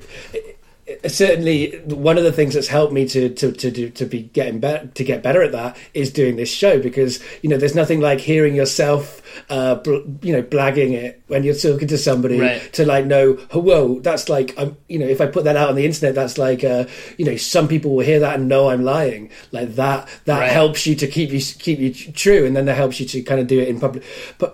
Certainly 1.06 1.78
one 1.86 2.18
of 2.18 2.24
the 2.24 2.32
things 2.32 2.54
that's 2.54 2.68
helped 2.68 2.92
me 2.92 3.06
to 3.08 3.28
to 3.30 3.52
to 3.52 3.70
do 3.70 3.90
to 3.90 4.04
be 4.06 4.22
getting 4.22 4.60
better 4.60 4.86
to 4.88 5.04
get 5.04 5.22
better 5.22 5.42
at 5.42 5.52
that 5.52 5.76
is 5.94 6.12
doing 6.12 6.36
this 6.36 6.50
show 6.50 6.80
because 6.80 7.20
you 7.42 7.48
know 7.50 7.56
there's 7.56 7.74
nothing 7.74 8.00
like 8.00 8.20
hearing 8.20 8.54
yourself 8.54 9.22
uh 9.48 9.76
bl- 9.76 10.00
you 10.22 10.32
know 10.32 10.42
blagging 10.42 10.92
it 10.92 11.22
when 11.28 11.44
you're 11.44 11.54
talking 11.54 11.88
to 11.88 11.98
somebody 11.98 12.38
Right. 12.40 12.72
to 12.74 12.84
like 12.84 13.06
know 13.06 13.34
whoa 13.52 14.00
that's 14.00 14.28
like 14.28 14.54
I'm 14.58 14.76
you 14.88 14.98
know 14.98 15.06
if 15.06 15.20
I 15.20 15.26
put 15.26 15.44
that 15.44 15.56
out 15.56 15.68
on 15.68 15.74
the 15.74 15.84
internet 15.84 16.14
that's 16.14 16.38
like 16.38 16.64
uh 16.64 16.86
you 17.18 17.24
know 17.24 17.36
some 17.36 17.68
people 17.68 17.94
will 17.94 18.04
hear 18.04 18.20
that 18.20 18.34
and 18.38 18.48
know 18.48 18.70
I'm 18.70 18.82
lying 18.82 19.30
like 19.52 19.74
that 19.76 20.08
that 20.24 20.40
Right. 20.40 20.50
helps 20.52 20.86
you 20.86 20.94
to 20.96 21.06
keep 21.06 21.30
you 21.30 21.40
keep 21.40 21.78
you 21.78 21.92
true 21.94 22.46
and 22.46 22.56
then 22.56 22.66
that 22.66 22.74
helps 22.76 22.98
you 23.00 23.06
to 23.06 23.22
kind 23.22 23.40
of 23.40 23.46
do 23.46 23.60
it 23.60 23.68
in 23.68 23.78
public 23.80 24.02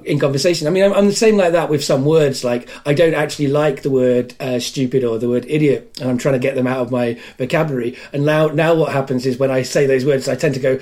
in 0.04 0.18
conversation 0.18 0.66
I 0.66 0.70
mean 0.70 0.84
I'm, 0.84 0.92
I'm 0.92 1.06
the 1.06 1.12
same 1.14 1.36
like 1.36 1.52
that 1.52 1.70
with 1.70 1.82
some 1.84 2.04
words 2.04 2.44
like 2.44 2.68
I 2.84 2.92
don't 2.94 3.14
actually 3.14 3.48
like 3.48 3.82
the 3.82 3.90
word 3.90 4.34
uh, 4.40 4.58
stupid 4.58 5.04
or 5.04 5.18
the 5.18 5.28
word 5.28 5.46
idiot 5.48 5.96
and 6.00 6.10
I'm 6.10 6.18
trying 6.26 6.40
to 6.40 6.46
get 6.48 6.54
them 6.54 6.66
out 6.66 6.80
of 6.80 6.90
my 6.90 7.18
vocabulary 7.38 7.96
and 8.12 8.24
now 8.24 8.48
now 8.48 8.74
what 8.74 8.92
happens 8.92 9.26
is 9.26 9.38
when 9.38 9.50
I 9.50 9.62
say 9.62 9.86
those 9.86 10.04
words 10.04 10.28
I 10.28 10.34
tend 10.36 10.54
to 10.54 10.60
go 10.60 10.78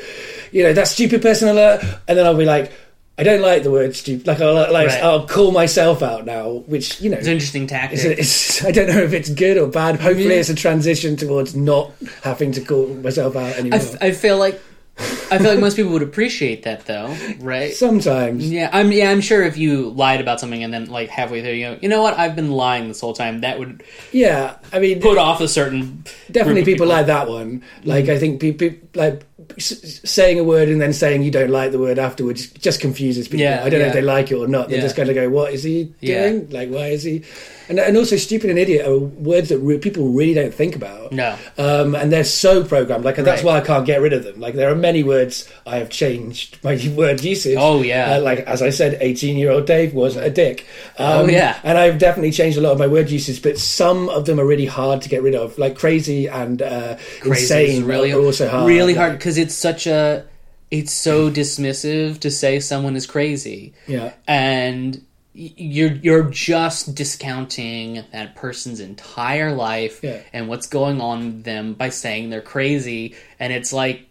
you 0.52 0.62
know 0.62 0.72
that 0.72 0.88
stupid 0.88 1.20
person 1.22 1.48
alert 1.48 1.82
and 2.08 2.18
then 2.18 2.24
I'll 2.26 2.36
be 2.36 2.44
like 2.44 2.72
I 3.16 3.22
don't 3.22 3.42
like 3.42 3.62
the 3.62 3.70
word 3.70 3.94
stupid 3.94 4.26
like 4.26 4.40
I'll 4.40 4.54
like 4.54 4.88
Right. 4.88 5.02
I'll 5.04 5.26
call 5.28 5.52
myself 5.52 6.02
out 6.02 6.24
now 6.26 6.64
which 6.66 7.00
you 7.00 7.10
know 7.10 7.18
It's 7.18 7.26
an 7.28 7.34
interesting 7.34 7.66
tactic. 7.68 8.00
it's, 8.00 8.04
it's, 8.04 8.64
I 8.64 8.70
don't 8.72 8.88
know 8.88 9.02
if 9.02 9.12
it's 9.12 9.28
good 9.30 9.56
or 9.58 9.68
bad. 9.68 10.00
Hopefully, 10.00 10.30
Yeah. 10.34 10.40
it's 10.40 10.48
a 10.48 10.54
transition 10.54 11.14
towards 11.16 11.54
not 11.54 11.92
having 12.22 12.50
to 12.52 12.60
call 12.60 12.88
myself 12.88 13.36
out 13.36 13.54
anymore. 13.56 13.78
f- 13.78 14.02
I 14.02 14.10
feel 14.10 14.36
like 14.38 14.60
I 14.96 15.38
feel 15.38 15.50
like 15.50 15.58
most 15.58 15.76
people 15.76 15.90
would 15.92 16.02
appreciate 16.02 16.62
that 16.64 16.86
though, 16.86 17.16
right? 17.40 17.72
Sometimes, 17.74 18.48
Yeah, 18.48 18.70
I'm. 18.72 18.92
Yeah, 18.92 19.10
I'm 19.10 19.20
sure 19.20 19.42
if 19.42 19.56
you 19.58 19.90
lied 19.90 20.20
about 20.20 20.38
something 20.38 20.62
and 20.62 20.72
then 20.72 20.86
like 20.86 21.08
halfway 21.08 21.42
through, 21.42 21.52
you 21.52 21.66
go, 21.74 21.78
you 21.82 21.88
know 21.88 22.00
what? 22.02 22.16
I've 22.16 22.36
been 22.36 22.52
lying 22.52 22.86
this 22.86 23.00
whole 23.00 23.12
time. 23.14 23.40
That 23.40 23.58
would 23.58 23.82
yeah. 24.12 24.56
I 24.72 24.78
mean, 24.78 25.00
put 25.00 25.18
off 25.18 25.40
a 25.40 25.48
certain 25.48 26.04
definitely 26.30 26.60
of 26.60 26.66
people, 26.66 26.86
like 26.86 27.06
that 27.06 27.28
one. 27.28 27.60
Mm-hmm. 27.60 27.88
Like 27.88 28.08
I 28.08 28.18
think 28.18 28.40
people 28.40 28.70
like 28.94 29.26
saying 29.58 30.38
a 30.38 30.44
word 30.44 30.68
and 30.68 30.80
then 30.80 30.92
saying 30.92 31.22
you 31.22 31.30
don't 31.30 31.50
like 31.50 31.72
the 31.72 31.78
word 31.78 31.98
afterwards 31.98 32.46
just 32.50 32.80
confuses 32.80 33.26
people. 33.26 33.40
Yeah, 33.40 33.62
I 33.64 33.70
don't 33.70 33.80
know 33.80 33.86
if 33.86 33.92
they 33.94 34.02
like 34.02 34.30
it 34.30 34.36
or 34.36 34.46
not. 34.46 34.68
They're 34.68 34.78
Yeah. 34.78 34.84
just 34.84 34.94
going 34.96 35.08
to 35.08 35.14
go, 35.14 35.28
"What 35.28 35.52
is 35.52 35.64
he 35.64 35.92
Yeah. 36.00 36.28
doing? 36.28 36.50
Like, 36.50 36.68
why 36.70 36.88
is 36.88 37.02
he?" 37.02 37.22
And, 37.68 37.78
and 37.78 37.96
also, 37.96 38.16
stupid 38.16 38.50
and 38.50 38.58
idiot 38.58 38.86
are 38.86 38.98
words 38.98 39.48
that 39.48 39.58
re- 39.58 39.78
people 39.78 40.08
really 40.08 40.34
don't 40.34 40.52
think 40.52 40.76
about. 40.76 41.12
No. 41.12 41.36
um, 41.58 41.94
and 41.94 42.12
they're 42.12 42.24
so 42.24 42.64
programmed. 42.64 43.04
Like, 43.04 43.18
and 43.18 43.26
that's 43.26 43.42
Right. 43.42 43.54
why 43.54 43.58
I 43.60 43.64
can't 43.64 43.86
get 43.86 44.00
rid 44.00 44.12
of 44.12 44.24
them. 44.24 44.40
Like, 44.40 44.54
there 44.54 44.70
are 44.70 44.74
many 44.74 45.02
words 45.02 45.48
I 45.66 45.76
have 45.78 45.88
changed 45.90 46.58
my 46.64 46.74
word 46.96 47.22
usage. 47.22 47.56
Oh, 47.58 47.82
yeah. 47.82 48.14
Uh, 48.16 48.20
like 48.20 48.40
as 48.40 48.62
I 48.62 48.70
said, 48.70 48.98
eighteen-year-old 49.00 49.66
Dave 49.66 49.94
was 49.94 50.16
a 50.16 50.30
dick. 50.30 50.66
Um, 50.98 51.24
Oh, 51.24 51.26
yeah. 51.28 51.58
and 51.62 51.78
I've 51.78 51.98
definitely 51.98 52.32
changed 52.32 52.58
a 52.58 52.60
lot 52.60 52.72
of 52.72 52.78
my 52.78 52.86
word 52.86 53.10
usage, 53.10 53.42
but 53.42 53.58
some 53.58 54.08
of 54.08 54.26
them 54.26 54.38
are 54.40 54.46
really 54.46 54.66
hard 54.66 55.02
to 55.02 55.08
get 55.08 55.22
rid 55.22 55.34
of. 55.34 55.56
Like 55.58 55.76
crazy 55.76 56.26
and 56.28 56.60
uh, 56.60 56.96
crazy 57.20 57.42
insane 57.70 57.84
really 57.86 58.12
are 58.12 58.20
also 58.20 58.48
hard. 58.48 58.66
really 58.68 58.94
hard 58.94 59.12
because 59.12 59.38
it's 59.38 59.54
such 59.54 59.86
a 59.86 60.24
it's 60.70 60.92
so 60.92 61.30
dismissive 61.30 62.18
to 62.20 62.30
say 62.30 62.58
someone 62.60 62.96
is 62.96 63.06
crazy. 63.06 63.74
Yeah. 63.86 64.12
and 64.26 65.00
you're 65.34 65.92
you're 65.92 66.30
just 66.30 66.94
discounting 66.94 68.04
that 68.12 68.36
person's 68.36 68.78
entire 68.78 69.52
life 69.52 70.00
Yeah. 70.02 70.20
and 70.32 70.48
what's 70.48 70.68
going 70.68 71.00
on 71.00 71.24
with 71.26 71.44
them 71.44 71.74
by 71.74 71.88
saying 71.88 72.30
they're 72.30 72.40
crazy 72.40 73.16
and 73.40 73.52
it's 73.52 73.72
like 73.72 74.06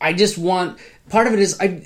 i 0.00 0.12
just 0.12 0.36
want 0.38 0.78
part 1.08 1.28
of 1.28 1.34
it 1.34 1.38
is 1.38 1.56
i 1.60 1.80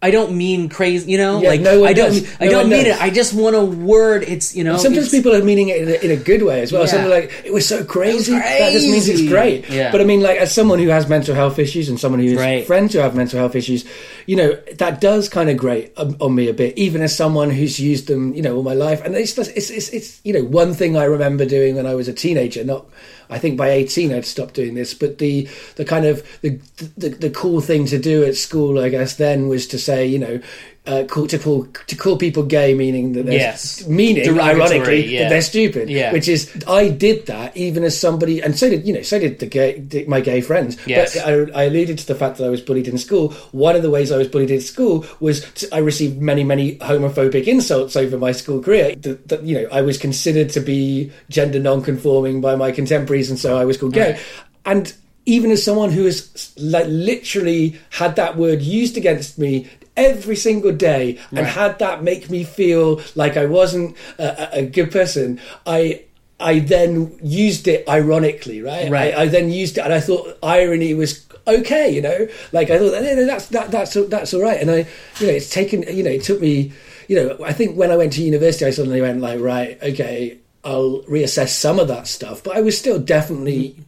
I 0.00 0.12
don't 0.12 0.36
mean 0.36 0.68
crazy, 0.68 1.10
you 1.10 1.18
know. 1.18 1.42
Yeah, 1.42 1.48
like 1.48 1.60
no 1.60 1.84
I 1.84 1.92
don't, 1.92 2.10
does. 2.12 2.22
mean- 2.22 2.30
I 2.40 2.44
No 2.44 2.50
don't 2.52 2.68
mean 2.70 2.84
does. 2.84 2.96
it. 2.96 3.02
I 3.02 3.10
just 3.10 3.34
want 3.34 3.56
a 3.56 3.64
word. 3.64 4.22
It's 4.22 4.54
you 4.54 4.62
know. 4.62 4.76
Sometimes 4.76 5.08
people 5.10 5.34
are 5.34 5.42
meaning 5.42 5.70
it 5.70 5.82
in 5.82 5.88
a, 5.88 6.04
in 6.04 6.10
a 6.12 6.22
good 6.22 6.42
way 6.42 6.60
as 6.62 6.70
well. 6.70 6.82
Yeah. 6.82 6.86
Something 6.88 7.10
like 7.10 7.32
it 7.44 7.52
was 7.52 7.66
so 7.66 7.84
crazy. 7.84 8.32
Was 8.32 8.42
That 8.42 8.70
just 8.72 8.86
means 8.86 9.08
it's 9.08 9.26
great. 9.28 9.68
Yeah. 9.68 9.90
But 9.90 10.00
I 10.00 10.04
mean, 10.04 10.20
like 10.20 10.38
as 10.38 10.54
someone 10.54 10.78
who 10.78 10.86
has 10.88 11.08
mental 11.08 11.34
health 11.34 11.58
issues 11.58 11.88
and 11.88 11.98
someone 11.98 12.20
who 12.20 12.28
has 12.30 12.38
Right. 12.38 12.64
friends 12.64 12.92
who 12.92 13.00
have 13.00 13.16
mental 13.16 13.40
health 13.40 13.56
issues, 13.56 13.84
you 14.26 14.36
know, 14.36 14.52
that 14.78 15.00
does 15.00 15.28
kind 15.28 15.50
of 15.50 15.56
grate 15.56 15.92
on, 15.98 16.32
me 16.32 16.48
a 16.48 16.54
bit. 16.54 16.78
Even 16.78 17.02
as 17.02 17.16
someone 17.16 17.50
who's 17.50 17.80
used 17.80 18.06
them, 18.06 18.34
you 18.34 18.42
know, 18.42 18.54
all 18.54 18.62
my 18.62 18.74
life. 18.74 19.04
And 19.04 19.16
it's 19.16 19.34
just, 19.34 19.50
it's, 19.56 19.68
it's 19.70 19.88
it's 19.88 20.20
you 20.22 20.32
know 20.32 20.44
one 20.44 20.74
thing 20.74 20.96
I 20.96 21.04
remember 21.04 21.44
doing 21.44 21.74
when 21.74 21.86
I 21.86 21.94
was 21.96 22.06
a 22.06 22.12
teenager. 22.12 22.62
Not 22.62 22.86
I 23.30 23.38
think 23.38 23.56
by 23.56 23.70
eighteen 23.70 24.12
I'd 24.12 24.24
stopped 24.24 24.54
doing 24.54 24.74
this, 24.74 24.94
but 24.94 25.18
the 25.18 25.48
the 25.76 25.84
kind 25.84 26.06
of 26.06 26.26
the 26.40 26.58
the, 26.96 27.10
the 27.10 27.30
cool 27.30 27.60
thing 27.60 27.86
to 27.86 27.98
do 27.98 28.24
at 28.24 28.36
school, 28.36 28.78
I 28.78 28.88
guess, 28.88 29.16
then 29.16 29.48
was 29.48 29.66
to 29.68 29.78
say, 29.78 30.06
you 30.06 30.18
know. 30.18 30.40
Uh, 30.88 31.04
call, 31.04 31.26
to 31.26 31.38
call 31.38 31.66
to 31.86 31.94
call 31.94 32.16
people 32.16 32.42
gay, 32.42 32.72
meaning 32.72 33.12
that 33.12 33.26
they're 33.26 33.34
Yes. 33.34 33.86
meaning 33.86 34.24
Derogatory, 34.24 34.54
ironically 34.56 35.06
yeah. 35.06 35.24
that 35.24 35.28
they're 35.28 35.42
stupid. 35.42 35.90
Yeah. 35.90 36.14
Which 36.14 36.28
is 36.28 36.50
I 36.66 36.88
did 36.88 37.26
that 37.26 37.54
even 37.54 37.84
as 37.84 38.00
somebody, 38.00 38.40
and 38.40 38.58
so 38.58 38.70
did 38.70 38.86
you 38.86 38.94
know, 38.94 39.02
so 39.02 39.18
did 39.18 39.38
the 39.38 39.44
gay 39.44 39.78
the, 39.78 40.06
my 40.06 40.22
gay 40.22 40.40
friends. 40.40 40.78
Yes. 40.86 41.14
But 41.14 41.28
I, 41.28 41.60
I 41.60 41.64
alluded 41.64 41.98
to 41.98 42.06
the 42.06 42.14
fact 42.14 42.38
that 42.38 42.46
I 42.46 42.48
was 42.48 42.62
bullied 42.62 42.88
in 42.88 42.96
school. 42.96 43.32
One 43.52 43.76
of 43.76 43.82
the 43.82 43.90
ways 43.90 44.10
I 44.10 44.16
was 44.16 44.28
bullied 44.28 44.50
in 44.50 44.62
school 44.62 45.04
was 45.20 45.44
I 45.72 45.78
received 45.78 46.22
many 46.22 46.42
many 46.42 46.76
homophobic 46.78 47.44
insults 47.46 47.94
over 47.94 48.16
my 48.16 48.32
school 48.32 48.62
career. 48.62 48.96
That, 48.96 49.28
that, 49.28 49.42
you 49.42 49.60
know, 49.60 49.68
I 49.70 49.82
was 49.82 49.98
considered 49.98 50.48
to 50.56 50.60
be 50.60 51.12
gender 51.28 51.60
non-conforming 51.60 52.40
by 52.40 52.56
my 52.56 52.72
contemporaries, 52.72 53.28
and 53.28 53.38
so 53.38 53.58
I 53.58 53.66
was 53.66 53.76
called 53.76 53.92
gay. 53.92 54.12
Right. 54.12 54.20
And 54.64 54.94
even 55.26 55.50
as 55.50 55.62
someone 55.62 55.90
who 55.92 56.06
has 56.06 56.54
like 56.56 56.86
literally 56.88 57.78
had 57.90 58.16
that 58.16 58.38
word 58.38 58.62
used 58.62 58.96
against 58.96 59.38
me 59.38 59.68
every 59.98 60.36
single 60.36 60.72
day 60.72 61.18
and 61.30 61.44
had 61.46 61.78
that 61.80 62.02
make 62.02 62.30
me 62.30 62.44
feel 62.44 63.02
like 63.14 63.36
I 63.36 63.46
wasn't 63.46 63.96
a, 64.18 64.28
a- 64.44 64.58
a 64.60 64.66
good 64.66 64.90
person, 64.90 65.40
I 65.66 66.04
I 66.40 66.60
then 66.60 67.18
used 67.20 67.66
it 67.66 67.88
ironically, 67.88 68.62
right? 68.62 68.88
Right. 68.88 69.12
I, 69.12 69.22
I 69.22 69.26
then 69.26 69.50
used 69.50 69.76
it, 69.76 69.80
and 69.82 69.92
I 69.92 69.98
thought 70.00 70.38
irony 70.40 70.94
was 70.94 71.26
okay, 71.48 71.90
you 71.90 72.00
know. 72.00 72.28
Like 72.52 72.70
I 72.70 72.78
thought, 72.78 72.92
no, 72.92 73.14
no, 73.14 73.26
that's 73.26 73.48
that, 73.48 73.70
that's 73.72 73.94
that's 74.08 74.32
all 74.34 74.42
right. 74.42 74.60
And 74.60 74.70
I, 74.70 74.86
you 75.18 75.26
know, 75.26 75.32
it's 75.32 75.50
taken, 75.50 75.82
you 75.82 76.04
know, 76.04 76.10
it 76.10 76.22
took 76.22 76.40
me, 76.40 76.72
you 77.08 77.16
know, 77.16 77.44
I 77.44 77.52
think 77.52 77.76
when 77.76 77.90
I 77.90 77.96
went 77.96 78.12
to 78.14 78.22
university, 78.22 78.64
I 78.66 78.70
suddenly 78.70 79.00
went 79.02 79.20
like, 79.20 79.40
right, 79.40 79.82
okay, 79.82 80.38
I'll 80.64 81.02
reassess 81.10 81.48
some 81.48 81.80
of 81.80 81.88
that 81.88 82.06
stuff, 82.06 82.44
but 82.44 82.56
I 82.56 82.60
was 82.60 82.78
still 82.78 83.00
definitely 83.00 83.70
mm. 83.70 83.84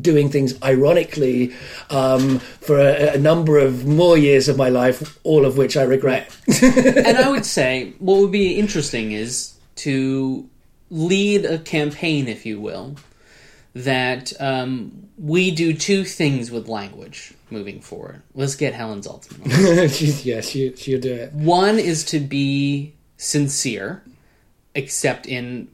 Doing 0.00 0.28
things 0.28 0.60
ironically 0.62 1.52
um, 1.90 2.38
for 2.38 2.78
a, 2.78 3.14
a 3.14 3.18
number 3.18 3.58
of 3.58 3.86
more 3.86 4.18
years 4.18 4.48
of 4.48 4.56
my 4.56 4.68
life, 4.68 5.18
all 5.22 5.44
of 5.44 5.56
which 5.56 5.76
I 5.76 5.82
regret. 5.82 6.36
and 6.62 7.16
I 7.16 7.28
would 7.30 7.46
say 7.46 7.92
what 7.98 8.20
would 8.20 8.32
be 8.32 8.58
interesting 8.58 9.12
is 9.12 9.54
to 9.76 10.48
lead 10.90 11.44
a 11.44 11.58
campaign, 11.58 12.28
if 12.28 12.44
you 12.44 12.60
will, 12.60 12.96
that 13.74 14.32
um, 14.40 15.08
we 15.18 15.50
do 15.50 15.72
two 15.74 16.04
things 16.04 16.50
with 16.50 16.68
language 16.68 17.34
moving 17.50 17.80
forward. 17.80 18.22
Let's 18.34 18.54
get 18.56 18.74
Helen 18.74 19.00
Zaltzman. 19.00 19.42
on 19.44 19.48
this. 19.76 19.96
She's, 19.98 20.24
yeah, 20.26 20.40
she, 20.40 20.74
she'll 20.76 21.00
do 21.00 21.12
it. 21.12 21.32
One 21.32 21.78
is 21.78 22.04
to 22.06 22.20
be 22.20 22.94
sincere, 23.16 24.02
except 24.74 25.26
in 25.26 25.68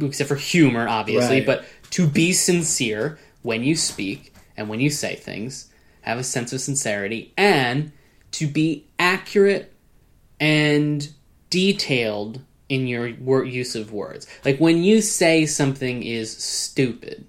except 0.00 0.28
for 0.28 0.34
humor, 0.36 0.88
obviously, 0.88 1.36
Right. 1.38 1.46
but 1.46 1.64
to 1.90 2.08
be 2.08 2.32
sincere 2.32 3.18
when 3.46 3.62
you 3.62 3.76
speak 3.76 4.34
and 4.56 4.68
when 4.68 4.80
you 4.80 4.90
say 4.90 5.14
things, 5.14 5.70
have 6.00 6.18
a 6.18 6.24
sense 6.24 6.52
of 6.52 6.60
sincerity, 6.60 7.32
and 7.36 7.92
to 8.32 8.48
be 8.48 8.86
accurate 8.98 9.72
and 10.40 11.08
detailed 11.48 12.40
in 12.68 12.88
your 12.88 13.06
use 13.44 13.76
of 13.76 13.92
words. 13.92 14.26
Like 14.44 14.58
when 14.58 14.82
you 14.82 15.00
say 15.00 15.46
something 15.46 16.02
is 16.02 16.36
stupid, 16.36 17.24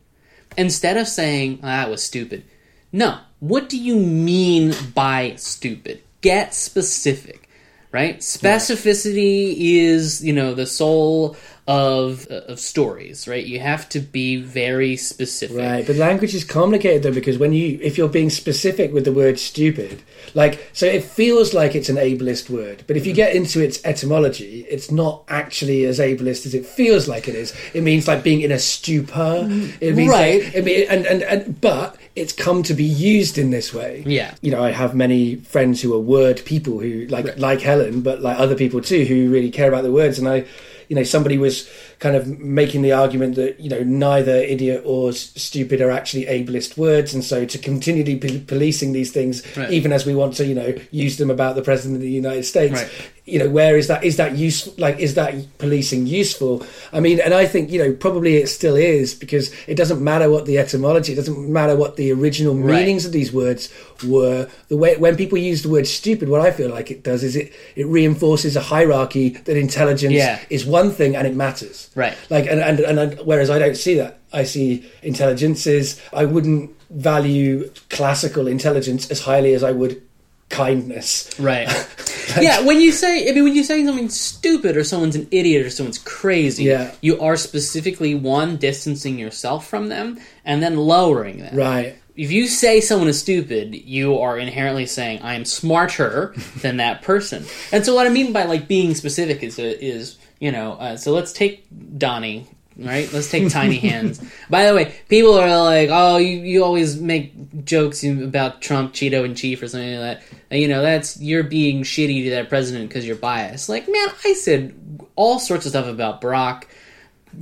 instead 0.58 0.98
of 0.98 1.08
saying 1.08 1.60
"Ah, 1.62 1.68
that 1.68 1.90
was 1.90 2.04
stupid, 2.04 2.44
no. 2.92 3.20
What 3.40 3.70
do 3.70 3.78
you 3.78 3.98
mean 3.98 4.74
by 4.96 5.36
stupid? 5.36 6.02
Get 6.22 6.56
specific, 6.56 7.48
right? 7.92 8.18
Specificity 8.20 9.56
is, 9.56 10.26
you 10.26 10.34
know, 10.34 10.56
the 10.56 10.66
soul 10.66 11.38
of 11.68 12.26
of 12.28 12.60
stories, 12.60 13.28
right? 13.28 13.46
You 13.46 13.60
have 13.60 13.90
to 13.90 14.00
be 14.00 14.38
very 14.38 14.96
specific. 14.96 15.58
Right, 15.58 15.86
but 15.86 15.98
language 15.98 16.34
is 16.34 16.46
complicated 16.46 17.04
though 17.04 17.14
because 17.14 17.38
when 17.38 17.52
you 17.52 17.78
if 17.82 17.98
you're 17.98 18.08
being 18.08 18.30
specific 18.30 18.94
with 18.94 19.04
the 19.04 19.12
word 19.12 19.38
stupid, 19.38 20.02
like 20.34 20.70
so 20.72 20.86
it 20.86 21.04
feels 21.04 21.54
like 21.54 21.76
it's 21.76 21.90
an 21.90 21.98
ableist 21.98 22.50
word, 22.50 22.84
but 22.88 22.96
if 22.96 23.06
you 23.06 23.12
mm-hmm. 23.12 23.18
get 23.18 23.36
into 23.36 23.62
its 23.62 23.84
etymology, 23.84 24.66
it's 24.70 24.92
not 24.92 25.24
actually 25.28 25.84
as 25.86 26.00
ableist 26.00 26.46
as 26.46 26.54
it 26.54 26.66
feels 26.66 27.08
like 27.10 27.28
it 27.28 27.36
is. 27.36 27.54
It 27.74 27.82
means 27.84 28.08
like 28.08 28.24
being 28.24 28.42
in 28.42 28.52
a 28.52 28.60
stupor. 28.60 29.12
Mm-hmm. 29.14 29.78
It 29.82 29.96
means 29.96 30.10
Right. 30.10 30.44
like, 30.46 30.56
it 30.56 30.64
mean, 30.64 30.88
and, 30.90 31.06
and 31.06 31.22
and 31.24 31.60
but 31.60 31.98
it's 32.16 32.32
come 32.32 32.64
to 32.64 32.74
be 32.74 32.86
used 32.86 33.38
in 33.38 33.50
this 33.50 33.74
way. 33.74 34.04
Yeah. 34.06 34.34
You 34.42 34.52
know, 34.52 34.64
I 34.64 34.72
have 34.72 34.96
many 34.96 35.36
friends 35.36 35.82
who 35.82 35.94
are 35.94 36.00
word 36.00 36.42
people 36.46 36.80
who 36.80 37.08
like 37.08 37.38
like 37.38 37.60
Helen, 37.60 38.02
but 38.02 38.22
like 38.22 38.40
other 38.40 38.56
people 38.56 38.80
too 38.80 39.04
who 39.04 39.30
really 39.30 39.52
care 39.52 39.68
about 39.68 39.84
the 39.84 39.92
words 39.92 40.18
and 40.18 40.30
I 40.30 40.46
you 40.88 40.96
know 40.96 41.04
somebody 41.04 41.38
was 41.38 41.70
kind 42.00 42.16
of 42.16 42.28
making 42.40 42.84
the 42.84 42.92
argument 42.92 43.36
that 43.36 43.60
you 43.60 43.70
know 43.70 43.82
neither 43.84 44.36
idiot 44.36 44.84
or 44.86 45.12
stupid 45.14 45.82
are 45.82 45.90
actually 45.90 46.26
ableist 46.26 46.78
words 46.78 47.14
and 47.14 47.24
so 47.24 47.44
to 47.46 47.58
continually 47.58 48.14
be 48.16 48.40
policing 48.40 48.92
these 48.94 49.12
things 49.12 49.42
Right. 49.58 49.72
even 49.72 49.92
as 49.92 50.06
we 50.06 50.14
want 50.14 50.36
to 50.36 50.46
you 50.46 50.54
know 50.54 50.76
use 50.92 51.18
them 51.18 51.32
about 51.32 51.56
the 51.56 51.62
president 51.64 51.96
of 51.96 52.02
the 52.02 52.10
united 52.12 52.44
states 52.44 52.74
Right. 52.82 52.92
you 53.26 53.40
know 53.40 53.50
where 53.50 53.78
is 53.78 53.88
that 53.88 54.04
is 54.04 54.18
that 54.18 54.36
useful 54.38 54.74
like 54.78 55.00
is 55.00 55.16
that 55.16 55.34
policing 55.58 56.06
useful 56.06 56.64
i 56.94 57.00
mean 57.00 57.20
and 57.20 57.34
i 57.34 57.46
think 57.48 57.72
you 57.72 57.80
know 57.80 57.92
probably 57.94 58.38
it 58.38 58.48
still 58.48 58.76
is 58.76 59.16
because 59.16 59.52
it 59.66 59.76
doesn't 59.76 60.02
matter 60.04 60.30
what 60.30 60.46
the 60.46 60.60
etymology 60.60 61.14
it 61.14 61.16
doesn't 61.16 61.52
matter 61.52 61.76
what 61.76 61.96
the 61.96 62.12
original 62.12 62.54
Right. 62.56 62.76
meanings 62.76 63.06
of 63.08 63.12
these 63.12 63.34
words 63.34 63.74
were 64.06 64.48
the 64.68 64.78
way 64.78 64.96
when 64.98 65.16
people 65.16 65.40
use 65.40 65.64
the 65.64 65.70
word 65.70 65.88
stupid 65.88 66.30
what 66.30 66.42
i 66.42 66.52
feel 66.52 66.70
like 66.70 66.92
it 66.92 67.02
does 67.04 67.24
is 67.24 67.36
it 67.36 67.52
it 67.76 67.88
reinforces 67.88 68.56
a 68.56 68.62
hierarchy 68.62 69.30
that 69.30 69.58
intelligence 69.58 70.14
Yeah. 70.14 70.40
is 70.52 70.64
one 70.66 70.92
thing 70.92 71.16
and 71.16 71.26
it 71.26 71.36
matters 71.36 71.87
Right. 71.98 72.16
like 72.30 72.46
and, 72.46 72.60
and 72.62 72.80
and 72.80 73.00
and 73.00 73.20
whereas 73.26 73.50
i 73.50 73.58
don't 73.60 73.76
see 73.76 73.96
that 73.96 74.20
i 74.32 74.44
see 74.44 74.86
intelligences 75.02 76.00
i 76.14 76.24
wouldn't 76.26 76.70
value 76.92 77.70
classical 77.90 78.48
intelligence 78.48 79.10
as 79.12 79.20
highly 79.20 79.54
as 79.54 79.64
i 79.64 79.72
would 79.72 80.02
kindness 80.50 81.30
Right. 81.40 81.68
yeah, 82.42 82.60
when 82.66 82.80
you 82.82 82.92
say 82.92 83.30
I 83.30 83.34
mean 83.34 83.44
when 83.46 83.56
you 83.56 83.64
say 83.64 83.84
something 83.86 84.10
stupid 84.10 84.76
or 84.78 84.84
someone's 84.84 85.16
an 85.16 85.28
idiot 85.32 85.66
or 85.66 85.70
someone's 85.70 85.98
crazy, 85.98 86.66
Yeah. 86.66 86.94
you 87.02 87.20
are 87.22 87.38
specifically 87.38 88.16
one 88.16 88.58
distancing 88.58 89.18
yourself 89.18 89.66
from 89.68 89.88
them 89.88 90.20
and 90.46 90.62
then 90.62 90.76
lowering 90.76 91.38
them. 91.40 91.56
right 91.56 91.96
If 92.18 92.32
you 92.32 92.48
say 92.48 92.82
someone 92.82 93.08
is 93.08 93.20
stupid, 93.20 93.76
you 93.76 94.20
are 94.20 94.38
inherently 94.38 94.88
saying 94.88 95.22
I 95.22 95.36
am 95.36 95.46
smarter 95.46 96.34
than 96.62 96.78
that 96.78 97.04
person. 97.04 97.46
And 97.72 97.86
so 97.86 97.96
what 97.96 98.08
I 98.08 98.10
mean 98.10 98.34
by 98.34 98.44
like 98.44 98.68
being 98.68 98.96
specific 98.96 99.44
is 99.44 99.60
is 99.60 100.18
you 100.40 100.52
know 100.52 100.74
uh, 100.74 100.98
so 100.98 101.14
let's 101.14 101.32
take 101.32 101.66
Donnie. 101.98 102.48
Right, 102.80 103.12
let's 103.12 103.32
take 103.32 103.50
tiny 103.50 103.78
hands. 103.90 104.22
By 104.52 104.68
the 104.68 104.76
way, 104.76 104.94
people 105.10 105.34
are 105.34 105.64
like, 105.64 105.90
"Oh, 105.92 106.18
you, 106.18 106.38
you 106.42 106.64
always 106.64 106.96
make 107.02 107.66
jokes 107.66 108.04
about 108.04 108.62
Trump, 108.62 108.94
Cheeto, 108.94 109.26
and 109.26 109.36
Chief, 109.36 109.64
or 109.64 109.68
something 109.68 109.96
like 109.98 110.20
that." 110.20 110.24
And, 110.52 110.62
you 110.62 110.68
know, 110.68 110.84
that's 110.84 111.20
you're 111.20 111.44
being 111.44 111.82
shitty 111.82 112.26
to 112.26 112.30
that 112.32 112.50
president 112.50 112.90
because 112.90 113.08
you're 113.08 113.16
biased. 113.16 113.68
Like, 113.68 113.90
man, 113.90 114.10
I 114.24 114.34
said 114.34 114.76
all 115.16 115.40
sorts 115.40 115.66
of 115.66 115.72
stuff 115.72 115.88
about 115.88 116.22
Barack, 116.22 116.66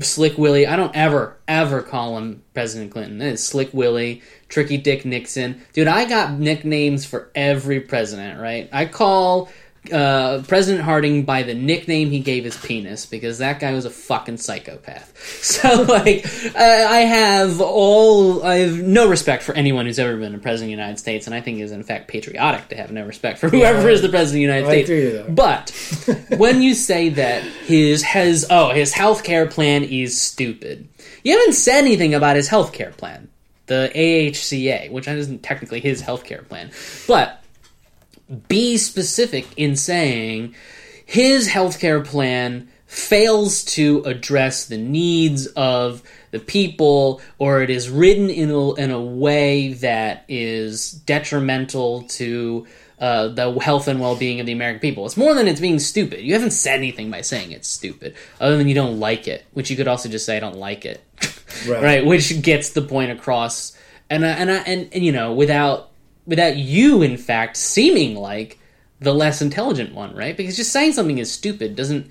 Slick 0.02 0.38
Willie. 0.38 0.68
I 0.68 0.76
don't 0.76 0.96
ever, 0.96 1.38
ever 1.48 1.82
call 1.82 2.18
him 2.18 2.44
President 2.54 2.92
Clinton. 2.92 3.22
It 3.22 3.34
is 3.34 3.46
Slick 3.46 3.74
Willie, 3.74 4.22
Tricky 4.50 4.78
Dick 4.78 5.06
Nixon. 5.06 5.62
Dude, 5.74 5.88
I 5.88 6.06
got 6.06 6.34
nicknames 6.34 7.06
for 7.06 7.32
every 7.36 7.80
president, 7.80 8.40
right? 8.40 8.70
I 8.72 8.86
call 8.86 9.50
uh, 9.92 10.44
President 10.48 10.84
Harding 10.84 11.24
by 11.24 11.44
the 11.44 11.54
nickname 11.54 12.10
he 12.10 12.20
gave 12.20 12.44
his 12.44 12.58
penis 12.58 13.06
because 13.06 13.40
that 13.40 13.60
guy 13.60 13.74
was 13.74 13.86
a 13.86 13.90
fucking 13.90 14.38
psychopath. 14.38 15.12
So, 15.46 15.84
like, 15.84 16.26
I 16.56 16.86
I 16.86 17.00
have 17.02 17.62
all, 17.62 18.44
I 18.44 18.58
have 18.58 18.82
no 18.82 19.08
respect 19.08 19.44
for 19.44 19.54
anyone 19.54 19.86
who's 19.86 20.00
ever 20.00 20.18
been 20.18 20.34
a 20.34 20.40
president 20.40 20.72
of 20.74 20.78
the 20.78 20.82
United 20.82 21.00
States, 21.00 21.28
and 21.28 21.36
I 21.36 21.42
think 21.42 21.60
is 21.60 21.72
in 21.72 21.84
fact 21.84 22.08
patriotic 22.08 22.70
to 22.70 22.76
have 22.76 22.92
no 22.92 23.06
respect 23.06 23.40
for 23.40 23.48
whoever 23.50 23.88
is 23.90 24.02
the 24.02 24.10
president 24.10 24.28
of 24.28 24.34
the 24.34 24.60
United 24.60 24.68
I 24.68 24.84
States. 24.84 25.30
But 25.30 26.30
when 26.40 26.62
you 26.62 26.74
say 26.74 27.10
that 27.10 27.44
his 27.44 28.02
has 28.04 28.46
oh 28.50 28.72
his 28.72 28.92
health 28.94 29.24
care 29.24 29.46
plan 29.46 29.84
is 29.84 30.20
stupid, 30.20 30.88
you 31.24 31.38
haven't 31.38 31.54
said 31.54 31.78
anything 31.80 32.14
about 32.14 32.36
his 32.36 32.48
health 32.48 32.74
care 32.74 32.92
plan, 32.92 33.30
the 33.68 33.92
AHCA, 33.96 34.92
which 34.92 35.08
isn't 35.08 35.44
technically 35.44 35.80
his 35.80 36.02
health 36.02 36.24
care 36.24 36.42
plan, 36.44 36.72
but 37.08 37.44
be 38.48 38.78
specific 38.78 39.48
in 39.58 39.76
saying 39.76 40.56
his 41.06 41.48
healthcare 41.50 42.04
plan 42.04 42.68
fails 42.88 43.64
to 43.66 44.02
address 44.06 44.66
the 44.66 44.78
needs 44.78 45.48
of 45.48 46.02
the 46.32 46.40
people 46.40 47.22
or 47.38 47.62
it 47.62 47.70
is 47.70 47.90
written 47.90 48.30
in 48.30 48.50
a, 48.50 48.74
in 48.76 48.92
a 48.92 49.02
way 49.02 49.74
that 49.74 50.24
is 50.28 50.92
detrimental 50.92 52.04
to 52.04 52.66
uh, 53.00 53.28
the 53.28 53.52
health 53.60 53.88
and 53.90 54.00
well-being 54.00 54.40
of 54.40 54.46
the 54.46 54.54
American 54.54 54.80
people. 54.80 55.06
It's 55.06 55.18
more 55.18 55.34
than 55.34 55.48
it's 55.48 55.60
being 55.60 55.80
stupid. 55.80 56.22
You 56.22 56.34
haven't 56.34 56.52
said 56.52 56.78
anything 56.78 57.12
by 57.12 57.22
saying 57.22 57.52
it's 57.52 57.68
stupid, 57.68 58.16
other 58.40 58.58
than 58.58 58.70
you 58.70 58.76
don't 58.76 59.00
like 59.00 59.28
it, 59.28 59.46
which 59.52 59.70
you 59.70 59.76
could 59.76 59.88
also 59.90 60.08
just 60.08 60.26
say 60.26 60.38
I 60.38 60.40
don't 60.40 60.56
like 60.58 60.86
it, 60.86 61.04
Right. 61.68 61.84
right? 61.84 62.06
Which 62.06 62.42
gets 62.42 62.70
the 62.70 62.82
point 62.82 63.12
across, 63.12 63.78
and 64.10 64.26
I- 64.26 64.30
and 64.32 64.50
I- 64.50 64.58
and 64.66 64.90
and 64.94 65.04
you 65.04 65.12
know 65.12 65.34
without 65.34 65.90
without 66.26 66.58
you 66.58 67.02
in 67.02 67.18
fact 67.18 67.58
seeming 67.58 68.16
like 68.16 68.60
the 69.00 69.14
less 69.14 69.42
intelligent 69.42 69.94
one, 69.94 70.16
right? 70.16 70.36
Because 70.36 70.56
just 70.56 70.72
saying 70.72 70.94
something 70.94 71.18
is 71.18 71.32
stupid 71.32 71.76
doesn't 71.76 72.10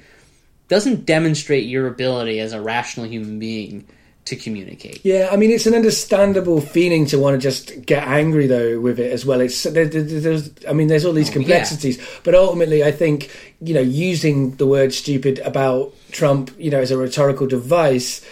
doesn't 0.68 1.04
demonstrate 1.06 1.64
your 1.66 1.86
ability 1.86 2.40
as 2.40 2.52
a 2.52 2.60
rational 2.60 3.06
human 3.06 3.38
being 3.38 3.86
to 4.26 4.36
communicate. 4.36 5.00
Yeah, 5.04 5.28
I 5.30 5.36
mean 5.36 5.50
it's 5.50 5.66
an 5.66 5.74
understandable 5.74 6.60
feeling 6.60 7.04
to 7.06 7.18
want 7.18 7.34
to 7.34 7.38
just 7.38 7.84
get 7.84 8.06
angry 8.08 8.46
though 8.46 8.80
with 8.80 8.98
it 8.98 9.12
as 9.12 9.26
well. 9.26 9.40
It's 9.42 9.62
there, 9.64 9.86
there- 9.86 10.02
there's, 10.02 10.50
I 10.68 10.72
mean, 10.72 10.88
there's 10.88 11.04
all 11.04 11.12
these 11.12 11.28
oh, 11.30 11.34
complexities, 11.34 12.02
but 12.22 12.34
ultimately, 12.34 12.82
I 12.82 12.90
think 12.90 13.30
you 13.60 13.74
know 13.74 13.80
using 13.82 14.56
the 14.56 14.66
word 14.66 14.94
"stupid" 14.94 15.40
about 15.40 15.92
Trump, 16.10 16.50
you 16.58 16.70
know, 16.70 16.80
as 16.80 16.90
a 16.90 16.96
rhetorical 16.96 17.46
device 17.46 18.24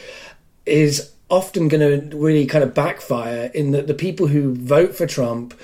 is 0.64 1.11
often 1.32 1.66
going 1.66 2.10
to 2.10 2.16
really 2.16 2.44
kind 2.44 2.62
of 2.62 2.74
backfire 2.74 3.50
in 3.54 3.70
that 3.70 3.86
the 3.86 3.94
people 3.94 4.26
who 4.26 4.54
vote 4.54 4.94
for 4.94 5.06
Trump 5.06 5.58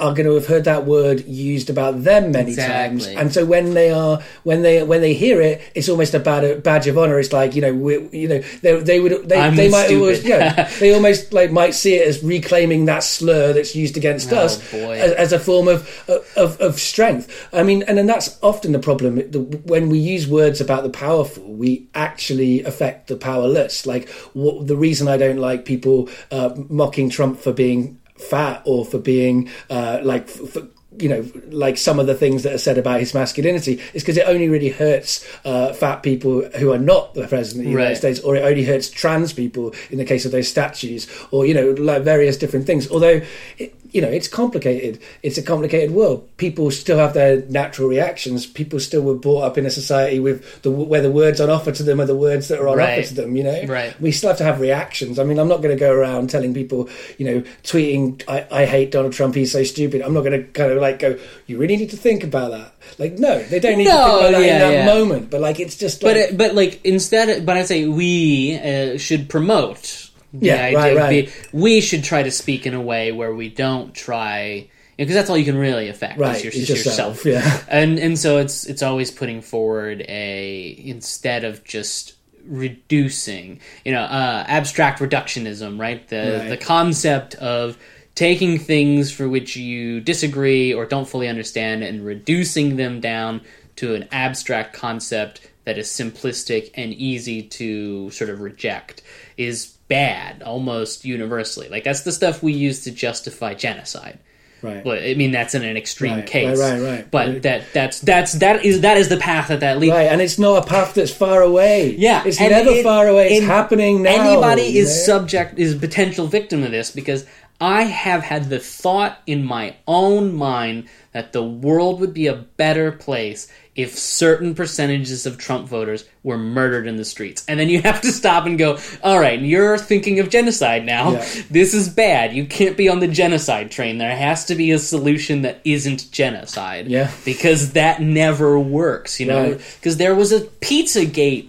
are 0.00 0.12
going 0.12 0.26
to 0.26 0.34
have 0.34 0.46
heard 0.46 0.64
that 0.64 0.84
word 0.86 1.24
used 1.26 1.70
about 1.70 2.02
them 2.04 2.32
many 2.32 2.50
Exactly. 2.50 2.98
times, 3.00 3.06
and 3.06 3.32
so 3.32 3.44
when 3.44 3.74
they 3.74 3.90
are 3.90 4.20
when 4.42 4.62
they 4.62 4.82
when 4.82 5.00
they 5.00 5.14
hear 5.14 5.40
it, 5.40 5.60
it's 5.74 5.88
almost 5.88 6.14
a 6.14 6.18
bad 6.20 6.62
badge 6.62 6.86
of 6.86 6.98
honor. 6.98 7.18
It's 7.18 7.32
like 7.32 7.54
you 7.54 7.62
know 7.62 7.74
we, 7.74 8.08
you 8.10 8.28
know 8.28 8.38
they, 8.62 8.80
they 8.80 9.00
would 9.00 9.28
they, 9.28 9.38
I'm 9.40 9.56
they 9.56 9.68
might 9.70 9.86
stupid. 9.86 10.00
always 10.00 10.24
yeah 10.24 10.68
they 10.80 10.92
almost 10.94 11.32
like 11.32 11.50
might 11.52 11.74
see 11.74 11.94
it 11.94 12.06
as 12.08 12.22
reclaiming 12.22 12.86
that 12.86 13.02
slur 13.04 13.52
that's 13.52 13.74
used 13.74 13.96
against 13.96 14.32
Oh, 14.32 14.38
us 14.38 14.72
as, 14.74 15.12
as 15.12 15.32
a 15.32 15.38
form 15.38 15.68
of, 15.68 15.88
of 16.36 16.60
of 16.60 16.78
strength. 16.80 17.48
I 17.52 17.62
mean, 17.62 17.82
and 17.84 17.96
then 17.98 18.06
that's 18.06 18.38
often 18.42 18.72
the 18.72 18.78
problem 18.78 19.18
when 19.64 19.88
we 19.88 19.98
use 19.98 20.26
words 20.26 20.60
about 20.60 20.82
the 20.82 20.90
powerful, 20.90 21.44
we 21.54 21.88
actually 21.94 22.62
affect 22.64 23.08
the 23.08 23.16
powerless. 23.16 23.86
Like 23.86 24.08
what, 24.32 24.66
the 24.66 24.76
reason 24.76 25.08
I 25.08 25.16
don't 25.16 25.38
like 25.38 25.64
people 25.64 26.08
uh, 26.30 26.54
mocking 26.68 27.10
Trump 27.10 27.38
for 27.40 27.52
being 27.52 28.00
fat 28.24 28.62
or 28.64 28.84
for 28.84 28.98
being 28.98 29.48
uh, 29.70 30.00
like. 30.02 30.28
for, 30.28 30.68
you 30.96 31.08
know, 31.08 31.26
like 31.50 31.76
some 31.76 31.98
of 31.98 32.06
the 32.06 32.14
things 32.14 32.44
that 32.44 32.52
are 32.52 32.58
said 32.58 32.78
about 32.78 33.00
his 33.00 33.14
masculinity 33.14 33.80
is 33.94 34.02
because 34.04 34.16
it 34.16 34.28
only 34.28 34.48
really 34.48 34.68
hurts 34.68 35.26
uh, 35.44 35.72
fat 35.72 36.04
people 36.04 36.42
who 36.50 36.72
are 36.72 36.78
not 36.78 37.14
the 37.14 37.26
president 37.26 37.66
of 37.66 37.72
the 37.72 37.78
United 37.78 37.96
States, 37.96 38.20
or 38.20 38.36
it 38.36 38.44
only 38.44 38.64
hurts 38.64 38.90
trans 38.90 39.32
people 39.32 39.74
in 39.90 39.98
the 39.98 40.04
case 40.04 40.24
of 40.24 40.30
those 40.30 40.46
statues, 40.46 41.08
or 41.32 41.46
you 41.46 41.52
know, 41.52 41.70
like 41.70 42.02
various 42.02 42.36
different 42.36 42.64
things. 42.64 42.88
Although, 42.88 43.22
it, 43.58 43.74
you 43.94 44.02
know, 44.02 44.08
it's 44.08 44.28
complicated. 44.28 44.98
It's 45.22 45.38
a 45.38 45.42
complicated 45.42 45.92
world. 45.92 46.28
People 46.36 46.70
still 46.72 46.98
have 46.98 47.14
their 47.14 47.42
natural 47.46 47.88
reactions. 47.88 48.44
People 48.44 48.80
still 48.80 49.02
were 49.02 49.14
brought 49.14 49.44
up 49.44 49.56
in 49.56 49.64
a 49.64 49.70
society 49.70 50.18
with 50.18 50.62
the 50.62 50.70
where 50.70 51.00
the 51.00 51.10
words 51.12 51.40
on 51.40 51.48
offer 51.48 51.70
to 51.72 51.82
them 51.84 52.00
are 52.00 52.04
the 52.04 52.16
words 52.16 52.48
that 52.48 52.58
are 52.60 52.68
on 52.68 52.76
Right. 52.78 52.98
offer 52.98 53.08
to 53.08 53.14
them. 53.14 53.36
You 53.36 53.44
know, 53.44 53.64
Right. 53.66 53.98
we 54.00 54.10
still 54.10 54.28
have 54.30 54.38
to 54.38 54.44
have 54.44 54.60
reactions. 54.60 55.18
I 55.18 55.24
mean, 55.24 55.38
I'm 55.38 55.48
not 55.48 55.62
going 55.62 55.74
to 55.74 55.80
go 55.80 55.92
around 55.92 56.28
telling 56.28 56.52
people, 56.52 56.88
you 57.18 57.24
know, 57.24 57.42
tweeting, 57.62 58.20
I, 58.28 58.44
I 58.50 58.64
hate 58.66 58.90
Donald 58.90 59.12
Trump, 59.12 59.36
he's 59.36 59.52
so 59.52 59.62
stupid. 59.62 60.02
I'm 60.02 60.12
not 60.12 60.22
going 60.24 60.32
to 60.42 60.46
kind 60.50 60.72
of 60.72 60.78
like 60.82 60.98
go, 60.98 61.16
you 61.46 61.56
really 61.56 61.76
need 61.76 61.90
to 61.90 61.96
think 61.96 62.24
about 62.24 62.50
that. 62.50 62.74
Like, 62.98 63.18
no, 63.20 63.42
they 63.44 63.60
don't 63.60 63.78
need 63.78 63.84
to 63.84 63.90
No, 63.90 64.04
think 64.04 64.18
about 64.20 64.30
that 64.32 64.44
yeah, 64.44 64.54
in 64.54 64.58
that 64.60 64.72
yeah. 64.72 64.86
moment. 64.94 65.30
But 65.30 65.40
like, 65.40 65.60
it's 65.60 65.76
just 65.76 66.02
like, 66.02 66.10
but 66.14 66.16
it, 66.16 66.36
but 66.36 66.54
like 66.56 66.80
instead, 66.84 67.46
but 67.46 67.56
I 67.56 67.62
say 67.64 67.86
we 67.86 68.58
uh, 68.58 68.98
should 68.98 69.28
promote. 69.28 70.03
The 70.34 70.46
Yeah, 70.46 70.62
idea 70.64 70.76
right, 70.78 70.96
right. 70.96 71.26
be- 71.26 71.32
we 71.52 71.80
should 71.80 72.02
try 72.04 72.22
to 72.24 72.30
speak 72.30 72.66
in 72.66 72.74
a 72.74 72.80
way 72.80 73.12
where 73.12 73.34
we 73.34 73.48
don't 73.48 73.94
try 73.94 74.68
because 74.96 75.14
that's 75.14 75.28
all 75.30 75.36
you 75.38 75.44
can 75.44 75.56
really 75.58 75.88
affect 75.88 76.18
Right, 76.18 76.36
is, 76.36 76.44
your, 76.44 76.52
yourself, 76.76 77.24
yourself. 77.24 77.26
yeah. 77.26 77.62
and 77.68 77.98
and 77.98 78.18
so 78.18 78.38
it's 78.38 78.64
it's 78.66 78.82
always 78.82 79.10
putting 79.10 79.42
forward 79.42 80.04
a 80.08 80.74
instead 80.84 81.44
of 81.44 81.64
just 81.64 82.14
reducing, 82.46 83.60
you 83.84 83.92
know, 83.92 84.02
uh, 84.02 84.44
abstract 84.46 85.00
reductionism, 85.00 85.78
right? 85.80 86.06
The 86.08 86.38
Right. 86.40 86.48
the 86.50 86.56
concept 86.56 87.34
of 87.36 87.76
taking 88.14 88.58
things 88.58 89.10
for 89.10 89.28
which 89.28 89.56
you 89.56 90.00
disagree 90.00 90.72
or 90.72 90.86
don't 90.86 91.08
fully 91.08 91.28
understand 91.28 91.82
and 91.82 92.04
reducing 92.04 92.76
them 92.76 93.00
down 93.00 93.40
to 93.76 93.94
an 93.94 94.06
abstract 94.12 94.72
concept 94.72 95.40
that 95.64 95.78
is 95.78 95.88
simplistic 95.88 96.70
and 96.74 96.92
easy 96.94 97.42
to 97.42 98.10
sort 98.10 98.30
of 98.30 98.40
reject 98.40 99.02
is 99.36 99.73
bad 99.88 100.42
almost 100.42 101.04
universally. 101.04 101.68
Like 101.68 101.84
that's 101.84 102.02
the 102.02 102.12
stuff 102.12 102.42
we 102.42 102.52
use 102.52 102.84
to 102.84 102.90
justify 102.90 103.54
genocide. 103.54 104.18
right. 104.62 104.84
Well, 104.84 104.98
I 104.98 105.14
mean 105.14 105.30
that's 105.30 105.54
in 105.54 105.62
an 105.62 105.76
extreme 105.76 106.14
Right, 106.16 106.26
case, 106.26 106.58
right, 106.58 106.80
right, 106.80 106.90
right. 106.90 107.10
But 107.10 107.42
that 107.42 107.64
that's 107.72 108.00
that's 108.00 108.32
that 108.34 108.64
is 108.64 108.80
that 108.80 108.96
is 108.96 109.08
the 109.08 109.18
path 109.18 109.48
that 109.48 109.60
that 109.60 109.78
leads. 109.78 109.92
Right, 109.92 110.04
and 110.10 110.20
it's 110.22 110.38
not 110.38 110.64
a 110.64 110.66
path 110.66 110.94
that's 110.94 111.12
far 111.12 111.42
away. 111.42 111.94
Yeah, 111.96 112.22
it's 112.26 112.40
and 112.40 112.50
never 112.50 112.70
it- 112.70 112.82
far 112.82 113.06
away. 113.08 113.28
It's 113.34 113.46
happening 113.46 114.02
now. 114.02 114.10
Anybody 114.32 114.78
is 114.78 115.04
subject 115.04 115.58
is 115.58 115.74
a 115.74 115.78
potential 115.78 116.26
victim 116.26 116.62
of 116.62 116.70
this 116.70 116.90
because 116.90 117.26
I 117.60 117.82
have 117.82 118.22
had 118.22 118.50
the 118.50 118.58
thought 118.58 119.18
in 119.26 119.44
my 119.44 119.76
own 119.86 120.34
mind 120.34 120.88
that 121.12 121.32
the 121.32 121.42
world 121.44 122.00
would 122.00 122.12
be 122.12 122.26
a 122.26 122.34
better 122.34 122.90
place 122.90 123.46
if 123.76 123.98
certain 123.98 124.54
percentages 124.54 125.26
of 125.26 125.36
Trump 125.36 125.68
voters 125.68 126.04
were 126.22 126.38
murdered 126.38 126.86
in 126.86 126.96
the 126.96 127.04
streets. 127.04 127.44
And 127.48 127.58
then 127.58 127.68
you 127.68 127.82
have 127.82 128.00
to 128.02 128.12
stop 128.12 128.46
and 128.46 128.56
go, 128.56 128.78
all 129.02 129.18
right, 129.18 129.40
you're 129.40 129.78
thinking 129.78 130.20
of 130.20 130.30
genocide 130.30 130.84
now. 130.84 131.12
Yeah. 131.12 131.28
This 131.50 131.74
is 131.74 131.88
bad. 131.88 132.32
You 132.32 132.46
can't 132.46 132.76
be 132.76 132.88
on 132.88 133.00
the 133.00 133.08
genocide 133.08 133.72
train. 133.72 133.98
There 133.98 134.14
has 134.14 134.44
to 134.46 134.54
be 134.54 134.70
a 134.70 134.78
solution 134.78 135.42
that 135.42 135.60
isn't 135.64 136.10
genocide. 136.12 136.86
Yeah. 136.86 137.10
Because 137.24 137.72
that 137.72 138.00
never 138.00 138.58
works, 138.58 139.18
you 139.18 139.26
know? 139.26 139.50
Right. 139.52 139.76
Because 139.80 139.96
there 139.96 140.14
was 140.14 140.30
a 140.30 140.40
Pizzagate 140.40 141.48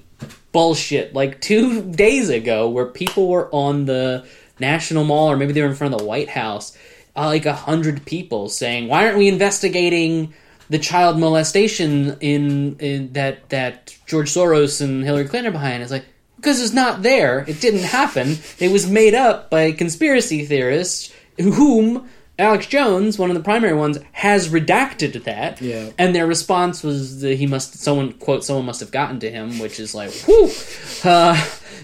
bullshit 0.52 1.14
like 1.14 1.42
two 1.42 1.92
days 1.92 2.30
ago 2.30 2.70
where 2.70 2.86
people 2.86 3.28
were 3.28 3.50
on 3.54 3.86
the 3.86 4.26
National 4.60 5.04
Mall 5.04 5.30
or 5.30 5.38
maybe 5.38 5.54
they 5.54 5.62
were 5.62 5.68
in 5.68 5.76
front 5.76 5.94
of 5.94 6.00
the 6.00 6.06
White 6.06 6.30
House, 6.30 6.76
uh, 7.16 7.26
like 7.26 7.46
a 7.46 7.54
hundred 7.54 8.06
people 8.06 8.48
saying, 8.48 8.88
"Why 8.88 9.06
aren't 9.06 9.18
we 9.18 9.28
investigating 9.28 10.34
the 10.70 10.80
child 10.80 11.18
molestation 11.20 12.18
in, 12.22 12.76
in 12.80 13.14
that 13.14 13.50
that 13.50 13.96
George 14.08 14.30
Soros 14.32 14.82
and 14.82 15.04
Hillary 15.04 15.26
Clinton 15.26 15.50
are 15.50 15.58
behind?" 15.58 15.84
It's 15.84 15.92
like 15.92 16.06
because 16.38 16.62
it's 16.62 16.74
not 16.74 17.02
there. 17.04 17.46
It 17.48 17.60
didn't 17.62 17.84
happen. 17.84 18.38
It 18.60 18.72
was 18.72 18.90
made 18.90 19.14
up 19.16 19.50
by 19.50 19.72
conspiracy 19.72 20.46
theorists 20.46 21.12
whom. 21.40 22.08
Alex 22.38 22.66
Jones, 22.68 23.18
one 23.18 23.30
of 23.30 23.38
the 23.38 23.42
primary 23.42 23.74
ones, 23.74 23.98
has 24.12 24.50
redacted 24.50 25.24
that, 25.24 25.62
Yeah. 25.62 25.92
and 25.98 26.14
their 26.14 26.28
response 26.28 26.84
was 26.84 27.22
that 27.22 27.36
he 27.36 27.48
must 27.48 27.76
someone 27.76 28.12
quote 28.12 28.44
someone 28.44 28.66
must 28.66 28.82
have 28.82 28.92
gotten 28.92 29.22
to 29.22 29.32
him, 29.32 29.58
which 29.58 29.80
is 29.80 29.96
like, 29.96 30.12
whew, 30.12 30.52
uh, 31.06 31.42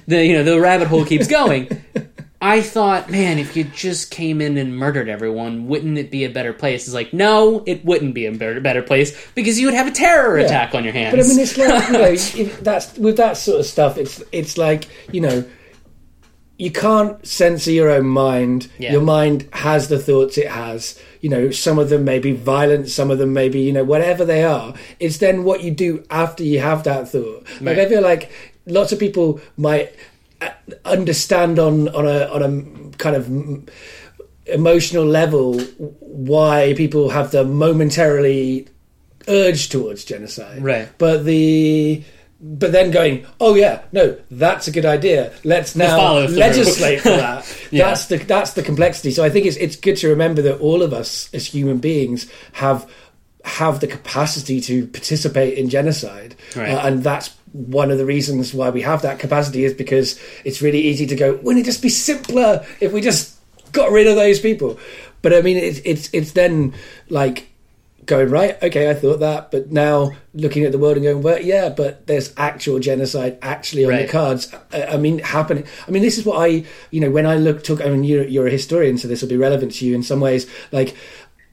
the 0.08 0.26
you 0.26 0.34
know 0.34 0.44
the 0.44 0.60
rabbit 0.60 0.90
hole 0.90 1.06
keeps 1.06 1.28
going. 1.28 1.70
I 2.44 2.62
thought, 2.62 3.10
man, 3.12 3.38
if 3.38 3.56
you 3.56 3.64
just 3.66 4.10
came 4.10 4.42
in 4.42 4.58
and 4.58 4.76
murdered 4.76 5.08
everyone, 5.08 5.68
wouldn't 5.68 6.00
it 6.00 6.10
be 6.10 6.24
a 6.26 6.30
better 6.30 6.54
place? 6.54 6.88
It's 6.88 6.94
like, 6.96 7.14
no, 7.14 7.64
it 7.68 7.86
wouldn't 7.86 8.16
be 8.16 8.26
a 8.26 8.32
better, 8.32 8.60
better 8.60 8.82
place 8.82 9.16
because 9.36 9.60
you 9.60 9.68
would 9.68 9.76
have 9.76 9.86
a 9.88 9.92
terror 9.92 10.40
Yeah. 10.40 10.46
attack 10.48 10.74
on 10.74 10.84
your 10.84 10.94
hands. 10.94 11.16
But 11.16 11.24
I 11.24 11.28
mean, 11.28 11.40
it's 11.40 11.56
like 11.58 11.88
you 11.88 11.94
know, 11.94 12.02
if 12.50 12.60
that's 12.62 12.98
with 12.98 13.18
that 13.18 13.38
sort 13.38 13.60
of 13.60 13.66
stuff. 13.68 13.98
It's 13.98 14.24
it's 14.32 14.58
like 14.58 14.88
you 15.12 15.22
know, 15.22 15.46
you 16.58 16.72
can't 16.72 17.24
censor 17.26 17.72
your 17.72 17.90
own 17.92 18.08
mind. 18.08 18.70
Yeah. 18.80 18.94
Your 18.94 19.02
mind 19.02 19.48
has 19.54 19.88
the 19.88 20.00
thoughts 20.00 20.38
it 20.38 20.48
has. 20.50 21.00
You 21.22 21.30
know, 21.30 21.52
some 21.52 21.78
of 21.78 21.90
them 21.90 22.04
may 22.06 22.18
be 22.18 22.32
violent, 22.32 22.90
some 22.90 23.12
of 23.12 23.20
them 23.20 23.34
may 23.34 23.50
be 23.50 23.62
you 23.62 23.72
know 23.74 23.84
whatever 23.84 24.26
they 24.26 24.44
are. 24.44 24.74
It's 25.00 25.18
then 25.18 25.44
what 25.44 25.64
you 25.64 25.70
do 25.70 26.04
after 26.10 26.44
you 26.44 26.60
have 26.60 26.84
that 26.86 27.08
thought. 27.10 27.46
Like 27.62 27.78
I 27.78 27.88
feel 27.88 28.02
like 28.02 28.32
lots 28.66 28.92
of 28.92 28.98
people 29.00 29.40
might 29.58 29.96
understand 30.86 31.60
on 31.60 31.90
on 31.90 32.08
a 32.08 32.26
on 32.28 32.42
a 32.44 32.98
kind 32.98 33.16
of 33.16 33.30
emotional 34.48 35.06
level 35.06 35.60
why 36.00 36.74
people 36.76 37.10
have 37.10 37.32
the 37.32 37.44
momentarily 37.44 38.68
urge 39.28 39.70
towards 39.70 40.04
genocide. 40.04 40.64
Right. 40.64 40.90
But 40.98 41.26
the 41.26 42.04
but 42.44 42.72
then 42.72 42.90
going, 42.90 43.26
oh 43.40 43.54
yeah, 43.54 43.84
no, 43.92 44.18
that's 44.32 44.68
a 44.68 44.72
good 44.72 44.86
idea. 44.86 45.32
Let's 45.44 45.76
now 45.76 46.26
legislate 46.28 47.02
for 47.02 47.10
that. 47.10 47.58
Yeah. 47.70 47.88
That's 47.88 48.08
the 48.08 48.18
that's 48.18 48.54
the 48.54 48.64
complexity. 48.64 49.12
So 49.12 49.24
I 49.24 49.30
think 49.30 49.46
it's 49.46 49.58
it's 49.58 49.76
good 49.76 49.98
to 49.98 50.10
remember 50.10 50.42
that 50.44 50.60
all 50.60 50.82
of 50.82 50.94
us 50.94 51.32
as 51.34 51.46
human 51.46 51.78
beings 51.78 52.30
have 52.54 52.92
have 53.46 53.80
the 53.80 53.88
capacity 53.88 54.62
to 54.62 54.88
participate 54.88 55.58
in 55.58 55.70
genocide, 55.70 56.36
Right. 56.56 56.70
Uh, 56.72 56.88
and 56.88 57.04
that's 57.04 57.36
one 57.54 57.92
of 57.92 57.98
the 57.98 58.06
reasons 58.06 58.54
why 58.54 58.70
we 58.70 58.82
have 58.82 59.02
that 59.02 59.20
capacity 59.20 59.66
is 59.66 59.74
because 59.74 60.20
it's 60.46 60.62
really 60.62 60.80
easy 60.82 61.06
to 61.08 61.16
go. 61.16 61.36
Wouldn't 61.44 61.64
it 61.64 61.66
just 61.66 61.82
be 61.82 61.90
simpler 61.90 62.66
if 62.80 62.94
we 62.94 63.02
just 63.02 63.36
got 63.74 63.92
rid 63.92 64.08
of 64.08 64.16
those 64.16 64.40
people? 64.40 64.80
But 65.22 65.34
I 65.34 65.42
mean, 65.42 65.58
it's 65.58 65.80
it's 65.84 66.10
it's 66.14 66.32
then 66.32 66.74
like 67.10 67.48
going 68.08 68.30
right 68.32 68.62
okay 68.64 68.90
i 68.90 68.96
thought 68.96 69.20
that 69.20 69.52
but 69.52 69.72
now 69.72 70.12
looking 70.34 70.64
at 70.66 70.72
the 70.72 70.80
world 70.80 70.98
and 70.98 71.04
going 71.06 71.22
well 71.22 71.40
yeah 71.40 71.70
but 71.70 72.08
there's 72.08 72.34
actual 72.36 72.80
genocide 72.80 73.38
actually 73.44 73.86
on 73.86 73.92
Right. 73.92 74.08
the 74.08 74.12
cards 74.12 74.52
I, 74.74 74.84
I 74.86 74.98
mean 74.98 75.20
happening 75.20 75.66
i 75.88 75.92
mean 75.92 76.02
this 76.02 76.18
is 76.18 76.26
what 76.26 76.38
i 76.42 76.66
you 76.90 77.00
know 77.00 77.12
when 77.12 77.28
i 77.28 77.36
look 77.38 77.64
took 77.64 77.80
i 77.80 77.88
mean 77.90 78.04
you're, 78.04 78.26
you're 78.28 78.48
a 78.48 78.52
historian 78.52 78.98
so 78.98 79.08
this 79.08 79.22
will 79.22 79.30
be 79.30 79.38
relevant 79.38 79.74
to 79.76 79.86
you 79.86 79.94
in 79.94 80.02
some 80.02 80.20
ways 80.20 80.50
like 80.72 80.96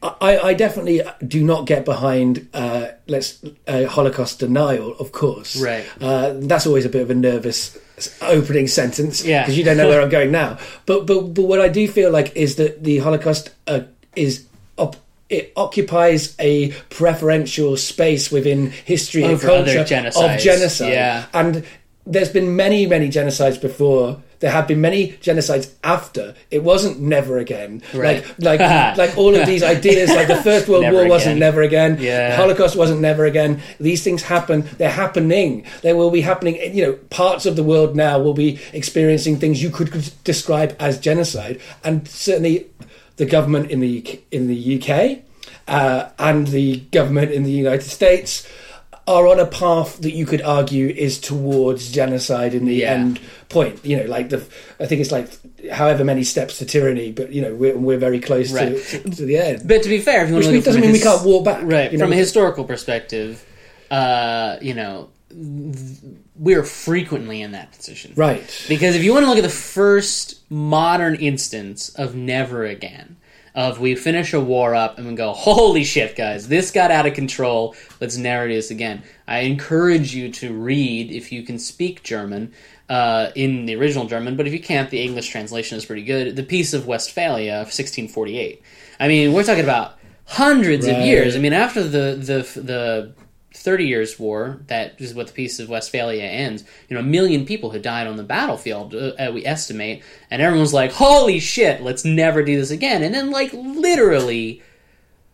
I, 0.02 0.38
I 0.38 0.54
definitely 0.54 1.02
do 1.26 1.42
not 1.42 1.66
get 1.66 1.84
behind 1.84 2.48
uh, 2.54 2.88
let's 3.08 3.44
uh, 3.66 3.86
Holocaust 3.86 4.38
denial, 4.38 4.92
of 4.98 5.10
course. 5.10 5.60
Right. 5.60 5.84
Uh, 6.00 6.34
that's 6.36 6.66
always 6.66 6.84
a 6.84 6.88
bit 6.88 7.02
of 7.02 7.10
a 7.10 7.14
nervous 7.16 7.76
opening 8.22 8.68
sentence 8.68 9.24
Yeah. 9.24 9.42
because 9.42 9.58
you 9.58 9.64
don't 9.64 9.76
know 9.76 9.88
where 9.88 10.00
I'm 10.00 10.08
going 10.08 10.30
now. 10.30 10.58
But 10.86 11.06
but 11.06 11.34
but 11.34 11.42
what 11.42 11.60
I 11.60 11.68
do 11.68 11.88
feel 11.88 12.10
like 12.12 12.36
is 12.36 12.56
that 12.56 12.84
the 12.84 12.98
Holocaust 12.98 13.50
uh, 13.66 13.80
is 14.14 14.46
op- 14.76 14.96
it 15.28 15.52
occupies 15.56 16.34
a 16.38 16.70
preferential 16.90 17.76
space 17.76 18.30
within 18.30 18.70
history 18.70 19.24
and 19.24 19.32
Over 19.32 19.50
other 19.50 19.74
culture 19.74 19.94
genocides. 19.96 20.34
of 20.36 20.40
genocide. 20.40 20.92
Yeah. 20.92 21.26
And 21.34 21.64
there's 22.06 22.30
been 22.30 22.54
many 22.54 22.86
many 22.86 23.08
genocides 23.08 23.60
before. 23.60 24.22
There 24.40 24.50
have 24.50 24.68
been 24.68 24.80
many 24.80 25.12
genocides 25.14 25.72
after. 25.82 26.34
It 26.50 26.62
wasn't 26.62 27.00
never 27.00 27.38
again. 27.38 27.82
Right. 27.92 28.24
Like 28.38 28.60
like 28.60 28.96
like 28.96 29.18
all 29.18 29.34
of 29.34 29.46
these 29.46 29.62
ideas. 29.62 30.10
Like 30.10 30.28
the 30.28 30.42
First 30.42 30.68
World 30.68 30.92
War 30.92 31.08
wasn't 31.08 31.38
never 31.38 31.62
again. 31.62 31.98
Yeah. 32.00 32.30
The 32.30 32.36
Holocaust 32.36 32.76
wasn't 32.76 33.00
never 33.00 33.24
again. 33.24 33.60
These 33.80 34.02
things 34.02 34.22
happen. 34.22 34.68
They're 34.78 34.90
happening. 34.90 35.66
They 35.82 35.92
will 35.92 36.10
be 36.10 36.20
happening. 36.20 36.56
You 36.74 36.86
know, 36.86 36.92
parts 37.10 37.46
of 37.46 37.56
the 37.56 37.64
world 37.64 37.96
now 37.96 38.18
will 38.18 38.34
be 38.34 38.60
experiencing 38.72 39.38
things 39.38 39.62
you 39.62 39.70
could 39.70 40.12
describe 40.24 40.76
as 40.78 40.98
genocide, 40.98 41.60
and 41.84 42.06
certainly 42.08 42.66
the 43.16 43.26
government 43.26 43.70
in 43.70 43.80
the 43.80 44.20
in 44.30 44.46
the 44.46 44.80
UK 44.80 45.22
uh, 45.68 46.10
and 46.18 46.48
the 46.48 46.80
government 46.92 47.30
in 47.30 47.42
the 47.42 47.50
United 47.50 47.82
States 47.82 48.48
are 49.08 49.26
on 49.26 49.40
a 49.40 49.46
path 49.46 50.00
that 50.02 50.12
you 50.12 50.26
could 50.26 50.42
argue 50.42 50.86
is 50.88 51.18
towards 51.18 51.90
genocide 51.90 52.52
in 52.54 52.66
the 52.66 52.74
Yeah. 52.76 52.92
end 52.92 53.18
point. 53.48 53.84
You 53.84 53.96
know, 53.96 54.04
like 54.04 54.28
the 54.28 54.44
I 54.78 54.86
think 54.86 55.00
it's 55.00 55.10
like 55.10 55.28
however 55.72 56.04
many 56.04 56.22
steps 56.24 56.58
to 56.58 56.64
tyranny, 56.66 57.10
but 57.10 57.32
you 57.32 57.40
know 57.42 57.54
we're 57.54 57.76
we're 57.76 57.98
very 57.98 58.20
close 58.20 58.52
Right. 58.52 58.76
to, 58.76 59.02
to, 59.02 59.10
to 59.16 59.24
the 59.24 59.38
end. 59.38 59.62
But 59.66 59.82
to 59.82 59.88
be 59.88 59.98
fair, 59.98 60.22
if 60.22 60.28
you 60.28 60.34
want 60.34 60.46
Which 60.46 60.50
to 60.52 60.56
look 60.56 60.64
doesn't 60.66 60.80
mean 60.82 60.92
we 60.92 61.00
can't 61.00 61.24
walk 61.24 61.44
back, 61.44 61.62
right? 61.64 61.90
you 61.90 61.98
know? 61.98 62.04
From 62.04 62.12
a 62.12 62.16
historical 62.16 62.64
perspective, 62.64 63.44
uh, 63.90 64.56
you 64.60 64.74
know, 64.74 65.08
th- 65.30 65.98
we're 66.38 66.62
frequently 66.62 67.40
in 67.42 67.52
that 67.52 67.72
position, 67.72 68.12
right. 68.14 68.42
Because 68.68 68.94
if 68.94 69.02
you 69.02 69.12
want 69.14 69.24
to 69.24 69.28
look 69.28 69.38
at 69.38 69.42
the 69.42 69.48
first 69.48 70.36
modern 70.50 71.14
instance 71.16 71.88
of 71.90 72.14
never 72.14 72.64
again, 72.64 73.16
of 73.58 73.80
we 73.80 73.96
finish 73.96 74.32
a 74.32 74.40
war 74.40 74.72
up 74.76 74.98
and 74.98 75.08
we 75.08 75.14
go, 75.16 75.32
holy 75.32 75.82
shit, 75.82 76.14
guys, 76.14 76.46
this 76.46 76.70
got 76.70 76.92
out 76.92 77.06
of 77.06 77.14
control. 77.14 77.74
Let's 78.00 78.14
do 78.14 78.22
this 78.22 78.70
again. 78.70 79.02
I 79.26 79.40
encourage 79.40 80.14
you 80.14 80.30
to 80.34 80.54
read, 80.54 81.10
if 81.10 81.32
you 81.32 81.42
can 81.42 81.58
speak 81.58 82.04
German, 82.04 82.52
uh, 82.88 83.30
in 83.34 83.66
the 83.66 83.74
original 83.74 84.06
German, 84.06 84.36
but 84.36 84.46
if 84.46 84.52
you 84.52 84.60
can't, 84.60 84.90
the 84.90 85.02
English 85.02 85.28
translation 85.30 85.76
is 85.76 85.84
pretty 85.84 86.04
good. 86.04 86.36
The 86.36 86.44
Peace 86.44 86.72
of 86.72 86.86
Westphalia 86.86 87.54
of 87.54 87.66
1648. 87.66 88.62
I 89.00 89.08
mean, 89.08 89.32
we're 89.32 89.42
talking 89.42 89.64
about 89.64 89.98
hundreds 90.24 90.86
of 90.86 90.96
years. 90.98 91.34
I 91.34 91.40
mean, 91.40 91.52
after 91.52 91.82
the 91.82 92.14
the 92.14 92.60
the 92.60 93.12
Thirty 93.58 93.86
Years' 93.86 94.18
War, 94.18 94.60
that 94.68 95.00
is 95.00 95.14
what 95.14 95.26
the 95.28 95.32
Peace 95.32 95.58
of 95.58 95.68
Westphalia 95.68 96.22
ends. 96.22 96.64
You 96.88 96.94
know, 96.94 97.00
a 97.00 97.04
million 97.04 97.44
people 97.44 97.70
had 97.70 97.82
died 97.82 98.06
on 98.06 98.16
the 98.16 98.22
battlefield, 98.22 98.94
uh, 98.94 99.30
we 99.32 99.44
estimate, 99.44 100.02
and 100.30 100.40
everyone's 100.40 100.72
like, 100.72 100.92
"Holy 100.92 101.40
shit, 101.40 101.82
let's 101.82 102.04
never 102.04 102.42
do 102.42 102.56
this 102.56 102.70
again." 102.70 103.02
And 103.02 103.14
then, 103.14 103.30
like, 103.30 103.52
literally, 103.52 104.62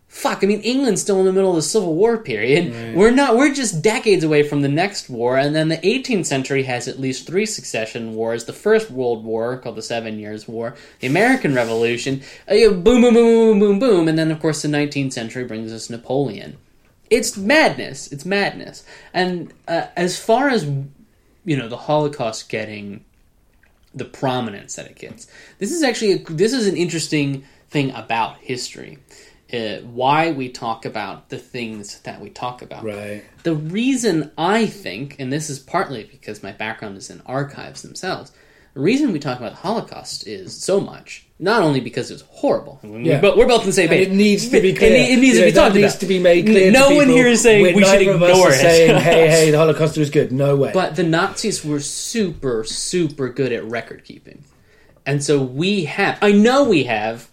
fuck. 0.08 0.44
I 0.44 0.46
mean, 0.46 0.60
England's 0.60 1.02
still 1.02 1.18
in 1.18 1.26
the 1.26 1.32
middle 1.32 1.50
of 1.50 1.56
the 1.56 1.62
Civil 1.62 1.94
War 1.94 2.16
period. 2.18 2.94
We're 2.96 3.10
not. 3.10 3.36
We're 3.36 3.52
just 3.52 3.82
decades 3.82 4.24
away 4.24 4.42
from 4.42 4.62
the 4.62 4.68
next 4.68 5.10
war, 5.10 5.36
and 5.36 5.54
then 5.54 5.68
the 5.68 5.78
18th 5.78 6.26
century 6.26 6.62
has 6.62 6.88
at 6.88 7.00
least 7.00 7.26
three 7.26 7.46
succession 7.46 8.14
wars: 8.14 8.44
the 8.44 8.52
First 8.52 8.90
World 8.90 9.24
War, 9.24 9.58
called 9.58 9.76
the 9.76 9.82
Seven 9.82 10.18
Years' 10.18 10.48
War, 10.48 10.76
the 11.00 11.08
American 11.08 11.54
Revolution, 11.54 12.22
uh, 12.48 12.54
boom, 12.70 13.02
boom, 13.02 13.14
boom, 13.14 13.14
boom, 13.14 13.58
boom, 13.58 13.78
boom, 13.78 14.08
and 14.08 14.18
then 14.18 14.30
of 14.30 14.40
course 14.40 14.62
the 14.62 14.68
19th 14.68 15.12
century 15.12 15.44
brings 15.44 15.72
us 15.72 15.90
Napoleon 15.90 16.56
it's 17.10 17.36
madness. 17.36 18.10
It's 18.12 18.24
madness. 18.24 18.84
And 19.12 19.52
uh, 19.68 19.86
as 19.96 20.18
far 20.18 20.48
as 20.48 20.64
you 20.64 21.56
know, 21.56 21.68
the 21.68 21.76
Holocaust 21.76 22.48
getting 22.48 23.04
the 23.94 24.04
prominence 24.04 24.76
that 24.76 24.86
it 24.86 24.96
gets, 24.96 25.26
this 25.58 25.70
is 25.70 25.82
actually 25.82 26.12
a, 26.12 26.18
this 26.24 26.52
is 26.52 26.66
an 26.66 26.76
interesting 26.76 27.44
thing 27.68 27.90
about 27.92 28.38
history. 28.38 28.98
Uh, 29.52 29.76
why 29.82 30.32
we 30.32 30.48
talk 30.48 30.84
about 30.84 31.28
the 31.28 31.38
things 31.38 32.00
that 32.00 32.20
we 32.20 32.28
talk 32.28 32.62
about. 32.62 32.82
Right. 32.82 33.22
The 33.44 33.54
reason 33.54 34.32
I 34.36 34.66
think, 34.66 35.16
and 35.20 35.32
this 35.32 35.48
is 35.48 35.60
partly 35.60 36.02
because 36.02 36.42
my 36.42 36.50
background 36.50 36.96
is 36.96 37.08
in 37.08 37.20
archives 37.26 37.82
themselves, 37.82 38.32
the 38.72 38.80
reason 38.80 39.12
we 39.12 39.20
talk 39.20 39.38
about 39.38 39.52
the 39.52 39.58
Holocaust 39.58 40.26
is 40.26 40.60
so 40.60 40.80
much, 40.80 41.23
not 41.38 41.62
only 41.62 41.80
because 41.80 42.10
it's 42.12 42.22
horrible, 42.28 42.78
Yeah. 42.84 43.20
but 43.20 43.36
we're 43.36 43.46
both 43.46 43.62
in 43.62 43.66
the 43.66 43.72
same 43.72 43.90
And 43.90 43.98
page. 43.98 44.08
it 44.08 44.12
needs 44.12 44.48
to 44.48 44.60
be 44.60 44.70
It- 44.70 44.76
clear. 44.78 44.92
It, 44.92 45.10
it 45.10 45.16
needs 45.18 45.34
You 45.36 45.40
to 45.40 45.46
be 45.46 45.50
that 45.50 45.60
talked 45.60 45.74
needs 45.74 45.92
about. 45.94 46.00
to 46.00 46.06
be 46.06 46.18
made 46.20 46.46
clear. 46.46 46.70
No 46.70 46.90
to 46.90 46.94
one 46.96 47.08
here 47.08 47.26
is 47.26 47.40
saying 47.42 47.62
we 47.74 47.82
should 47.84 47.98
neither 47.98 48.12
of 48.12 48.22
us 48.22 48.30
ignore 48.30 48.48
are 48.48 48.52
it. 48.52 48.60
Saying, 48.60 48.96
hey, 49.02 49.28
hey, 49.28 49.50
the 49.50 49.58
Holocaust 49.58 49.96
was 49.98 50.10
good. 50.10 50.30
No 50.32 50.54
way. 50.56 50.70
But 50.72 50.94
the 50.96 51.02
Nazis 51.02 51.64
were 51.64 51.80
super, 51.80 52.62
super 52.64 53.28
good 53.28 53.52
at 53.52 53.64
record 53.64 54.04
keeping. 54.04 54.44
And 55.06 55.22
so 55.24 55.42
we 55.42 55.84
have, 55.86 56.18
I 56.22 56.32
know 56.32 56.64
we 56.64 56.84
have 56.84 57.28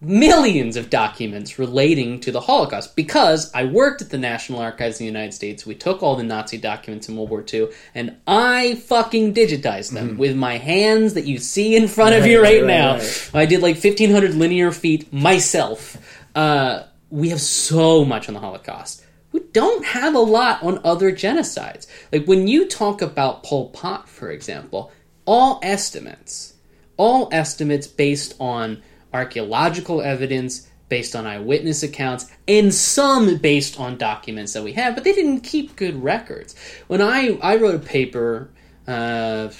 millions 0.00 0.76
of 0.76 0.90
documents 0.90 1.58
relating 1.58 2.20
to 2.20 2.30
the 2.30 2.40
Holocaust 2.40 2.94
because 2.94 3.52
I 3.52 3.64
worked 3.64 4.00
at 4.00 4.10
the 4.10 4.18
National 4.18 4.60
Archives 4.60 5.00
in 5.00 5.04
the 5.04 5.12
United 5.12 5.34
States. 5.34 5.66
We 5.66 5.74
took 5.74 6.02
all 6.02 6.14
the 6.14 6.22
Nazi 6.22 6.56
documents 6.56 7.08
in 7.08 7.16
World 7.16 7.30
War 7.30 7.44
II 7.52 7.68
and 7.94 8.16
I 8.26 8.76
fucking 8.76 9.34
digitized 9.34 9.92
them 9.92 10.16
with 10.16 10.36
my 10.36 10.58
hands 10.58 11.14
that 11.14 11.24
you 11.24 11.38
see 11.38 11.74
in 11.74 11.88
front 11.88 12.14
of 12.14 12.26
you 12.26 12.40
right, 12.40 12.60
right, 12.60 12.66
now. 12.66 12.94
right. 12.94 13.30
I 13.34 13.46
did 13.46 13.60
like 13.60 13.74
1,500 13.74 14.34
linear 14.34 14.70
feet 14.70 15.12
myself. 15.12 15.96
Uh, 16.34 16.84
we 17.10 17.30
have 17.30 17.40
so 17.40 18.04
much 18.04 18.28
on 18.28 18.34
the 18.34 18.40
Holocaust. 18.40 19.04
We 19.32 19.40
don't 19.52 19.84
have 19.84 20.14
a 20.14 20.20
lot 20.20 20.62
on 20.62 20.80
other 20.84 21.10
genocides. 21.10 21.88
Like 22.12 22.26
when 22.26 22.46
you 22.46 22.68
talk 22.68 23.02
about 23.02 23.42
Pol 23.42 23.70
Pot, 23.70 24.08
for 24.08 24.30
example, 24.30 24.92
all 25.24 25.58
estimates, 25.62 26.54
all 26.96 27.28
estimates 27.32 27.86
based 27.86 28.34
on 28.38 28.82
archaeological 29.18 30.00
evidence, 30.00 30.68
based 30.88 31.14
on 31.16 31.26
eyewitness 31.26 31.82
accounts, 31.82 32.30
and 32.46 32.72
some 32.72 33.36
based 33.38 33.78
on 33.78 33.98
documents 33.98 34.52
that 34.52 34.62
we 34.62 34.72
have, 34.72 34.94
but 34.94 35.04
they 35.04 35.12
didn't 35.12 35.40
keep 35.40 35.76
good 35.76 36.02
records. 36.02 36.54
When 36.86 37.02
I, 37.02 37.38
I 37.42 37.56
wrote 37.56 37.74
a 37.74 37.80
paper 37.80 38.50
uh, 38.86 39.50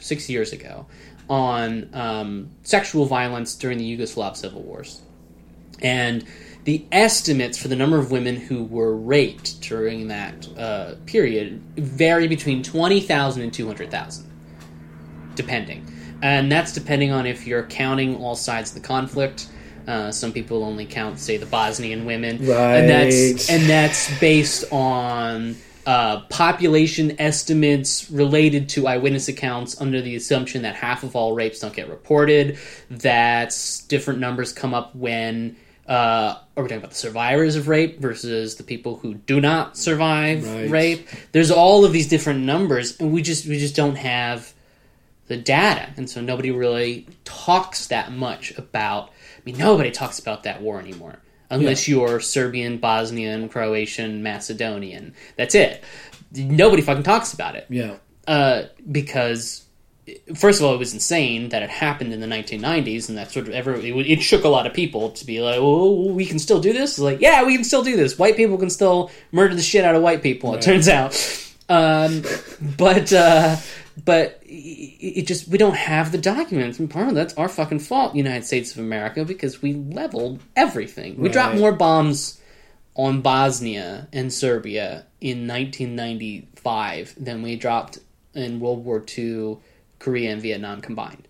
six 0.00 0.28
years 0.28 0.52
ago 0.52 0.86
on 1.28 1.88
um, 1.92 2.50
sexual 2.62 3.06
violence 3.06 3.54
during 3.54 3.78
the 3.78 3.96
Yugoslav 3.96 4.36
civil 4.36 4.62
wars, 4.62 5.02
and 5.80 6.24
the 6.64 6.84
estimates 6.90 7.58
for 7.58 7.68
the 7.68 7.76
number 7.76 7.98
of 7.98 8.10
women 8.10 8.36
who 8.36 8.64
were 8.64 8.96
raped 8.96 9.60
during 9.60 10.08
that 10.08 10.48
uh, 10.58 10.94
period 11.04 11.62
vary 11.76 12.26
between 12.26 12.62
20,000 12.62 13.42
and 13.42 13.52
200,000, 13.52 14.30
depending. 15.34 15.93
And 16.24 16.50
that's 16.50 16.72
depending 16.72 17.12
on 17.12 17.26
if 17.26 17.46
you're 17.46 17.64
counting 17.64 18.16
all 18.16 18.34
sides 18.34 18.70
of 18.74 18.80
the 18.80 18.86
conflict. 18.88 19.46
Uh, 19.86 20.10
some 20.10 20.32
people 20.32 20.64
only 20.64 20.86
count, 20.86 21.18
say, 21.18 21.36
the 21.36 21.44
Bosnian 21.44 22.06
women, 22.06 22.36
and 22.38 22.88
that's 22.88 23.14
Right. 23.50 23.50
and 23.50 23.68
that's 23.68 24.18
based 24.18 24.64
on 24.72 25.56
uh, 25.84 26.20
population 26.30 27.20
estimates 27.20 28.10
related 28.10 28.70
to 28.70 28.86
eyewitness 28.86 29.28
accounts 29.28 29.78
under 29.78 30.00
the 30.00 30.16
assumption 30.16 30.62
that 30.62 30.74
half 30.74 31.02
of 31.02 31.14
all 31.14 31.34
rapes 31.34 31.58
don't 31.58 31.74
get 31.74 31.90
reported. 31.90 32.56
That 32.90 33.54
different 33.88 34.20
numbers 34.20 34.54
come 34.54 34.72
up 34.72 34.96
when 34.96 35.56
uh, 35.86 36.36
are 36.56 36.62
we 36.62 36.68
talking 36.70 36.78
about 36.78 36.92
the 36.92 36.96
survivors 36.96 37.54
of 37.56 37.68
rape 37.68 38.00
versus 38.00 38.54
the 38.54 38.62
people 38.62 38.96
who 38.96 39.12
do 39.12 39.38
not 39.42 39.76
survive 39.76 40.46
Right. 40.50 40.70
rape? 40.70 41.08
There's 41.32 41.50
all 41.50 41.84
of 41.84 41.92
these 41.92 42.08
different 42.08 42.40
numbers, 42.46 42.96
and 42.98 43.12
we 43.12 43.20
just 43.20 43.44
we 43.46 43.58
just 43.58 43.76
don't 43.76 43.96
have 43.96 44.53
the 45.26 45.36
data, 45.36 45.90
and 45.96 46.08
so 46.08 46.20
nobody 46.20 46.50
really 46.50 47.06
talks 47.24 47.86
that 47.88 48.12
much 48.12 48.56
about. 48.58 49.08
I 49.08 49.40
mean, 49.44 49.58
nobody 49.58 49.90
talks 49.90 50.18
about 50.18 50.42
that 50.44 50.62
war 50.62 50.78
anymore, 50.78 51.18
unless 51.50 51.88
you're 51.88 52.20
Serbian, 52.20 52.78
Bosnian, 52.78 53.48
Croatian, 53.48 54.22
Macedonian. 54.22 55.14
That's 55.36 55.54
it. 55.54 55.82
Nobody 56.34 56.82
fucking 56.82 57.04
talks 57.04 57.32
about 57.32 57.54
it 57.54 57.66
yeah. 57.68 57.96
uh, 58.26 58.64
because 58.90 59.64
first 60.34 60.60
of 60.60 60.66
all, 60.66 60.74
it 60.74 60.78
was 60.78 60.92
insane 60.92 61.48
that 61.50 61.62
it 61.62 61.70
happened 61.70 62.12
in 62.12 62.20
the 62.20 62.26
1990s, 62.26 63.08
and 63.08 63.16
that 63.18 63.30
sort 63.30 63.48
of 63.48 63.54
ever 63.54 63.74
it, 63.74 63.84
it 63.84 64.22
shook 64.22 64.44
a 64.44 64.48
lot 64.48 64.66
of 64.66 64.74
people 64.74 65.10
to 65.10 65.26
be 65.26 65.40
like, 65.40 65.56
"Oh, 65.58 66.12
we 66.12 66.26
can 66.26 66.38
still 66.38 66.60
do 66.60 66.72
this." 66.72 66.92
It's 66.92 66.98
like, 66.98 67.20
yeah, 67.20 67.44
we 67.44 67.54
can 67.54 67.64
still 67.64 67.82
do 67.82 67.96
this. 67.96 68.18
White 68.18 68.36
people 68.36 68.58
can 68.58 68.70
still 68.70 69.10
murder 69.32 69.54
the 69.54 69.62
shit 69.62 69.84
out 69.84 69.94
of 69.94 70.02
white 70.02 70.22
people. 70.22 70.54
It 70.54 70.62
turns 70.62 70.88
out, 70.88 71.14
um, 71.68 72.22
but 72.76 73.12
uh, 73.12 73.56
but 74.02 74.40
it, 74.44 75.26
just 75.26 75.48
we 75.48 75.58
don't 75.58 75.76
have 75.76 76.10
the 76.10 76.18
documents, 76.18 76.78
and 76.78 76.90
part 76.90 77.08
of 77.08 77.14
that's 77.14 77.34
our 77.34 77.48
fucking 77.48 77.78
fault, 77.78 78.14
United 78.14 78.44
States 78.44 78.72
of 78.72 78.78
America, 78.78 79.24
because 79.24 79.62
we 79.62 79.74
leveled 79.74 80.40
everything. 80.56 81.16
We 81.16 81.28
dropped 81.28 81.56
more 81.56 81.72
bombs 81.72 82.40
on 82.96 83.20
Bosnia 83.20 84.08
and 84.12 84.32
Serbia 84.32 85.06
in 85.20 85.46
1995 85.46 87.14
than 87.18 87.42
we 87.42 87.56
dropped 87.56 87.98
in 88.34 88.60
World 88.60 88.84
War 88.84 89.04
II, 89.16 89.58
Korea, 89.98 90.32
and 90.32 90.42
Vietnam 90.42 90.80
combined. 90.80 91.28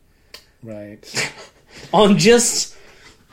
Right. 0.62 1.32
On 1.92 2.18
just, 2.18 2.76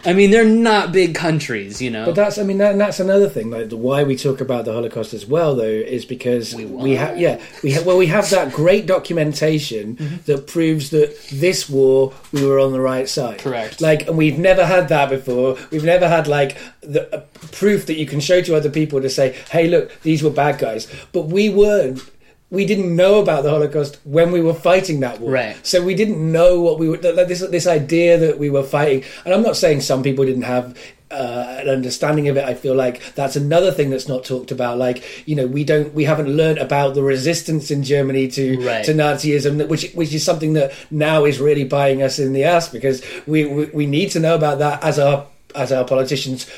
I 0.05 0.13
mean, 0.13 0.31
they're 0.31 0.45
not 0.45 0.91
big 0.91 1.13
countries, 1.15 1.81
you 1.81 1.91
know. 1.91 2.05
But 2.05 2.15
that's, 2.15 2.37
I 2.37 2.43
mean, 2.43 2.57
that, 2.57 2.71
and 2.71 2.81
that's 2.81 2.99
another 2.99 3.29
thing. 3.29 3.49
Like 3.49 3.69
the 3.69 3.77
why 3.77 4.03
we 4.03 4.15
talk 4.15 4.41
about 4.41 4.65
the 4.65 4.73
Holocaust 4.73 5.13
as 5.13 5.25
well, 5.25 5.55
though, 5.55 5.63
is 5.63 6.05
because 6.05 6.55
we, 6.55 6.65
what? 6.65 6.89
have, 6.89 7.19
yeah, 7.19 7.41
we 7.63 7.71
have, 7.71 7.85
well, 7.85 7.97
we 7.97 8.07
have 8.07 8.29
that 8.31 8.53
great 8.53 8.85
documentation 8.85 9.71
Mm-hmm. 10.01 10.15
that 10.25 10.47
proves 10.47 10.89
that 10.91 11.17
this 11.31 11.69
war 11.69 12.13
we 12.31 12.45
were 12.45 12.59
on 12.59 12.71
the 12.71 12.79
right 12.79 13.07
side. 13.07 13.39
Correct. 13.39 13.81
Like, 13.81 14.07
and 14.07 14.17
we've 14.17 14.37
never 14.39 14.65
had 14.65 14.89
that 14.89 15.09
before. 15.09 15.57
We've 15.69 15.83
never 15.83 16.07
had 16.07 16.27
like 16.27 16.57
the 16.81 17.13
uh, 17.15 17.21
proof 17.51 17.85
that 17.85 17.95
you 17.95 18.05
can 18.05 18.19
show 18.19 18.41
to 18.41 18.55
other 18.55 18.69
people 18.69 19.01
to 19.01 19.09
say, 19.09 19.35
"Hey, 19.51 19.67
look, 19.67 20.01
these 20.01 20.23
were 20.23 20.29
bad 20.29 20.59
guys," 20.59 20.87
but 21.11 21.23
we 21.27 21.49
weren't. 21.49 22.01
We 22.51 22.65
didn't 22.65 22.93
know 22.95 23.19
about 23.21 23.43
the 23.43 23.49
Holocaust 23.49 23.97
when 24.03 24.31
we 24.31 24.41
were 24.41 24.53
fighting 24.53 24.99
that 24.99 25.19
war. 25.21 25.31
Right. 25.31 25.65
So 25.65 25.81
we 25.83 25.95
didn't 25.95 26.19
know 26.31 26.59
what 26.61 26.77
we 26.79 26.89
were 26.89 26.97
like 26.97 27.27
this 27.29 27.39
this 27.39 27.65
idea 27.65 28.17
that 28.19 28.37
we 28.37 28.49
were 28.49 28.63
fighting. 28.63 29.03
And 29.25 29.33
I'm 29.33 29.41
not 29.41 29.55
saying 29.55 29.81
some 29.81 30.03
people 30.03 30.25
didn't 30.25 30.43
have 30.43 30.77
uh, 31.09 31.57
an 31.61 31.69
understanding 31.69 32.27
of 32.27 32.35
it. 32.37 32.43
I 32.43 32.53
feel 32.53 32.75
like 32.75 33.15
that's 33.15 33.35
another 33.37 33.71
thing 33.71 33.89
that's 33.89 34.07
not 34.07 34.25
talked 34.25 34.51
about. 34.51 34.77
Like 34.77 35.27
you 35.27 35.35
know, 35.35 35.47
we 35.47 35.63
don't 35.63 35.93
we 35.93 36.03
haven't 36.03 36.27
learned 36.27 36.57
about 36.57 36.93
the 36.93 37.03
resistance 37.03 37.71
in 37.71 37.83
Germany 37.83 38.27
to 38.29 38.59
Right. 38.59 38.85
to 38.85 38.93
Nazism, 38.93 39.67
which 39.69 39.91
which 39.93 40.13
is 40.13 40.23
something 40.23 40.53
that 40.53 40.73
now 40.91 41.23
is 41.25 41.39
really 41.39 41.63
biting 41.63 42.01
us 42.03 42.19
in 42.19 42.33
the 42.33 42.43
ass 42.43 42.67
because 42.67 43.01
we 43.25 43.45
we, 43.45 43.65
we 43.67 43.85
need 43.85 44.11
to 44.11 44.19
know 44.19 44.35
about 44.35 44.59
that 44.59 44.83
as 44.83 44.99
our 44.99 45.25
as 45.55 45.71
our 45.71 45.85
politicians 45.85 46.49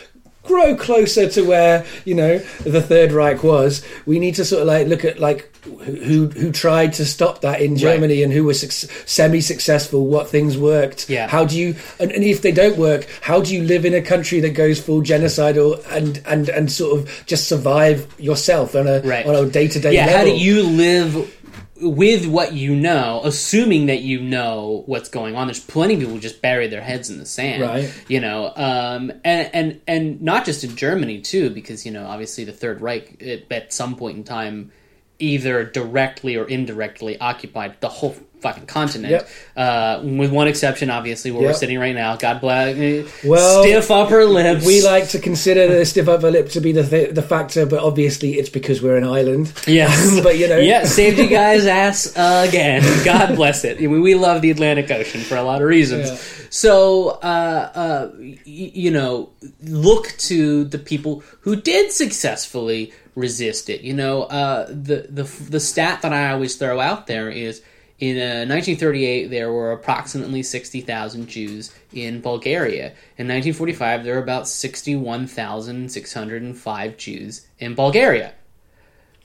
grow 0.43 0.75
closer 0.75 1.27
to 1.29 1.41
where 1.43 1.85
you 2.05 2.13
know 2.15 2.37
the 2.65 2.81
Third 2.81 3.11
Reich 3.11 3.43
was. 3.43 3.85
We 4.05 4.19
need 4.19 4.35
to 4.35 4.45
sort 4.45 4.61
of 4.61 4.67
like 4.67 4.87
look 4.87 5.05
at 5.05 5.19
like 5.19 5.49
who 5.63 5.95
who, 5.95 6.27
who 6.27 6.51
tried 6.51 6.93
to 6.93 7.05
stop 7.05 7.41
that 7.41 7.61
in 7.61 7.77
Germany 7.77 8.21
and 8.23 8.33
who 8.33 8.43
was 8.43 8.59
suc 8.59 8.71
semi 9.07 9.39
successful. 9.41 10.05
What 10.07 10.27
things 10.29 10.57
worked? 10.57 11.09
Yeah. 11.09 11.27
How 11.27 11.45
do 11.45 11.57
you 11.57 11.75
and, 11.99 12.11
and 12.11 12.23
if 12.23 12.41
they 12.41 12.51
don't 12.51 12.77
work, 12.77 13.07
how 13.21 13.41
do 13.41 13.53
you 13.55 13.63
live 13.63 13.85
in 13.85 13.93
a 13.93 14.01
country 14.01 14.39
that 14.41 14.51
goes 14.51 14.81
full 14.81 15.01
genocidal 15.01 15.83
and 15.91 16.21
and 16.25 16.49
and 16.49 16.71
sort 16.71 16.99
of 16.99 17.23
just 17.25 17.47
survive 17.47 18.13
yourself 18.19 18.75
on 18.75 18.87
a 18.87 19.01
Right. 19.01 19.25
on 19.25 19.35
a 19.35 19.45
day 19.49 19.67
to 19.67 19.79
day 19.79 19.93
yeah, 19.93 20.05
level? 20.05 20.17
how 20.19 20.23
do 20.25 20.31
you 20.37 20.63
live 20.63 21.39
with 21.83 22.25
what 22.25 22.53
you 22.53 22.75
know, 22.75 23.21
assuming 23.23 23.87
that 23.87 24.01
you 24.01 24.21
know 24.21 24.83
what's 24.85 25.09
going 25.09 25.35
on? 25.35 25.47
There's 25.47 25.59
plenty 25.59 25.95
of 25.95 25.99
people 25.99 26.15
who 26.15 26.19
just 26.19 26.41
bury 26.41 26.67
their 26.67 26.81
heads 26.81 27.09
in 27.09 27.19
the 27.19 27.25
sand, 27.25 27.61
Right. 27.61 27.93
You 28.07 28.19
know, 28.19 28.53
um, 28.55 29.11
and 29.23 29.49
and 29.53 29.81
and 29.87 30.21
not 30.21 30.45
just 30.45 30.63
in 30.63 30.75
Germany 30.75 31.21
too, 31.21 31.49
because 31.49 31.85
you 31.85 31.91
know, 31.91 32.05
obviously 32.05 32.43
the 32.43 32.53
Third 32.53 32.81
Reich 32.81 33.21
it, 33.21 33.47
at 33.51 33.73
some 33.73 33.95
point 33.95 34.17
in 34.17 34.23
time 34.23 34.71
either 35.19 35.63
directly 35.63 36.35
or 36.35 36.45
indirectly 36.45 37.17
occupied 37.19 37.79
the 37.79 37.89
whole 37.89 38.15
fucking 38.43 38.67
continent. 38.67 39.11
Yep. 39.11 39.29
Uh, 39.57 40.01
with 40.03 40.31
one 40.31 40.47
exception, 40.47 40.89
obviously, 40.91 41.31
where 41.31 41.41
we're 41.43 41.53
sitting 41.53 41.79
right 41.79 41.95
now. 41.95 42.15
God 42.17 42.41
bless. 42.41 43.23
Well, 43.23 43.63
stiff 43.63 43.89
upper 43.89 44.25
lips. 44.25 44.65
We 44.65 44.81
like 44.83 45.09
to 45.09 45.19
consider 45.19 45.67
the 45.67 45.85
stiff 45.85 46.07
upper 46.07 46.29
lip 46.29 46.49
to 46.49 46.61
be 46.61 46.71
the 46.73 46.83
th- 46.87 47.15
the 47.15 47.21
factor, 47.23 47.65
but 47.65 47.79
obviously 47.79 48.33
it's 48.33 48.49
because 48.49 48.81
we're 48.83 48.97
an 48.97 49.03
island. 49.05 49.51
Yes, 49.65 50.19
but 50.23 50.37
you 50.37 50.47
know, 50.47 50.57
yeah, 50.57 50.83
saved 50.85 51.17
you 51.17 51.27
guys' 51.27 51.65
ass 51.65 52.11
again. 52.15 52.83
God 53.03 53.35
bless 53.35 53.63
it. 53.63 53.79
We 53.79 54.13
love 54.15 54.41
the 54.43 54.51
Atlantic 54.51 54.91
Ocean 54.91 55.21
for 55.21 55.37
a 55.37 55.43
lot 55.43 55.61
of 55.61 55.67
reasons. 55.67 56.09
Yeah. 56.09 56.17
So, 56.49 57.09
uh, 57.23 57.71
uh, 57.73 58.09
y- 58.19 58.37
you 58.45 58.91
know, 58.91 59.31
look 59.63 60.09
to 60.29 60.65
the 60.65 60.77
people 60.77 61.23
who 61.41 61.55
did 61.55 61.91
successfully 61.91 62.93
resist 63.15 63.69
it. 63.69 63.81
You 63.81 63.93
know, 63.93 64.23
uh, 64.23 64.67
the 64.67 65.07
the 65.09 65.23
the 65.49 65.59
stat 65.59 66.01
that 66.03 66.13
I 66.13 66.31
always 66.31 66.55
throw 66.55 66.79
out 66.79 67.07
there 67.07 67.29
is. 67.29 67.61
In 67.99 68.17
uh, 68.17 68.49
1938, 68.51 69.27
there 69.27 69.53
were 69.53 69.71
approximately 69.71 70.41
60,000 70.43 71.27
Jews 71.27 71.71
in 71.93 72.21
Bulgaria. 72.21 72.87
In 73.17 73.27
1945, 73.27 74.03
there 74.03 74.15
were 74.15 74.21
about 74.21 74.47
61,605 74.47 76.97
Jews 76.97 77.47
in 77.59 77.75
Bulgaria 77.75 78.33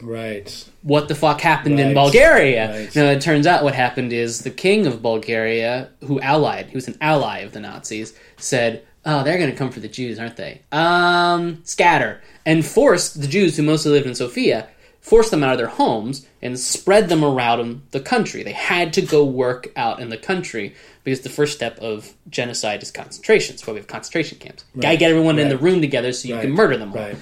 right. 0.02 0.68
what 0.82 1.08
the 1.08 1.14
fuck 1.14 1.40
happened 1.40 1.80
in 1.80 1.94
Bulgaria. 1.94 2.70
Right. 2.70 2.96
Now, 2.96 3.06
it 3.06 3.20
turns 3.20 3.46
out 3.46 3.64
what 3.64 3.74
happened 3.74 4.12
is 4.12 4.40
the 4.40 4.50
king 4.50 4.86
of 4.86 5.02
Bulgaria, 5.02 5.90
who 6.04 6.20
allied, 6.20 6.66
he 6.66 6.74
was 6.74 6.88
an 6.88 6.96
ally 7.00 7.40
of 7.40 7.52
the 7.52 7.60
Nazis, 7.60 8.14
said, 8.36 8.86
"Oh, 9.04 9.24
they're 9.24 9.38
going 9.38 9.50
to 9.50 9.56
come 9.56 9.70
for 9.70 9.80
the 9.80 9.88
Jews, 9.88 10.18
aren't 10.18 10.36
they? 10.36 10.62
Um, 10.72 11.60
scatter." 11.64 12.20
And 12.46 12.64
forced 12.64 13.20
the 13.20 13.28
Jews, 13.28 13.56
who 13.56 13.62
mostly 13.62 13.92
lived 13.92 14.06
in 14.06 14.14
Sofia, 14.14 14.68
forced 15.00 15.30
them 15.30 15.42
out 15.42 15.52
of 15.52 15.58
their 15.58 15.68
homes 15.68 16.26
and 16.42 16.58
spread 16.58 17.08
them 17.08 17.24
around 17.24 17.82
the 17.92 18.00
country. 18.00 18.42
They 18.42 18.52
had 18.52 18.92
to 18.94 19.02
go 19.02 19.24
work 19.24 19.72
out 19.76 20.00
in 20.00 20.10
the 20.10 20.18
country 20.18 20.74
because 21.04 21.20
the 21.20 21.28
first 21.28 21.54
step 21.54 21.78
of 21.78 22.12
genocide 22.28 22.82
is 22.82 22.90
concentration. 22.90 23.54
That's 23.54 23.66
why 23.66 23.72
we 23.72 23.78
have 23.78 23.86
concentration 23.86 24.38
camps. 24.38 24.64
Gotta 24.78 24.96
get 24.96 25.10
everyone 25.10 25.38
in 25.38 25.48
the 25.48 25.58
room 25.58 25.80
together 25.80 26.12
so 26.12 26.28
you 26.28 26.38
can 26.38 26.50
murder 26.50 26.76
them 26.76 26.90
all. 26.90 26.98
Right. 26.98 27.16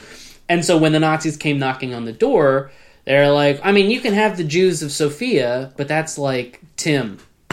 And 0.48 0.64
so 0.64 0.76
when 0.78 0.92
the 0.92 1.00
Nazis 1.00 1.36
came 1.36 1.58
knocking 1.58 1.94
on 1.94 2.04
the 2.04 2.12
door, 2.12 2.70
they're 3.04 3.30
like, 3.30 3.60
I 3.62 3.72
mean, 3.72 3.90
you 3.90 4.00
can 4.00 4.14
have 4.14 4.36
the 4.36 4.44
Jews 4.44 4.82
of 4.82 4.90
Sofia, 4.90 5.72
but 5.76 5.88
that's 5.88 6.18
like 6.18 6.60
Tim. 6.76 7.18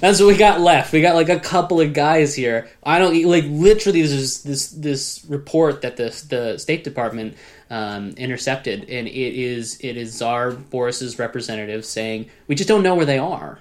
that's 0.00 0.20
what 0.20 0.26
we 0.26 0.36
got 0.36 0.60
left. 0.60 0.92
We 0.92 1.00
got 1.00 1.14
like 1.14 1.28
a 1.28 1.40
couple 1.40 1.80
of 1.80 1.92
guys 1.92 2.34
here. 2.34 2.68
I 2.82 2.98
don't 2.98 3.20
like 3.24 3.44
literally. 3.48 4.02
There's 4.02 4.42
this 4.42 4.68
this 4.70 5.24
report 5.28 5.82
that 5.82 5.96
the 5.96 6.24
the 6.28 6.58
State 6.58 6.84
Department 6.84 7.36
um, 7.74 8.10
intercepted, 8.10 8.88
and 8.88 9.08
it 9.08 9.34
is 9.34 9.78
it 9.80 9.96
is 9.96 10.14
Tsar 10.14 10.52
Boris's 10.52 11.18
representative 11.18 11.84
saying 11.84 12.30
we 12.46 12.54
just 12.54 12.68
don't 12.68 12.84
know 12.84 12.94
where 12.94 13.04
they 13.04 13.18
are. 13.18 13.58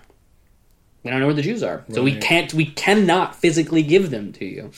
We 1.02 1.10
don't 1.10 1.20
know 1.20 1.26
where 1.26 1.36
the 1.36 1.42
Jews 1.42 1.64
are, 1.64 1.84
so 1.92 2.04
we 2.04 2.16
can't. 2.18 2.54
We 2.54 2.68
cannot 2.68 3.36
physically 3.36 3.82
give 3.82 4.12
them 4.12 4.32
to 4.34 4.46
you. 4.46 4.72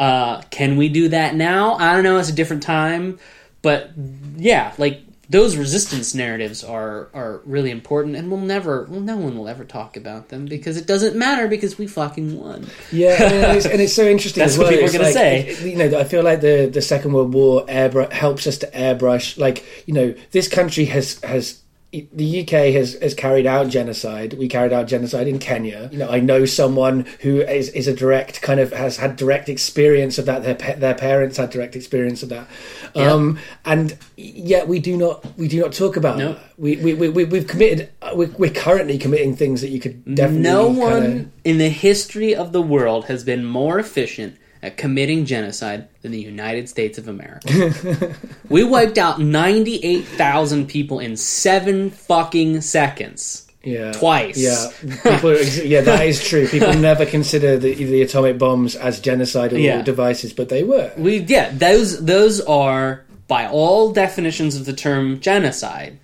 Uh, 0.00 0.42
can 0.50 0.76
we 0.76 0.88
do 0.88 1.08
that 1.08 1.36
now? 1.36 1.74
I 1.74 1.94
don't 1.94 2.02
know. 2.02 2.18
It's 2.18 2.30
a 2.30 2.34
different 2.34 2.64
time, 2.64 3.20
but 3.62 3.92
yeah, 4.36 4.74
like 4.76 5.02
those 5.30 5.56
resistance 5.56 6.12
narratives 6.14 6.62
are 6.64 7.08
are 7.14 7.40
really 7.44 7.70
important, 7.70 8.16
and 8.16 8.30
we'll 8.30 8.40
never. 8.40 8.84
Well, 8.90 9.00
no 9.00 9.16
one 9.16 9.38
will 9.38 9.48
ever 9.48 9.64
talk 9.64 9.96
about 9.96 10.28
them 10.28 10.44
because 10.44 10.76
it 10.76 10.86
doesn't 10.86 11.16
matter 11.16 11.46
because 11.48 11.78
we 11.78 11.86
fucking 11.86 12.36
won. 12.38 12.66
Yeah, 12.90 13.22
and 13.22 13.56
it's, 13.56 13.64
and 13.66 13.80
it's 13.80 13.94
so 13.94 14.04
interesting. 14.14 14.40
That's 14.42 14.54
as 14.54 14.58
what 14.58 14.64
well. 14.64 14.70
people 14.72 14.84
are 14.84 14.86
It's 14.88 14.98
gonna 14.98 15.12
say. 15.12 15.48
it- 15.48 15.60
You 15.60 15.76
know, 15.76 15.98
I 15.98 16.04
feel 16.04 16.24
like 16.24 16.40
the 16.40 16.68
the 16.70 16.82
Second 16.82 17.12
World 17.12 17.32
War 17.32 17.64
airbrush 17.66 18.12
helps 18.12 18.46
us 18.48 18.58
to 18.58 18.66
airbrush. 18.72 19.38
Like, 19.38 19.64
you 19.86 19.94
know, 19.94 20.14
this 20.32 20.48
country 20.48 20.86
has 20.86 21.20
has. 21.22 21.59
The 21.92 22.42
UK 22.42 22.72
has, 22.74 22.94
has 23.02 23.14
carried 23.14 23.46
out 23.46 23.68
genocide. 23.68 24.34
We 24.34 24.46
carried 24.46 24.72
out 24.72 24.86
genocide 24.86 25.26
in 25.26 25.40
Kenya. 25.40 25.88
You 25.90 25.98
know, 25.98 26.08
I 26.08 26.20
know 26.20 26.44
someone 26.44 27.04
who 27.20 27.40
is, 27.40 27.68
is 27.70 27.88
a 27.88 27.92
direct 27.94 28.40
kind 28.42 28.60
of 28.60 28.72
has 28.72 28.96
had 28.96 29.16
direct 29.16 29.48
experience 29.48 30.16
of 30.16 30.26
that. 30.26 30.44
Their 30.44 30.76
their 30.76 30.94
parents 30.94 31.36
had 31.36 31.50
direct 31.50 31.74
experience 31.74 32.22
of 32.22 32.28
that, 32.28 32.46
Yeah. 32.94 33.10
um, 33.12 33.38
and 33.64 33.96
yet 34.16 34.68
we 34.68 34.78
do 34.78 34.96
not 34.96 35.36
we 35.36 35.48
do 35.48 35.60
not 35.60 35.72
talk 35.72 35.96
about. 35.96 36.16
No. 36.18 36.34
that. 36.34 36.40
We 36.58 36.76
we 36.76 36.94
we 36.94 37.08
we- 37.08 37.24
we've 37.24 37.48
committed. 37.48 37.90
We're, 38.14 38.30
we're 38.38 38.52
currently 38.52 38.96
committing 38.96 39.34
things 39.34 39.60
that 39.60 39.70
you 39.70 39.80
could 39.80 40.04
definitely. 40.14 40.42
no 40.42 40.68
one 40.68 41.02
kinda- 41.02 41.30
in 41.42 41.58
the 41.58 41.70
history 41.70 42.36
of 42.36 42.52
the 42.52 42.62
world 42.62 43.06
has 43.06 43.24
been 43.24 43.44
more 43.44 43.80
efficient 43.80 44.36
at 44.62 44.76
committing 44.76 45.24
genocide 45.24 45.88
than 46.02 46.12
the 46.12 46.20
United 46.20 46.68
States 46.68 46.98
of 46.98 47.08
America. 47.08 48.14
we 48.48 48.62
wiped 48.64 48.98
out 48.98 49.18
98,000 49.20 50.66
people 50.68 50.98
in 51.00 51.16
seven 51.16 51.90
fucking 51.90 52.60
seconds. 52.60 53.46
yeah 53.62 53.92
twice. 53.92 54.36
Yeah, 54.38 54.68
people. 55.02 55.30
Are, 55.30 55.40
yeah, 55.42 55.80
that 55.82 56.06
is 56.06 56.22
true. 56.26 56.46
People 56.48 56.72
never 56.78 57.06
consider 57.06 57.58
the, 57.58 57.74
the 57.74 58.02
atomic 58.02 58.38
bombs 58.38 58.76
as 58.76 59.00
genocidal 59.00 59.62
Yeah. 59.62 59.82
devices, 59.82 60.32
but 60.32 60.48
they 60.48 60.62
were. 60.64 60.92
We 60.96 61.18
yeah, 61.18 61.50
those 61.52 62.04
those 62.04 62.40
are 62.42 63.04
by 63.28 63.46
all 63.46 63.92
definitions 63.92 64.56
of 64.56 64.64
the 64.66 64.72
term 64.72 65.20
genocide, 65.20 65.98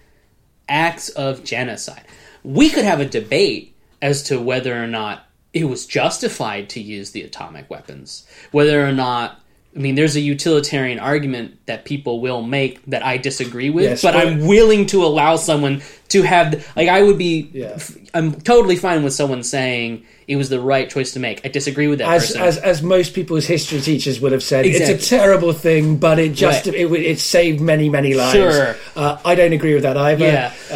acts 0.69 1.09
of 1.11 1.45
genocide. 1.45 2.05
We 2.45 2.69
could 2.71 2.85
have 2.85 3.01
a 3.01 3.05
debate 3.07 3.75
as 4.01 4.23
to 4.25 4.39
whether 4.41 4.81
or 4.81 4.87
not 4.87 5.26
it 5.57 5.65
was 5.65 5.87
justified 5.87 6.69
to 6.69 6.83
use 6.83 7.13
the 7.13 7.23
atomic 7.23 7.71
weapons, 7.71 8.27
whether 8.53 8.87
or 8.87 8.93
not 8.93 9.41
I 9.77 9.79
mean, 9.79 9.95
there's 9.95 10.17
a 10.17 10.21
utilitarian 10.21 10.99
argument 10.99 11.59
that 11.67 11.85
people 11.85 12.21
will 12.23 12.41
make 12.41 12.83
that 12.87 13.05
I 13.05 13.19
disagree 13.19 13.69
with, 13.69 13.85
Yes, 13.85 14.03
but 14.03 14.15
but- 14.15 14.27
I'm 14.27 14.47
willing 14.47 14.87
to 14.87 15.05
allow 15.05 15.37
someone 15.37 15.83
to 16.09 16.23
have 16.23 16.67
like 16.77 16.89
I 16.89 17.03
would 17.03 17.19
be. 17.19 17.51
Yeah. 17.53 17.79
I'm 18.15 18.33
totally 18.41 18.77
fine 18.77 19.03
with 19.05 19.13
someone 19.13 19.43
saying 19.43 20.07
it 20.29 20.37
was 20.37 20.49
the 20.49 20.61
right 20.61 20.89
choice 20.89 21.13
to 21.13 21.21
make. 21.21 21.45
I 21.45 21.49
disagree 21.49 21.89
with 21.89 21.99
that 21.99 22.09
As, 22.09 22.27
person. 22.29 22.43
as 22.43 22.57
as 22.59 22.83
most 22.83 23.13
people's 23.13 23.45
history 23.45 23.81
teachers 23.81 24.19
would 24.21 24.33
have 24.33 24.43
said, 24.43 24.65
Exactly. 24.65 24.95
it's 24.95 25.07
a 25.07 25.09
terrible 25.19 25.53
thing, 25.53 25.99
but 25.99 26.19
it 26.19 26.33
just 26.33 26.67
Right. 26.67 26.75
it, 26.75 26.93
it 26.93 27.19
saved 27.19 27.61
many 27.61 27.89
many 27.91 28.15
lives. 28.15 28.33
Sure. 28.35 28.77
Uh, 28.97 29.19
I 29.25 29.35
don't 29.35 29.53
agree 29.53 29.75
with 29.75 29.83
that 29.83 29.97
either. 29.99 30.25
Yeah. 30.25 30.53
Uh, 30.71 30.75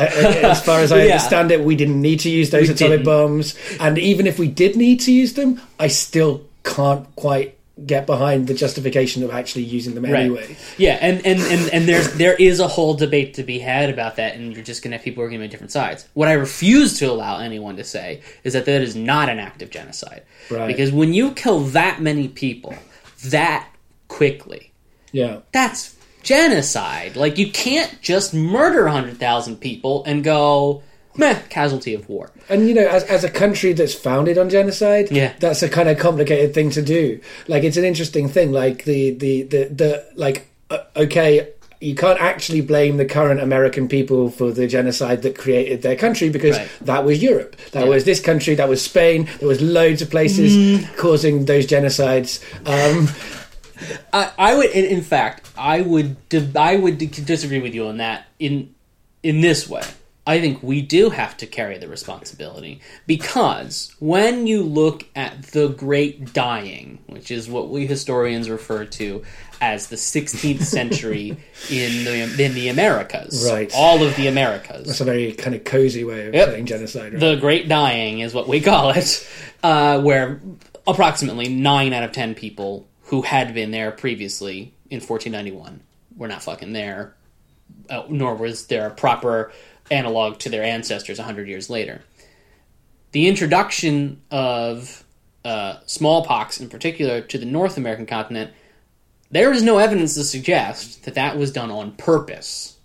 as 0.50 0.60
far 0.62 0.80
as 0.80 0.92
I 0.96 0.98
Yeah. 1.04 1.12
understand 1.12 1.52
it, 1.52 1.64
we 1.64 1.74
didn't 1.76 2.02
need 2.02 2.20
to 2.20 2.28
use 2.30 2.50
those 2.50 2.68
We 2.68 2.74
atomic 2.74 2.98
didn't. 2.98 3.06
bombs, 3.06 3.54
and 3.78 3.96
even 3.98 4.26
if 4.26 4.38
we 4.38 4.48
did 4.48 4.76
need 4.76 5.00
to 5.00 5.12
use 5.12 5.32
them, 5.34 5.60
I 5.78 5.86
still 5.88 6.42
can't 6.64 7.06
quite 7.16 7.54
get 7.86 8.06
behind 8.06 8.46
the 8.46 8.54
justification 8.54 9.22
of 9.22 9.30
actually 9.30 9.64
using 9.64 9.94
them 9.94 10.04
anyway. 10.04 10.56
Yeah, 10.78 10.98
and, 11.00 11.24
and, 11.26 11.40
and, 11.40 11.72
and 11.72 11.88
there's 11.88 12.12
there 12.14 12.34
is 12.34 12.60
a 12.60 12.68
whole 12.68 12.94
debate 12.94 13.34
to 13.34 13.42
be 13.42 13.58
had 13.58 13.90
about 13.90 14.16
that, 14.16 14.34
and 14.34 14.52
you're 14.54 14.64
just 14.64 14.82
gonna 14.82 14.96
have 14.96 15.04
people 15.04 15.22
arguing 15.22 15.42
on 15.42 15.48
different 15.50 15.72
sides. 15.72 16.06
What 16.14 16.28
I 16.28 16.32
refuse 16.32 16.98
to 16.98 17.06
allow 17.06 17.38
anyone 17.40 17.76
to 17.76 17.84
say 17.84 18.22
is 18.44 18.52
that 18.52 18.64
that 18.66 18.82
is 18.82 18.94
not 18.96 19.28
an 19.28 19.38
act 19.38 19.62
of 19.62 19.70
genocide. 19.70 20.22
Right. 20.50 20.66
Because 20.66 20.92
when 20.92 21.12
you 21.14 21.32
kill 21.32 21.60
that 21.60 22.00
many 22.00 22.28
people 22.28 22.74
that 23.26 23.68
quickly, 24.08 24.72
Yeah. 25.12 25.40
that's 25.52 25.96
genocide. 26.22 27.16
Like 27.16 27.38
you 27.38 27.50
can't 27.50 28.00
just 28.02 28.34
murder 28.34 28.88
hundred 28.88 29.18
thousand 29.18 29.56
people 29.56 30.04
and 30.04 30.22
go 30.24 30.82
meh, 31.20 31.38
casualty 31.48 31.94
of 31.94 32.08
war. 32.08 32.30
And 32.48 32.66
you 32.68 32.74
know, 32.74 32.88
as, 32.88 33.04
as 33.04 33.22
a 33.24 33.30
country 33.30 33.72
that's 33.72 33.94
founded 33.94 34.36
on 34.38 34.50
genocide, 34.50 35.06
Yeah. 35.10 35.32
that's 35.38 35.62
a 35.62 35.68
kind 35.68 35.88
of 35.88 35.98
complicated 35.98 36.52
thing 36.54 36.70
to 36.70 36.82
do. 36.82 37.20
Like, 37.46 37.62
it's 37.62 37.76
an 37.76 37.84
interesting 37.84 38.28
thing. 38.28 38.50
Like 38.52 38.84
the 38.84 39.10
the 39.10 39.42
the, 39.42 39.64
the 39.80 39.90
like, 40.16 40.48
uh, 40.70 40.78
okay, 40.96 41.48
you 41.80 41.94
can't 41.94 42.20
actually 42.20 42.60
blame 42.60 42.98
the 42.98 43.06
current 43.06 43.40
American 43.40 43.88
people 43.88 44.30
for 44.30 44.50
the 44.52 44.66
genocide 44.66 45.22
that 45.22 45.34
created 45.38 45.80
their 45.82 45.96
country 45.96 46.28
because 46.28 46.56
Right. 46.58 46.68
that 46.82 47.04
was 47.06 47.22
Europe, 47.22 47.56
that 47.72 47.84
Yeah. 47.84 47.88
was 47.94 48.04
this 48.04 48.20
country, 48.20 48.54
that 48.56 48.68
was 48.68 48.82
Spain. 48.82 49.26
There 49.38 49.48
was 49.48 49.60
loads 49.62 50.02
of 50.02 50.10
places 50.10 50.52
Mm. 50.52 50.96
causing 50.98 51.44
those 51.46 51.66
genocides. 51.66 52.40
Um, 52.66 53.08
I, 54.12 54.30
I 54.38 54.54
would, 54.56 54.70
in, 54.70 54.84
in 54.84 55.02
fact, 55.02 55.48
I 55.56 55.80
would, 55.80 56.16
I 56.54 56.76
would 56.76 56.98
disagree 56.98 57.60
with 57.60 57.74
you 57.74 57.86
on 57.86 57.96
that. 57.96 58.26
In 58.38 58.74
in 59.22 59.40
this 59.40 59.68
way, 59.68 59.82
I 60.26 60.38
think 60.40 60.62
we 60.62 60.82
do 60.82 61.10
have 61.10 61.36
to 61.38 61.46
carry 61.46 61.78
the 61.78 61.88
responsibility 61.88 62.80
because 63.06 63.94
when 64.00 64.46
you 64.46 64.62
look 64.62 65.06
at 65.16 65.42
the 65.44 65.68
Great 65.68 66.32
Dying, 66.32 66.98
which 67.06 67.30
is 67.30 67.48
what 67.48 67.68
we 67.70 67.86
historians 67.86 68.48
refer 68.50 68.84
to 68.84 69.24
as 69.62 69.88
the 69.88 69.96
16th 69.96 70.62
century 70.62 71.30
in 71.70 72.04
the 72.04 72.44
in 72.44 72.54
the 72.54 72.68
Americas, 72.68 73.48
Right. 73.50 73.70
All 73.74 74.02
of 74.04 74.14
the 74.16 74.26
Americas. 74.26 74.86
That's 74.86 75.00
a 75.00 75.04
very 75.04 75.32
kind 75.32 75.56
of 75.56 75.64
cozy 75.64 76.04
way 76.04 76.28
of 76.28 76.34
Yep. 76.34 76.48
saying 76.48 76.66
genocide. 76.66 77.12
Right? 77.14 77.20
The 77.20 77.36
Great 77.36 77.68
Dying 77.68 78.20
is 78.20 78.34
what 78.34 78.46
we 78.46 78.60
call 78.60 78.90
it, 78.90 79.26
uh, 79.62 80.00
where 80.00 80.40
approximately 80.86 81.48
nine 81.48 81.92
out 81.92 82.02
of 82.04 82.12
ten 82.12 82.34
people 82.34 82.86
who 83.04 83.22
had 83.22 83.54
been 83.54 83.70
there 83.70 83.90
previously 83.90 84.72
in 84.90 85.00
1491 85.00 85.80
were 86.16 86.28
not 86.28 86.42
fucking 86.42 86.72
there, 86.72 87.14
uh, 87.88 88.04
nor 88.08 88.34
was 88.34 88.66
there 88.66 88.86
a 88.86 88.90
proper 88.90 89.50
analog 89.90 90.38
to 90.38 90.48
their 90.48 90.62
ancestors 90.62 91.18
100 91.18 91.48
years 91.48 91.68
later. 91.68 92.02
The 93.12 93.26
introduction 93.26 94.20
of 94.30 95.04
uh, 95.44 95.78
smallpox, 95.86 96.60
in 96.60 96.68
particular, 96.68 97.20
to 97.22 97.38
the 97.38 97.46
North 97.46 97.76
American 97.76 98.06
continent, 98.06 98.52
there 99.30 99.52
is 99.52 99.62
no 99.62 99.78
evidence 99.78 100.14
to 100.14 100.24
suggest 100.24 101.04
that 101.04 101.14
that 101.14 101.36
was 101.36 101.52
done 101.52 101.70
on 101.70 101.92
purpose 101.92 102.76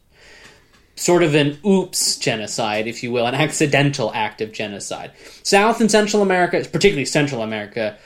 sort 0.96 1.24
of 1.24 1.36
an 1.36 1.58
oops 1.66 2.16
genocide, 2.18 2.88
if 2.88 3.04
you 3.04 3.12
will, 3.12 3.26
an 3.28 3.36
accidental 3.36 4.12
act 4.14 4.42
of 4.42 4.52
genocide. 4.52 5.12
South 5.44 5.82
and 5.82 5.92
Central 5.92 6.24
America, 6.24 6.58
particularly 6.72 7.06
Central 7.06 7.42
America, 7.42 7.98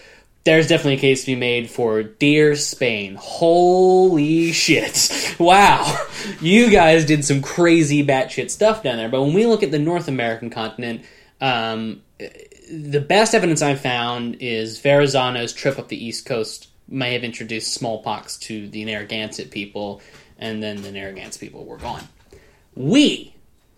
there's 0.44 0.68
definitely 0.68 0.95
a 0.95 0.99
case 0.99 1.22
to 1.22 1.28
be 1.28 1.36
made 1.36 1.70
for 1.70 2.03
dear 2.03 2.56
Spain. 2.56 3.16
Holy 3.20 4.52
shit. 4.52 5.36
Wow. 5.40 6.06
You 6.41 6.70
guys 6.70 7.06
did 7.06 7.24
some 7.24 7.41
crazy 7.41 8.06
batshit 8.06 8.49
stuff 8.49 8.84
down 8.84 8.98
there. 8.98 9.07
But 9.07 9.22
when 9.22 9.34
we 9.34 9.45
look 9.45 9.64
at 9.64 9.72
the 9.72 9.80
North 9.80 10.10
American 10.10 10.49
continent, 10.49 11.02
um, 11.40 12.02
the 12.70 12.99
best 12.99 13.34
evidence 13.34 13.61
I've 13.61 13.80
found 13.80 14.38
is 14.41 14.80
Verrazano's 14.80 15.53
trip 15.53 15.80
up 15.80 15.88
the 15.88 16.03
East 16.03 16.26
Coast 16.26 16.68
may 16.90 17.14
have 17.14 17.24
introduced 17.24 17.74
smallpox 17.74 18.38
to 18.38 18.68
the 18.68 18.84
Narragansett 18.84 19.49
people, 19.49 20.02
and 20.38 20.61
then 20.61 20.82
the 20.82 20.91
Narragansett 20.91 21.40
people 21.40 21.64
were 21.64 21.78
gone 21.78 22.03
we, 22.80 23.34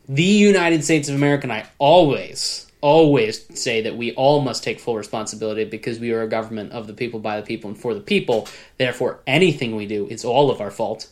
the 0.08 0.24
United 0.24 0.84
States 0.84 1.10
of 1.10 1.16
America, 1.16 1.44
and 1.44 1.54
I 1.54 1.66
always, 1.80 2.70
always 2.82 3.45
say 3.60 3.82
that 3.82 3.95
we 3.95 4.14
all 4.14 4.41
must 4.41 4.64
take 4.64 4.80
full 4.80 4.98
responsibility 4.98 5.64
because 5.64 5.99
we 5.99 6.12
are 6.12 6.24
a 6.24 6.28
government 6.28 6.72
of 6.72 6.88
the 6.88 6.94
people, 6.94 7.20
by 7.20 7.40
the 7.40 7.45
people, 7.45 7.70
and 7.70 7.80
for 7.80 7.94
the 7.94 8.02
people. 8.02 8.48
Therefore, 8.78 9.22
anything 9.28 9.76
we 9.76 9.86
do 9.86 10.08
is 10.08 10.26
all 10.26 10.52
of 10.52 10.60
our 10.60 10.72
fault. 10.72 11.08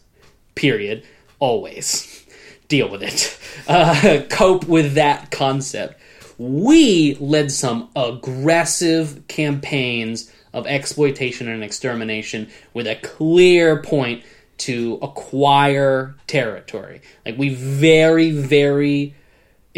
Period. 0.56 1.04
Always. 1.40 2.26
Deal 2.68 2.90
with 2.90 3.04
it. 3.04 3.38
Uh, 3.68 4.24
cope 4.30 4.68
with 4.68 4.94
that 4.94 5.30
concept. 5.32 6.00
We 6.40 7.16
led 7.20 7.52
some 7.52 7.90
aggressive 7.96 9.28
campaigns 9.28 10.32
of 10.54 10.66
exploitation 10.66 11.48
and 11.48 11.64
extermination 11.64 12.50
with 12.74 12.88
a 12.88 12.96
clear 12.96 13.82
point 13.82 14.24
to 14.60 15.00
acquire 15.02 16.16
territory. 16.28 17.02
Like 17.26 17.38
we 17.38 17.54
very, 17.54 18.32
very 18.32 19.16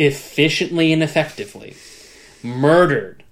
efficiently 0.02 0.92
and 0.92 1.04
effectively 1.04 1.76
murdered 2.42 3.24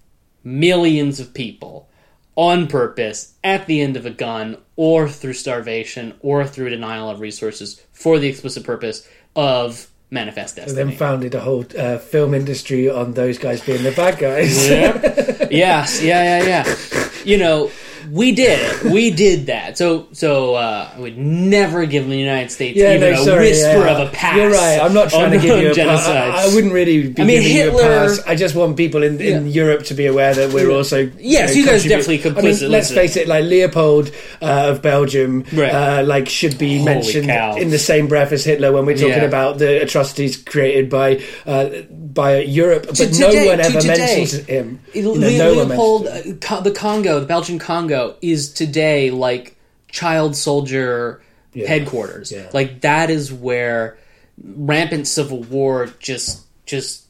millions 0.43 1.19
of 1.19 1.33
people 1.33 1.89
on 2.35 2.67
purpose 2.67 3.33
at 3.43 3.65
the 3.65 3.81
end 3.81 3.97
of 3.97 4.05
a 4.05 4.11
gun 4.11 4.55
or 4.75 5.09
through 5.09 5.33
starvation 5.33 6.13
or 6.19 6.45
through 6.45 6.69
denial 6.69 7.09
of 7.09 7.19
resources 7.19 7.81
for 7.91 8.19
the 8.19 8.27
explicit 8.27 8.63
purpose 8.63 9.07
of 9.35 9.87
manifest 10.11 10.57
destiny. 10.57 10.79
and 10.79 10.91
then 10.91 10.97
founded 10.97 11.33
a 11.33 11.39
whole 11.39 11.65
uh, 11.77 11.97
film 11.97 12.35
industry 12.35 12.87
on 12.87 13.13
those 13.13 13.39
guys 13.39 13.61
being 13.65 13.81
the 13.81 13.91
bad 13.91 14.19
guys. 14.19 14.69
yes, 15.51 16.03
yeah, 16.03 16.39
yeah, 16.39 16.63
yeah. 16.63 17.09
You 17.25 17.37
know, 17.39 17.71
we 18.11 18.31
did. 18.31 18.83
We 18.91 19.11
did 19.11 19.47
that. 19.47 19.77
So, 19.77 20.07
so 20.13 20.55
uh, 20.55 20.89
I 20.95 20.99
would 20.99 21.17
never 21.17 21.85
give 21.85 22.07
the 22.07 22.17
United 22.17 22.49
States 22.51 22.77
Yeah, 22.77 22.95
even 22.95 23.13
no, 23.13 23.21
a 23.21 23.23
sorry, 23.25 23.49
whisper 23.49 23.67
yeah. 23.85 23.97
of 23.97 24.07
a 24.07 24.11
pass. 24.11 24.35
You're 24.35 24.51
right. 24.51 24.79
I'm 24.81 24.93
not 24.93 25.09
trying 25.09 25.31
to 25.31 25.39
give 25.39 25.61
you 25.61 25.71
a 25.71 25.75
pass. 25.75 26.07
I, 26.07 26.45
I 26.49 26.53
wouldn't 26.53 26.73
really 26.73 27.09
be 27.09 27.21
I 27.21 27.25
mean, 27.25 27.41
giving 27.41 27.55
Hitler- 27.57 27.81
you 27.81 27.87
a 27.87 28.07
pass. 28.07 28.19
I 28.25 28.35
just 28.35 28.55
want 28.55 28.77
people 28.77 29.03
in, 29.03 29.19
in 29.21 29.45
Yeah. 29.47 29.63
Europe 29.63 29.83
to 29.85 29.93
be 29.93 30.05
aware 30.05 30.33
that 30.33 30.53
we're 30.53 30.71
also 30.71 31.09
Yes, 31.19 31.49
know, 31.51 31.55
you 31.61 31.65
guys 31.65 31.83
definitely 31.83 32.17
definitely 32.17 32.49
I 32.49 32.61
mean, 32.61 32.71
let's 32.71 32.91
face 32.91 33.15
it. 33.17 33.27
Like 33.27 33.45
Leopold 33.45 34.11
uh, 34.41 34.71
of 34.71 34.81
Belgium, 34.81 35.43
Right. 35.53 35.73
uh, 35.73 36.03
like 36.03 36.29
should 36.29 36.57
be 36.57 36.77
Holy 36.79 36.85
mentioned 36.85 37.27
cow. 37.27 37.55
in 37.57 37.69
the 37.69 37.79
same 37.79 38.07
breath 38.07 38.31
as 38.31 38.43
Hitler 38.43 38.71
when 38.71 38.85
we're 38.85 38.97
talking 38.97 39.23
about 39.23 39.57
the 39.57 39.81
atrocities 39.83 40.37
created 40.37 40.89
by 40.89 41.21
uh, 41.45 41.69
by 41.91 42.41
Europe, 42.41 42.85
but 42.87 42.95
To 42.97 43.05
no 43.19 43.29
today- 43.29 43.47
one 43.47 43.59
ever 43.59 43.79
today. 43.81 43.87
mentions 43.97 44.33
him. 44.47 44.79
You 44.93 45.03
know, 45.03 45.11
Le- 45.11 45.37
no 45.37 45.51
Leopold, 45.53 46.05
mentions 46.05 46.43
uh, 46.43 46.47
Co- 46.47 46.61
the 46.61 46.71
Congo, 46.71 47.19
the 47.19 47.25
Belgian 47.27 47.59
Congo, 47.59 47.98
is 48.21 48.51
today 48.53 49.11
like 49.11 49.55
child 49.91 50.35
soldier 50.35 51.21
Yeah. 51.53 51.67
headquarters. 51.67 52.31
Yeah. 52.31 52.49
Like 52.53 52.81
that 52.81 53.09
is 53.09 53.31
where 53.33 53.97
rampant 54.43 55.07
civil 55.07 55.43
war 55.43 55.89
just 55.99 56.45
just 56.65 57.05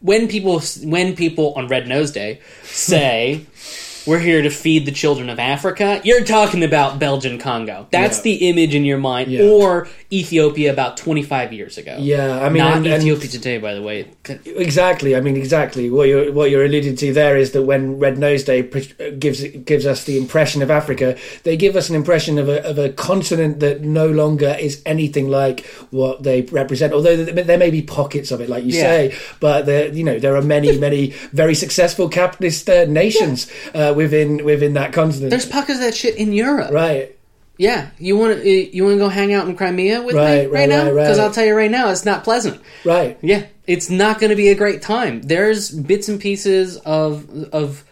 when 0.00 0.28
people 0.28 0.60
when 0.84 1.16
people 1.16 1.52
on 1.54 1.66
Red 1.68 1.88
Nose 1.88 2.10
Day 2.12 2.40
say 2.64 3.44
we're 4.06 4.18
here 4.18 4.42
to 4.42 4.50
feed 4.50 4.86
the 4.86 4.92
children 4.92 5.28
of 5.28 5.38
Africa, 5.38 6.00
you're 6.04 6.24
talking 6.24 6.62
about 6.62 6.98
Belgian 6.98 7.38
Congo. 7.38 7.86
That's 7.90 8.18
Yeah. 8.18 8.22
the 8.24 8.48
image 8.48 8.74
in 8.74 8.84
your 8.84 8.98
mind, 8.98 9.30
Yeah. 9.30 9.42
or 9.42 9.88
Ethiopia 10.12 10.70
about 10.72 10.96
25 10.96 11.52
years 11.52 11.76
ago. 11.78 11.96
Yeah, 11.98 12.40
I 12.44 12.48
mean, 12.48 12.58
not 12.62 12.76
and- 12.76 12.86
and- 12.86 13.02
Ethiopia 13.02 13.28
today, 13.28 13.58
by 13.58 13.74
the 13.74 13.82
way. 13.82 14.06
Exactly. 14.56 15.16
I 15.16 15.20
mean, 15.20 15.36
exactly. 15.36 15.90
What 15.90 16.08
you're 16.08 16.32
what 16.32 16.50
you're 16.50 16.64
alluding 16.64 16.96
to 16.96 17.12
there 17.12 17.36
is 17.36 17.50
that 17.52 17.62
when 17.62 17.98
Red 17.98 18.18
Nose 18.18 18.44
Day 18.44 18.62
gives 19.18 19.42
gives 19.64 19.86
us 19.86 20.04
the 20.04 20.16
impression 20.16 20.62
of 20.62 20.70
Africa, 20.70 21.16
they 21.44 21.56
give 21.56 21.76
us 21.76 21.88
an 21.90 21.96
impression 21.96 22.38
of 22.38 22.48
a 22.48 22.64
of 22.64 22.78
a 22.78 22.88
continent 22.90 23.60
that 23.60 23.82
no 23.82 24.06
longer 24.08 24.56
is 24.60 24.80
anything 24.86 25.28
like 25.28 25.64
what 25.90 26.22
they 26.22 26.42
represent. 26.52 26.92
Although 26.92 27.16
there 27.16 27.58
may 27.58 27.70
be 27.70 27.82
pockets 27.82 28.30
of 28.30 28.40
it, 28.40 28.48
like 28.48 28.64
you 28.64 28.72
Yeah. 28.72 28.82
say, 28.82 29.14
but 29.40 29.66
there 29.66 29.88
you 29.92 30.04
know 30.04 30.18
there 30.18 30.36
are 30.36 30.42
many 30.42 30.76
many 30.88 31.12
very 31.32 31.54
successful 31.54 32.08
capitalist 32.08 32.68
uh, 32.70 32.84
nations 32.86 33.46
uh, 33.74 33.92
within 33.96 34.44
within 34.44 34.74
that 34.74 34.92
continent. 34.92 35.30
There's 35.30 35.46
pockets 35.46 35.78
of 35.78 35.84
that 35.84 35.94
shit 35.94 36.16
in 36.16 36.32
Europe. 36.32 36.72
right. 36.72 37.12
Yeah, 37.58 37.88
you 37.98 38.18
want 38.18 38.42
to 38.42 38.76
you 38.76 38.84
want 38.84 38.96
to 38.96 38.98
go 38.98 39.08
hang 39.08 39.32
out 39.32 39.48
in 39.48 39.56
Crimea 39.56 40.02
with 40.02 40.14
me 40.14 40.20
Right, 40.20 40.38
right, 40.40 40.52
right, 40.52 40.68
now? 40.68 40.84
right, 40.84 40.92
right. 40.94 41.02
Because 41.04 41.18
I'll 41.18 41.30
tell 41.32 41.46
you 41.46 41.56
right 41.56 41.70
now, 41.70 41.88
it's 41.88 42.04
not 42.04 42.22
pleasant. 42.22 42.60
Right. 42.84 43.16
Yeah, 43.22 43.46
it's 43.66 43.88
not 43.88 44.20
going 44.20 44.28
to 44.28 44.36
be 44.36 44.48
a 44.48 44.54
great 44.54 44.82
time. 44.82 45.22
There's 45.22 45.70
bits 45.70 46.10
and 46.10 46.20
pieces 46.20 46.76
of 46.76 47.26
of 47.54 47.82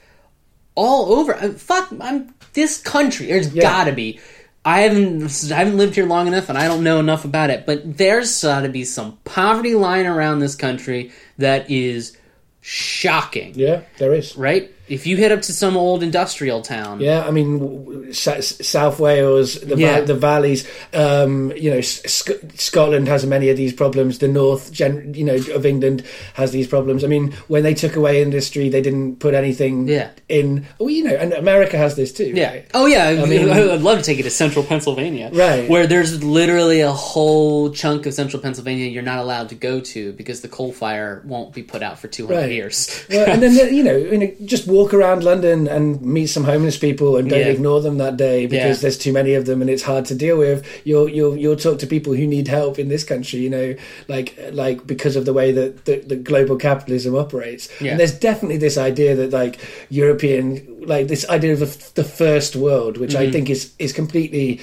all 0.75 1.15
over. 1.15 1.35
uh, 1.35 1.53
Fuck, 1.53 1.89
I'm 1.99 2.35
this 2.53 2.77
country. 2.83 3.27
There's 3.29 3.55
Yeah. 3.55 3.63
got 3.63 3.85
to 3.85 3.93
be. 3.93 4.21
I 4.67 4.81
haven't 4.81 5.51
I 5.51 5.57
haven't 5.57 5.79
lived 5.79 5.95
here 5.95 6.05
long 6.07 6.27
enough, 6.27 6.51
and 6.51 6.59
I 6.59 6.69
don't 6.69 6.83
know 6.85 7.01
enough 7.01 7.25
about 7.25 7.49
it. 7.49 7.65
But 7.65 7.97
there's 7.97 8.43
got 8.43 8.61
to 8.63 8.69
be 8.69 8.85
some 8.85 9.17
poverty 9.25 9.75
line 9.75 10.05
around 10.05 10.41
this 10.41 10.57
country 10.57 11.11
that 11.39 11.71
is 11.71 12.15
shocking. 12.61 13.53
Yeah, 13.57 13.83
there 13.99 14.13
is. 14.13 14.37
Right? 14.37 14.71
If 14.87 15.07
you 15.07 15.17
head 15.17 15.33
up 15.33 15.41
to 15.43 15.53
some 15.53 15.77
old 15.79 16.03
industrial 16.03 16.61
town, 16.61 17.01
Yeah, 17.01 17.25
I 17.27 17.31
mean, 17.31 17.59
w- 17.59 17.85
w- 17.85 18.11
S- 18.11 18.59
South 18.67 19.01
Wales, 19.01 19.55
the, 19.61 19.77
Yeah. 19.77 20.01
the 20.03 20.15
valleys. 20.15 20.67
Um, 20.93 21.53
you 21.57 21.71
know, 21.71 21.81
Sc- 21.81 22.33
Scotland 22.57 23.09
has 23.09 23.25
many 23.25 23.49
of 23.49 23.57
these 23.57 23.73
problems. 23.73 24.19
The 24.19 24.29
north, 24.29 24.71
gen- 24.73 25.15
you 25.17 25.25
know, 25.25 25.37
of 25.55 25.65
England 25.65 26.03
has 26.35 26.51
these 26.53 26.67
problems. 26.67 27.03
I 27.03 27.07
mean, 27.07 27.33
when 27.49 27.63
they 27.63 27.73
took 27.75 27.97
away 27.97 28.21
industry, 28.23 28.69
they 28.69 28.83
didn't 28.83 29.21
put 29.21 29.33
anything 29.33 29.89
Yeah. 29.89 30.09
in. 30.29 30.67
Well, 30.79 30.91
you 30.91 31.05
know, 31.05 31.15
and 31.15 31.33
America 31.33 31.79
has 31.79 31.97
this 31.97 32.13
too. 32.13 32.33
Yeah. 32.35 32.51
right? 32.51 32.67
Oh 32.75 32.85
yeah. 32.87 33.07
I 33.09 33.25
mean- 33.27 33.49
I'd 33.75 33.81
love 33.81 33.99
to 33.99 34.05
take 34.05 34.19
you 34.19 34.25
to 34.25 34.31
central 34.31 34.65
Pennsylvania. 34.65 35.31
Right. 35.33 35.69
Where 35.69 35.87
there's 35.87 36.23
literally 36.23 36.81
a 36.83 36.93
whole 36.93 37.71
chunk 37.71 38.05
of 38.07 38.13
central 38.13 38.43
Pennsylvania 38.43 38.87
you're 38.89 39.03
not 39.03 39.19
allowed 39.19 39.49
to 39.49 39.55
go 39.55 39.81
to 39.81 40.13
because 40.13 40.43
the 40.43 40.49
coal 40.49 40.73
fire 40.73 41.23
won't 41.25 41.55
be 41.55 41.63
put 41.63 41.83
out 41.83 41.99
for 41.99 42.09
200 42.09 42.37
Right. 42.39 42.51
years. 42.53 43.05
well, 43.11 43.27
and 43.31 43.43
then 43.43 43.53
you 43.75 43.83
know, 43.83 43.97
you 43.97 44.19
know, 44.19 44.31
just 44.45 44.67
walk 44.75 44.93
around 44.99 45.23
London 45.23 45.69
and 45.69 45.85
meet 46.03 46.29
some 46.29 46.45
homeless 46.53 46.77
people, 46.87 47.17
and 47.17 47.29
don't 47.31 47.41
Yeah. 47.47 47.57
ignore 47.57 47.81
them 47.87 47.97
that 47.99 48.17
day 48.17 48.47
because 48.47 48.77
Yeah. 48.79 48.83
there's 48.83 48.99
too 48.99 49.13
many 49.21 49.33
of 49.35 49.45
them 49.49 49.61
and 49.63 49.71
it's 49.75 49.83
hard 49.93 50.05
to 50.11 50.15
deal 50.25 50.37
with. 50.37 50.59
You'll 50.89 51.09
you'll 51.17 51.37
you'll 51.43 51.57
talk 51.67 51.79
to 51.81 51.87
people 51.87 52.13
who 52.19 52.27
need 52.27 52.49
help 52.49 52.79
in 52.79 52.89
this 52.89 53.05
country, 53.05 53.39
you 53.41 53.51
know, 53.57 53.69
like 54.09 54.29
like 54.53 54.79
because 54.87 55.15
of 55.19 55.25
the 55.25 55.33
way 55.33 55.53
that 55.53 55.85
the, 55.87 55.97
the 56.13 56.17
global 56.31 56.57
capitalism 56.57 57.15
operates. 57.15 57.69
Yeah. 57.81 57.91
And 57.93 58.01
there's 58.01 58.19
definitely 58.31 58.59
this 58.59 58.77
idea 58.91 59.15
that 59.21 59.31
like 59.33 59.59
European, 59.91 60.45
like 60.87 61.09
this 61.09 61.25
idea 61.29 61.53
of 61.53 61.61
the, 61.61 62.03
the 62.03 62.09
first 62.09 62.57
world, 62.57 62.97
which 62.99 63.13
Mm-hmm. 63.15 63.29
I 63.29 63.33
think 63.33 63.51
is 63.51 63.63
is 63.79 63.93
completely. 63.93 64.61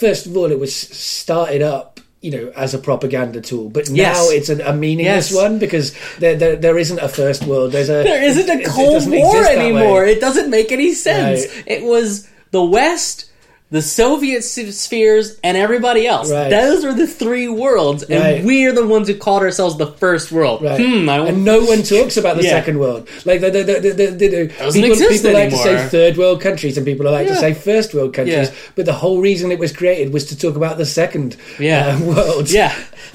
First 0.00 0.26
of 0.26 0.36
all, 0.36 0.50
it 0.50 0.58
was 0.58 0.74
started 0.74 1.62
up. 1.62 2.00
You 2.22 2.30
know, 2.30 2.52
as 2.54 2.72
a 2.72 2.78
propaganda 2.78 3.40
tool, 3.40 3.68
but 3.68 3.90
now 3.90 3.96
Yes. 3.96 4.30
it's 4.30 4.48
an, 4.48 4.60
a 4.60 4.72
meaningless 4.72 5.32
Yes. 5.32 5.42
one 5.42 5.58
because 5.58 5.92
there, 6.20 6.36
there 6.36 6.54
there 6.56 6.78
isn't 6.78 7.00
a 7.00 7.08
first 7.08 7.44
world. 7.46 7.72
There's 7.72 7.88
a 7.90 8.02
There 8.04 8.22
isn't 8.22 8.48
a 8.48 8.62
Cold 8.64 9.10
War 9.10 9.44
anymore. 9.44 10.06
It 10.06 10.20
doesn't 10.20 10.48
make 10.48 10.70
any 10.70 10.94
sense. 10.94 11.46
Right. 11.46 11.64
It 11.66 11.82
was 11.82 12.28
the 12.52 12.62
West 12.62 13.24
the 13.72 13.82
Soviet 13.82 14.42
spheres, 14.42 15.38
and 15.42 15.56
everybody 15.56 16.06
else. 16.06 16.30
Right. 16.30 16.50
Those 16.50 16.84
are 16.84 16.92
the 16.94 17.06
three 17.06 17.48
worlds, 17.48 18.02
and 18.04 18.20
Right. 18.22 18.44
we're 18.44 18.72
the 18.72 18.86
ones 18.86 19.08
who 19.08 19.14
called 19.16 19.42
ourselves 19.42 19.76
the 19.78 19.86
first 19.86 20.30
world. 20.30 20.62
Right. 20.62 20.78
Hmm, 20.80 21.08
I 21.08 21.26
and 21.26 21.44
no 21.44 21.64
one 21.64 21.82
talks 21.82 22.16
about 22.18 22.36
the 22.36 22.44
Yeah. 22.44 22.50
second 22.50 22.78
world. 22.78 23.08
Like 23.24 23.40
the, 23.40 23.50
the, 23.50 23.62
the, 23.64 23.80
the, 23.80 23.92
the, 23.92 24.28
the, 24.28 24.46
Doesn't 24.58 24.80
people, 24.80 24.92
exist 24.92 25.24
people 25.24 25.32
like 25.40 25.50
to 25.50 25.56
say 25.56 25.88
third 25.88 26.16
world 26.18 26.40
countries, 26.42 26.76
and 26.76 26.84
people 26.86 27.10
like 27.10 27.26
to 27.28 27.34
say 27.34 27.54
first 27.54 27.94
world 27.94 28.12
countries. 28.14 28.48
Yeah. 28.50 28.54
But 28.76 28.84
the 28.84 28.92
whole 28.92 29.20
reason 29.22 29.50
it 29.50 29.58
was 29.58 29.72
created 29.72 30.12
was 30.12 30.26
to 30.26 30.38
talk 30.38 30.54
about 30.54 30.76
the 30.76 30.86
second 30.86 31.36
Yeah. 31.58 31.98
uh, 31.98 32.04
world. 32.14 32.50
Yeah. 32.50 32.74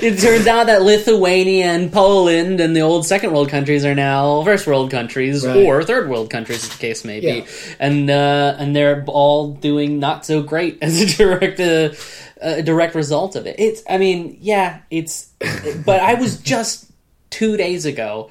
it 0.00 0.18
turns 0.20 0.46
out 0.46 0.66
that 0.66 0.82
Lithuania 0.82 1.66
and 1.66 1.92
Poland 1.92 2.60
and 2.60 2.74
the 2.74 2.80
old 2.80 3.04
second 3.06 3.32
world 3.32 3.48
countries 3.48 3.84
are 3.84 3.94
now 3.94 4.42
first 4.44 4.66
world 4.66 4.90
countries 4.90 5.44
or 5.44 5.82
third 5.84 6.08
world 6.08 6.30
countries, 6.30 6.62
as 6.64 6.70
the 6.70 6.78
case 6.78 7.04
may 7.04 7.20
be, 7.20 7.26
Yeah. 7.26 7.44
and 7.80 8.08
uh, 8.10 8.54
and 8.58 8.74
they're 8.76 9.04
all 9.08 9.48
doing 9.50 9.71
not 9.98 10.24
so 10.26 10.42
great 10.42 10.78
as 10.82 11.00
a 11.00 11.06
direct 11.16 11.60
uh, 11.60 11.90
a 12.42 12.62
direct 12.62 12.94
result 12.94 13.36
of 13.36 13.46
it. 13.46 13.56
It's, 13.58 13.82
I 13.88 13.98
mean, 13.98 14.36
yeah, 14.40 14.80
it's, 14.90 15.30
but 15.84 16.00
I 16.00 16.14
was 16.14 16.38
just 16.40 16.90
two 17.30 17.56
days 17.56 17.86
ago 17.86 18.30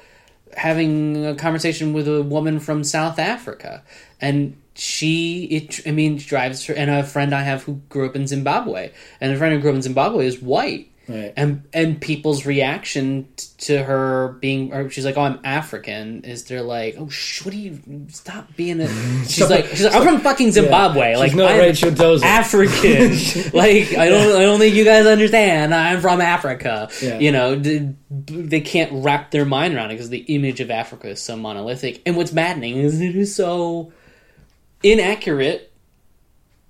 having 0.56 1.24
a 1.24 1.34
conversation 1.34 1.92
with 1.92 2.06
a 2.06 2.22
woman 2.22 2.60
from 2.60 2.84
South 2.84 3.18
Africa, 3.18 3.82
and 4.20 4.56
she, 4.74 5.44
it, 5.44 5.80
I 5.86 5.92
mean, 5.92 6.18
drives 6.18 6.66
her, 6.66 6.74
and 6.74 6.90
a 6.90 7.02
friend 7.02 7.34
I 7.34 7.42
have 7.42 7.62
who 7.62 7.80
grew 7.88 8.06
up 8.06 8.16
in 8.16 8.26
Zimbabwe, 8.26 8.92
and 9.20 9.32
a 9.32 9.38
friend 9.38 9.54
who 9.54 9.60
grew 9.60 9.70
up 9.70 9.76
in 9.76 9.82
Zimbabwe 9.82 10.26
is 10.26 10.40
white. 10.40 10.91
Right. 11.12 11.32
And 11.36 11.64
and 11.72 12.00
people's 12.00 12.46
reaction 12.46 13.28
to 13.58 13.82
her 13.82 14.36
being, 14.40 14.72
or 14.72 14.88
she's 14.90 15.04
like, 15.04 15.16
"Oh, 15.16 15.22
I'm 15.22 15.38
African." 15.44 16.24
Is 16.24 16.44
they're 16.44 16.62
like, 16.62 16.96
"Oh, 16.98 17.08
sh- 17.08 17.44
what 17.44 17.52
do 17.52 17.58
you 17.58 17.78
stop 18.08 18.54
being 18.56 18.80
a?" 18.80 18.88
She's 19.24 19.36
Stop 19.36 19.50
like, 19.50 19.66
"She's 19.66 19.84
like, 19.84 19.94
I'm 19.94 20.02
from 20.02 20.20
fucking 20.20 20.52
Zimbabwe. 20.52 21.12
She's 21.12 21.20
like, 21.20 21.34
not 21.34 21.50
I'm 21.52 21.58
Rachel 21.58 21.90
Dolezal. 21.90 22.22
African. 22.22 23.10
like, 23.52 23.92
I 23.94 24.08
don't, 24.08 24.36
I 24.36 24.42
don't 24.42 24.58
think 24.58 24.74
you 24.74 24.84
guys 24.84 25.06
understand. 25.06 25.74
I'm 25.74 26.00
from 26.00 26.20
Africa. 26.20 26.88
Yeah. 27.02 27.18
You 27.18 27.32
know, 27.32 27.54
they 28.10 28.60
can't 28.60 28.90
wrap 29.04 29.30
their 29.30 29.44
mind 29.44 29.74
around 29.74 29.90
it 29.90 29.94
because 29.94 30.10
the 30.10 30.18
image 30.20 30.60
of 30.60 30.70
Africa 30.70 31.08
is 31.08 31.20
so 31.20 31.36
monolithic. 31.36 32.00
And 32.06 32.16
what's 32.16 32.32
maddening 32.32 32.76
is 32.78 33.00
it 33.00 33.14
is 33.16 33.34
so 33.34 33.92
inaccurate, 34.82 35.72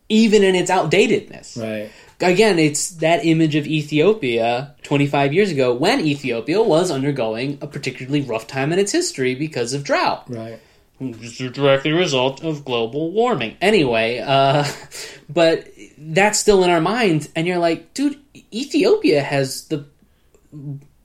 even 0.09 0.43
in 0.43 0.55
its 0.55 0.71
outdatedness 0.71 1.61
Right. 1.61 1.91
Again, 2.23 2.59
it's 2.59 2.91
that 2.97 3.25
image 3.25 3.55
of 3.57 3.67
Ethiopia 3.67 4.75
25 4.83 5.33
years 5.33 5.51
ago 5.51 5.75
when 5.75 6.01
Ethiopia 6.01 6.63
was 6.63 6.91
undergoing 6.91 7.59
a 7.61 7.67
particularly 7.67 8.23
rough 8.23 8.47
time 8.47 8.73
in 8.73 8.79
its 8.79 8.93
history 8.93 9.35
because 9.35 9.75
of 9.75 9.85
drought. 9.85 10.25
Right. 10.29 10.59
It's 11.01 11.41
a 11.41 11.51
directly 11.51 11.91
result 11.93 12.45
of 12.45 12.65
global 12.65 13.11
warming. 13.11 13.57
Anyway, 13.61 14.19
uh, 14.25 14.65
but 15.29 15.67
that's 15.99 16.39
still 16.39 16.63
in 16.63 16.71
our 16.71 16.81
minds, 16.81 17.29
and 17.35 17.47
you're 17.47 17.59
like, 17.59 17.93
dude, 17.95 18.19
Ethiopia 18.53 19.21
has 19.23 19.65
the 19.69 19.85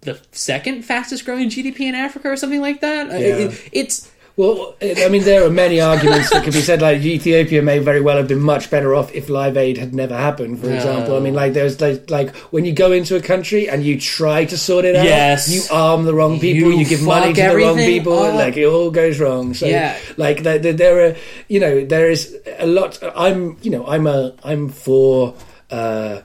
the 0.01 0.19
second 0.31 0.83
fastest 0.83 1.25
growing 1.25 1.49
GDP 1.49 1.81
in 1.81 1.95
Africa 1.95 2.29
or 2.29 2.35
something 2.37 2.61
like 2.61 2.81
that. 2.81 3.09
Uh, 3.09 3.17
Yeah. 3.17 3.35
it- 3.35 3.69
it's 3.71 4.09
Well, 4.37 4.75
I 4.79 5.09
mean, 5.09 5.23
there 5.23 5.43
are 5.43 5.49
many 5.49 5.81
arguments 5.81 6.29
that 6.29 6.43
can 6.43 6.53
be 6.53 6.61
said. 6.61 6.79
Like 6.79 7.01
Ethiopia 7.01 7.63
may 7.63 7.79
very 7.79 8.01
well 8.01 8.17
have 8.17 8.27
been 8.27 8.39
much 8.39 8.69
better 8.69 8.93
off 8.93 9.11
if 9.15 9.29
Live 9.29 9.57
Aid 9.57 9.79
had 9.79 9.95
never 9.95 10.15
happened. 10.15 10.59
For 10.59 10.67
No. 10.67 10.75
example, 10.75 11.17
I 11.17 11.19
mean, 11.19 11.33
like 11.33 11.53
there's 11.53 11.81
like, 11.81 12.11
like 12.11 12.35
when 12.53 12.63
you 12.63 12.71
go 12.71 12.91
into 12.91 13.15
a 13.15 13.19
country 13.19 13.67
and 13.67 13.83
you 13.83 13.99
try 13.99 14.45
to 14.45 14.55
sort 14.55 14.85
it 14.85 14.95
out, 14.95 15.05
Yes. 15.05 15.49
you 15.49 15.61
arm 15.75 16.05
the 16.05 16.13
wrong 16.13 16.39
people, 16.39 16.71
You 16.71 16.77
you, 16.77 16.85
give 16.85 17.01
money 17.01 17.33
to 17.33 17.41
the 17.41 17.57
wrong 17.57 17.77
people, 17.77 18.19
up. 18.19 18.35
like 18.35 18.57
it 18.57 18.65
all 18.65 18.91
goes 18.91 19.19
wrong. 19.19 19.55
So, 19.55 19.65
Yeah. 19.65 19.97
like 20.17 20.43
there, 20.43 20.59
there, 20.59 20.73
there 20.73 21.05
are, 21.07 21.15
you 21.47 21.59
know, 21.59 21.83
there 21.83 22.11
is 22.11 22.37
a 22.59 22.67
lot. 22.67 22.99
I'm, 23.15 23.57
you 23.63 23.71
know, 23.71 23.87
I'm 23.87 24.05
a, 24.05 24.33
I'm 24.43 24.69
for. 24.69 25.33
uh 25.71 26.21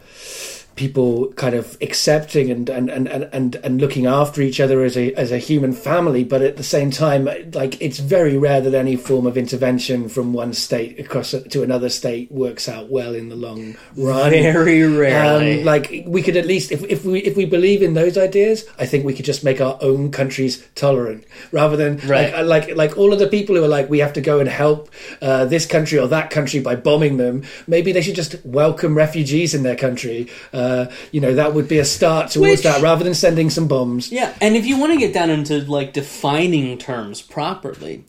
people 0.83 1.33
kind 1.35 1.55
of 1.55 1.77
accepting 1.81 2.51
and 2.51 2.69
and, 2.69 2.91
and, 2.91 3.07
and, 3.09 3.55
and 3.65 3.81
looking 3.81 4.07
after 4.07 4.43
each 4.43 4.59
other 4.61 4.83
as 4.83 4.97
a 4.97 5.13
as 5.15 5.31
a 5.31 5.39
human 5.39 5.73
family, 5.73 6.25
but 6.25 6.43
at 6.43 6.57
the 6.57 6.63
same 6.77 6.91
time, 6.91 7.23
like 7.55 7.81
it's 7.81 8.01
very 8.01 8.37
rare 8.37 8.61
that 8.61 8.75
any 8.75 8.97
form 8.97 9.25
of 9.31 9.37
intervention 9.37 10.09
from 10.09 10.33
one 10.33 10.53
state 10.53 10.99
across 10.99 11.31
to 11.55 11.63
another 11.63 11.89
state 11.89 12.27
works 12.33 12.69
out 12.69 12.91
well 12.91 13.15
in 13.15 13.29
the 13.29 13.37
long 13.37 13.77
run. 13.97 14.31
very 14.33 14.83
rarely. 14.83 15.61
Um, 15.61 15.65
like 15.73 15.87
we 16.07 16.21
could 16.23 16.37
at 16.37 16.47
least, 16.47 16.73
if, 16.73 16.83
if 16.97 17.05
we 17.05 17.21
if 17.21 17.37
we 17.37 17.45
believe 17.45 17.81
in 17.89 17.95
those 17.95 18.19
ideas, 18.29 18.65
I 18.79 18.87
think 18.87 19.05
we 19.05 19.15
could 19.15 19.25
just 19.33 19.45
make 19.45 19.61
our 19.61 19.79
own 19.81 20.11
countries 20.11 20.67
tolerant, 20.75 21.23
rather 21.53 21.77
than 21.77 21.93
Right. 22.09 22.33
like, 22.35 22.67
like 22.67 22.77
like 22.83 22.93
all 22.99 23.13
of 23.13 23.19
the 23.21 23.29
people 23.37 23.55
who 23.57 23.63
are 23.63 23.75
like 23.79 23.89
we 23.95 24.01
have 24.01 24.15
to 24.19 24.21
go 24.21 24.41
and 24.43 24.49
help 24.49 24.91
uh, 25.29 25.45
this 25.55 25.65
country 25.67 25.99
or 26.03 26.09
that 26.09 26.31
country 26.31 26.59
by 26.69 26.75
bombing 26.89 27.17
them. 27.23 27.37
Maybe 27.67 27.93
they 27.93 28.03
should 28.03 28.19
just 28.23 28.35
welcome 28.45 28.93
refugees 29.07 29.55
in 29.55 29.63
their 29.63 29.77
country. 29.87 30.21
Uh, 30.53 30.72
you 31.13 31.21
know, 31.21 31.35
that 31.35 31.55
would 31.55 31.69
be 31.69 31.79
a 31.79 31.85
start 31.85 32.31
towards 32.31 32.51
Which- 32.51 32.63
that, 32.63 32.83
rather 32.83 33.05
than 33.05 33.15
sending 33.15 33.51
some 33.51 33.69
bombs. 33.69 34.11
Yeah, 34.13 34.33
and 34.41 34.57
if 34.57 34.67
you 34.67 34.79
want 34.79 34.93
to 34.93 34.99
get 34.99 35.13
down 35.15 35.31
into 35.31 35.59
like 35.63 35.93
defining 35.93 36.79
terms 36.79 37.23
properly, 37.23 38.05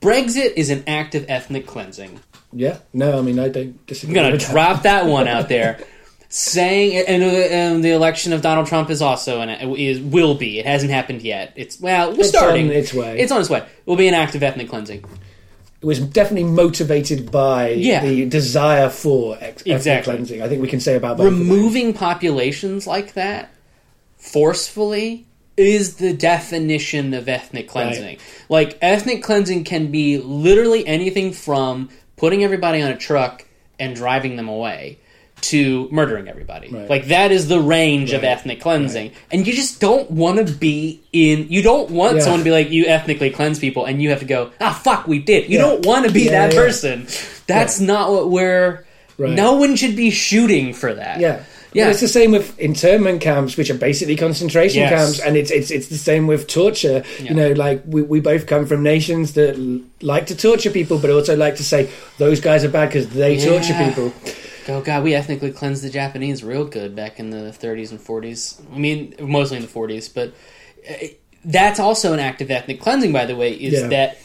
Brexit 0.00 0.54
is 0.56 0.70
an 0.70 0.84
act 0.86 1.14
of 1.14 1.24
ethnic 1.28 1.66
cleansing. 1.66 2.20
Yeah, 2.52 2.78
no, 2.92 3.18
I 3.18 3.22
mean 3.22 3.38
I 3.38 3.48
don't 3.48 3.78
I'm 4.04 4.12
gonna 4.12 4.38
drop 4.38 4.82
that 4.84 5.06
one 5.06 5.28
out 5.28 5.48
there. 5.48 5.78
Saying 6.30 7.04
and, 7.08 7.22
uh, 7.22 7.26
and 7.26 7.82
the 7.82 7.92
election 7.92 8.34
of 8.34 8.42
Donald 8.42 8.66
Trump 8.66 8.90
is 8.90 9.00
also 9.00 9.40
an 9.40 9.48
is 9.76 9.98
will 9.98 10.34
be. 10.34 10.58
It 10.58 10.66
hasn't 10.66 10.90
happened 10.90 11.22
yet. 11.22 11.54
It's 11.56 11.80
well, 11.80 12.12
we're 12.12 12.20
It's 12.20 12.28
starting. 12.28 12.66
on 12.68 12.72
its 12.76 12.92
way. 12.92 13.18
It's 13.18 13.32
on 13.32 13.40
its 13.40 13.48
way. 13.48 13.60
It 13.60 13.66
will 13.86 13.96
be 13.96 14.08
an 14.08 14.14
act 14.14 14.34
of 14.34 14.42
ethnic 14.42 14.68
cleansing. 14.68 15.04
It 15.80 15.86
was 15.86 16.00
definitely 16.00 16.50
motivated 16.50 17.30
by 17.30 17.70
Yeah. 17.70 18.04
the 18.04 18.24
desire 18.26 18.88
for 18.88 19.36
ex- 19.40 19.62
ethnic 19.62 19.76
Exactly. 19.76 20.12
cleansing. 20.14 20.42
I 20.42 20.48
think 20.48 20.60
we 20.60 20.68
can 20.68 20.80
say 20.80 20.96
about. 20.96 21.20
Removing 21.20 21.92
populations 21.92 22.86
like 22.86 23.14
that 23.14 23.50
forcefully 24.16 25.26
is 25.56 25.96
the 25.96 26.12
definition 26.12 27.14
of 27.14 27.28
ethnic 27.28 27.68
cleansing. 27.68 28.18
Like 28.48 28.78
ethnic 28.80 29.22
cleansing 29.22 29.64
can 29.64 29.90
be 29.90 30.18
literally 30.18 30.86
anything 30.86 31.32
from 31.32 31.88
putting 32.16 32.44
everybody 32.44 32.80
on 32.82 32.90
a 32.90 32.96
truck 32.96 33.44
and 33.78 33.94
driving 33.94 34.36
them 34.36 34.48
away 34.48 34.98
to 35.42 35.88
murdering 35.90 36.28
everybody. 36.28 36.68
Right. 36.68 36.88
Like 36.90 37.06
that 37.06 37.30
is 37.32 37.48
the 37.48 37.60
range 37.60 38.12
of 38.12 38.24
ethnic 38.24 38.60
cleansing. 38.60 39.12
And 39.30 39.46
you 39.46 39.52
just 39.52 39.80
don't 39.80 40.10
want 40.10 40.44
to 40.46 40.52
be 40.52 41.00
in 41.12 41.46
you 41.48 41.62
don't 41.62 41.90
want 41.90 42.16
Yeah. 42.16 42.22
someone 42.22 42.40
to 42.40 42.44
be 42.44 42.50
like 42.50 42.70
you 42.70 42.86
ethnically 42.86 43.30
cleanse 43.30 43.58
people 43.58 43.84
and 43.84 44.02
you 44.02 44.10
have 44.10 44.20
to 44.20 44.24
go, 44.26 44.50
"Ah 44.60 44.72
fuck, 44.72 45.06
we 45.06 45.18
did." 45.18 45.48
You 45.48 45.58
Yeah. 45.58 45.64
don't 45.66 45.86
want 45.86 46.06
to 46.06 46.12
be 46.12 46.22
Yeah, 46.24 46.30
that 46.48 46.54
yeah. 46.54 46.60
person. 46.60 47.06
That's 47.46 47.80
not 47.80 48.10
what 48.10 48.30
we're 48.30 48.84
Right. 49.16 49.30
no 49.32 49.54
one 49.56 49.74
should 49.76 49.96
be 49.96 50.10
shooting 50.10 50.72
for 50.72 50.92
that. 50.94 51.20
Yeah. 51.20 51.40
Yeah. 51.74 51.90
It's 51.90 52.00
the 52.00 52.08
same 52.08 52.30
with 52.32 52.58
internment 52.58 53.20
camps, 53.20 53.56
which 53.56 53.68
are 53.68 53.74
basically 53.74 54.16
concentration 54.16 54.80
Yes. 54.80 54.90
camps, 54.90 55.20
and 55.20 55.36
it's 55.36 55.50
it's 55.50 55.70
it's 55.70 55.88
the 55.88 55.98
same 55.98 56.26
with 56.26 56.46
torture. 56.46 57.02
Yeah. 57.22 57.28
You 57.28 57.34
know, 57.34 57.52
like 57.52 57.82
we, 57.86 58.00
we 58.02 58.20
both 58.20 58.46
come 58.46 58.64
from 58.66 58.82
nations 58.82 59.32
that 59.34 59.54
l- 59.56 59.80
like 60.00 60.26
to 60.28 60.34
torture 60.36 60.70
people, 60.70 60.98
but 60.98 61.10
also 61.10 61.36
like 61.36 61.56
to 61.56 61.64
say 61.64 61.88
those 62.18 62.40
guys 62.40 62.64
are 62.64 62.68
bad 62.70 62.88
because 62.88 63.08
they 63.08 63.36
torture 63.38 63.74
people. 63.74 64.12
Oh 64.68 64.82
god, 64.82 65.02
we 65.02 65.14
ethnically 65.14 65.50
cleansed 65.50 65.82
the 65.82 65.90
Japanese 65.90 66.44
real 66.44 66.64
good 66.66 66.94
back 66.94 67.18
in 67.18 67.30
the 67.30 67.50
30s 67.52 67.90
and 67.90 67.98
40s. 68.00 68.60
I 68.74 68.78
mean, 68.78 69.14
mostly 69.20 69.56
in 69.56 69.62
the 69.62 69.68
40s, 69.68 70.12
but 70.12 70.34
uh, 70.88 71.06
that's 71.44 71.80
also 71.80 72.12
an 72.12 72.20
act 72.20 72.42
of 72.42 72.50
ethnic 72.50 72.80
cleansing. 72.80 73.12
By 73.12 73.24
the 73.24 73.34
way, 73.36 73.52
is 73.52 73.80
Yeah. 73.82 73.88
that 73.88 74.18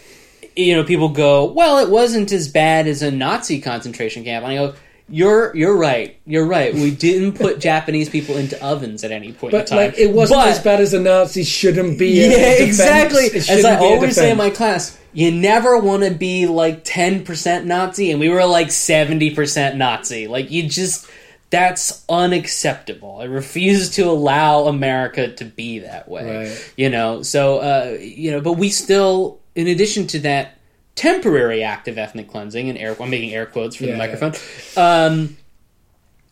you 0.56 0.76
know 0.76 0.84
people 0.84 1.10
go, 1.10 1.46
well, 1.46 1.78
it 1.80 1.90
wasn't 1.90 2.32
as 2.32 2.48
bad 2.50 2.88
as 2.88 3.02
a 3.02 3.10
Nazi 3.12 3.62
concentration 3.62 4.24
camp, 4.24 4.44
and 4.46 4.52
I 4.52 4.56
go. 4.56 4.76
You're 5.10 5.56
you're 5.56 5.76
right. 5.76 6.18
You're 6.26 6.46
right. 6.46 6.74
We 6.74 6.92
didn't 6.92 7.34
put 7.34 7.60
Japanese 7.70 8.10
people 8.10 8.38
into 8.38 8.62
ovens 8.64 9.04
at 9.04 9.12
any 9.12 9.34
point 9.34 9.52
But 9.52 9.62
in 9.62 9.66
time. 9.68 9.78
like, 9.78 9.98
it 9.98 10.12
wasn't 10.14 10.40
But- 10.42 10.48
as 10.50 10.60
bad 10.60 10.80
as 10.82 10.92
the 10.92 11.00
Nazis. 11.00 11.48
Shouldn't 11.48 12.00
be. 12.00 12.22
yeah, 12.30 12.64
exactly. 12.64 13.26
As 13.34 13.66
I 13.66 13.76
always 13.78 14.16
say 14.16 14.32
in 14.32 14.38
my 14.38 14.50
class, 14.50 14.98
you 15.12 15.32
never 15.32 15.78
want 15.78 16.04
to 16.04 16.12
be 16.12 16.48
like 16.48 16.84
ten 16.84 17.24
percent 17.26 17.66
Nazi, 17.66 18.12
and 18.12 18.20
we 18.20 18.30
were 18.30 18.46
like 18.46 18.72
seventy 18.72 19.30
percent 19.36 19.78
Nazi. 19.78 20.28
Like 20.28 20.52
you 20.52 20.64
just. 20.68 21.08
That's 21.50 22.04
unacceptable. 22.10 23.20
I 23.22 23.26
refuse 23.26 23.92
to 23.92 24.10
allow 24.10 24.66
America 24.66 25.32
to 25.36 25.46
be 25.46 25.78
that 25.80 26.10
way. 26.10 26.48
Right. 26.48 26.74
You 26.76 26.90
know, 26.90 27.22
so 27.22 27.60
uh, 27.60 27.98
you 28.02 28.32
know, 28.32 28.42
but 28.42 28.54
we 28.54 28.70
still, 28.70 29.40
in 29.54 29.68
addition 29.68 30.08
to 30.08 30.20
that 30.22 30.58
temporary 30.96 31.64
act 31.64 31.88
of 31.88 31.98
ethnic 31.98 32.30
cleansing, 32.30 32.70
and 32.70 32.78
air, 32.78 32.96
I'm 33.00 33.10
making 33.10 33.34
air 33.34 33.46
quotes 33.46 33.76
for 33.76 33.86
Yeah, 33.86 33.94
the 33.94 33.98
microphone. 33.98 34.34
Um, 34.78 35.38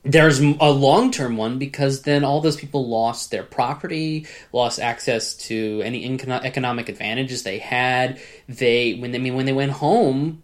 there's 0.04 0.40
a 0.40 0.72
long 0.72 1.12
term 1.12 1.38
one 1.38 1.60
because 1.60 2.02
then 2.02 2.24
all 2.24 2.42
those 2.42 2.58
people 2.58 2.88
lost 2.88 3.30
their 3.30 3.44
property, 3.44 4.26
lost 4.52 4.80
access 4.80 5.36
to 5.36 5.82
any 5.84 6.08
inco- 6.08 6.44
economic 6.44 6.90
advantages 6.90 7.44
they 7.44 7.60
had. 7.60 8.20
They 8.50 8.94
when 8.96 9.12
they 9.12 9.20
I 9.20 9.22
mean 9.22 9.36
when 9.36 9.46
they 9.46 9.54
went 9.54 9.74
home, 9.74 10.42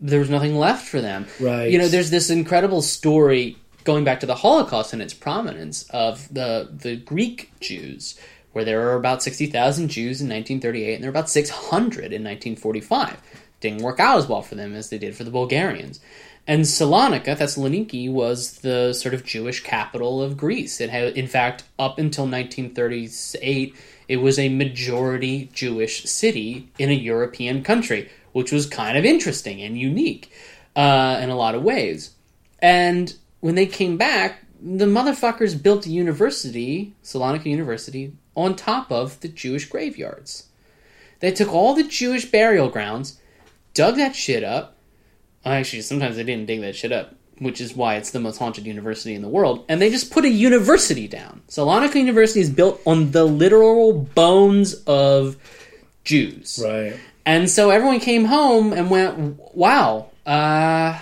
there 0.00 0.18
was 0.18 0.30
nothing 0.30 0.56
left 0.56 0.86
for 0.88 1.00
them. 1.00 1.26
Right. 1.38 1.70
You 1.70 1.78
know, 1.78 1.86
there's 1.86 2.10
this 2.10 2.28
incredible 2.28 2.82
story 2.82 3.56
going 3.84 4.04
back 4.04 4.20
to 4.20 4.26
the 4.26 4.34
Holocaust 4.34 4.92
and 4.92 5.00
its 5.00 5.14
prominence 5.14 5.84
of 5.90 6.32
the 6.34 6.68
the 6.72 6.96
Greek 6.96 7.52
Jews, 7.60 8.18
where 8.52 8.64
there 8.64 8.80
were 8.80 8.94
about 8.94 9.22
sixty 9.22 9.46
thousand 9.46 9.88
Jews 9.88 10.20
in 10.20 10.28
1938, 10.28 10.94
and 10.94 11.02
there 11.04 11.10
were 11.10 11.18
about 11.18 11.30
six 11.30 11.50
hundred 11.50 12.12
in 12.12 12.24
1945. 12.24 13.16
Didn't 13.60 13.82
work 13.82 14.00
out 14.00 14.18
as 14.18 14.26
well 14.26 14.42
for 14.42 14.56
them 14.56 14.74
as 14.74 14.90
they 14.90 14.98
did 14.98 15.14
for 15.14 15.24
the 15.24 15.30
Bulgarians. 15.30 16.00
And 16.46 16.62
Salonika, 16.62 17.36
Thessaloniki, 17.36 18.10
was 18.10 18.58
the 18.58 18.92
sort 18.92 19.14
of 19.14 19.24
Jewish 19.24 19.62
capital 19.62 20.20
of 20.20 20.36
Greece. 20.36 20.80
It 20.80 20.90
had, 20.90 21.16
in 21.16 21.28
fact, 21.28 21.62
up 21.78 21.98
until 21.98 22.24
1938, 22.24 23.76
it 24.08 24.16
was 24.16 24.38
a 24.38 24.48
majority 24.48 25.50
Jewish 25.52 26.04
city 26.04 26.68
in 26.78 26.90
a 26.90 26.94
European 26.94 27.62
country, 27.62 28.10
which 28.32 28.50
was 28.50 28.66
kind 28.66 28.98
of 28.98 29.04
interesting 29.04 29.62
and 29.62 29.78
unique 29.78 30.32
uh, 30.74 31.20
in 31.22 31.30
a 31.30 31.36
lot 31.36 31.54
of 31.54 31.62
ways. 31.62 32.10
And 32.58 33.14
when 33.38 33.54
they 33.54 33.66
came 33.66 33.96
back, 33.96 34.44
the 34.60 34.86
motherfuckers 34.86 35.60
built 35.60 35.86
a 35.86 35.90
university, 35.90 36.94
Salonika 37.04 37.46
University, 37.46 38.14
on 38.34 38.56
top 38.56 38.90
of 38.90 39.20
the 39.20 39.28
Jewish 39.28 39.66
graveyards. 39.68 40.48
They 41.20 41.30
took 41.30 41.52
all 41.52 41.74
the 41.74 41.84
Jewish 41.84 42.24
burial 42.24 42.68
grounds, 42.68 43.20
dug 43.74 43.96
that 43.96 44.16
shit 44.16 44.42
up. 44.42 44.76
Actually, 45.44 45.82
sometimes 45.82 46.16
they 46.16 46.24
didn't 46.24 46.46
dig 46.46 46.60
that 46.60 46.76
shit 46.76 46.92
up, 46.92 47.14
which 47.38 47.60
is 47.60 47.74
why 47.74 47.96
it's 47.96 48.10
the 48.10 48.20
most 48.20 48.38
haunted 48.38 48.66
university 48.66 49.14
in 49.14 49.22
the 49.22 49.28
world. 49.28 49.64
And 49.68 49.80
they 49.80 49.90
just 49.90 50.10
put 50.10 50.24
a 50.24 50.28
university 50.28 51.08
down. 51.08 51.42
Salonika 51.48 51.96
University 51.96 52.40
is 52.40 52.50
built 52.50 52.80
on 52.86 53.10
the 53.12 53.24
literal 53.24 53.92
bones 53.92 54.74
of 54.84 55.36
Jews. 56.04 56.60
Right. 56.62 56.96
And 57.24 57.48
so 57.48 57.70
everyone 57.70 58.00
came 58.00 58.24
home 58.24 58.72
and 58.72 58.90
went, 58.90 59.38
wow, 59.54 60.10
uh, 60.26 60.98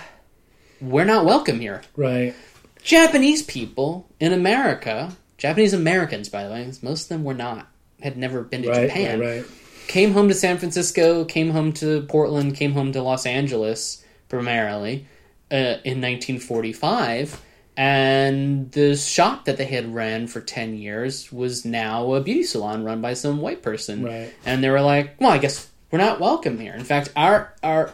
we're 0.79 1.05
not 1.05 1.25
welcome 1.25 1.59
here. 1.59 1.81
Right. 1.95 2.35
Japanese 2.83 3.43
people 3.43 4.07
in 4.19 4.33
America, 4.33 5.15
Japanese 5.41 5.73
Americans, 5.73 6.29
by 6.29 6.43
the 6.43 6.51
way, 6.51 6.71
most 6.83 7.03
of 7.03 7.09
them 7.09 7.23
were 7.23 7.33
not, 7.33 7.67
had 7.99 8.15
never 8.15 8.43
been 8.43 8.61
to 8.61 8.69
Right. 8.69 8.87
Japan, 8.87 9.19
Right. 9.19 9.37
Right. 9.37 9.45
came 9.87 10.13
home 10.13 10.27
to 10.27 10.35
San 10.35 10.59
Francisco, 10.59 11.25
came 11.25 11.49
home 11.49 11.73
to 11.73 12.03
Portland, 12.03 12.55
came 12.55 12.73
home 12.73 12.91
to 12.91 13.01
Los 13.01 13.25
Angeles 13.25 14.03
primarily 14.29 15.07
uh, 15.51 15.81
in 15.83 15.99
1945. 15.99 17.41
And 17.75 18.71
the 18.73 18.95
shop 18.95 19.45
that 19.45 19.57
they 19.57 19.65
had 19.65 19.95
ran 19.95 20.27
for 20.27 20.41
10 20.41 20.77
years 20.77 21.31
was 21.31 21.65
now 21.65 22.13
a 22.13 22.21
beauty 22.21 22.43
salon 22.43 22.83
run 22.83 23.01
by 23.01 23.15
some 23.15 23.39
white 23.41 23.63
person. 23.63 24.03
Right. 24.03 24.31
And 24.45 24.63
they 24.63 24.69
were 24.69 24.81
like, 24.81 25.19
well, 25.19 25.31
I 25.31 25.39
guess 25.39 25.67
we're 25.89 25.97
not 25.97 26.19
welcome 26.19 26.59
here. 26.59 26.73
In 26.75 26.83
fact, 26.83 27.11
our, 27.15 27.53
our 27.63 27.91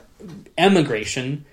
emigration 0.58 1.46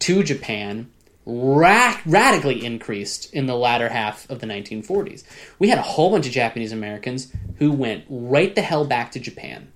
to 0.00 0.24
Japan 0.24 0.90
ra- 1.26 1.98
radically 2.06 2.64
increased 2.64 3.32
in 3.34 3.46
the 3.46 3.54
latter 3.56 3.88
half 3.88 4.28
of 4.30 4.38
the 4.38 4.46
1940s. 4.46 5.24
We 5.58 5.68
had 5.68 5.78
a 5.78 5.82
whole 5.82 6.10
bunch 6.10 6.26
of 6.26 6.32
Japanese 6.32 6.72
Americans 6.72 7.32
who 7.58 7.72
went 7.72 8.04
right 8.08 8.54
the 8.54 8.62
hell 8.62 8.84
back 8.86 9.10
to 9.12 9.20
Japan, 9.20 9.72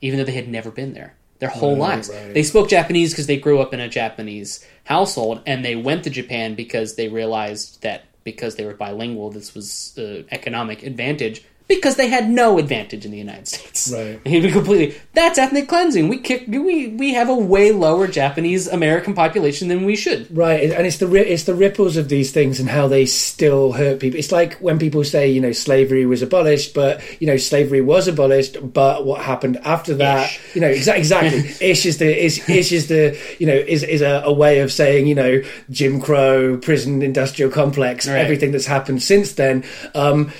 even 0.00 0.18
though 0.18 0.24
they 0.24 0.32
had 0.32 0.48
never 0.48 0.70
been 0.70 0.94
there 0.94 1.14
their 1.38 1.48
whole 1.50 1.72
Right, 1.72 1.96
lives. 1.96 2.08
right. 2.08 2.32
They 2.34 2.44
spoke 2.44 2.68
Japanese 2.68 3.10
because 3.12 3.26
they 3.26 3.36
grew 3.36 3.60
up 3.60 3.74
in 3.74 3.80
a 3.80 3.88
Japanese 3.88 4.64
household, 4.84 5.40
and 5.44 5.64
they 5.64 5.74
went 5.74 6.04
to 6.04 6.10
Japan 6.10 6.54
because 6.54 6.94
they 6.94 7.08
realized 7.08 7.82
that 7.82 8.04
because 8.22 8.54
they 8.54 8.64
were 8.64 8.74
bilingual, 8.74 9.30
this 9.30 9.52
was 9.52 9.92
an 9.96 10.24
economic 10.30 10.84
advantage. 10.84 11.42
Because 11.68 11.96
they 11.96 12.08
had 12.08 12.28
no 12.28 12.58
advantage 12.58 13.04
in 13.04 13.10
the 13.12 13.18
United 13.18 13.48
States, 13.48 13.90
Right. 13.94 14.20
He'd 14.26 14.42
be 14.42 14.50
completely. 14.50 14.94
That's 15.14 15.38
ethnic 15.38 15.68
cleansing. 15.68 16.08
We 16.08 16.18
kick. 16.18 16.44
We 16.48 16.88
we 16.88 17.14
have 17.14 17.28
a 17.28 17.34
way 17.34 17.72
lower 17.72 18.06
Japanese 18.08 18.66
American 18.68 19.14
population 19.14 19.68
than 19.68 19.84
we 19.84 19.96
should. 19.96 20.34
Right, 20.36 20.70
and 20.70 20.86
it's 20.86 20.98
the 20.98 21.10
it's 21.14 21.44
the 21.44 21.54
ripples 21.54 21.96
of 21.96 22.08
these 22.08 22.30
things 22.32 22.60
and 22.60 22.68
how 22.68 22.88
they 22.88 23.06
still 23.06 23.72
hurt 23.72 24.00
people. 24.00 24.18
It's 24.18 24.32
like 24.32 24.54
when 24.54 24.78
people 24.78 25.02
say, 25.04 25.30
you 25.30 25.40
know, 25.40 25.52
slavery 25.52 26.04
was 26.04 26.20
abolished, 26.22 26.74
but 26.74 27.00
you 27.20 27.26
know, 27.26 27.36
slavery 27.36 27.80
was 27.80 28.06
abolished, 28.08 28.56
but 28.72 29.06
what 29.06 29.22
happened 29.22 29.58
after 29.64 29.94
that? 29.94 30.26
Ish. 30.30 30.54
You 30.54 30.60
know, 30.62 30.70
exa- 30.72 30.96
exactly. 30.96 31.38
ish 31.70 31.86
is 31.86 31.98
the 31.98 32.24
is 32.24 32.48
ish 32.48 32.72
is 32.72 32.88
the 32.88 33.18
you 33.38 33.46
know 33.46 33.54
is 33.54 33.82
is 33.82 34.02
a, 34.02 34.22
a 34.24 34.32
way 34.32 34.60
of 34.60 34.72
saying 34.72 35.06
you 35.06 35.14
know 35.14 35.42
Jim 35.70 36.00
Crow, 36.00 36.58
prison 36.58 37.02
industrial 37.02 37.50
complex, 37.50 38.06
Right. 38.08 38.18
everything 38.18 38.52
that's 38.52 38.66
happened 38.66 39.02
since 39.02 39.32
then. 39.34 39.64
Um, 39.94 40.32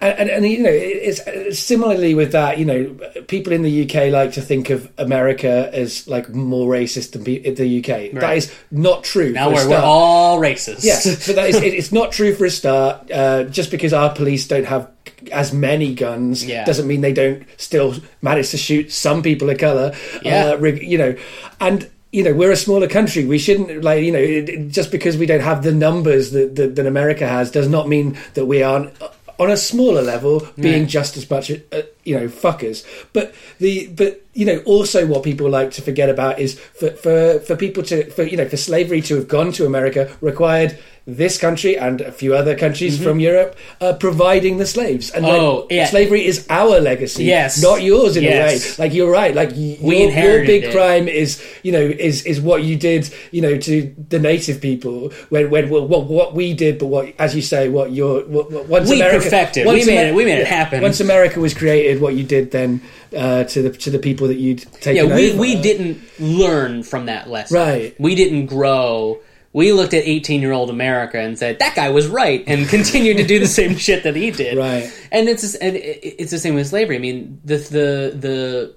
and, 0.00 0.28
and, 0.30 0.46
you 0.46 0.62
know 0.62 0.70
it's, 0.72 1.58
similarly 1.58 2.14
with 2.14 2.32
that 2.32 2.58
you 2.58 2.64
know 2.64 2.96
people 3.28 3.52
in 3.52 3.62
the 3.62 3.84
UK 3.84 4.10
like 4.10 4.32
to 4.32 4.40
think 4.40 4.70
of 4.70 4.90
America 4.98 5.70
as 5.72 6.08
like 6.08 6.28
more 6.30 6.68
racist 6.72 7.12
than 7.12 7.24
the 7.24 7.78
UK 7.78 8.12
that 8.12 8.22
Right. 8.22 8.38
is 8.38 8.52
not 8.70 9.04
true 9.04 9.32
Now 9.32 9.52
we're, 9.52 9.68
we're 9.68 9.78
all 9.78 10.40
racist. 10.40 10.82
Yes, 10.84 11.04
but 11.26 11.36
that 11.36 11.50
is, 11.50 11.56
it, 11.56 11.74
it's 11.74 11.92
not 11.92 12.12
true 12.12 12.34
for 12.34 12.44
a 12.46 12.50
start. 12.50 13.10
Uh, 13.10 13.44
just 13.44 13.70
because 13.70 13.92
our 13.92 14.12
police 14.12 14.46
don't 14.48 14.66
have 14.66 14.90
as 15.32 15.52
many 15.52 15.94
guns 15.94 16.44
Yeah. 16.44 16.64
doesn't 16.64 16.86
mean 16.86 17.00
they 17.00 17.12
don't 17.12 17.44
still 17.56 17.94
manage 18.22 18.50
to 18.50 18.56
shoot 18.56 18.92
some 18.92 19.22
people 19.22 19.48
of 19.50 19.58
color. 19.58 19.94
Yeah. 20.22 20.56
Uh, 20.60 20.66
you 20.66 20.98
know, 20.98 21.16
and 21.60 21.88
you 22.12 22.24
know 22.24 22.32
we're 22.34 22.50
a 22.52 22.56
smaller 22.56 22.88
country. 22.88 23.26
We 23.26 23.38
shouldn't 23.38 23.82
like 23.84 24.02
you 24.02 24.12
know 24.12 24.68
just 24.68 24.90
because 24.90 25.16
we 25.16 25.26
don't 25.26 25.40
have 25.42 25.62
the 25.62 25.72
numbers 25.72 26.32
that, 26.32 26.56
that, 26.56 26.74
that 26.76 26.86
America 26.86 27.28
has 27.28 27.50
does 27.50 27.68
not 27.68 27.88
mean 27.88 28.18
that 28.34 28.46
we 28.46 28.62
aren't. 28.62 28.92
On 29.38 29.50
a 29.50 29.56
smaller 29.56 30.02
level, 30.02 30.46
being 30.60 30.82
Yeah. 30.82 30.88
just 30.88 31.16
as 31.16 31.30
much, 31.30 31.50
uh, 31.50 31.82
you 32.04 32.18
know, 32.18 32.26
fuckers. 32.28 32.84
But 33.12 33.32
the, 33.58 33.86
but 33.86 34.22
you 34.38 34.46
know, 34.48 34.58
also 34.72 34.98
what 35.12 35.20
people 35.24 35.48
like 35.50 35.70
to 35.76 35.82
forget 35.82 36.08
about 36.16 36.38
is 36.38 36.50
for 36.78 36.90
for 37.04 37.40
for 37.46 37.54
people 37.64 37.82
to, 37.90 37.96
for 38.14 38.22
you 38.22 38.36
know, 38.38 38.48
for 38.48 38.56
slavery 38.70 39.00
to 39.08 39.12
have 39.18 39.26
gone 39.36 39.50
to 39.58 39.66
America 39.66 40.02
required 40.20 40.78
this 41.22 41.38
country 41.38 41.72
and 41.86 42.02
a 42.02 42.12
few 42.12 42.34
other 42.40 42.54
countries 42.54 43.02
from 43.02 43.16
Europe 43.18 43.56
uh, 43.80 43.94
providing 43.94 44.58
the 44.58 44.66
slaves. 44.66 45.10
And 45.10 45.24
like, 45.24 45.32
Mm-hmm. 45.40 45.44
Oh, 45.64 45.66
yeah. 45.70 45.86
slavery 45.86 46.22
is 46.32 46.46
our 46.50 46.76
legacy, 46.90 47.24
Yes. 47.24 47.62
not 47.62 47.80
yours 47.80 48.12
in 48.18 48.24
Yes. 48.24 48.36
a 48.36 48.82
way. 48.82 48.84
Like 48.84 48.92
you're 48.96 49.10
right. 49.20 49.34
Like 49.40 49.50
y- 49.62 49.78
We 49.80 49.94
your, 50.04 50.10
your 50.26 50.38
big 50.52 50.64
it. 50.64 50.72
crime 50.76 51.08
is, 51.08 51.30
you 51.66 51.72
know, 51.72 51.80
is 52.08 52.16
is 52.32 52.38
what 52.48 52.58
you 52.68 52.76
did, 52.90 53.02
you 53.32 53.40
know, 53.40 53.54
to 53.68 53.72
the 54.12 54.18
native 54.30 54.60
people 54.68 54.96
when 55.32 55.44
when 55.52 55.64
well, 55.72 55.86
what 55.92 56.02
what 56.18 56.28
we 56.40 56.46
did, 56.64 56.74
but 56.78 56.88
what 56.94 57.04
as 57.18 57.30
you 57.34 57.42
say, 57.42 57.62
what 57.76 57.88
your 57.98 58.12
what, 58.34 58.44
what, 58.52 58.68
once 58.76 58.90
We 58.90 58.96
America 59.00 59.24
perfected. 59.24 59.62
once 59.66 59.86
We 59.86 59.92
made 59.94 60.08
it- 60.10 60.14
we 60.20 60.24
made 60.30 60.40
it 60.46 60.50
happen. 60.60 60.78
Once 60.88 61.00
America 61.08 61.40
was 61.40 61.54
created, 61.62 61.94
what 62.04 62.12
you 62.18 62.24
did 62.36 62.44
then 62.58 62.70
uh, 63.16 63.44
to 63.44 63.62
the 63.62 63.70
to 63.70 63.90
the 63.90 63.98
people 63.98 64.28
that 64.28 64.36
you'd 64.38 64.60
taken 64.80 64.96
Yeah, 65.08 65.14
we, 65.16 65.30
over. 65.30 65.40
we 65.40 65.60
didn't 65.60 66.00
learn 66.20 66.82
from 66.82 67.06
that 67.06 67.28
lesson. 67.28 67.56
Right. 67.56 67.94
We 68.00 68.14
didn't 68.14 68.46
grow. 68.46 69.20
We 69.54 69.72
looked 69.72 69.94
at 69.94 70.04
18 70.06 70.40
year 70.42 70.52
old 70.52 70.68
America 70.70 71.18
and 71.18 71.38
said, 71.38 71.58
that 71.60 71.74
guy 71.74 71.88
was 71.88 72.06
right, 72.06 72.44
and 72.46 72.68
continued 72.76 73.16
to 73.16 73.26
do 73.26 73.38
the 73.38 73.46
same 73.46 73.76
shit 73.86 74.02
that 74.04 74.14
he 74.14 74.30
did. 74.30 74.58
Right. 74.58 74.92
And 75.10 75.28
it's 75.28 75.54
and 75.54 75.74
it's 75.76 76.30
the 76.30 76.38
same 76.38 76.54
with 76.54 76.66
slavery. 76.66 76.96
I 76.96 76.98
mean, 77.00 77.40
the 77.44 77.56
the 77.56 78.14
the 78.16 78.74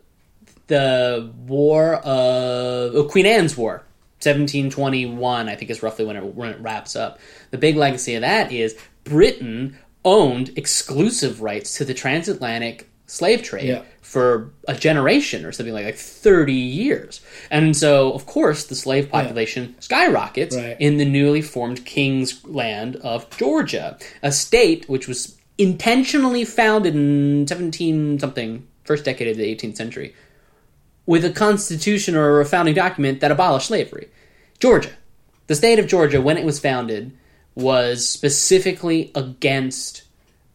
the 0.67 1.31
war 1.47 1.95
of 1.95 2.95
oh, 2.95 3.07
Queen 3.11 3.25
Anne's 3.25 3.57
War, 3.57 3.83
1721, 4.21 5.49
I 5.49 5.55
think 5.55 5.69
is 5.69 5.83
roughly 5.83 6.05
when 6.05 6.15
it 6.15 6.23
when 6.23 6.49
it 6.49 6.59
wraps 6.61 6.95
up. 6.95 7.19
The 7.51 7.57
big 7.57 7.75
legacy 7.75 8.15
of 8.15 8.21
that 8.21 8.51
is 8.51 8.77
Britain 9.03 9.77
owned 10.05 10.51
exclusive 10.57 11.41
rights 11.41 11.77
to 11.77 11.85
the 11.85 11.93
transatlantic 11.93 12.89
slave 13.07 13.43
trade 13.43 13.67
Yeah. 13.67 13.81
For 14.11 14.51
a 14.67 14.75
generation 14.75 15.45
or 15.45 15.53
something 15.53 15.73
like 15.73 15.85
like 15.85 15.95
30 15.95 16.51
years. 16.53 17.21
And 17.49 17.77
so, 17.77 18.11
of 18.11 18.25
course, 18.25 18.65
the 18.65 18.75
slave 18.75 19.09
population 19.09 19.73
skyrockets 19.79 20.53
Right. 20.53 20.75
in 20.81 20.97
the 20.97 21.05
newly 21.05 21.41
formed 21.41 21.85
King's 21.85 22.43
Land 22.45 22.97
of 22.97 23.29
Georgia, 23.37 23.97
a 24.21 24.33
state 24.33 24.89
which 24.89 25.07
was 25.07 25.37
intentionally 25.57 26.43
founded 26.43 26.93
in 26.93 27.47
17 27.47 28.19
something, 28.19 28.67
first 28.83 29.05
decade 29.05 29.29
of 29.29 29.37
the 29.37 29.45
18th 29.45 29.77
century, 29.77 30.13
with 31.05 31.23
a 31.23 31.29
constitution 31.29 32.17
or 32.17 32.41
a 32.41 32.45
founding 32.45 32.73
document 32.75 33.21
that 33.21 33.31
abolished 33.31 33.67
slavery. 33.67 34.09
Georgia. 34.59 34.91
The 35.47 35.55
state 35.55 35.79
of 35.79 35.87
Georgia, 35.87 36.21
when 36.21 36.37
it 36.37 36.43
was 36.43 36.59
founded, 36.59 37.13
was 37.55 38.09
specifically 38.09 39.09
against 39.15 40.03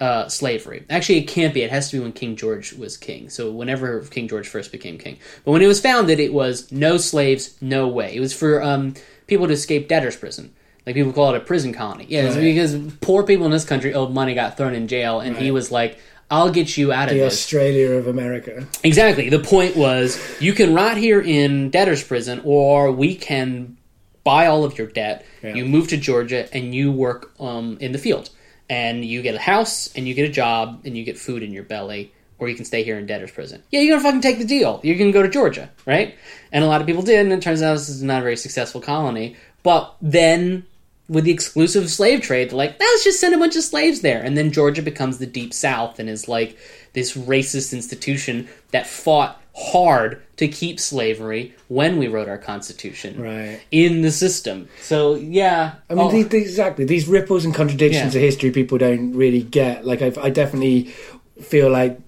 uh, 0.01 0.28
slavery. 0.28 0.85
Actually, 0.90 1.18
it 1.18 1.24
can't 1.28 1.55
be. 1.55 1.62
It 1.62 1.70
has 1.70 1.90
to 1.90 1.97
be 1.97 2.02
when 2.02 2.12
King 2.12 2.36
George 2.36 2.73
was 2.74 2.97
king. 2.97 3.31
So 3.31 3.51
whenever 3.51 4.01
King 4.02 4.28
George 4.28 4.47
first 4.48 4.70
became 4.73 4.98
king. 4.98 5.18
But 5.44 5.52
when 5.52 5.62
it 5.62 5.66
was 5.66 5.81
founded, 5.81 6.20
it 6.20 6.32
was 6.32 6.70
no 6.70 6.97
slaves, 6.98 7.56
no 7.60 7.89
way. 7.89 8.14
It 8.14 8.20
was 8.20 8.35
for 8.35 8.62
um, 8.62 8.94
people 9.27 9.47
to 9.47 9.52
escape 9.55 9.89
debtor's 9.89 10.16
prison. 10.16 10.52
Like 10.85 10.94
people 10.94 11.12
call 11.12 11.35
it 11.35 11.36
a 11.39 11.40
prison 11.40 11.73
colony. 11.73 12.06
Yeah, 12.09 12.27
Right. 12.28 12.40
because 12.40 12.77
poor 13.01 13.24
people 13.24 13.47
in 13.47 13.52
this 13.52 13.64
country 13.64 13.93
owed 13.94 14.12
money, 14.12 14.35
got 14.35 14.56
thrown 14.56 14.74
in 14.74 14.86
jail, 14.86 15.18
and 15.20 15.36
he 15.36 15.51
was 15.51 15.73
like, 15.73 15.98
"I'll 16.31 16.51
get 16.51 16.77
you 16.77 16.93
out 16.93 17.09
of 17.09 17.14
the 17.14 17.20
this." 17.20 17.32
Australia 17.35 17.93
of 17.93 18.06
America. 18.06 18.66
Exactly. 18.85 19.28
The 19.28 19.40
point 19.40 19.77
was 19.77 20.16
you 20.40 20.52
can 20.52 20.74
rot 20.74 20.97
here 20.97 21.20
in 21.20 21.70
debtor's 21.70 22.05
prison, 22.05 22.40
or 22.44 22.93
we 22.93 23.16
can 23.16 23.78
buy 24.23 24.47
all 24.47 24.62
of 24.64 24.77
your 24.78 24.86
debt. 24.86 25.24
Yeah. 25.43 25.55
You 25.55 25.64
move 25.64 25.89
to 25.89 25.97
Georgia 25.97 26.48
and 26.55 26.73
you 26.74 26.93
work 26.93 27.32
um, 27.40 27.78
in 27.81 27.90
the 27.93 27.98
field, 27.98 28.31
and 28.69 29.05
you 29.05 29.23
get 29.23 29.35
a 29.35 29.39
house 29.39 29.91
and 29.95 30.07
you 30.09 30.15
get 30.15 30.29
a 30.29 30.33
job 30.33 30.83
and 30.85 30.97
you 30.97 31.05
get 31.05 31.19
food 31.19 31.43
in 31.43 31.53
your 31.53 31.65
belly. 31.65 32.13
Or 32.39 32.51
you 32.51 32.55
can 32.55 32.67
stay 32.67 32.83
here 32.83 32.99
in 32.99 33.07
debtor's 33.07 33.31
prison. 33.31 33.63
Yeah, 33.71 33.81
you're 33.81 33.97
gonna 33.97 34.07
fucking 34.07 34.21
take 34.21 34.37
the 34.37 34.45
deal. 34.45 34.79
You're 34.83 34.99
gonna 34.99 35.11
go 35.11 35.23
to 35.23 35.29
Georgia, 35.29 35.71
right? 35.87 36.15
And 36.53 36.63
a 36.63 36.67
lot 36.67 36.83
of 36.83 36.87
people 36.87 37.01
did, 37.01 37.21
and 37.21 37.33
it 37.33 37.41
turns 37.41 37.63
out 37.63 37.73
this 37.73 37.89
is 37.89 38.03
not 38.03 38.21
a 38.21 38.23
very 38.23 38.37
successful 38.37 38.83
colony. 38.83 39.37
But 39.63 39.97
then 40.03 40.67
with 41.09 41.25
the 41.25 41.31
exclusive 41.31 41.91
slave 41.91 42.21
trade, 42.21 42.51
they're 42.51 42.59
like, 42.59 42.79
let's 42.79 43.05
just 43.05 43.21
send 43.21 43.35
a 43.35 43.39
bunch 43.39 43.57
of 43.57 43.63
slaves 43.63 44.01
there. 44.01 44.21
And 44.23 44.37
then 44.37 44.53
Georgia 44.53 44.83
becomes 44.83 45.17
the 45.19 45.27
deep 45.27 45.55
south 45.55 45.99
and 45.99 46.11
is 46.11 46.29
like 46.29 46.59
this 46.93 47.17
racist 47.17 47.73
institution 47.73 48.49
that 48.73 48.87
fought 48.87 49.41
hard 49.55 50.23
to 50.37 50.47
keep 50.49 50.79
slavery 50.79 51.55
when 51.69 51.97
we 51.99 52.09
wrote 52.09 52.29
our 52.29 52.37
constitution 52.39 53.21
Right. 53.21 53.61
in 53.71 54.03
the 54.03 54.11
system. 54.11 54.69
So 54.83 55.15
yeah, 55.15 55.75
I 55.91 55.95
mean, 55.95 56.07
oh, 56.07 56.11
these, 56.11 56.29
these, 56.29 56.43
exactly 56.51 56.85
these 56.85 57.09
ripples 57.09 57.45
and 57.45 57.55
contradictions 57.55 58.15
Yeah. 58.15 58.21
of 58.21 58.25
history 58.25 58.51
people 58.51 58.77
don't 58.79 59.15
really 59.15 59.43
get. 59.43 59.85
Like, 59.87 60.03
I, 60.03 60.13
I 60.21 60.31
definitely 60.31 60.93
feel 61.41 61.71
like 61.71 61.99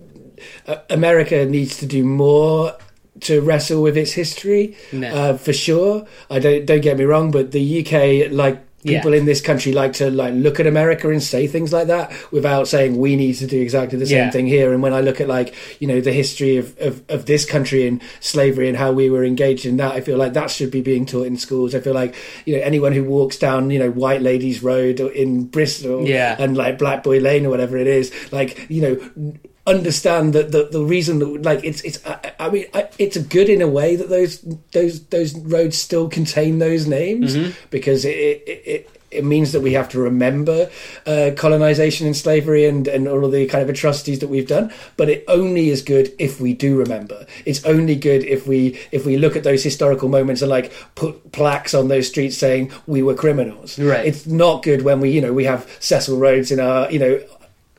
uh, 0.67 0.77
America 0.91 1.45
needs 1.47 1.79
to 1.79 1.87
do 1.87 2.05
more 2.05 2.75
to 3.21 3.41
wrestle 3.41 3.83
with 3.83 3.97
its 3.97 4.13
history, 4.13 4.77
No. 4.93 5.09
uh, 5.09 5.37
for 5.37 5.53
sure. 5.53 6.07
I 6.31 6.39
don't 6.39 6.67
don't 6.67 6.81
get 6.83 6.97
me 6.99 7.05
wrong, 7.05 7.31
but 7.33 7.51
the 7.51 7.65
UK, 7.81 8.31
like 8.31 8.59
Yeah. 8.83 8.99
people 8.99 9.13
in 9.13 9.25
this 9.27 9.41
country, 9.41 9.73
like 9.73 9.95
to 9.95 10.09
like 10.11 10.33
look 10.35 10.61
at 10.61 10.67
America 10.67 11.11
and 11.11 11.21
say 11.21 11.49
things 11.49 11.73
like 11.73 11.89
that 11.89 12.13
without 12.31 12.69
saying 12.69 12.97
we 12.97 13.17
need 13.17 13.33
to 13.35 13.47
do 13.49 13.61
exactly 13.61 13.99
the 13.99 14.07
same 14.07 14.19
Yeah. 14.27 14.31
thing 14.31 14.47
here. 14.47 14.73
And 14.73 14.83
when 14.83 14.93
I 14.95 15.01
look 15.01 15.21
at 15.21 15.27
like 15.27 15.53
you 15.81 15.89
know 15.89 16.01
the 16.01 16.13
history 16.13 16.59
of, 16.59 16.79
of, 16.79 17.03
of 17.09 17.27
this 17.27 17.45
country 17.45 17.89
and 17.89 18.01
slavery 18.21 18.69
and 18.69 18.77
how 18.77 18.93
we 18.93 19.11
were 19.11 19.25
engaged 19.25 19.67
in 19.67 19.79
that, 19.79 19.93
I 19.95 20.01
feel 20.01 20.17
like 20.17 20.35
that 20.35 20.51
should 20.51 20.71
be 20.71 20.81
being 20.81 21.07
taught 21.07 21.27
in 21.27 21.37
schools. 21.37 21.75
I 21.75 21.81
feel 21.81 21.95
like 21.95 22.15
you 22.47 22.57
know 22.57 22.63
anyone 22.63 22.93
who 22.93 23.03
walks 23.05 23.37
down 23.37 23.71
you 23.71 23.79
know 23.81 23.91
White 23.91 24.23
Ladies 24.23 24.63
Road 24.63 25.01
in 25.01 25.47
Bristol 25.47 26.07
Yeah. 26.07 26.37
and 26.39 26.57
like 26.57 26.79
Black 26.79 27.03
Boy 27.03 27.19
Lane 27.19 27.47
or 27.47 27.51
whatever 27.51 27.77
it 27.77 27.89
is, 27.89 28.13
like 28.33 28.67
you 28.71 28.83
know 28.83 29.33
understand 29.69 30.33
that 30.33 30.51
the, 30.53 30.65
the 30.65 30.83
reason 30.83 31.19
that 31.19 31.43
like 31.43 31.63
it's 31.63 31.83
it's 31.83 32.05
I, 32.07 32.33
I 32.41 32.51
mean 32.51 32.67
I, 32.75 32.89
it's 32.99 33.17
good 33.19 33.49
in 33.49 33.63
a 33.63 33.69
way 33.69 33.97
that 33.97 34.09
those 34.09 34.41
those 34.73 35.05
those 35.07 35.39
roads 35.39 35.77
still 35.77 36.09
contain 36.09 36.59
those 36.59 36.87
names 36.87 37.37
because 37.71 38.05
it 38.05 38.17
it, 38.17 38.63
it 38.67 38.91
it 39.11 39.25
means 39.25 39.53
that 39.53 39.61
we 39.61 39.73
have 39.73 39.89
to 39.91 39.99
remember 39.99 40.71
uh, 41.07 41.31
colonization 41.37 42.07
and 42.07 42.17
slavery 42.17 42.67
and, 42.67 42.87
and 42.87 43.09
all 43.09 43.25
of 43.25 43.33
the 43.33 43.47
kind 43.47 43.63
of 43.63 43.71
atrocities 43.71 44.19
that 44.19 44.29
we've 44.29 44.47
done. 44.47 44.73
But 44.97 45.09
it 45.09 45.25
only 45.29 45.71
is 45.71 45.83
good 45.83 46.13
if 46.19 46.41
we 46.41 46.53
do 46.53 46.77
remember. 46.77 47.27
It's 47.47 47.65
only 47.65 47.97
good 47.97 48.23
if 48.25 48.47
we 48.47 48.79
if 48.93 49.07
we 49.07 49.17
look 49.17 49.37
at 49.37 49.45
those 49.45 49.63
historical 49.63 50.09
moments 50.09 50.43
and 50.43 50.51
like 50.51 50.73
put 50.95 51.33
plaques 51.33 51.75
on 51.75 51.89
those 51.89 52.09
streets 52.09 52.37
saying 52.37 52.73
we 52.87 53.03
were 53.03 53.15
criminals. 53.15 53.79
Right. 53.79 54.07
It's 54.07 54.27
not 54.27 54.63
good 54.63 54.83
when 54.83 55.01
we 55.01 55.11
you 55.11 55.21
know 55.21 55.33
we 55.33 55.45
have 55.45 55.71
Cecil 55.81 56.19
Rhodes 56.19 56.51
in 56.51 56.61
our 56.61 56.91
you 56.91 56.99
know 56.99 57.21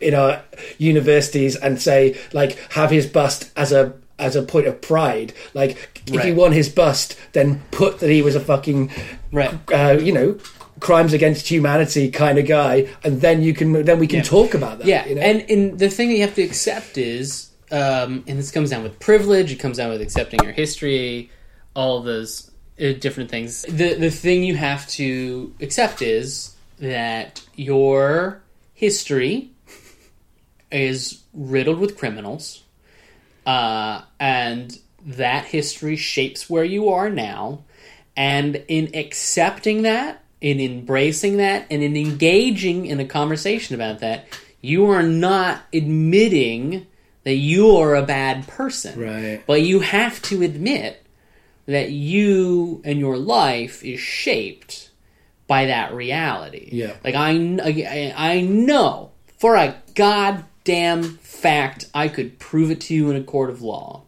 in 0.02 0.14
our 0.14 0.42
universities 0.78 1.56
and 1.56 1.82
say 1.82 2.18
like 2.34 2.58
have 2.72 2.90
his 2.92 3.06
bust 3.08 3.52
as 3.56 3.72
a 3.72 3.94
as 4.18 4.36
a 4.36 4.42
point 4.42 4.68
of 4.68 4.82
pride 4.82 5.34
like 5.54 6.02
if 6.08 6.14
you 6.14 6.20
Right. 6.20 6.36
want 6.36 6.54
his 6.54 6.70
bust 6.70 7.16
then 7.34 7.62
put 7.72 8.00
that 8.00 8.10
he 8.10 8.22
was 8.22 8.36
a 8.36 8.40
fucking 8.40 8.92
Right. 9.32 9.54
uh, 9.72 9.98
you 10.02 10.12
know 10.12 10.38
crimes 10.80 11.12
against 11.14 11.48
humanity 11.48 12.10
kind 12.10 12.38
of 12.38 12.46
guy 12.48 12.88
and 13.04 13.22
then 13.22 13.42
you 13.42 13.54
can 13.54 13.84
then 13.84 14.00
we 14.00 14.08
can 14.08 14.18
Yeah. 14.20 14.24
talk 14.24 14.54
about 14.54 14.80
that 14.80 14.88
Yeah, 14.88 15.06
you 15.08 15.16
know? 15.16 15.22
and 15.22 15.46
and 15.50 15.80
the 15.80 15.90
thing 15.90 16.10
that 16.10 16.16
you 16.16 16.22
have 16.22 16.36
to 16.36 16.42
accept 16.44 16.98
is, 16.98 17.50
um, 17.72 18.24
and 18.28 18.40
this 18.40 18.50
comes 18.52 18.70
down 18.72 18.84
with 18.84 18.98
privilege. 19.00 19.52
It 19.52 19.58
comes 19.60 19.78
down 19.78 19.90
with 19.92 20.02
accepting 20.02 20.40
your 20.44 20.54
history, 20.54 21.30
all 21.76 22.02
those 22.02 22.50
uh, 22.82 22.94
different 22.94 23.30
things. 23.30 23.64
The 23.64 23.96
the 23.96 24.10
thing 24.10 24.44
you 24.44 24.56
have 24.56 24.88
to 25.00 25.54
accept 25.62 26.02
is 26.02 26.56
that 26.80 27.42
your 27.56 28.42
history 28.74 29.50
is 30.72 31.24
riddled 31.34 31.80
with 31.80 31.98
criminals, 31.98 32.64
uh, 33.46 34.02
and 34.20 34.78
that 35.06 35.46
history 35.46 35.96
shapes 35.96 36.50
where 36.50 36.64
you 36.64 36.90
are 36.90 37.10
now. 37.10 37.64
And 38.16 38.64
in 38.68 38.96
accepting 38.96 39.84
that, 39.84 40.24
in 40.42 40.60
embracing 40.60 41.38
that, 41.38 41.66
and 41.72 41.82
in 41.82 41.96
engaging 41.96 42.86
in 42.86 43.00
a 43.00 43.06
conversation 43.06 43.76
about 43.76 44.00
that, 44.00 44.28
you 44.62 44.90
are 44.90 45.04
not 45.04 45.62
admitting 45.74 46.86
that 47.24 47.36
you 47.36 47.78
are 47.78 47.96
a 47.96 48.04
bad 48.04 48.48
person. 48.48 49.00
Right. 49.00 49.44
But 49.46 49.62
you 49.62 49.80
have 49.80 50.22
to 50.24 50.42
admit 50.42 51.06
that 51.66 51.92
you 51.92 52.82
and 52.84 53.00
your 53.00 53.18
life 53.18 53.84
is 53.86 54.00
shaped 54.00 54.90
by 55.48 55.68
that 55.68 55.94
reality. 55.94 56.70
Yeah. 56.72 56.96
Like 57.04 57.16
I, 57.16 57.32
I, 57.64 58.14
I 58.16 58.42
know 58.42 59.12
for 59.38 59.56
a 59.56 59.82
goddamn 60.70 61.04
fact, 61.04 61.90
I 61.94 62.08
could 62.08 62.38
prove 62.38 62.70
it 62.70 62.82
to 62.82 62.94
you 62.94 63.10
in 63.10 63.16
a 63.16 63.24
court 63.24 63.50
of 63.50 63.62
law 63.62 64.04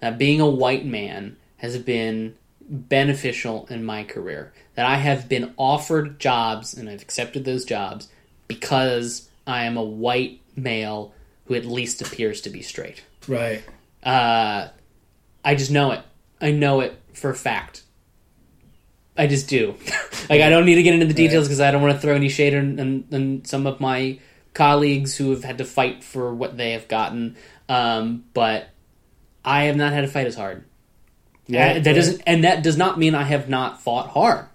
that 0.00 0.18
being 0.18 0.40
a 0.40 0.48
white 0.48 0.86
man 0.86 1.36
has 1.56 1.76
been 1.78 2.36
beneficial 2.60 3.66
in 3.68 3.84
my 3.84 4.04
career. 4.04 4.52
That 4.74 4.86
I 4.86 4.96
have 4.96 5.28
been 5.28 5.52
offered 5.56 6.18
jobs 6.18 6.74
and 6.74 6.88
I've 6.88 7.02
accepted 7.02 7.44
those 7.44 7.64
jobs 7.64 8.08
because 8.46 9.28
I 9.46 9.64
am 9.64 9.76
a 9.76 9.82
white 9.82 10.40
male 10.56 11.12
who 11.46 11.54
at 11.54 11.66
least 11.66 12.00
appears 12.00 12.40
to 12.42 12.50
be 12.50 12.62
straight. 12.62 13.02
right 13.26 13.62
Uh, 14.04 14.68
I 15.44 15.54
just 15.56 15.70
know 15.70 15.90
it. 15.90 16.00
I 16.40 16.52
know 16.52 16.80
it 16.80 16.98
for 17.12 17.30
a 17.30 17.34
fact. 17.34 17.82
I 19.16 19.26
just 19.26 19.48
do. 19.48 19.74
like 20.30 20.40
I 20.40 20.48
don't 20.48 20.64
need 20.64 20.76
to 20.76 20.82
get 20.82 20.94
into 20.94 21.06
the 21.06 21.14
details 21.14 21.46
because 21.46 21.60
I 21.60 21.70
don't 21.70 21.82
want 21.82 21.94
to 21.94 22.00
throw 22.00 22.14
any 22.14 22.28
shade 22.28 22.54
on, 22.54 22.80
on, 22.80 23.04
on 23.12 23.44
some 23.44 23.66
of 23.66 23.80
my 23.80 24.18
colleagues 24.54 25.16
who 25.16 25.30
have 25.30 25.44
had 25.44 25.58
to 25.58 25.64
fight 25.64 26.04
for 26.04 26.34
what 26.34 26.56
they 26.56 26.72
have 26.72 26.88
gotten. 26.88 27.36
Um, 27.68 28.24
but 28.34 28.68
I 29.44 29.64
have 29.64 29.76
not 29.76 29.92
had 29.92 30.02
to 30.02 30.08
fight 30.08 30.26
as 30.26 30.34
hard. 30.34 30.64
Yeah, 31.46 31.74
that 31.74 31.86
yeah. 31.86 31.92
doesn't, 31.92 32.22
and 32.26 32.44
that 32.44 32.62
does 32.62 32.76
not 32.76 32.98
mean 32.98 33.14
I 33.14 33.24
have 33.24 33.48
not 33.48 33.82
fought 33.82 34.08
hard. 34.10 34.46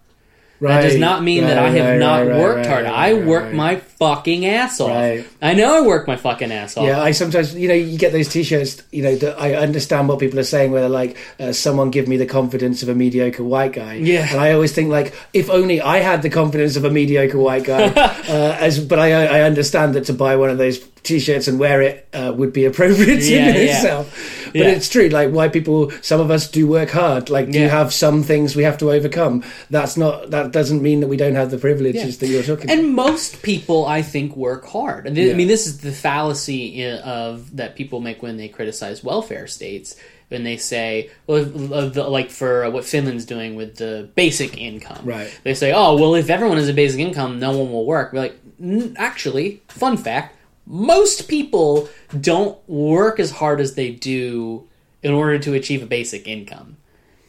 Right 0.59 0.81
That 0.81 0.87
does 0.89 0.97
not 0.97 1.23
mean 1.23 1.43
that 1.43 1.57
I 1.57 1.69
have 1.69 1.89
right, 1.89 1.99
not 1.99 2.27
right, 2.27 2.39
worked 2.39 2.57
right, 2.57 2.67
hard. 2.67 2.85
right, 2.85 2.93
I 2.93 3.13
right, 3.13 3.25
work 3.25 3.43
right. 3.43 3.53
my 3.53 3.75
fucking 3.75 4.45
ass 4.45 4.79
off. 4.79 4.89
Right. 4.89 5.27
I 5.41 5.53
know 5.53 5.77
I 5.77 5.81
work 5.81 6.07
my 6.07 6.15
fucking 6.15 6.51
ass 6.51 6.77
off. 6.77 6.85
Yeah, 6.85 7.01
I 7.01 7.11
sometimes, 7.11 7.55
you 7.55 7.67
know, 7.67 7.73
you 7.73 7.97
get 7.97 8.11
those 8.11 8.27
T-shirts. 8.29 8.81
You 8.91 9.03
know, 9.03 9.15
that 9.15 9.39
I 9.39 9.55
understand 9.55 10.07
what 10.07 10.19
people 10.19 10.39
are 10.39 10.43
saying, 10.43 10.71
where 10.71 10.81
they're 10.81 10.89
like, 10.89 11.17
uh, 11.39 11.51
"Someone 11.51 11.91
give 11.91 12.07
me 12.07 12.17
the 12.17 12.25
confidence 12.25 12.83
of 12.83 12.89
a 12.89 12.95
mediocre 12.95 13.43
white 13.43 13.73
guy." 13.73 13.95
Yeah. 13.95 14.27
and 14.29 14.39
I 14.39 14.53
always 14.53 14.73
think 14.73 14.89
like, 14.89 15.13
if 15.33 15.49
only 15.49 15.81
I 15.81 15.99
had 15.99 16.21
the 16.21 16.29
confidence 16.29 16.75
of 16.75 16.85
a 16.85 16.91
mediocre 16.91 17.37
white 17.37 17.63
guy. 17.63 17.85
uh, 17.87 18.57
as, 18.59 18.79
but 18.79 18.99
I, 18.99 19.39
I 19.39 19.41
understand 19.41 19.95
that 19.95 20.05
to 20.05 20.13
buy 20.13 20.35
one 20.35 20.49
of 20.49 20.57
those 20.57 20.79
T-shirts 21.07 21.47
and 21.47 21.57
wear 21.59 21.81
it 21.81 22.07
uh, 22.13 22.33
would 22.35 22.53
be 22.53 22.65
appropriate 22.71 23.23
Yeah, 23.23 23.47
in 23.49 23.55
yeah. 23.55 23.61
itself. 23.77 24.43
But 24.47 24.55
Yeah. 24.55 24.67
it's 24.69 24.89
true. 24.89 25.09
Like, 25.09 25.31
white 25.31 25.53
people, 25.53 25.91
some 26.01 26.19
of 26.21 26.29
us 26.31 26.49
do 26.49 26.67
work 26.67 26.89
hard. 26.91 27.29
Like, 27.29 27.49
do 27.51 27.57
you 27.59 27.65
Yeah. 27.65 27.71
have 27.71 27.93
some 27.93 28.23
things 28.23 28.55
we 28.55 28.63
have 28.63 28.77
to 28.79 28.91
overcome? 28.91 29.43
That's 29.69 29.97
not. 29.97 30.31
That 30.31 30.51
doesn't 30.51 30.81
mean 30.81 30.99
that 31.01 31.07
we 31.07 31.17
don't 31.17 31.35
have 31.35 31.49
the 31.51 31.57
privileges 31.57 32.03
Yeah. 32.15 32.19
that 32.19 32.27
you're 32.27 32.43
talking. 32.43 32.65
about. 32.69 32.77
And 32.77 32.93
most 32.93 33.41
people, 33.41 33.85
I 33.85 34.01
think, 34.01 34.35
work 34.37 34.65
hard. 34.67 35.09
Yeah. 35.17 35.31
I 35.31 35.33
mean, 35.35 35.47
this 35.47 35.65
is 35.67 35.79
the 35.79 35.91
fallacy 35.91 36.85
of 36.85 37.55
that 37.57 37.75
people 37.75 37.99
make 38.01 38.21
when 38.21 38.37
they 38.37 38.47
criticize 38.47 39.03
welfare 39.03 39.47
states. 39.47 39.95
And 40.29 40.45
they 40.45 40.57
say, 40.57 41.09
well, 41.25 41.45
the, 41.45 42.03
like 42.03 42.29
for 42.31 42.65
uh, 42.65 42.69
what 42.69 42.83
Finland's 42.83 43.23
doing 43.23 43.55
with 43.55 43.77
the 43.77 44.09
basic 44.15 44.57
income, 44.57 44.99
Right. 45.05 45.29
They 45.43 45.53
say, 45.53 45.71
oh, 45.71 45.95
well, 45.95 46.15
if 46.15 46.29
everyone 46.29 46.57
has 46.57 46.67
a 46.67 46.73
basic 46.73 46.99
income, 46.99 47.39
no 47.39 47.57
one 47.57 47.71
will 47.71 47.85
work. 47.85 48.11
We're 48.11 48.19
like, 48.19 48.37
"N- 48.61 48.93
actually, 48.97 49.61
fun 49.69 49.95
fact: 49.95 50.35
most 50.67 51.29
people 51.29 51.89
don't 52.19 52.57
work 52.69 53.19
as 53.19 53.31
hard 53.31 53.61
as 53.61 53.75
they 53.75 53.91
do 53.91 54.67
in 55.01 55.13
order 55.13 55.39
to 55.39 55.53
achieve 55.53 55.81
a 55.81 55.85
basic 55.85 56.27
income. 56.27 56.77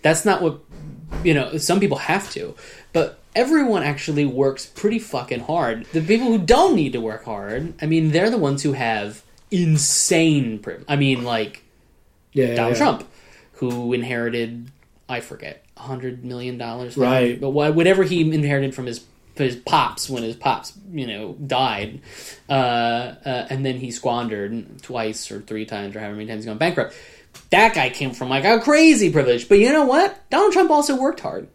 That's 0.03 0.25
not 0.25 0.43
what 0.43 0.61
you 1.25 1.35
know. 1.35 1.57
Some 1.59 1.81
people 1.81 1.99
have 1.99 2.31
to, 2.33 2.55
but 2.93 3.21
everyone 3.35 3.83
actually 3.83 4.27
works 4.27 4.67
pretty 4.67 4.99
fucking 4.99 5.41
hard. 5.41 5.87
The 5.93 6.01
people 6.01 6.27
who 6.27 6.39
don't 6.39 6.75
need 6.75 6.93
to 6.93 7.01
work 7.01 7.25
hard, 7.25 7.75
I 7.81 7.87
mean, 7.87 8.11
they're 8.11 8.31
the 8.31 8.39
ones 8.39 8.63
who 8.63 8.73
have 8.73 9.23
insane. 9.51 10.59
Priv- 10.59 10.85
I 10.89 10.97
mean, 10.97 11.25
like 11.25 11.63
yeah, 12.33 12.55
Donald 12.55 12.75
yeah. 12.75 12.79
Trump, 12.79 13.09
who 13.55 13.93
inherited, 13.93 14.71
I 15.09 15.21
forget, 15.21 15.65
a 15.77 15.83
hundred 15.83 16.25
million 16.25 16.59
dollars, 16.59 16.97
Right. 16.97 17.41
But 17.41 17.51
whatever 17.51 18.03
he 18.03 18.21
inherited 18.21 18.75
from 18.75 18.87
his 18.87 19.05
his 19.45 19.57
pops 19.57 20.09
when 20.09 20.23
his 20.23 20.37
pops, 20.37 20.73
you 20.91 21.07
know, 21.07 21.35
died, 21.35 22.01
uh, 22.49 22.53
uh, 22.53 23.47
and 23.51 23.65
then 23.65 23.77
he 23.79 23.91
squandered 23.91 24.83
twice 24.83 25.31
or 25.31 25.41
three 25.41 25.67
times 25.67 25.97
or 25.97 26.01
however 26.01 26.17
many 26.17 26.27
times 26.27 26.45
he's 26.45 26.47
gone 26.47 26.59
bankrupt. 26.59 26.95
That 27.51 27.75
guy 27.75 27.91
came 27.91 28.13
from 28.13 28.29
like 28.29 28.45
a 28.45 28.61
crazy 28.61 29.11
privilege, 29.11 29.49
but 29.49 29.59
you 29.59 29.73
know 29.73 29.87
what? 29.87 30.29
Donald 30.31 30.53
Trump 30.53 30.71
also 30.71 30.97
worked 30.97 31.21
hard. 31.21 31.49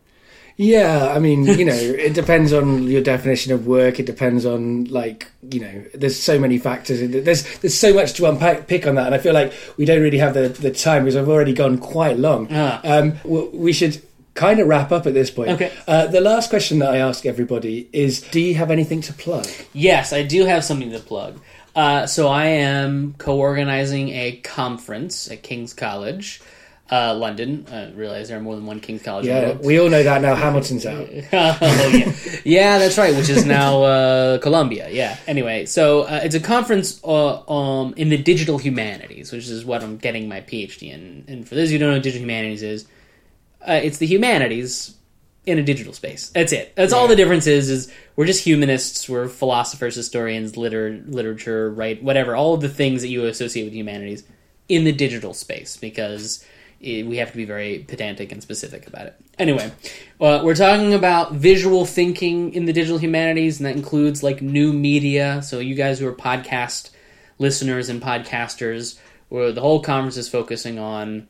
Yeah, 0.56 1.12
I 1.14 1.20
mean, 1.20 1.46
you 1.60 1.66
know, 1.66 1.74
it 1.74 2.14
depends 2.14 2.54
on 2.54 2.84
your 2.84 3.02
definition 3.02 3.54
of 3.54 3.66
work. 3.68 4.00
It 4.00 4.06
depends 4.06 4.46
on 4.46 4.86
like, 4.86 5.32
you 5.42 5.60
know, 5.60 5.84
there's 5.94 6.20
so 6.20 6.40
many 6.40 6.58
factors. 6.58 7.00
There's 7.00 7.60
there's 7.60 7.78
so 7.78 7.94
much 7.94 8.14
to 8.14 8.30
unpack 8.30 8.68
pick 8.68 8.88
on 8.88 8.96
that, 8.96 9.08
and 9.08 9.16
I 9.16 9.18
feel 9.18 9.34
like 9.34 9.54
we 9.78 9.86
don't 9.86 10.02
really 10.02 10.20
have 10.20 10.34
the, 10.34 10.50
the 10.50 10.72
time 10.72 11.04
because 11.04 11.16
I've 11.16 11.30
already 11.30 11.54
gone 11.54 11.78
quite 11.78 12.18
long. 12.18 12.48
Ah. 12.52 12.82
Um, 12.84 13.20
we 13.24 13.74
should 13.74 14.02
kind 14.34 14.60
of 14.60 14.68
wrap 14.68 14.92
up 14.92 15.06
at 15.06 15.14
this 15.14 15.30
point. 15.32 15.50
Okay. 15.52 15.72
Uh, 15.88 16.08
the 16.08 16.22
last 16.22 16.50
question 16.50 16.80
that 16.80 16.92
I 16.94 16.98
ask 16.98 17.26
everybody 17.26 17.88
is: 17.94 18.22
Do 18.22 18.40
you 18.40 18.56
have 18.56 18.72
anything 18.72 19.02
to 19.02 19.14
plug? 19.14 19.48
Yes, 19.74 20.14
I 20.14 20.24
do 20.24 20.46
have 20.46 20.64
something 20.64 20.92
to 20.92 21.00
plug. 21.00 21.40
Uh, 21.76 22.06
so 22.06 22.28
I 22.28 22.46
am 22.46 23.16
co-organizing 23.18 24.10
a 24.10 24.34
conference 24.44 25.30
at 25.32 25.42
King's 25.42 25.74
College 25.74 26.40
Uh, 26.92 27.16
London. 27.16 27.66
Uh, 27.66 27.90
realize 27.96 28.28
there 28.28 28.38
are 28.38 28.42
more 28.42 28.56
than 28.56 28.68
one 28.68 28.80
King's 28.80 29.02
College. 29.02 29.26
Yeah, 29.26 29.54
we 29.54 29.80
all 29.80 29.90
know 29.90 30.04
that 30.04 30.22
now. 30.22 30.36
Hamilton's 30.36 30.86
out. 30.86 31.08
oh 31.34 31.92
yeah, 31.92 32.12
yeah, 32.44 32.78
that's 32.78 32.98
right. 33.00 33.16
Which 33.16 33.30
is 33.30 33.46
now 33.46 33.82
uh, 33.84 34.38
Columbia. 34.40 34.90
Yeah. 34.92 35.18
Anyway, 35.26 35.66
so 35.66 36.02
uh, 36.04 36.20
it's 36.24 36.36
a 36.36 36.40
conference 36.40 37.02
uh, 37.04 37.50
um, 37.50 37.96
in 37.98 38.10
the 38.10 38.18
digital 38.18 38.60
humanities, 38.60 39.32
which 39.32 39.48
is 39.48 39.66
what 39.66 39.82
I'm 39.82 39.98
getting 39.98 40.28
my 40.30 40.42
PhD 40.42 40.92
in. 40.94 41.24
And 41.28 41.48
for 41.48 41.56
those 41.56 41.72
who 41.72 41.80
don't 41.80 41.90
know 41.90 41.96
what 41.96 42.04
digital 42.04 42.22
humanities 42.26 42.62
is, 42.62 42.86
uh, 43.68 43.80
it's 43.84 43.98
the 43.98 44.08
humanities 44.08 44.96
in 45.46 45.60
a 45.60 45.64
digital 45.64 45.94
space. 45.94 46.30
That's 46.30 46.54
it. 46.54 46.74
That's 46.76 46.94
all 46.94 47.08
the 47.08 47.16
difference 47.16 47.48
is. 47.48 47.70
Is 47.70 47.92
we're 48.16 48.26
just 48.26 48.44
humanists. 48.44 49.10
We're 49.10 49.28
philosophers, 49.28 49.96
historians, 49.96 50.56
liter- 50.56 51.04
literature, 51.06 51.70
right? 51.72 52.02
Whatever. 52.02 52.36
All 52.36 52.54
of 52.54 52.62
the 52.62 52.70
things 52.70 53.02
that 53.02 53.10
you 53.10 53.26
associate 53.26 53.66
with 53.66 53.74
humanities 53.74 54.24
in 54.70 54.86
the 54.86 54.92
digital 54.92 55.34
space 55.34 55.76
because 55.76 56.46
it, 56.80 57.06
we 57.06 57.18
have 57.18 57.32
to 57.32 57.38
be 57.38 57.46
very 57.46 57.80
pedantic 57.80 58.32
and 58.32 58.42
specific 58.42 58.88
about 58.88 59.08
it. 59.08 59.16
Anyway, 59.38 59.72
uh, 60.22 60.42
we're 60.44 60.56
talking 60.56 60.94
about 60.94 61.34
visual 61.34 61.86
thinking 61.86 62.54
in 62.54 62.66
the 62.66 62.74
digital 62.74 62.98
humanities, 62.98 63.60
and 63.60 63.66
that 63.66 63.76
includes 63.76 64.24
like 64.24 64.42
new 64.42 64.72
media. 64.72 65.42
So 65.42 65.60
you 65.60 65.76
guys 65.76 66.00
who 66.00 66.08
are 66.08 66.14
podcast 66.14 66.92
listeners 67.40 67.90
and 67.90 68.02
podcasters, 68.02 68.98
where 69.30 69.52
the 69.52 69.62
whole 69.62 69.82
conference 69.82 70.18
is 70.18 70.30
focusing 70.30 70.80
on 70.80 71.28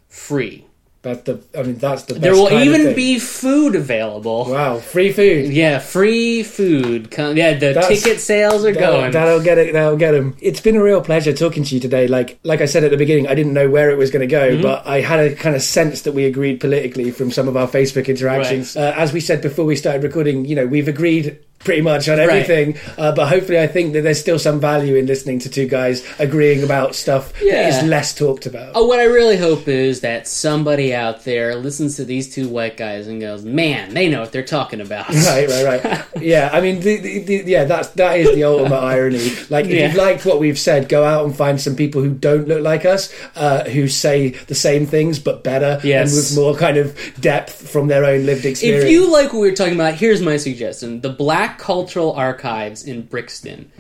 Free. 0.07 0.65
That's 1.01 1.21
the. 1.21 1.41
I 1.57 1.63
mean, 1.63 1.77
that's 1.77 2.03
the. 2.03 2.15
Best 2.15 2.21
There 2.23 2.34
will 2.34 2.51
even 2.51 2.93
be 2.93 3.19
food 3.19 3.76
available. 3.76 4.51
Wow, 4.51 4.80
free 4.80 5.13
food. 5.13 5.47
Yeah, 5.47 5.80
free 5.80 6.43
food. 6.43 7.09
Come, 7.09 7.38
yeah, 7.38 7.53
the 7.53 7.73
That's- 7.73 7.88
ticket 8.03 8.19
sales 8.19 8.65
are 8.65 8.73
That'll, 8.73 8.99
going. 8.99 9.11
that'll 9.13 9.41
get 9.41 9.57
it. 9.57 9.71
That'll 9.71 9.95
get 9.95 10.11
them. 10.11 10.35
It's 10.41 10.59
been 10.59 10.76
a 10.76 10.84
real 10.84 10.99
pleasure 11.01 11.31
talking 11.31 11.63
to 11.63 11.73
you 11.76 11.80
today. 11.80 12.07
Like, 12.07 12.38
like 12.43 12.59
I 12.59 12.65
said 12.65 12.84
at 12.84 12.91
the 12.91 12.97
beginning, 12.97 13.27
I 13.27 13.34
didn't 13.35 13.53
know 13.53 13.69
where 13.69 13.89
it 13.91 13.97
was 13.97 14.11
going 14.11 14.27
to 14.27 14.27
go, 14.27 14.49
Mm-hmm. 14.51 14.61
but 14.61 14.85
I 14.85 14.99
had 14.99 15.19
a 15.21 15.35
kind 15.35 15.55
of 15.55 15.61
sense 15.61 16.01
that 16.01 16.11
we 16.11 16.26
agreed 16.26 16.59
politically 16.59 17.11
from 17.11 17.31
some 17.31 17.47
of 17.47 17.55
our 17.55 17.67
Facebook 17.67 18.07
interactions. 18.07 18.76
Uh, 18.76 18.93
as 18.97 19.13
we 19.13 19.21
said 19.21 19.41
before 19.41 19.63
we 19.63 19.77
started 19.77 20.03
recording, 20.03 20.43
you 20.43 20.55
know, 20.55 20.65
we've 20.67 20.89
agreed 20.89 21.39
pretty 21.60 21.81
much 21.81 22.07
on 22.07 22.18
Right. 22.18 22.30
everything. 22.30 22.77
Uh, 22.98 23.11
but 23.11 23.27
hopefully, 23.27 23.60
I 23.60 23.68
think 23.68 23.94
that 23.94 24.02
there's 24.02 24.19
still 24.19 24.40
some 24.40 24.60
value 24.60 24.95
in 24.95 25.06
listening 25.06 25.40
to 25.40 25.49
two 25.49 25.68
guys 25.68 26.03
agreeing 26.18 26.64
about 26.64 26.95
stuff 26.95 27.34
that 27.34 27.45
Yeah. 27.45 27.77
is 27.77 27.84
less 27.84 28.14
talked 28.15 28.45
about. 28.45 28.72
Oh, 28.76 28.86
what 28.86 28.99
I 28.99 29.03
really 29.03 29.36
hope 29.38 29.68
is 29.68 29.99
that 30.02 30.27
somebody 30.27 30.94
out 30.95 31.26
there 31.26 31.56
listens 31.56 31.98
to 31.98 32.06
these 32.06 32.34
two 32.34 32.48
white 32.48 32.77
guys 32.77 33.07
and 33.07 33.19
goes, 33.19 33.44
"Man, 33.44 33.94
they 33.94 34.07
know 34.07 34.22
what 34.22 34.31
they're 34.31 34.41
talking 34.44 34.80
about." 34.81 35.07
Right, 35.30 35.48
right, 35.49 35.84
right. 35.84 36.02
yeah, 36.22 36.49
I 36.53 36.61
mean, 36.61 36.80
the, 36.80 36.98
the, 36.98 37.19
the, 37.19 37.44
yeah, 37.45 37.65
that's 37.65 37.90
that 37.90 38.18
is 38.19 38.34
the 38.36 38.44
ultimate 38.45 38.77
irony. 38.95 39.31
Like, 39.49 39.65
if 39.65 39.72
Yeah. 39.72 39.88
you've 39.88 39.95
liked 39.95 40.26
what 40.26 40.40
we've 40.40 40.57
said, 40.57 40.88
go 40.90 41.03
out 41.03 41.26
and 41.26 41.36
find 41.36 41.60
some 41.60 41.76
people 41.76 42.02
who 42.02 42.10
don't 42.11 42.48
look 42.48 42.61
like 42.61 42.86
us, 42.86 43.10
uh, 43.36 43.65
who 43.65 43.88
say 43.88 44.30
the 44.48 44.56
same 44.56 44.86
things 44.86 45.19
but 45.19 45.44
better 45.44 45.80
Yes. 45.84 46.10
and 46.10 46.15
with 46.18 46.36
more 46.36 46.56
kind 46.56 46.77
of 46.77 46.95
depth 47.19 47.69
from 47.69 47.88
their 47.88 48.06
own 48.06 48.26
lived 48.26 48.45
experience. 48.45 48.86
If 48.86 48.91
you 48.91 49.11
like 49.11 49.34
what 49.34 49.41
we 49.41 49.49
were 49.49 49.56
talking 49.56 49.76
about, 49.76 49.95
here's 49.95 50.22
my 50.22 50.38
suggestion: 50.38 51.02
the 51.02 51.10
Black 51.10 51.48
Cultural 51.57 52.13
Archives 52.13 52.84
in 52.84 53.03
Brixton. 53.03 53.71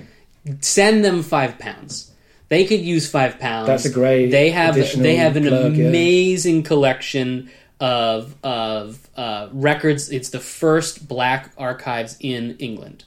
Send 0.61 1.05
them 1.05 1.21
five 1.21 1.59
pounds. 1.59 2.11
They 2.47 2.65
could 2.65 2.81
use 2.81 3.09
five 3.09 3.39
pounds. 3.39 3.67
That's 3.67 3.85
a 3.85 3.91
great 3.91 4.31
They 4.31 4.49
have 4.49 4.75
they 4.75 5.15
have 5.17 5.35
an 5.35 5.47
plug, 5.47 5.75
yeah. 5.75 5.87
amazing 5.87 6.63
collection 6.63 7.51
of 7.79 8.35
of 8.43 9.07
uh, 9.15 9.49
records. 9.51 10.09
It's 10.09 10.29
the 10.29 10.39
first 10.39 11.07
Black 11.07 11.51
archives 11.57 12.17
in 12.19 12.57
England. 12.57 13.05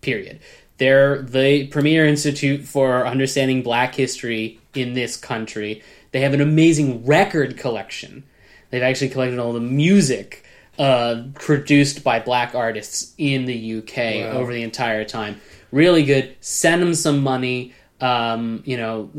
Period. 0.00 0.38
They're 0.78 1.22
the 1.22 1.66
premier 1.66 2.06
institute 2.06 2.64
for 2.64 3.04
understanding 3.04 3.62
Black 3.62 3.96
history 3.96 4.60
in 4.74 4.94
this 4.94 5.16
country. 5.16 5.82
They 6.12 6.20
have 6.20 6.34
an 6.34 6.40
amazing 6.40 7.04
record 7.04 7.58
collection. 7.58 8.22
They've 8.70 8.82
actually 8.82 9.08
collected 9.08 9.40
all 9.40 9.52
the 9.52 9.60
music 9.60 10.44
uh, 10.78 11.22
produced 11.34 12.04
by 12.04 12.20
black 12.20 12.54
artists 12.54 13.12
in 13.18 13.44
the 13.46 13.78
UK 13.78 13.96
Wow. 13.96 14.38
over 14.38 14.52
the 14.52 14.62
entire 14.62 15.04
time. 15.04 15.40
Really 15.72 16.04
good. 16.04 16.36
Send 16.40 16.80
them 16.80 16.94
some 16.94 17.20
money. 17.22 17.74
Um, 18.00 18.62
you 18.64 18.76
know, 18.76 19.10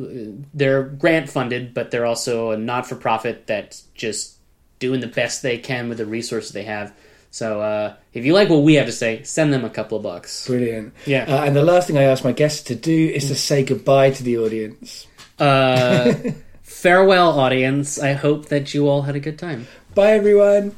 they're 0.54 0.84
grant 0.84 1.30
funded, 1.30 1.74
but 1.74 1.92
they're 1.92 2.06
also 2.06 2.52
a 2.52 2.58
not 2.58 2.88
for 2.88 2.96
profit 2.96 3.46
that's 3.46 3.84
just 3.94 4.38
doing 4.80 5.02
the 5.02 5.08
best 5.08 5.42
they 5.42 5.58
can 5.58 5.90
with 5.90 5.98
the 5.98 6.06
resources 6.06 6.52
they 6.54 6.64
have. 6.64 6.94
So 7.32 7.62
uh, 7.62 7.96
if 8.14 8.26
you 8.26 8.34
like 8.34 8.50
what 8.50 8.64
we 8.64 8.76
have 8.76 8.86
to 8.88 8.92
say, 8.94 9.22
send 9.24 9.52
them 9.54 9.64
a 9.66 9.70
couple 9.70 9.98
of 9.98 10.04
bucks. 10.04 10.48
Brilliant. 10.48 10.94
Yeah. 11.06 11.26
Uh, 11.28 11.44
and 11.44 11.56
the 11.56 11.62
last 11.62 11.88
thing 11.88 11.98
I 11.98 12.04
ask 12.04 12.24
my 12.24 12.32
guests 12.32 12.64
to 12.64 12.76
do 12.76 13.10
is 13.14 13.28
to 13.28 13.36
say 13.36 13.64
goodbye 13.64 14.12
to 14.12 14.24
the 14.24 14.38
audience. 14.38 15.06
Uh, 15.38 16.14
farewell, 16.64 17.38
audience. 17.40 18.00
I 18.00 18.14
hope 18.14 18.46
that 18.48 18.74
you 18.74 18.88
all 18.88 19.04
had 19.04 19.16
a 19.16 19.20
good 19.20 19.38
time. 19.38 19.68
Bye, 19.94 20.14
everyone. 20.14 20.74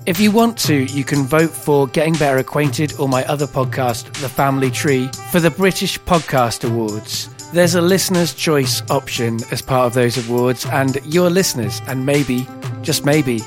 If 0.06 0.20
you 0.20 0.30
want 0.30 0.56
to, 0.60 0.84
you 0.84 1.04
can 1.04 1.24
vote 1.24 1.50
for 1.50 1.88
Getting 1.88 2.14
Better 2.14 2.38
Acquainted 2.38 2.94
or 3.00 3.10
my 3.10 3.26
other 3.26 3.48
podcast, 3.48 4.14
The 4.22 4.30
Family 4.30 4.70
Tree, 4.70 5.10
for 5.32 5.40
the 5.40 5.50
British 5.50 6.00
Podcast 6.00 6.64
Awards. 6.64 7.28
There's 7.54 7.74
a 7.74 7.82
listener's 7.82 8.36
choice 8.36 8.84
option 8.92 9.40
as 9.52 9.64
part 9.64 9.88
of 9.88 9.96
those 9.96 10.30
awards, 10.30 10.64
and 10.68 11.00
your 11.12 11.32
listeners, 11.32 11.82
and 11.88 12.06
maybe, 12.06 12.48
just 12.84 13.04
maybe, 13.04 13.40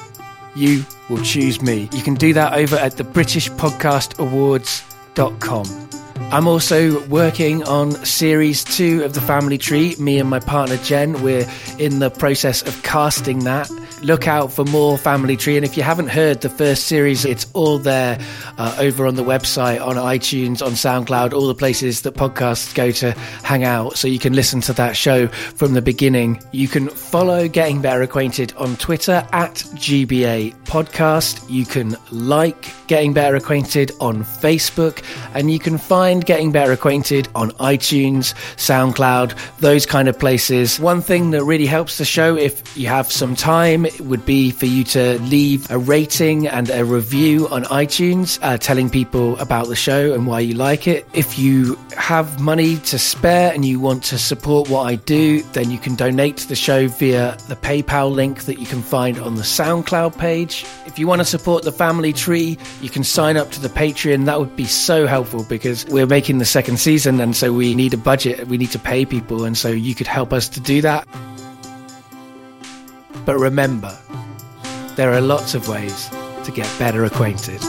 you 0.57 0.85
will 1.09 1.23
choose 1.23 1.62
me. 1.62 1.89
You 1.93 2.03
can 2.03 2.15
do 2.15 2.32
that 2.32 2.55
over 2.55 2.74
at 2.74 2.97
the 2.97 3.05
British 3.05 3.49
Podcast 3.51 4.19
Awards.com. 4.19 5.88
I'm 6.31 6.47
also 6.47 7.03
working 7.07 7.63
on 7.63 7.93
series 8.05 8.63
two 8.63 9.03
of 9.03 9.15
The 9.15 9.21
Family 9.23 9.57
Tree. 9.57 9.97
Me 9.99 10.19
and 10.19 10.29
my 10.29 10.41
partner 10.41 10.77
Jen, 10.77 11.23
we're 11.23 11.49
in 11.79 12.01
the 12.01 12.11
process 12.11 12.61
of 12.61 12.83
casting 12.83 13.45
that. 13.45 13.71
Look 14.03 14.29
out 14.29 14.53
for 14.53 14.65
more 14.65 14.99
Family 14.99 15.37
Tree. 15.37 15.57
And 15.57 15.65
if 15.65 15.77
you 15.77 15.83
haven't 15.83 16.09
heard 16.09 16.43
the 16.43 16.51
first 16.51 16.85
series, 16.85 17.25
it's 17.25 17.47
all 17.55 17.79
there 17.79 18.21
uh, 18.59 18.77
over 18.79 19.07
on 19.07 19.17
the 19.17 19.25
website, 19.25 19.85
on 19.85 19.97
iTunes, 19.97 20.65
on 20.65 20.73
SoundCloud, 20.73 21.33
all 21.33 21.47
the 21.47 21.55
places 21.55 22.03
that 22.03 22.15
podcasts 22.15 22.75
go 22.75 22.91
to 22.93 23.13
hang 23.43 23.65
out. 23.65 23.97
So 23.97 24.07
you 24.07 24.19
can 24.19 24.35
listen 24.35 24.61
to 24.63 24.73
that 24.75 24.97
show 24.97 25.29
from 25.29 25.73
the 25.73 25.83
beginning. 25.83 26.41
You 26.53 26.69
can 26.69 26.91
follow 26.91 27.49
Getting 27.49 27.81
Better 27.81 28.03
Acquainted 28.03 28.53
on 28.57 28.77
Twitter 28.77 29.27
at 29.33 29.55
GBA 29.55 30.55
Podcast. 30.65 31.45
You 31.51 31.65
can 31.65 31.97
like 32.13 32.71
Getting 32.87 33.15
Better 33.15 33.35
Acquainted 33.35 33.93
on 33.99 34.23
Facebook. 34.23 35.03
And 35.35 35.51
you 35.51 35.59
can 35.59 35.77
find 35.79 36.18
find 36.19 36.27
Getting 36.27 36.53
Better 36.53 36.73
Acquainted 36.73 37.28
on 37.35 37.51
iTunes, 37.53 38.35
SoundCloud, 38.57 39.35
those 39.59 39.86
kind 39.86 40.09
of 40.09 40.19
places. 40.19 40.81
One 40.81 41.01
thing 41.01 41.31
that 41.31 41.45
really 41.45 41.66
helps 41.66 41.99
the 41.99 42.05
show, 42.05 42.36
if 42.36 42.77
you 42.77 42.89
have 42.89 43.11
some 43.12 43.36
time, 43.36 43.86
would 44.01 44.24
be 44.24 44.51
for 44.51 44.66
you 44.66 44.85
to 44.85 45.19
leave 45.20 45.70
a 45.70 45.78
rating 45.78 46.49
and 46.49 46.70
a 46.70 46.85
review 46.85 47.49
on 47.49 47.65
iTunes, 47.65 48.39
uh, 48.43 48.59
telling 48.59 48.90
people 48.90 49.39
about 49.39 49.69
the 49.69 49.77
show 49.77 50.12
and 50.15 50.27
why 50.27 50.40
you 50.40 50.55
like 50.55 50.89
it. 50.89 51.07
If 51.12 51.39
you 51.39 51.78
have 51.97 52.40
money 52.40 52.77
to 52.78 52.99
spare 52.99 53.53
and 53.53 53.65
you 53.65 53.81
want 53.81 54.03
to 54.05 54.19
support 54.19 54.69
what 54.69 54.86
I 54.86 54.97
do, 54.97 55.43
then 55.53 55.70
you 55.70 55.78
can 55.78 55.95
donate 55.95 56.39
to 56.39 56.49
the 56.49 56.57
show 56.57 56.89
via 56.89 57.36
the 57.49 57.57
PayPal 57.57 58.12
link 58.12 58.45
that 58.45 58.59
you 58.59 58.66
can 58.66 58.82
find 58.82 59.19
on 59.19 59.36
the 59.36 59.43
SoundCloud 59.43 60.19
page. 60.19 60.65
If 60.86 60.99
you 60.99 61.07
want 61.07 61.20
to 61.20 61.24
support 61.24 61.65
the 61.65 61.73
family 61.73 62.12
tree, 62.12 62.59
you 62.81 62.90
can 62.90 63.05
sign 63.05 63.36
up 63.36 63.51
to 63.53 63.61
the 63.61 63.69
Patreon. 63.69 64.24
That 64.24 64.40
would 64.40 64.57
be 64.57 64.65
so 64.65 65.07
helpful 65.07 65.45
because 65.45 65.86
we're 65.86 66.08
making 66.09 66.39
the 66.39 66.45
second 66.45 66.79
season 66.79 67.21
and 67.21 67.37
so 67.37 67.53
we 67.53 67.75
need 67.75 67.95
a 67.95 67.99
budget. 67.99 68.49
We 68.49 68.59
need 68.59 68.71
to 68.73 68.79
pay 68.79 69.05
people. 69.05 69.45
And 69.45 69.57
so 69.57 69.69
you 69.69 69.95
could 69.95 70.07
help 70.07 70.33
us 70.33 70.49
to 70.51 70.61
do 70.61 70.81
that. 70.83 71.07
But 73.25 73.39
remember, 73.39 73.97
there 74.97 75.13
are 75.13 75.21
lots 75.21 75.55
of 75.55 75.69
ways 75.69 76.09
to 76.45 76.53
get 76.53 76.67
better 76.79 77.05
acquainted. 77.05 77.63